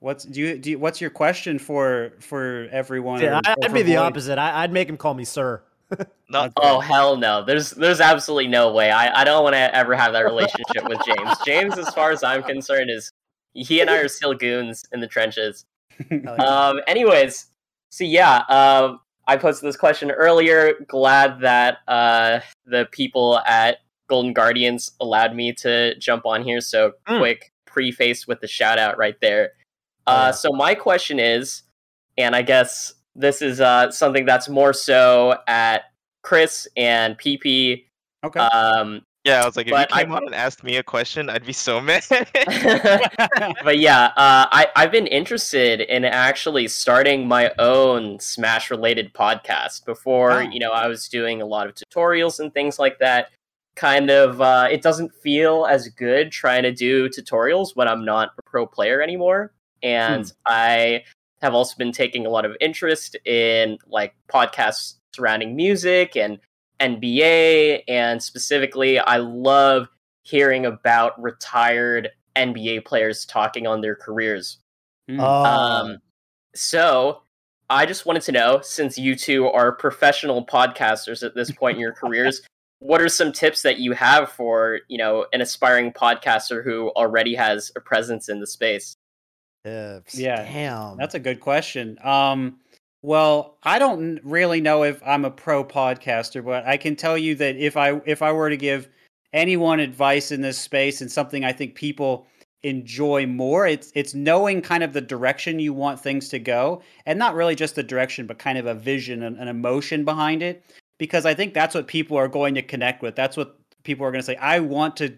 What's 0.00 0.24
do 0.24 0.40
you 0.40 0.58
do? 0.58 0.70
You, 0.70 0.78
what's 0.78 1.00
your 1.00 1.10
question 1.10 1.58
for 1.58 2.14
for 2.20 2.66
everyone? 2.72 3.20
Yeah, 3.20 3.36
or- 3.38 3.40
I- 3.44 3.52
or 3.52 3.64
I'd 3.64 3.70
for 3.70 3.74
be 3.74 3.82
the 3.82 3.92
Void? 3.94 3.98
opposite. 4.00 4.38
I, 4.38 4.62
I'd 4.64 4.72
make 4.72 4.88
him 4.88 4.96
call 4.96 5.14
me 5.14 5.24
sir. 5.24 5.62
No, 6.30 6.48
Oh 6.56 6.80
hell 6.80 7.16
no! 7.18 7.44
There's 7.44 7.70
there's 7.72 8.00
absolutely 8.00 8.48
no 8.48 8.72
way. 8.72 8.90
I, 8.90 9.20
I 9.20 9.24
don't 9.24 9.42
want 9.44 9.54
to 9.54 9.74
ever 9.76 9.94
have 9.94 10.12
that 10.14 10.22
relationship 10.24 10.88
with 10.88 10.98
James. 11.04 11.36
James, 11.46 11.76
as 11.78 11.92
far 11.92 12.10
as 12.10 12.24
I'm 12.24 12.42
concerned, 12.42 12.90
is 12.90 13.12
he 13.52 13.82
and 13.82 13.90
I 13.90 13.98
are 13.98 14.08
still 14.08 14.32
goons 14.32 14.84
in 14.92 15.00
the 15.00 15.06
trenches. 15.06 15.66
Um, 16.10 16.80
anyways, 16.86 17.48
so 17.90 18.04
yeah, 18.04 18.38
um, 18.48 19.00
I 19.28 19.36
posted 19.36 19.68
this 19.68 19.76
question 19.76 20.10
earlier. 20.10 20.72
Glad 20.88 21.38
that 21.42 21.78
uh, 21.86 22.40
the 22.64 22.88
people 22.92 23.38
at 23.46 23.76
Golden 24.12 24.34
Guardians 24.34 24.92
allowed 25.00 25.34
me 25.34 25.54
to 25.54 25.94
jump 25.98 26.26
on 26.26 26.42
here. 26.42 26.60
So 26.60 26.92
Mm. 27.08 27.18
quick 27.20 27.50
preface 27.64 28.26
with 28.26 28.42
the 28.42 28.46
shout 28.46 28.78
out 28.78 28.98
right 28.98 29.16
there. 29.22 29.52
Oh, 30.06 30.12
Uh, 30.12 30.16
yeah. 30.26 30.30
So 30.32 30.50
my 30.52 30.74
question 30.74 31.18
is, 31.18 31.62
and 32.18 32.36
I 32.36 32.42
guess 32.42 32.92
this 33.16 33.40
is 33.40 33.58
uh, 33.62 33.90
something 33.90 34.26
that's 34.26 34.50
more 34.50 34.74
so 34.74 35.38
at 35.48 35.84
Chris 36.22 36.68
and 36.76 37.16
PP. 37.18 37.86
Okay. 38.22 38.38
Um, 38.40 39.00
Yeah, 39.24 39.40
I 39.42 39.46
was 39.46 39.56
like, 39.56 39.66
if 39.68 39.70
But 39.70 39.88
you 39.90 39.96
I- 39.96 40.02
came 40.02 40.12
on 40.12 40.26
and 40.26 40.34
asked 40.34 40.62
me 40.64 40.76
a 40.78 40.82
question, 40.82 41.30
I'd 41.30 41.46
be 41.46 41.52
so 41.54 41.80
mad. 41.80 42.04
but 43.64 43.78
yeah, 43.78 44.06
uh, 44.16 44.46
I 44.50 44.66
I've 44.76 44.90
been 44.92 45.06
interested 45.06 45.80
in 45.80 46.04
actually 46.04 46.66
starting 46.68 47.26
my 47.28 47.52
own 47.58 48.18
Smash 48.18 48.68
related 48.70 49.14
podcast. 49.14 49.84
Before 49.86 50.32
Oh. 50.32 50.40
you 50.40 50.58
know, 50.58 50.72
I 50.72 50.86
was 50.88 51.08
doing 51.08 51.40
a 51.40 51.46
lot 51.46 51.66
of 51.68 51.74
tutorials 51.76 52.40
and 52.40 52.52
things 52.52 52.78
like 52.80 52.98
that. 52.98 53.30
Kind 53.74 54.10
of, 54.10 54.40
uh, 54.40 54.68
it 54.70 54.82
doesn't 54.82 55.14
feel 55.14 55.66
as 55.66 55.88
good 55.88 56.30
trying 56.30 56.62
to 56.62 56.72
do 56.72 57.08
tutorials 57.08 57.74
when 57.74 57.88
I'm 57.88 58.04
not 58.04 58.30
a 58.38 58.42
pro 58.42 58.66
player 58.66 59.00
anymore. 59.00 59.52
And 59.82 60.30
I 60.46 61.04
have 61.40 61.54
also 61.54 61.76
been 61.76 61.92
taking 61.92 62.26
a 62.26 62.30
lot 62.30 62.44
of 62.44 62.56
interest 62.60 63.16
in 63.24 63.78
like 63.88 64.14
podcasts 64.32 64.94
surrounding 65.14 65.56
music 65.56 66.16
and 66.16 66.38
NBA, 66.80 67.84
and 67.88 68.22
specifically, 68.22 68.98
I 68.98 69.18
love 69.18 69.88
hearing 70.24 70.66
about 70.66 71.20
retired 71.20 72.10
NBA 72.36 72.84
players 72.84 73.24
talking 73.24 73.66
on 73.66 73.80
their 73.80 73.94
careers. 73.94 74.58
Mm. 75.10 75.20
Oh. 75.20 75.44
Um, 75.44 75.98
so 76.54 77.22
I 77.70 77.86
just 77.86 78.04
wanted 78.04 78.22
to 78.22 78.32
know, 78.32 78.60
since 78.62 78.98
you 78.98 79.14
two 79.14 79.46
are 79.46 79.72
professional 79.72 80.44
podcasters 80.44 81.24
at 81.24 81.34
this 81.34 81.50
point 81.50 81.76
in 81.76 81.80
your 81.80 81.92
careers, 82.00 82.42
what 82.82 83.00
are 83.00 83.08
some 83.08 83.32
tips 83.32 83.62
that 83.62 83.78
you 83.78 83.92
have 83.92 84.30
for 84.30 84.80
you 84.88 84.98
know 84.98 85.26
an 85.32 85.40
aspiring 85.40 85.92
podcaster 85.92 86.64
who 86.64 86.90
already 86.90 87.34
has 87.34 87.70
a 87.76 87.80
presence 87.80 88.28
in 88.28 88.40
the 88.40 88.46
space? 88.46 88.94
Tips. 89.64 90.18
Yeah, 90.18 90.42
Damn. 90.42 90.96
That's 90.96 91.14
a 91.14 91.20
good 91.20 91.40
question. 91.40 91.96
Um, 92.02 92.58
well, 93.02 93.58
I 93.62 93.78
don't 93.78 94.20
really 94.24 94.60
know 94.60 94.82
if 94.82 95.00
I'm 95.06 95.24
a 95.24 95.30
pro 95.30 95.64
podcaster, 95.64 96.44
but 96.44 96.66
I 96.66 96.76
can 96.76 96.96
tell 96.96 97.16
you 97.16 97.36
that 97.36 97.56
if 97.56 97.76
I 97.76 98.00
if 98.04 98.20
I 98.20 98.32
were 98.32 98.50
to 98.50 98.56
give 98.56 98.88
anyone 99.32 99.80
advice 99.80 100.32
in 100.32 100.40
this 100.40 100.58
space 100.58 101.00
and 101.00 101.10
something 101.10 101.44
I 101.44 101.52
think 101.52 101.76
people 101.76 102.26
enjoy 102.64 103.26
more, 103.26 103.66
it's 103.66 103.92
it's 103.94 104.14
knowing 104.14 104.60
kind 104.60 104.82
of 104.82 104.92
the 104.92 105.00
direction 105.00 105.60
you 105.60 105.72
want 105.72 106.00
things 106.00 106.28
to 106.30 106.40
go, 106.40 106.82
and 107.06 107.18
not 107.18 107.34
really 107.34 107.54
just 107.54 107.76
the 107.76 107.82
direction, 107.82 108.26
but 108.26 108.38
kind 108.38 108.58
of 108.58 108.66
a 108.66 108.74
vision 108.74 109.22
and 109.22 109.38
an 109.38 109.48
emotion 109.48 110.04
behind 110.04 110.42
it. 110.42 110.64
Because 111.02 111.26
I 111.26 111.34
think 111.34 111.52
that's 111.52 111.74
what 111.74 111.88
people 111.88 112.16
are 112.16 112.28
going 112.28 112.54
to 112.54 112.62
connect 112.62 113.02
with. 113.02 113.16
That's 113.16 113.36
what 113.36 113.58
people 113.82 114.06
are 114.06 114.12
going 114.12 114.20
to 114.20 114.24
say. 114.24 114.36
I 114.36 114.60
want 114.60 114.96
to 114.98 115.12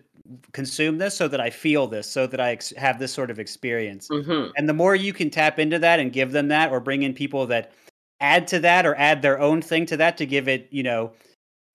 consume 0.53 0.97
this 0.97 1.15
so 1.15 1.29
that 1.29 1.43
I 1.43 1.51
feel 1.51 1.87
this, 1.87 2.11
so 2.11 2.27
that 2.27 2.41
I 2.41 2.53
ex- 2.53 2.73
have 2.79 2.99
this 2.99 3.13
sort 3.13 3.31
of 3.31 3.39
experience. 3.39 4.09
Mm-hmm. 4.09 4.53
And 4.57 4.67
the 4.67 4.73
more 4.73 4.97
you 4.97 5.13
can 5.13 5.29
tap 5.29 5.59
into 5.59 5.79
that 5.81 6.01
and 6.01 6.11
give 6.11 6.33
them 6.33 6.49
that, 6.49 6.73
or 6.73 6.81
bring 6.81 7.03
in 7.03 7.13
people 7.13 7.45
that 7.49 7.73
add 8.21 8.49
to 8.49 8.61
that, 8.61 8.87
or 8.87 8.95
add 8.95 9.21
their 9.21 9.39
own 9.39 9.61
thing 9.61 9.85
to 9.85 9.99
that 9.99 10.17
to 10.17 10.25
give 10.25 10.49
it, 10.49 10.69
you 10.71 10.83
know, 10.83 11.13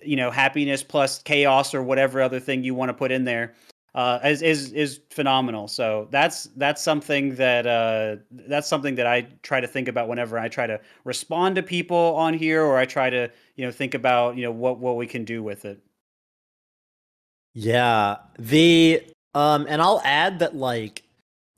you 0.02 0.16
know, 0.16 0.32
happiness 0.32 0.82
plus 0.82 1.22
chaos 1.22 1.76
or 1.76 1.84
whatever 1.84 2.20
other 2.20 2.40
thing 2.40 2.64
you 2.64 2.74
want 2.74 2.90
to 2.90 2.96
put 2.96 3.12
in 3.12 3.26
there, 3.26 3.54
uh, 3.96 4.20
is 4.24 4.42
is 4.42 4.72
is 4.74 5.00
phenomenal. 5.10 5.68
So 5.68 6.08
that's 6.12 6.46
that's 6.56 6.82
something 6.82 7.36
that 7.36 7.66
uh, 7.66 8.18
that's 8.32 8.68
something 8.68 8.96
that 8.96 9.08
I 9.08 9.28
try 9.44 9.60
to 9.60 9.68
think 9.68 9.88
about 9.88 10.08
whenever 10.08 10.38
I 10.38 10.48
try 10.48 10.68
to 10.68 10.80
respond 11.04 11.56
to 11.56 11.64
people 11.64 12.16
on 12.16 12.34
here, 12.34 12.64
or 12.64 12.78
I 12.78 12.86
try 12.86 13.10
to 13.10 13.30
you 13.56 13.66
know 13.66 13.72
think 13.72 13.94
about 13.94 14.38
you 14.38 14.44
know 14.44 14.52
what 14.52 14.80
what 14.80 14.96
we 14.96 15.08
can 15.08 15.26
do 15.26 15.42
with 15.42 15.66
it. 15.66 15.80
Yeah. 17.54 18.18
The 18.38 19.04
um 19.34 19.66
and 19.68 19.82
I'll 19.82 20.02
add 20.06 20.40
that 20.40 20.56
like 20.56 21.04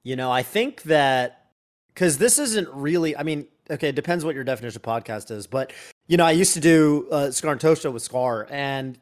you 0.03 0.15
know, 0.15 0.31
I 0.31 0.43
think 0.43 0.83
that 0.83 1.49
cuz 1.95 2.17
this 2.17 2.39
isn't 2.39 2.69
really 2.69 3.15
I 3.15 3.23
mean, 3.23 3.45
okay, 3.69 3.89
it 3.89 3.95
depends 3.95 4.23
what 4.23 4.35
your 4.35 4.43
definition 4.43 4.81
of 4.83 4.83
podcast 4.83 5.31
is, 5.31 5.47
but 5.47 5.73
you 6.07 6.17
know, 6.17 6.25
I 6.25 6.31
used 6.31 6.53
to 6.53 6.59
do 6.59 7.07
uh 7.11 7.31
Scar 7.31 7.51
and 7.51 7.77
Show 7.77 7.91
with 7.91 8.03
Scar 8.03 8.47
and 8.49 8.97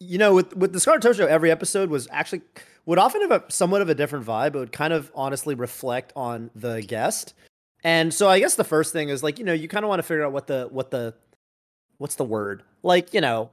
you 0.00 0.18
know, 0.18 0.34
with 0.34 0.54
with 0.56 0.72
the 0.72 0.80
Scar 0.80 0.94
and 1.02 1.16
Show 1.16 1.26
every 1.26 1.50
episode 1.50 1.88
was 1.90 2.06
actually 2.10 2.42
would 2.86 2.98
often 2.98 3.22
have 3.22 3.30
a 3.30 3.44
somewhat 3.48 3.82
of 3.82 3.88
a 3.88 3.94
different 3.94 4.26
vibe. 4.26 4.54
It 4.54 4.58
would 4.58 4.72
kind 4.72 4.92
of 4.92 5.10
honestly 5.14 5.54
reflect 5.54 6.12
on 6.16 6.50
the 6.54 6.82
guest. 6.82 7.34
And 7.82 8.12
so 8.12 8.28
I 8.28 8.38
guess 8.38 8.54
the 8.54 8.64
first 8.64 8.92
thing 8.92 9.08
is 9.10 9.22
like, 9.22 9.38
you 9.38 9.44
know, 9.44 9.52
you 9.52 9.68
kind 9.68 9.84
of 9.84 9.88
want 9.88 9.98
to 9.98 10.02
figure 10.02 10.24
out 10.24 10.32
what 10.32 10.46
the 10.46 10.68
what 10.70 10.90
the 10.90 11.14
what's 11.98 12.14
the 12.14 12.24
word? 12.24 12.62
Like, 12.82 13.14
you 13.14 13.20
know, 13.20 13.50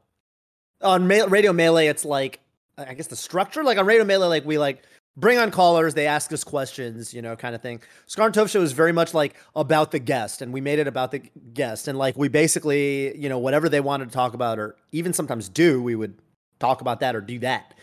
on 0.81 1.07
Ma- 1.07 1.25
Radio 1.27 1.53
Melee 1.53 1.87
it's 1.87 2.05
like 2.05 2.39
I 2.77 2.93
guess 2.93 3.07
the 3.07 3.15
structure, 3.15 3.63
like 3.63 3.77
on 3.77 3.85
Radio 3.85 4.05
Melee, 4.05 4.27
like 4.27 4.45
we 4.45 4.57
like 4.57 4.83
bring 5.17 5.37
on 5.37 5.51
callers, 5.51 5.93
they 5.93 6.07
ask 6.07 6.31
us 6.31 6.43
questions, 6.43 7.13
you 7.13 7.21
know, 7.21 7.35
kind 7.35 7.55
of 7.55 7.61
thing. 7.61 7.81
Scar 8.07 8.27
and 8.27 8.49
Show 8.49 8.61
is 8.61 8.71
very 8.71 8.93
much 8.93 9.13
like 9.13 9.35
about 9.55 9.91
the 9.91 9.99
guest, 9.99 10.41
and 10.41 10.53
we 10.53 10.61
made 10.61 10.79
it 10.79 10.87
about 10.87 11.11
the 11.11 11.19
guest, 11.53 11.87
and 11.87 11.97
like 11.97 12.17
we 12.17 12.27
basically, 12.27 13.17
you 13.17 13.29
know, 13.29 13.37
whatever 13.37 13.69
they 13.69 13.81
wanted 13.81 14.09
to 14.09 14.13
talk 14.13 14.33
about, 14.33 14.59
or 14.59 14.75
even 14.91 15.13
sometimes 15.13 15.49
do, 15.49 15.81
we 15.81 15.95
would 15.95 16.17
talk 16.59 16.81
about 16.81 16.99
that 17.01 17.15
or 17.15 17.21
do 17.21 17.39
that. 17.39 17.73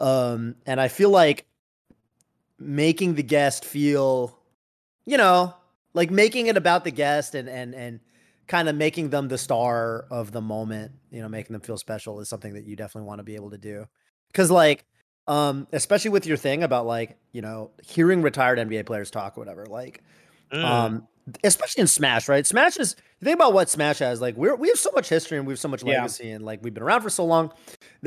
Um, 0.00 0.56
and 0.66 0.80
I 0.80 0.88
feel 0.88 1.10
like 1.10 1.46
making 2.58 3.14
the 3.14 3.22
guest 3.22 3.64
feel, 3.64 4.38
you 5.06 5.16
know, 5.16 5.54
like 5.92 6.10
making 6.10 6.46
it 6.46 6.56
about 6.56 6.84
the 6.84 6.90
guest 6.90 7.34
and 7.34 7.48
and 7.48 7.74
and 7.74 8.00
kind 8.46 8.68
of 8.68 8.76
making 8.76 9.10
them 9.10 9.28
the 9.28 9.38
star 9.38 10.06
of 10.10 10.32
the 10.32 10.40
moment, 10.40 10.92
you 11.10 11.22
know, 11.22 11.28
making 11.28 11.52
them 11.54 11.62
feel 11.62 11.78
special 11.78 12.20
is 12.20 12.28
something 12.28 12.54
that 12.54 12.64
you 12.64 12.76
definitely 12.76 13.06
want 13.06 13.18
to 13.18 13.24
be 13.24 13.36
able 13.36 13.50
to 13.50 13.58
do 13.58 13.86
because 14.28 14.50
like 14.50 14.84
um 15.26 15.66
especially 15.72 16.10
with 16.10 16.26
your 16.26 16.36
thing 16.36 16.62
about 16.62 16.84
like 16.86 17.16
you 17.32 17.40
know 17.40 17.70
hearing 17.82 18.20
retired 18.20 18.58
nba 18.58 18.84
players 18.84 19.10
talk 19.10 19.38
or 19.38 19.40
whatever 19.40 19.64
like 19.64 20.02
Mm. 20.52 20.64
um 20.64 21.08
especially 21.42 21.80
in 21.82 21.86
smash 21.86 22.28
right 22.28 22.46
smash 22.46 22.76
is 22.76 22.96
the 23.20 23.24
thing 23.26 23.34
about 23.34 23.52
what 23.54 23.70
smash 23.70 23.98
has 23.98 24.20
like 24.20 24.36
we're 24.36 24.54
we 24.56 24.68
have 24.68 24.78
so 24.78 24.90
much 24.94 25.08
history 25.08 25.38
and 25.38 25.46
we 25.46 25.52
have 25.52 25.58
so 25.58 25.68
much 25.68 25.82
Yeah. 25.82 25.96
legacy 26.00 26.30
and 26.30 26.44
like 26.44 26.62
we've 26.62 26.74
been 26.74 26.82
around 26.82 27.00
for 27.02 27.10
so 27.10 27.24
long 27.24 27.52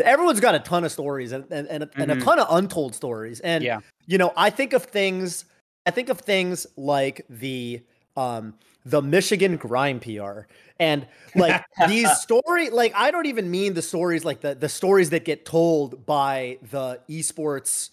everyone's 0.03 0.39
got 0.39 0.53
a 0.55 0.59
ton 0.59 0.83
of 0.83 0.91
stories 0.91 1.31
and 1.31 1.45
and, 1.51 1.67
and, 1.67 1.89
and 1.95 2.11
a 2.11 2.15
Mhm. 2.15 2.23
ton 2.23 2.39
of 2.39 2.47
untold 2.51 2.93
stories 2.95 3.39
and 3.39 3.63
Yeah. 3.63 3.79
you 4.05 4.17
know 4.17 4.33
i 4.37 4.49
think 4.49 4.73
of 4.73 4.83
things 4.83 5.45
i 5.85 5.91
think 5.91 6.09
of 6.09 6.19
things 6.19 6.67
like 6.77 7.25
the 7.29 7.81
um 8.15 8.53
the 8.85 9.01
michigan 9.01 9.57
grime 9.57 9.99
pr 9.99 10.41
and 10.79 11.07
like 11.35 11.63
these 11.87 12.09
story 12.21 12.69
like 12.69 12.93
i 12.95 13.09
don't 13.11 13.25
even 13.25 13.49
mean 13.49 13.73
the 13.73 13.81
stories 13.81 14.23
like 14.23 14.41
the 14.41 14.53
the 14.53 14.69
stories 14.69 15.09
that 15.09 15.25
get 15.25 15.43
told 15.45 16.05
by 16.05 16.57
the 16.71 16.99
esports 17.09 17.89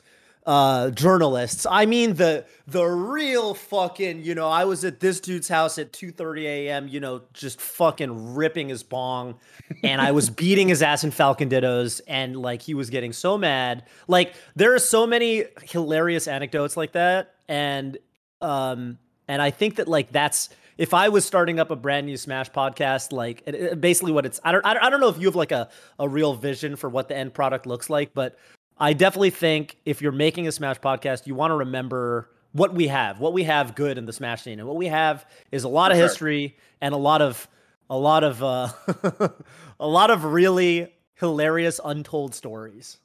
uh 0.47 0.91
journalists. 0.91 1.67
I 1.71 1.87
mean 1.87 2.15
the 2.15 2.45
the 2.67 2.85
real 2.85 3.55
fucking 3.55 4.23
you 4.25 4.35
know 4.35 4.49
i 4.49 4.65
was 4.65 4.85
at 4.85 5.01
this 5.01 5.21
dude's 5.21 5.49
house 5.49 5.79
at 5.79 5.93
2:30 5.93 6.43
a.m 6.45 6.89
you 6.89 7.01
know 7.01 7.23
just 7.33 7.61
fucking 7.61 8.35
ripping 8.35 8.69
his 8.69 8.83
bong 8.83 9.37
and 9.83 10.01
i 10.03 10.13
was 10.13 10.29
beating 10.43 10.69
his 10.69 10.83
ass 10.83 11.03
in 11.05 11.11
falcon 11.11 11.49
dittos 11.49 12.01
and 12.07 12.37
like 12.37 12.61
he 12.63 12.75
was 12.75 12.91
getting 12.91 13.13
so 13.13 13.39
mad. 13.39 13.85
Like 14.07 14.35
there 14.55 14.75
are 14.75 14.79
so 14.79 15.07
many 15.07 15.45
hilarious 15.63 16.29
anecdotes 16.29 16.77
like 16.77 16.93
that 16.93 17.35
and 17.49 17.97
um 18.43 18.99
and 19.29 19.41
i 19.41 19.51
think 19.51 19.77
that 19.77 19.89
like 19.89 20.13
that's 20.13 20.51
if 20.77 20.93
I 20.93 21.09
was 21.09 21.25
starting 21.25 21.61
up 21.61 21.71
a 21.71 21.77
brand 21.77 22.05
new 22.07 22.17
Smash 22.17 22.51
podcast, 22.51 23.13
like 23.13 23.45
it- 23.47 23.55
it- 23.55 23.81
basically 23.81 24.11
what 24.11 24.27
it's, 24.27 24.41
I 24.43 24.51
don't, 24.51 24.67
I 24.67 24.75
don't, 24.75 24.83
I 24.83 24.91
don't 24.91 24.99
know 24.99 25.07
if 25.09 25.19
you 25.21 25.27
have 25.29 25.37
like 25.37 25.53
a, 25.53 25.69
a 26.01 26.09
real 26.09 26.35
vision 26.35 26.75
for 26.75 26.91
what 26.91 27.07
the 27.07 27.17
end 27.17 27.33
product 27.33 27.65
looks 27.65 27.89
like, 27.89 28.13
but 28.13 28.37
I 28.79 28.93
definitely 28.93 29.31
think 29.31 29.77
if 29.85 30.03
you're 30.03 30.13
making 30.13 30.47
a 30.49 30.53
Smash 30.53 30.81
podcast, 30.81 31.27
you 31.27 31.35
want 31.35 31.51
to 31.53 31.57
remember 31.57 32.29
what 32.53 32.75
we 32.75 32.89
have, 32.89 33.21
what 33.21 33.33
we 33.33 33.45
have 33.45 33.75
good 33.75 33.99
in 33.99 34.07
the 34.07 34.13
Smash 34.13 34.43
scene, 34.43 34.59
and 34.59 34.69
what 34.69 34.77
we 34.77 34.87
have 34.87 35.27
is 35.53 35.65
a 35.65 35.69
lot 35.69 35.91
of 35.91 35.97
Sure. 35.97 36.05
history 36.07 36.57
and 36.81 36.95
a 36.95 36.99
lot 36.99 37.23
of, 37.23 37.49
a 37.89 37.97
lot 37.97 38.25
of, 38.25 38.43
uh, 38.43 38.69
a 39.81 39.87
lot 39.87 40.11
of 40.11 40.25
really 40.25 40.93
hilarious 41.15 41.81
untold 41.85 42.35
stories. 42.35 42.99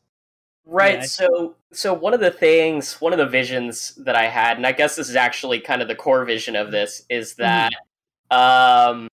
Right. 0.65 0.99
Yeah, 0.99 1.05
So, 1.05 1.55
so 1.71 1.93
one 1.93 2.13
of 2.13 2.19
the 2.19 2.31
things, 2.31 2.99
one 3.01 3.11
of 3.11 3.17
the 3.19 3.25
visions 3.25 3.95
that 3.95 4.15
I 4.15 4.27
had, 4.27 4.57
and 4.57 4.67
I 4.67 4.71
guess 4.71 4.95
this 4.95 5.09
is 5.09 5.15
actually 5.15 5.59
kind 5.59 5.81
of 5.81 5.87
the 5.87 5.95
core 5.95 6.25
vision 6.25 6.55
of 6.55 6.71
this, 6.71 7.03
is 7.09 7.35
that, 7.35 7.71
um, 8.31 9.07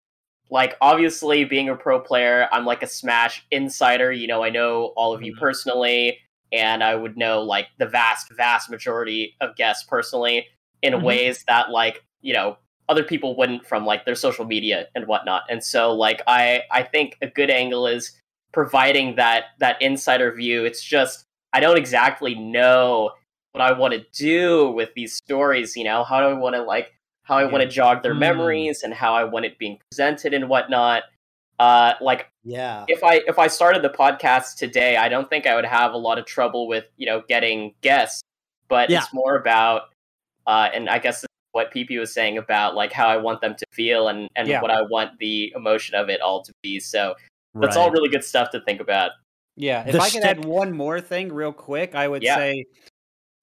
like 0.50 0.76
obviously 0.80 1.44
being 1.44 1.68
a 1.70 1.74
pro 1.76 1.98
player, 1.98 2.48
I'm 2.52 2.64
like 2.66 2.82
a 2.82 2.86
Smash 2.86 3.44
insider. 3.50 4.12
You 4.12 4.26
know, 4.26 4.44
I 4.44 4.50
know 4.50 4.92
all 4.96 5.14
of 5.14 5.22
you 5.22 5.34
Mhm. 5.34 5.38
personally, 5.40 6.18
and 6.52 6.82
I 6.84 6.94
would 6.94 7.16
know 7.16 7.42
like 7.42 7.68
the 7.78 7.86
vast, 7.86 8.32
vast 8.36 8.70
majority 8.70 9.34
of 9.40 9.56
guests 9.56 9.84
personally 9.84 10.46
in 10.82 10.94
Mhm. 10.94 11.02
ways 11.02 11.44
that 11.48 11.70
like 11.70 12.04
you 12.20 12.32
know 12.34 12.56
other 12.88 13.02
people 13.02 13.36
wouldn't 13.36 13.66
from 13.66 13.84
like 13.84 14.04
their 14.04 14.14
social 14.14 14.44
media 14.44 14.86
and 14.94 15.06
whatnot. 15.06 15.42
And 15.50 15.62
so, 15.64 15.92
like 15.92 16.22
I, 16.26 16.62
I 16.70 16.82
think 16.84 17.16
a 17.20 17.26
good 17.26 17.50
angle 17.50 17.86
is 17.86 18.12
providing 18.52 19.16
that 19.16 19.46
that 19.58 19.80
insider 19.82 20.32
view. 20.32 20.64
It's 20.64 20.82
just 20.82 21.24
I 21.52 21.60
don't 21.60 21.76
exactly 21.78 22.34
know 22.34 23.12
what 23.52 23.62
I 23.62 23.72
want 23.72 23.94
to 23.94 24.04
do 24.12 24.70
with 24.70 24.90
these 24.94 25.14
stories. 25.14 25.76
You 25.76 25.84
know, 25.84 26.04
how 26.04 26.20
do 26.20 26.26
I 26.26 26.32
want 26.34 26.54
to 26.54 26.62
like 26.62 26.92
how 27.24 27.36
I 27.38 27.44
want 27.44 27.62
to 27.62 27.68
jog 27.68 28.04
their 28.04 28.14
Mm. 28.14 28.18
memories 28.20 28.82
and 28.84 28.94
how 28.94 29.14
I 29.14 29.24
want 29.24 29.46
it 29.46 29.58
being 29.58 29.78
presented 29.90 30.32
and 30.32 30.48
whatnot. 30.48 31.02
Uh, 31.58 31.94
like 32.00 32.28
Yeah. 32.46 32.84
if 32.88 33.02
I 33.02 33.16
if 33.26 33.38
I 33.40 33.48
started 33.48 33.82
the 33.82 33.90
podcast 33.90 34.56
today, 34.56 34.96
I 34.96 35.08
don't 35.08 35.28
think 35.28 35.46
I 35.46 35.56
would 35.56 35.64
have 35.64 35.92
a 35.92 35.96
lot 35.96 36.16
of 36.18 36.24
trouble 36.26 36.68
with 36.68 36.84
you 36.96 37.06
know 37.06 37.22
getting 37.28 37.74
guests. 37.82 38.22
But 38.68 38.88
Yeah. 38.88 38.98
it's 38.98 39.12
more 39.12 39.36
about, 39.36 39.90
uh, 40.46 40.68
and 40.74 40.88
I 40.88 40.98
guess 40.98 41.24
what 41.52 41.72
PP 41.72 41.98
was 41.98 42.12
saying 42.12 42.38
about 42.38 42.74
like 42.74 42.92
how 42.92 43.06
I 43.08 43.16
want 43.16 43.40
them 43.40 43.54
to 43.56 43.64
feel 43.72 44.08
and 44.08 44.28
and 44.36 44.46
Yeah. 44.48 44.60
what 44.62 44.70
I 44.70 44.82
want 44.82 45.18
the 45.18 45.52
emotion 45.56 45.94
of 45.96 46.08
it 46.08 46.20
all 46.20 46.42
to 46.42 46.52
be. 46.62 46.78
So 46.80 47.14
that's 47.54 47.76
all 47.76 47.90
really 47.90 48.08
good 48.08 48.22
stuff 48.24 48.50
to 48.50 48.60
think 48.60 48.80
about. 48.80 49.12
Yeah, 49.56 49.84
if 49.86 49.92
The 49.92 50.00
I 50.00 50.10
could 50.10 50.22
add 50.22 50.44
one 50.44 50.72
more 50.76 51.00
thing 51.00 51.32
real 51.32 51.52
quick, 51.52 51.94
I 51.94 52.06
would 52.06 52.22
Yeah. 52.22 52.36
say 52.36 52.66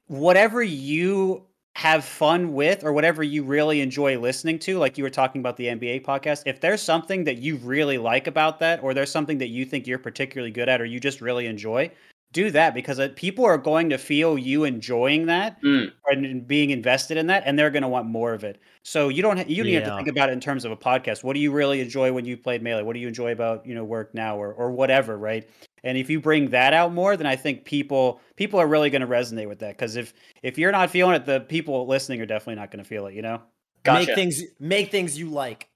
whatever 0.08 0.62
you 0.62 1.46
have 1.76 2.06
fun 2.06 2.54
with 2.54 2.84
or 2.84 2.94
whatever 2.94 3.24
you 3.24 3.44
really 3.44 3.82
enjoy 3.82 4.20
listening 4.20 4.60
to, 4.60 4.78
like 4.78 4.98
you 4.98 5.04
were 5.04 5.10
talking 5.10 5.42
about 5.42 5.58
the 5.58 5.66
NBA 5.66 6.04
podcast, 6.06 6.44
if 6.46 6.62
there's 6.62 6.82
something 6.82 7.24
that 7.24 7.38
you 7.40 7.56
really 7.58 7.98
like 7.98 8.28
about 8.28 8.60
that 8.60 8.84
or 8.84 8.94
there's 8.94 9.12
something 9.12 9.40
that 9.40 9.48
you 9.48 9.66
think 9.66 9.88
you're 9.88 9.98
particularly 10.00 10.52
good 10.52 10.70
at 10.70 10.82
or 10.82 10.86
you 10.86 11.00
just 11.00 11.20
really 11.20 11.48
enjoy, 11.48 11.90
do 12.32 12.52
that 12.52 12.74
because 12.74 13.00
uh, 13.00 13.10
people 13.16 13.44
are 13.46 13.58
going 13.58 13.90
to 13.90 13.98
feel 13.98 14.38
you 14.38 14.64
enjoying 14.64 15.26
that 15.28 15.62
Mm. 15.64 15.92
and 16.08 16.48
being 16.48 16.70
invested 16.70 17.18
in 17.18 17.28
that 17.28 17.44
and 17.46 17.58
they're 17.58 17.70
going 17.72 17.84
to 17.84 17.90
want 17.90 18.08
more 18.08 18.34
of 18.34 18.44
it. 18.44 18.60
So 18.84 19.10
you 19.10 19.22
don't 19.22 19.38
ha- 19.38 19.46
you 19.48 19.58
don't 19.64 19.68
even 19.72 19.84
have 19.84 19.92
to 19.92 19.96
think 19.98 20.08
about 20.10 20.30
it 20.30 20.34
in 20.34 20.40
terms 20.40 20.66
of 20.66 20.72
a 20.72 20.78
podcast. 20.78 21.24
What 21.24 21.34
do 21.34 21.40
you 21.40 21.52
really 21.52 21.80
enjoy 21.82 22.12
when 22.12 22.26
you 22.26 22.38
played 22.38 22.62
Melee? 22.62 22.84
What 22.84 22.94
do 22.94 23.00
you 23.00 23.08
enjoy 23.08 23.32
about, 23.32 23.66
you 23.66 23.74
know, 23.76 23.84
work 23.84 24.14
now 24.14 24.38
or 24.38 24.54
or 24.54 24.72
whatever, 24.72 25.18
right? 25.18 25.48
And 25.84 25.98
if 25.98 26.10
you 26.10 26.22
bring 26.22 26.50
that 26.52 26.74
out 26.74 26.94
more, 26.94 27.18
then 27.18 27.28
I 27.28 27.36
think 27.36 27.66
people 27.66 28.22
people 28.36 28.60
are 28.60 28.68
really 28.68 28.90
going 28.90 29.02
to 29.02 29.08
resonate 29.08 29.48
with 29.48 29.60
that 29.60 29.78
because 29.78 29.96
if 29.96 30.14
if 30.42 30.58
you're 30.58 30.72
not 30.72 30.90
feeling 30.90 31.16
it, 31.16 31.26
the 31.26 31.42
people 31.42 31.86
listening 31.88 32.22
are 32.22 32.26
definitely 32.26 32.56
not 32.56 32.72
going 32.72 32.84
to 32.84 32.88
feel 32.88 33.08
it. 33.08 33.14
You 33.14 33.22
know? 33.22 33.42
Gotcha. 33.84 34.08
Make 34.08 34.16
things 34.16 34.42
make 34.60 34.92
things 34.92 35.18
you 35.18 35.30
like. 35.30 35.70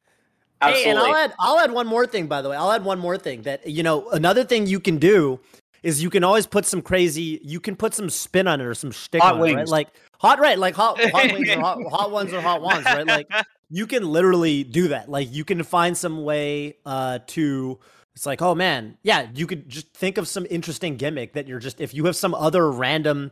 Hey, 0.61 0.69
Absolutely. 0.69 0.91
and 0.91 0.99
I'll 0.99 1.15
add 1.15 1.33
I'll 1.39 1.59
add 1.59 1.71
one 1.71 1.87
more 1.87 2.07
thing 2.07 2.27
by 2.27 2.41
the 2.41 2.49
way. 2.49 2.55
I'll 2.55 2.71
add 2.71 2.83
one 2.83 2.99
more 2.99 3.17
thing 3.17 3.43
that 3.43 3.67
you 3.67 3.83
know 3.83 4.09
another 4.09 4.43
thing 4.43 4.65
you 4.65 4.79
can 4.79 4.97
do 4.97 5.39
is 5.83 6.01
you 6.01 6.09
can 6.09 6.23
always 6.23 6.47
put 6.47 6.65
some 6.65 6.81
crazy 6.81 7.39
you 7.43 7.59
can 7.59 7.75
put 7.75 7.93
some 7.93 8.09
spin 8.09 8.47
on 8.47 8.61
it 8.61 8.65
or 8.65 8.73
some 8.73 8.91
shtick 8.91 9.21
Hot 9.21 9.35
on 9.35 9.39
it, 9.39 9.43
right? 9.43 9.55
wings. 9.57 9.69
Like 9.69 9.89
hot 10.19 10.39
right, 10.39 10.57
like 10.57 10.73
hot 10.73 10.99
hot 11.11 11.33
wings 11.33 11.49
or 11.49 11.59
hot, 11.59 11.79
hot 11.89 12.11
ones 12.11 12.33
or 12.33 12.41
hot 12.41 12.61
ones, 12.61 12.85
right? 12.85 13.05
Like 13.05 13.29
you 13.69 13.85
can 13.85 14.07
literally 14.07 14.63
do 14.63 14.87
that. 14.87 15.09
Like 15.09 15.31
you 15.31 15.43
can 15.43 15.61
find 15.63 15.95
some 15.95 16.23
way 16.23 16.77
uh 16.85 17.19
to 17.27 17.77
it's 18.17 18.25
like, 18.25 18.41
oh 18.41 18.55
man, 18.55 18.97
yeah, 19.03 19.27
you 19.35 19.45
could 19.45 19.69
just 19.69 19.93
think 19.93 20.17
of 20.17 20.27
some 20.27 20.47
interesting 20.49 20.97
gimmick 20.97 21.33
that 21.33 21.47
you're 21.47 21.59
just 21.59 21.79
if 21.79 21.93
you 21.93 22.05
have 22.05 22.15
some 22.15 22.33
other 22.33 22.71
random 22.71 23.31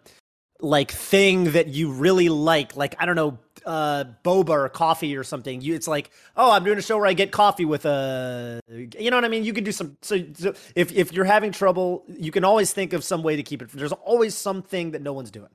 like 0.59 0.91
thing 0.91 1.53
that 1.53 1.69
you 1.69 1.91
really 1.91 2.29
like, 2.29 2.75
like 2.75 2.93
I 2.99 3.07
don't 3.07 3.15
know, 3.15 3.39
uh 3.65 4.03
boba 4.23 4.49
or 4.49 4.69
coffee 4.69 5.17
or 5.17 5.23
something. 5.23 5.59
You 5.59 5.73
it's 5.73 5.87
like, 5.87 6.11
oh, 6.37 6.51
I'm 6.51 6.63
doing 6.63 6.77
a 6.77 6.83
show 6.83 6.97
where 6.97 7.07
I 7.07 7.13
get 7.13 7.31
coffee 7.31 7.65
with 7.65 7.87
a 7.87 8.61
you 8.69 9.09
know 9.09 9.17
what 9.17 9.25
I 9.25 9.27
mean? 9.27 9.43
You 9.43 9.53
can 9.53 9.63
do 9.63 9.71
some 9.71 9.97
so, 10.03 10.23
so 10.35 10.53
if 10.75 10.91
if 10.91 11.11
you're 11.11 11.25
having 11.25 11.51
trouble, 11.51 12.03
you 12.07 12.31
can 12.31 12.43
always 12.43 12.71
think 12.71 12.93
of 12.93 13.03
some 13.03 13.23
way 13.23 13.35
to 13.35 13.41
keep 13.41 13.63
it. 13.63 13.69
There's 13.71 13.91
always 13.91 14.35
something 14.35 14.91
that 14.91 15.01
no 15.01 15.13
one's 15.13 15.31
doing. 15.31 15.49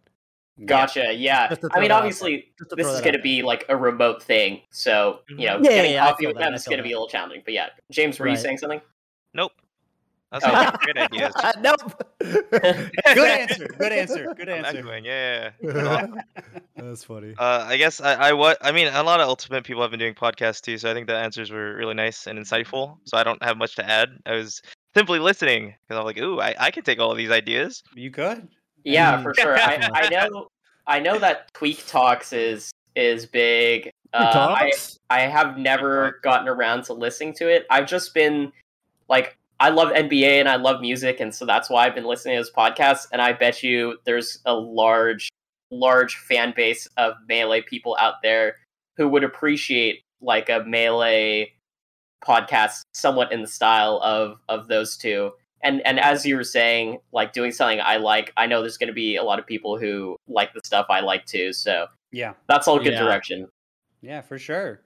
Gotcha. 0.67 1.15
Yeah. 1.15 1.55
I 1.73 1.81
mean, 1.81 1.93
obviously, 1.93 2.53
this 2.77 2.89
is 2.89 3.01
going 3.01 3.13
to 3.13 3.21
be 3.21 3.43
like 3.43 3.65
a 3.69 3.77
remote 3.77 4.23
thing, 4.23 4.63
so 4.71 5.21
you 5.29 5.47
know, 5.47 5.59
Yeah, 5.63 5.71
getting 5.71 5.93
yeah, 5.93 6.09
coffee 6.09 6.27
with 6.27 6.37
them 6.37 6.53
is 6.53 6.65
going 6.65 6.79
to 6.79 6.83
be 6.83 6.91
a 6.91 6.97
little 6.97 7.09
challenging. 7.09 7.43
But 7.45 7.55
yeah, 7.55 7.69
James, 7.93 8.19
were 8.19 8.27
you 8.27 8.37
saying 8.37 8.59
something? 8.59 8.81
Nope. 9.35 9.53
That's 10.33 10.45
Okay. 10.45 10.55
all 10.55 10.73
great 10.83 10.97
ideas. 10.97 11.35
nope. 11.61 12.03
Good 12.21 13.29
answer. 13.31 13.67
Good 13.79 13.93
answer. 13.93 14.35
Good 14.37 14.49
I'm 14.49 14.65
answer. 14.65 14.79
echoing, 14.79 15.05
Yeah. 15.05 15.51
yeah, 15.61 15.73
yeah. 15.75 16.07
That's 16.77 17.03
funny. 17.05 17.35
Uh, 17.37 17.65
I 17.69 17.77
guess 17.77 18.01
I, 18.01 18.15
I 18.15 18.33
what 18.33 18.57
I 18.63 18.71
mean 18.73 18.87
a 18.89 19.03
lot 19.03 19.21
of 19.21 19.29
Ultimate 19.29 19.65
people 19.65 19.83
have 19.83 19.91
been 19.91 19.99
doing 20.01 20.15
podcasts 20.15 20.61
too, 20.61 20.79
so 20.79 20.89
I 20.91 20.95
think 20.95 21.09
the 21.09 21.17
answers 21.17 21.51
were 21.51 21.75
really 21.75 21.95
nice 21.95 22.27
and 22.29 22.39
insightful. 22.39 22.99
So 23.05 23.17
I 23.19 23.25
don't 23.25 23.43
have 23.43 23.57
much 23.57 23.75
to 23.77 23.89
add. 23.89 24.11
I 24.25 24.35
was 24.35 24.63
simply 24.95 25.19
listening 25.19 25.75
because 25.89 25.99
I'm 25.99 26.05
like, 26.05 26.19
ooh, 26.19 26.41
I, 26.41 26.55
I 26.59 26.71
can 26.71 26.85
take 26.85 27.01
all 27.01 27.11
of 27.11 27.19
these 27.19 27.31
ideas. 27.31 27.83
You 27.95 28.11
could. 28.13 28.47
Yeah, 28.85 29.19
Mm. 29.19 29.23
for 29.25 29.35
sure. 29.35 29.59
I, 29.59 29.91
I 29.93 30.09
know. 30.09 30.49
I 30.87 31.01
know 31.01 31.19
that 31.19 31.53
Tweak 31.55 31.85
Talks 31.87 32.33
is 32.33 32.71
is 32.97 33.27
big. 33.27 33.91
Uh, 34.13 34.57
I 34.59 34.71
I 35.11 35.21
have 35.23 35.59
never 35.59 36.21
gotten 36.23 36.49
around 36.49 36.85
to 36.85 36.95
listening 36.95 37.35
to 37.35 37.49
it. 37.49 37.67
I've 37.69 37.87
just 37.87 38.15
been 38.15 38.53
like, 39.11 39.37
I 39.59 39.69
love 39.69 39.89
NBA 39.93 40.41
and 40.41 40.49
I 40.49 40.57
love 40.57 40.81
music, 40.81 41.21
and 41.21 41.35
so 41.35 41.45
that's 41.45 41.69
why 41.69 41.85
I've 41.85 41.95
been 41.95 42.07
listening 42.07 42.33
to 42.37 42.39
his 42.39 42.51
podcast. 42.51 43.09
And 43.13 43.21
I 43.21 43.35
bet 43.35 43.63
you 43.63 43.99
there's 44.07 44.39
a 44.47 44.55
large, 44.55 45.29
large 45.71 46.17
fan 46.17 46.55
base 46.57 46.87
of 46.97 47.13
melee 47.29 47.61
people 47.61 47.95
out 48.01 48.15
there 48.23 48.57
who 48.97 49.07
would 49.09 49.23
appreciate 49.25 50.01
like 50.23 50.49
a 50.49 50.65
melee 50.67 51.53
podcast, 52.25 52.81
somewhat 52.95 53.33
in 53.33 53.43
the 53.43 53.47
style 53.49 54.01
of 54.03 54.39
of 54.49 54.69
those 54.69 54.97
two. 54.97 55.33
And 55.63 55.85
and 55.87 56.01
as 56.01 56.25
you 56.25 56.37
were 56.37 56.45
saying, 56.45 56.99
like 57.13 57.35
doing 57.35 57.53
something 57.53 57.81
I 57.83 57.97
like, 57.99 58.33
I 58.39 58.47
know 58.47 58.61
there's 58.63 58.79
going 58.79 58.89
to 58.89 58.95
be 58.95 59.17
a 59.17 59.23
lot 59.23 59.39
of 59.39 59.47
people 59.47 59.79
who 59.79 60.17
like 60.27 60.55
the 60.55 60.61
stuff 60.65 60.87
I 60.89 61.01
like 61.01 61.27
too. 61.27 61.53
So 61.53 61.87
Yeah. 62.13 62.33
that's 62.49 62.67
all 62.67 62.79
good 62.79 62.95
Yeah. 62.95 63.03
direction. 63.05 63.47
Yeah, 64.01 64.23
for 64.23 64.39
sure. 64.39 64.81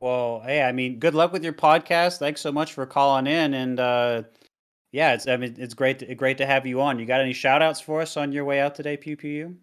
Well, 0.00 0.42
hey, 0.44 0.62
I 0.62 0.72
mean, 0.72 0.98
good 0.98 1.14
luck 1.14 1.32
with 1.32 1.42
your 1.42 1.52
podcast. 1.52 2.18
Thanks 2.18 2.40
so 2.40 2.52
much 2.52 2.72
for 2.74 2.84
calling 2.86 3.26
in, 3.26 3.54
and 3.54 3.80
uh, 3.80 4.22
yeah, 4.92 5.14
it's 5.14 5.26
I 5.26 5.36
mean, 5.36 5.54
it's 5.58 5.74
great 5.74 6.00
to, 6.00 6.14
great 6.14 6.38
to 6.38 6.46
have 6.46 6.66
you 6.66 6.80
on. 6.80 6.98
You 6.98 7.06
got 7.06 7.20
any 7.20 7.32
shout 7.32 7.62
outs 7.62 7.80
for 7.80 8.00
us 8.02 8.16
on 8.16 8.32
your 8.32 8.44
way 8.44 8.60
out 8.60 8.74
today, 8.74 8.96
Pew 8.96 9.16
Pew? 9.16 9.56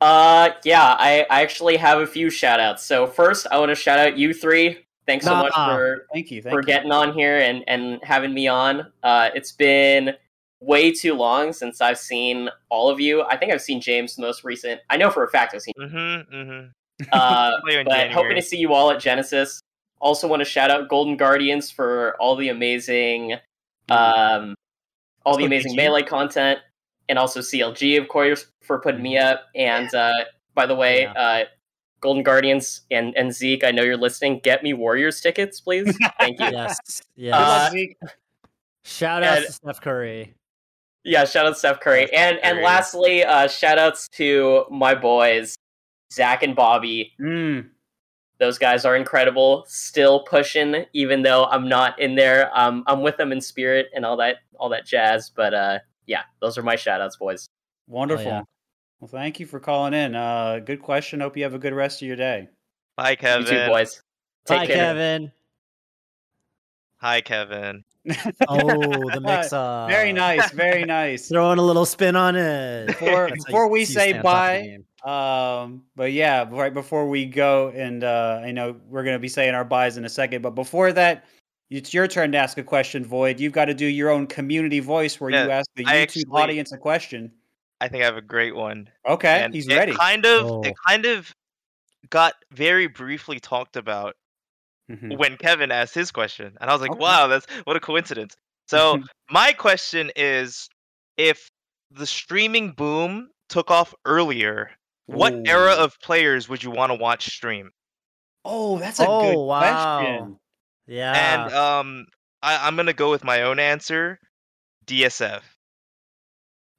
Uh, 0.00 0.50
yeah, 0.64 0.94
I, 0.98 1.26
I 1.30 1.42
actually 1.42 1.76
have 1.76 2.00
a 2.00 2.06
few 2.06 2.30
shout 2.30 2.60
outs. 2.60 2.84
So 2.84 3.06
first, 3.06 3.46
I 3.50 3.58
want 3.58 3.70
to 3.70 3.74
shout 3.74 3.98
out 3.98 4.16
you 4.16 4.32
three. 4.32 4.84
Thanks 5.06 5.24
so 5.24 5.34
much 5.34 5.52
Nah. 5.56 5.74
for 5.74 6.06
Thank 6.12 6.30
you. 6.30 6.42
Thank 6.42 6.52
for 6.52 6.60
you. 6.60 6.66
getting 6.66 6.92
on 6.92 7.14
here 7.14 7.38
and 7.38 7.64
and 7.66 7.98
having 8.02 8.34
me 8.34 8.46
on. 8.46 8.92
Uh, 9.02 9.30
it's 9.34 9.52
been 9.52 10.14
way 10.60 10.92
too 10.92 11.14
long 11.14 11.52
since 11.52 11.80
I've 11.80 11.98
seen 11.98 12.48
all 12.68 12.90
of 12.90 13.00
you. 13.00 13.22
I 13.22 13.36
think 13.36 13.52
I've 13.52 13.62
seen 13.62 13.80
James 13.80 14.16
the 14.16 14.22
most 14.22 14.44
recent. 14.44 14.80
I 14.90 14.96
know 14.96 15.10
for 15.10 15.24
a 15.24 15.28
fact 15.30 15.54
I've 15.54 15.62
seen. 15.62 15.74
Mm-hmm. 15.80 16.34
Mm-hmm. 16.36 17.04
Uh, 17.10 17.60
Play 17.64 17.78
in 17.78 17.86
but 17.86 18.10
hoping 18.12 18.36
to 18.36 18.42
see 18.42 18.58
you 18.58 18.74
all 18.74 18.90
at 18.90 19.00
Genesis. 19.00 19.60
Also, 20.00 20.28
want 20.28 20.40
to 20.40 20.44
shout 20.44 20.70
out 20.70 20.88
Golden 20.88 21.16
Guardians 21.16 21.70
for 21.70 22.16
all 22.20 22.36
the 22.36 22.48
amazing, 22.50 23.34
um, 23.88 24.54
all 25.26 25.36
the 25.36 25.44
amazing 25.44 25.72
you- 25.72 25.76
melee 25.76 26.02
content, 26.02 26.60
and 27.08 27.18
also 27.18 27.40
CLG, 27.40 27.96
of 28.00 28.08
course, 28.08 28.46
for 28.62 28.78
putting 28.80 29.02
me 29.02 29.18
up. 29.18 29.46
And 29.54 29.92
uh, 29.94 30.24
by 30.54 30.66
the 30.66 30.74
way, 30.74 31.02
Yeah. 31.02 31.12
uh, 31.12 31.44
Golden 32.00 32.22
Guardians 32.22 32.82
and 32.92 33.16
and 33.16 33.34
Zeke, 33.34 33.64
I 33.64 33.72
know 33.72 33.82
you're 33.82 33.96
listening. 33.96 34.38
Get 34.44 34.62
me 34.62 34.72
Warriors 34.72 35.20
tickets, 35.20 35.60
please. 35.60 35.96
Thank 36.20 36.38
you. 36.38 36.46
Yes. 36.52 36.76
Good 37.16 37.24
Yes. 37.24 37.72
Uh. 38.04 38.06
Shout 38.84 39.22
out 39.22 39.38
and- 39.38 39.46
to 39.46 39.52
Steph 39.52 39.80
Curry. 39.80 40.34
Yeah, 41.04 41.24
shout 41.24 41.46
out 41.46 41.50
to 41.50 41.54
Steph 41.56 41.80
Curry. 41.80 42.06
Steph 42.06 42.18
And 42.18 42.38
and 42.44 42.62
lastly, 42.62 43.24
uh, 43.24 43.48
shout 43.48 43.78
outs 43.78 44.08
to 44.10 44.64
my 44.70 44.94
boys, 44.94 45.56
Zach 46.12 46.42
and 46.42 46.54
Bobby. 46.54 47.14
Mm, 47.20 47.70
Those 48.38 48.58
guys 48.58 48.84
are 48.84 48.94
incredible. 48.96 49.64
Still 49.66 50.20
pushing, 50.20 50.84
even 50.92 51.22
though 51.22 51.46
I'm 51.46 51.68
not 51.68 51.98
in 51.98 52.14
there. 52.14 52.56
Um, 52.56 52.84
I'm 52.86 53.00
with 53.02 53.16
them 53.16 53.32
in 53.32 53.40
spirit 53.40 53.88
and 53.94 54.04
all 54.06 54.16
that, 54.18 54.36
all 54.58 54.68
that 54.68 54.86
jazz. 54.86 55.30
But 55.34 55.54
uh, 55.54 55.78
yeah, 56.06 56.22
those 56.40 56.56
are 56.56 56.62
my 56.62 56.76
shout 56.76 57.00
outs, 57.00 57.16
boys. 57.16 57.48
wonderful. 57.88 58.24
yeah. 58.24 58.42
Well, 59.00 59.08
thank 59.08 59.38
you 59.38 59.46
for 59.46 59.60
calling 59.60 59.94
in. 59.94 60.14
Uh, 60.14 60.58
good 60.64 60.80
question. 60.82 61.20
Hope 61.20 61.36
you 61.36 61.44
have 61.44 61.54
a 61.54 61.58
good 61.58 61.72
rest 61.72 62.02
of 62.02 62.08
your 62.08 62.16
day. 62.16 62.48
Hi, 62.98 63.14
Kevin. 63.14 63.46
You 63.46 63.60
too, 63.60 63.66
boys. 63.68 64.02
Take 64.46 64.58
Hi, 64.58 64.66
care. 64.66 64.76
Kevin. 64.76 65.32
Hi, 66.98 67.20
Kevin. 67.20 67.84
Oh, 68.48 69.10
the 69.10 69.20
mix 69.20 69.52
up. 69.52 69.90
Very 69.90 70.12
nice. 70.14 70.50
Very 70.52 70.84
nice. 70.84 71.28
Throwing 71.30 71.58
a 71.58 71.62
little 71.62 71.84
spin 71.84 72.16
on 72.16 72.36
it. 72.36 72.86
Before- 72.86 73.28
before 73.28 73.68
we 73.68 73.84
say 73.84 73.92
stay 73.92 74.08
on 74.10 74.14
top 74.14 74.16
of 74.16 74.22
the 74.22 74.22
bye, 74.22 74.62
game. 74.62 74.84
Um, 75.04 75.84
but 75.96 76.12
yeah, 76.12 76.46
right 76.50 76.74
before 76.74 77.08
we 77.08 77.24
go, 77.26 77.68
and 77.74 78.02
uh, 78.04 78.40
I 78.44 78.50
know 78.50 78.76
we're 78.88 79.04
gonna 79.04 79.18
be 79.18 79.28
saying 79.28 79.54
our 79.54 79.64
buys 79.64 79.96
in 79.96 80.04
a 80.04 80.08
second, 80.08 80.42
but 80.42 80.50
before 80.54 80.92
that, 80.92 81.24
it's 81.70 81.92
your 81.94 82.08
turn 82.08 82.32
to 82.32 82.38
ask 82.38 82.58
a 82.58 82.62
question, 82.64 83.04
Void. 83.04 83.38
You've 83.40 83.52
got 83.52 83.66
to 83.66 83.74
do 83.74 83.86
your 83.86 84.10
own 84.10 84.26
community 84.26 84.80
voice 84.80 85.20
where 85.20 85.30
you 85.30 85.36
ask 85.50 85.68
the 85.76 85.84
I 85.86 85.92
YouTube 85.96 86.02
actually- 86.02 86.24
audience 86.32 86.72
a 86.72 86.78
question. 86.78 87.30
I 87.80 87.86
think 87.88 88.02
I 88.02 88.06
have 88.06 88.16
a 88.16 88.22
great 88.22 88.56
one. 88.56 88.90
Okay, 89.08 89.40
And 89.44 89.54
he's 89.54 89.68
it 89.68 89.76
ready. 89.76 89.94
Kind 89.94 90.26
of. 90.26 90.46
Oh. 90.50 90.60
It 90.62 90.74
kind 90.88 91.06
of 91.06 91.32
got 92.10 92.34
very 92.50 92.88
briefly 92.88 93.38
talked 93.38 93.76
about 93.76 94.16
Mhm. 94.90 95.16
when 95.16 95.36
Kevin 95.36 95.70
asked 95.70 95.94
his 95.94 96.10
question, 96.10 96.56
and 96.60 96.68
I 96.70 96.72
was 96.72 96.80
like, 96.82 96.90
Okay. 96.92 96.98
"Wow, 97.00 97.26
that's 97.28 97.46
what 97.64 97.76
a 97.76 97.80
coincidence." 97.80 98.34
So 98.66 98.98
my 99.30 99.52
question 99.52 100.10
is, 100.16 100.68
if 101.16 101.50
the 101.90 102.06
streaming 102.06 102.72
boom 102.72 103.30
took 103.48 103.70
off 103.70 103.94
earlier, 104.04 104.70
what 105.08 105.34
era 105.46 105.72
of 105.72 105.98
players 106.00 106.48
would 106.48 106.62
you 106.62 106.70
want 106.70 106.90
to 106.90 106.96
watch 106.96 107.26
stream? 107.26 107.70
Oh, 108.44 108.78
that's 108.78 109.00
a 109.00 109.06
Oh, 109.06 109.18
good 109.20 109.38
wow. 109.46 109.58
question. 109.58 110.38
Yeah. 110.86 111.44
And 111.46 111.54
um, 111.54 112.06
I, 112.42 112.66
I'm 112.66 112.76
gonna 112.76 112.92
go 112.92 113.10
with 113.10 113.24
my 113.24 113.42
own 113.42 113.58
answer, 113.58 114.18
DSF. 114.86 115.42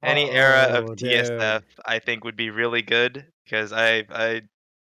Any 0.02 0.30
era 0.30 0.62
of 0.70 0.84
Oh, 0.86 0.94
DSF, 0.94 1.62
I 1.84 1.98
think, 1.98 2.24
would 2.24 2.36
be 2.36 2.50
really 2.50 2.82
good 2.82 3.26
because 3.44 3.72
I 3.72 4.04
I 4.10 4.42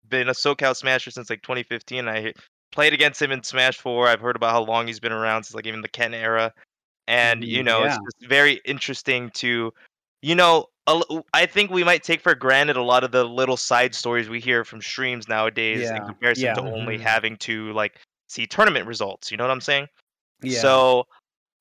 been 0.08 0.28
a 0.28 0.32
SoCal 0.32 0.76
Smasher 0.76 1.10
since 1.10 1.30
like 1.30 1.42
2015. 1.42 2.08
I 2.08 2.32
played 2.72 2.92
against 2.94 3.20
him 3.20 3.32
in 3.32 3.42
Smash 3.42 3.78
4. 3.78 4.08
I've 4.08 4.20
heard 4.20 4.36
about 4.36 4.52
how 4.52 4.62
long 4.64 4.86
he's 4.86 5.00
been 5.00 5.12
around 5.12 5.44
since 5.44 5.54
like 5.56 5.66
even 5.66 5.82
the 5.82 5.88
Ken 5.88 6.14
era, 6.14 6.52
and 7.08 7.44
you 7.44 7.62
Mm, 7.62 7.66
know 7.66 7.84
yeah. 7.84 7.86
it's 7.86 7.98
just 7.98 8.30
very 8.30 8.60
interesting 8.64 9.30
to, 9.36 9.72
you 10.22 10.34
know, 10.34 10.66
I 11.34 11.46
think 11.46 11.70
we 11.70 11.84
might 11.84 12.02
take 12.02 12.20
for 12.20 12.34
granted 12.34 12.76
a 12.76 12.82
lot 12.82 13.04
of 13.04 13.12
the 13.12 13.24
little 13.24 13.56
side 13.56 13.94
stories 13.94 14.28
we 14.28 14.40
hear 14.40 14.64
from 14.64 14.80
streams 14.80 15.28
nowadays 15.28 15.88
in 15.90 16.04
comparison 16.04 16.44
yeah. 16.44 16.54
to 16.54 16.62
only 16.62 16.98
Mhm. 16.98 17.02
having 17.02 17.36
to 17.38 17.72
like 17.72 18.00
see 18.28 18.46
tournament 18.46 18.86
results. 18.86 19.30
You 19.30 19.36
know 19.36 19.44
what 19.44 19.50
I'm 19.52 19.60
saying? 19.60 19.88
Yeah. 20.42 20.60
So 20.60 21.06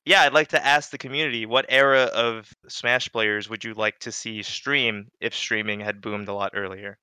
yeah, 0.05 0.21
I'd 0.21 0.33
like 0.33 0.47
to 0.49 0.65
ask 0.65 0.89
the 0.89 0.97
community 0.97 1.45
what 1.45 1.65
era 1.69 2.03
of 2.05 2.51
Smash 2.67 3.11
players 3.11 3.47
would 3.49 3.63
you 3.63 3.75
like 3.75 3.99
to 3.99 4.11
see 4.11 4.41
stream 4.41 5.11
if 5.19 5.35
streaming 5.35 5.79
had 5.79 6.01
boomed 6.01 6.27
a 6.27 6.33
lot 6.33 6.51
earlier? 6.55 6.97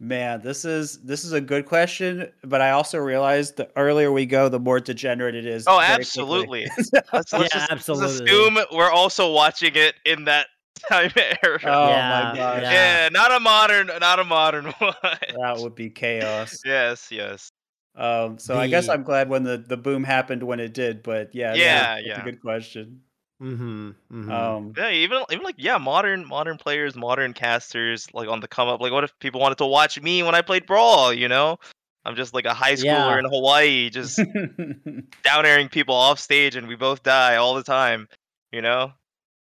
Man, 0.00 0.40
this 0.42 0.64
is 0.64 0.98
this 1.02 1.24
is 1.24 1.32
a 1.32 1.40
good 1.40 1.66
question, 1.66 2.28
but 2.42 2.60
I 2.60 2.70
also 2.70 2.98
realized 2.98 3.56
the 3.56 3.70
earlier 3.76 4.10
we 4.10 4.26
go, 4.26 4.48
the 4.48 4.58
more 4.58 4.80
degenerate 4.80 5.34
it 5.36 5.46
is. 5.46 5.64
Oh, 5.68 5.78
very 5.78 6.04
quickly. 6.04 6.64
absolutely. 6.66 6.66
Let's, 7.12 7.32
let's 7.32 7.52
just, 7.52 7.88
let's 7.88 7.88
assume 7.88 8.58
we're 8.72 8.90
also 8.90 9.30
watching 9.32 9.72
it 9.76 9.94
in 10.04 10.24
that 10.24 10.48
time 10.90 11.12
era. 11.16 11.60
Oh 11.64 11.88
Yeah, 11.90 12.30
my 12.32 12.36
god, 12.38 12.62
yeah. 12.62 12.72
yeah. 13.04 13.08
not 13.10 13.30
a 13.32 13.38
modern, 13.40 13.86
not 14.00 14.18
a 14.18 14.24
modern 14.24 14.64
one. 14.78 14.94
that 15.02 15.56
would 15.58 15.76
be 15.76 15.90
chaos. 15.90 16.58
yes, 16.64 17.08
yes. 17.12 17.50
Um, 17.94 18.38
so 18.38 18.58
I 18.58 18.66
guess 18.66 18.88
I'm 18.88 19.04
glad 19.04 19.28
when 19.28 19.44
the 19.44 19.56
the 19.58 19.76
boom 19.76 20.02
happened 20.02 20.42
when 20.42 20.58
it 20.58 20.74
did, 20.74 21.04
but 21.04 21.32
yeah, 21.32 21.50
that- 21.52 21.58
Yeah, 21.58 21.94
that's 21.94 22.06
yeah. 22.08 22.20
a 22.20 22.24
good 22.24 22.40
question. 22.40 23.02
Mm-hmm. 23.42 23.88
mm-hmm. 24.12 24.30
Um, 24.30 24.72
Yeah, 24.76 24.90
even 24.90 25.22
even 25.30 25.44
like 25.44 25.56
yeah, 25.58 25.78
modern 25.78 26.26
modern 26.26 26.56
players, 26.56 26.94
modern 26.94 27.32
casters, 27.32 28.06
like 28.14 28.28
on 28.28 28.40
the 28.40 28.48
come 28.48 28.68
up. 28.68 28.80
Like, 28.80 28.92
what 28.92 29.04
if 29.04 29.18
people 29.18 29.40
wanted 29.40 29.58
to 29.58 29.66
watch 29.66 30.00
me 30.00 30.22
when 30.22 30.34
I 30.34 30.42
played 30.42 30.66
Brawl? 30.66 31.12
You 31.12 31.28
know, 31.28 31.58
I'm 32.04 32.16
just 32.16 32.32
like 32.32 32.44
a 32.44 32.54
high 32.54 32.74
schooler 32.74 32.84
Yeah. 32.84 33.18
in 33.18 33.24
Hawaii, 33.24 33.90
just 33.90 34.16
down 35.24 35.46
airing 35.46 35.68
people 35.68 35.94
off 35.94 36.18
stage, 36.20 36.56
and 36.56 36.68
we 36.68 36.76
both 36.76 37.02
die 37.02 37.36
all 37.36 37.54
the 37.54 37.64
time. 37.64 38.08
You 38.52 38.62
know, 38.62 38.92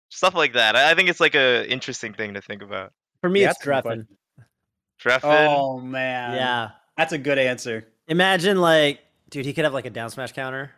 stuff 0.09 0.35
like 0.35 0.53
that. 0.53 0.75
I, 0.75 0.91
I 0.91 0.93
think 0.95 1.09
it's 1.09 1.19
like 1.21 1.35
a 1.35 1.67
interesting 1.69 2.13
thing 2.13 2.33
to 2.33 2.41
think 2.41 2.61
about. 2.61 2.91
For 3.21 3.29
me, 3.29 3.41
Yeah, 3.41 3.51
it's 3.51 3.59
that's 3.63 3.85
a 3.85 3.89
Dreffen. 3.89 4.07
Dreffin, 5.01 5.47
oh 5.49 5.79
man, 5.79 6.33
Yeah. 6.35 6.69
that's 6.97 7.13
a 7.13 7.17
good 7.17 7.37
answer. 7.37 7.87
Imagine 8.07 8.59
like, 8.59 8.99
dude, 9.29 9.45
he 9.45 9.53
could 9.53 9.63
have 9.63 9.73
like 9.73 9.85
a 9.85 9.89
down 9.89 10.09
smash 10.09 10.33
counter. 10.33 10.71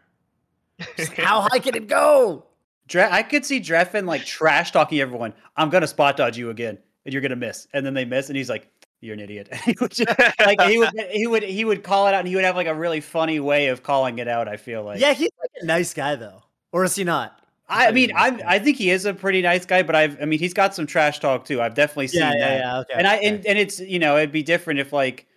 Just 0.98 1.10
like, 1.18 1.18
How 1.26 1.42
high 1.42 1.60
can 1.60 1.76
it 1.76 1.88
go? 1.88 2.46
Dre- 2.90 3.08
I 3.10 3.24
could 3.24 3.46
see 3.46 3.62
Dreffin 3.62 4.06
like 4.06 4.26
trash 4.26 4.72
talking 4.72 5.00
everyone. 5.00 5.34
I'm 5.56 5.70
gonna 5.70 5.88
spot 5.88 6.18
dodge 6.18 6.38
you 6.38 6.50
again, 6.50 6.78
and 7.06 7.14
you're 7.14 7.22
gonna 7.22 7.36
miss. 7.36 7.68
And 7.72 7.86
then 7.86 7.94
they 7.94 8.04
miss, 8.04 8.30
and 8.30 8.36
he's 8.36 8.50
like, 8.50 8.68
"You're 9.00 9.14
an 9.14 9.20
idiot." 9.22 9.48
And 9.52 9.62
he 9.62 9.76
would 9.80 9.92
just, 9.92 10.20
like 10.40 10.62
he 10.64 10.78
would 10.80 10.90
he 11.12 11.28
would 11.28 11.44
he 11.44 11.64
would 11.64 11.84
call 11.84 12.08
it 12.08 12.14
out, 12.14 12.20
and 12.20 12.28
he 12.28 12.36
would 12.36 12.44
have 12.44 12.56
like 12.56 12.68
a 12.68 12.74
really 12.76 13.00
funny 13.00 13.40
way 13.40 13.68
of 13.68 13.84
calling 13.84 14.20
it 14.20 14.28
out. 14.28 14.48
I 14.48 14.58
feel 14.58 14.84
like. 14.84 15.00
yeah, 15.00 15.14
he's 15.14 15.30
like 15.40 15.52
a 15.62 15.66
nice 15.66 15.94
guy 15.94 16.16
though, 16.16 16.44
or 16.72 16.84
is 16.84 16.96
he 16.96 17.04
not? 17.04 17.40
I 17.70 17.92
mean, 17.92 18.10
He's 18.10 18.16
nice 18.16 18.42
I. 18.42 18.56
I 18.56 18.60
think 18.60 18.78
he 18.78 18.90
is 18.90 19.06
a 19.06 19.14
pretty 19.14 19.44
nice 19.44 19.66
guy, 19.66 19.84
but 19.84 19.96
I've 19.96 20.20
I 20.20 20.26
mean 20.26 20.40
he's 20.40 20.56
got 20.56 20.74
some 20.74 20.88
trash 20.88 21.20
talk 21.20 21.46
too. 21.46 21.62
I've 21.62 21.76
definitely 21.76 22.08
seen 22.08 22.22
yeah, 22.22 22.32
that. 22.32 22.40
yeah, 22.40 22.58
yeah. 22.58 22.80
Okay. 22.80 22.94
and 22.96 23.08
I 23.08 23.18
okay. 23.18 23.28
and, 23.28 23.46
and 23.46 23.60
it's 23.60 23.80
you 23.80 24.00
know 24.00 24.18
it'd 24.18 24.32
be 24.32 24.42
different 24.44 24.80
if 24.80 24.92
like 24.92 25.28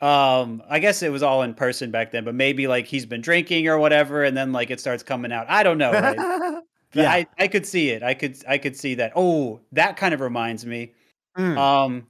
um 0.00 0.62
I 0.70 0.78
guess 0.78 1.02
it 1.02 1.10
was 1.10 1.24
all 1.24 1.42
in 1.42 1.54
person 1.54 1.90
back 1.90 2.12
then, 2.12 2.24
but 2.24 2.36
maybe 2.36 2.68
like 2.68 2.86
he's 2.86 3.06
been 3.06 3.20
drinking 3.20 3.66
or 3.66 3.78
whatever, 3.78 4.22
and 4.22 4.36
then 4.36 4.52
like 4.52 4.70
it 4.70 4.78
starts 4.78 5.02
coming 5.02 5.32
out. 5.32 5.46
I 5.48 5.64
don't 5.64 5.78
know. 5.78 5.90
Right? 5.90 6.62
Yeah. 6.92 7.10
I 7.10 7.26
I 7.38 7.48
could 7.48 7.66
see 7.66 7.90
it. 7.90 8.02
I 8.02 8.14
could 8.14 8.36
I 8.48 8.58
could 8.58 8.76
see 8.76 8.94
that. 8.96 9.12
Oh, 9.14 9.60
that 9.72 9.96
kind 9.96 10.12
of 10.14 10.20
reminds 10.20 10.66
me. 10.66 10.92
Mm. 11.36 11.56
Um, 11.56 12.06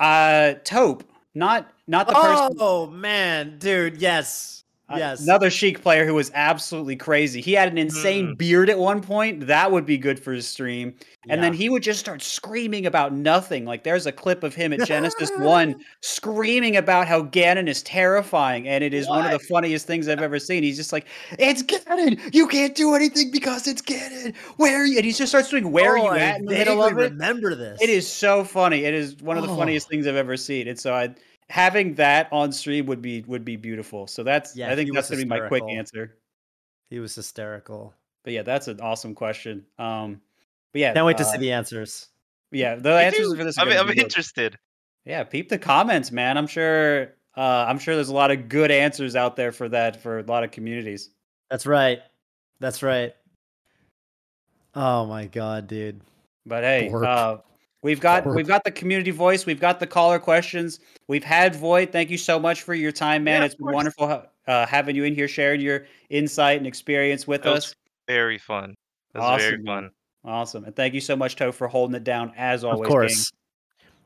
uh, 0.00 0.54
Taupe, 0.64 1.04
not 1.34 1.68
not 1.86 2.06
the 2.08 2.14
person. 2.14 2.56
oh 2.60 2.86
man, 2.88 3.58
dude, 3.58 3.98
yes, 3.98 4.64
yes. 4.96 5.22
another 5.22 5.50
Sheik 5.50 5.82
player 5.82 6.06
who 6.06 6.14
was 6.14 6.30
absolutely 6.34 6.96
crazy. 6.96 7.40
He 7.40 7.52
had 7.52 7.68
an 7.70 7.76
insane 7.78 8.28
Mm. 8.28 8.38
beard 8.38 8.70
at 8.70 8.78
one 8.78 9.00
point. 9.02 9.46
That 9.46 9.70
would 9.70 9.84
be 9.84 9.98
good 9.98 10.18
for 10.18 10.32
his 10.32 10.46
stream. 10.48 10.94
And 11.30 11.42
then 11.42 11.52
he 11.52 11.68
would 11.68 11.82
just 11.82 12.00
start 12.00 12.22
screaming 12.22 12.86
about 12.86 13.12
nothing. 13.12 13.66
Like 13.66 13.84
there's 13.84 14.06
a 14.06 14.12
clip 14.12 14.42
of 14.42 14.54
him 14.54 14.72
at 14.72 14.86
Genesis 14.86 15.30
1 15.38 15.74
screaming 16.00 16.76
about 16.76 17.06
how 17.06 17.22
Ganon 17.24 17.68
is 17.68 17.82
terrifying. 17.82 18.66
And 18.66 18.82
it 18.82 18.94
is 18.94 19.06
one 19.08 19.26
of 19.26 19.32
the 19.32 19.38
funniest 19.46 19.86
things 19.86 20.08
I've 20.08 20.22
ever 20.22 20.38
seen. 20.38 20.62
He's 20.62 20.76
just 20.78 20.92
like, 20.92 21.06
It's 21.38 21.62
Ganon! 21.62 22.34
You 22.34 22.46
can't 22.48 22.74
do 22.74 22.94
anything 22.94 23.30
because 23.30 23.66
it's 23.66 23.82
Ganon! 23.82 24.34
Where 24.56 24.80
are 24.82 24.86
you? 24.86 24.96
And 24.96 25.04
he 25.04 25.12
just 25.12 25.30
starts 25.30 25.50
doing, 25.50 25.70
Where 25.70 25.98
Oh, 25.98 26.06
are 26.06 26.16
you 26.16 26.22
I 26.22 26.24
at 26.26 26.38
in 26.40 26.46
the 26.46 26.52
middle 26.54 26.82
of 26.82 26.92
it? 26.98 27.12
Remember 27.12 27.54
this? 27.54 27.78
It 27.82 27.90
is 27.90 28.08
so 28.10 28.42
funny. 28.42 28.84
It 28.84 28.94
is 28.94 29.16
one 29.16 29.36
of 29.36 29.42
the 29.44 29.50
Oh. 29.50 29.56
funniest 29.56 29.88
things 29.88 30.06
I've 30.06 30.16
ever 30.16 30.36
seen. 30.38 30.66
And 30.68 30.78
so 30.80 30.94
I 30.94 31.10
having 31.50 31.94
that 31.94 32.28
on 32.32 32.52
stream 32.52 32.86
would 32.86 33.00
be 33.02 33.22
would 33.26 33.44
be 33.44 33.56
beautiful. 33.56 34.06
So 34.06 34.22
that's 34.22 34.54
Yeah, 34.56 34.70
I 34.70 34.76
think 34.76 34.92
that's 34.92 35.10
was 35.10 35.18
gonna 35.18 35.24
be 35.34 35.40
my 35.40 35.48
quick 35.48 35.64
answer. 35.68 36.16
He 36.90 37.00
was 37.00 37.14
hysterical. 37.14 37.94
But 38.24 38.32
yeah, 38.32 38.42
that's 38.42 38.68
an 38.68 38.80
awesome 38.80 39.14
question. 39.14 39.64
Um 39.78 40.20
but 40.72 40.80
yeah, 40.80 40.92
Can't 40.92 41.06
wait 41.06 41.16
to 41.18 41.22
uh, 41.24 41.32
see 41.32 41.38
the 41.38 41.52
answers. 41.52 42.08
Yeah, 42.50 42.74
the 42.76 42.90
Me 42.90 43.04
answers 43.04 43.28
too. 43.28 43.36
for 43.36 43.44
this 43.44 43.58
are 43.58 43.66
I'm, 43.66 43.72
I'm 43.78 43.86
be 43.86 43.94
good. 43.94 44.04
interested. 44.04 44.58
Yeah, 45.04 45.24
peep 45.24 45.48
the 45.48 45.58
comments, 45.58 46.10
man. 46.12 46.36
I'm 46.36 46.46
sure 46.46 47.14
uh 47.36 47.64
I'm 47.68 47.78
sure 47.78 47.94
there's 47.94 48.08
a 48.10 48.14
lot 48.14 48.30
of 48.30 48.48
good 48.48 48.70
answers 48.70 49.16
out 49.16 49.36
there 49.36 49.52
for 49.52 49.68
that 49.70 50.02
for 50.02 50.18
a 50.18 50.22
lot 50.24 50.44
of 50.44 50.50
communities. 50.50 51.10
That's 51.50 51.66
right. 51.66 52.00
That's 52.60 52.82
right. 52.82 53.14
Oh 54.74 55.06
my 55.06 55.26
god, 55.26 55.66
dude. 55.66 56.00
But 56.44 56.64
hey, 56.64 56.88
Bork. 56.90 57.04
uh 57.04 57.36
we've 57.82 58.00
got 58.00 58.24
Bork. 58.24 58.36
we've 58.36 58.46
got 58.48 58.64
the 58.64 58.70
community 58.70 59.10
voice, 59.10 59.46
we've 59.46 59.60
got 59.60 59.80
the 59.80 59.86
caller 59.86 60.18
questions. 60.18 60.80
We've 61.08 61.24
had 61.24 61.54
Void. 61.56 61.90
Thank 61.92 62.10
you 62.10 62.18
so 62.18 62.38
much 62.38 62.62
for 62.62 62.74
your 62.74 62.92
time, 62.92 63.24
man. 63.24 63.40
Yeah, 63.40 63.46
it's 63.46 63.54
of 63.54 63.58
been 63.58 63.64
course. 63.66 63.74
wonderful 63.74 64.22
uh, 64.46 64.66
having 64.66 64.96
you 64.96 65.04
in 65.04 65.14
here 65.14 65.28
sharing 65.28 65.60
your 65.60 65.86
insight 66.10 66.58
and 66.58 66.66
experience 66.66 67.26
with 67.26 67.42
That 67.42 67.50
was 67.54 67.64
us. 67.66 67.74
very 68.06 68.38
fun. 68.38 68.74
That 69.14 69.20
was 69.20 69.42
very 69.42 69.54
Awesome, 69.54 69.64
man. 69.64 69.82
fun. 69.84 69.90
Awesome. 70.24 70.64
And 70.64 70.74
thank 70.76 70.94
you 70.94 71.00
so 71.00 71.16
much, 71.16 71.36
Toe, 71.36 71.52
for 71.52 71.68
holding 71.68 71.94
it 71.96 72.04
down 72.04 72.32
as 72.36 72.64
always. 72.64 72.80
of 72.80 72.84
King. 72.86 72.90
course. 72.92 73.32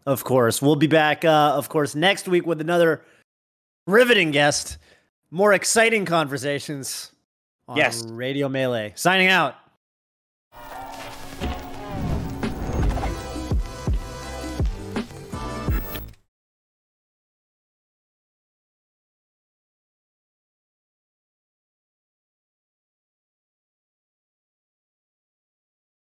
Of 0.06 0.24
course. 0.24 0.60
We'll 0.60 0.76
be 0.76 0.86
back, 0.88 1.24
uh, 1.24 1.54
of 1.56 1.68
course, 1.68 1.94
next 1.94 2.28
week 2.28 2.44
with 2.46 2.60
another 2.60 3.02
riveting 3.86 4.30
guest. 4.32 4.78
More 5.30 5.52
exciting 5.54 6.04
conversations 6.04 7.12
on 7.68 7.76
Yes. 7.76 8.04
Radio 8.06 8.48
Melee. 8.48 8.92
Signing 8.96 9.28
out. 9.28 9.54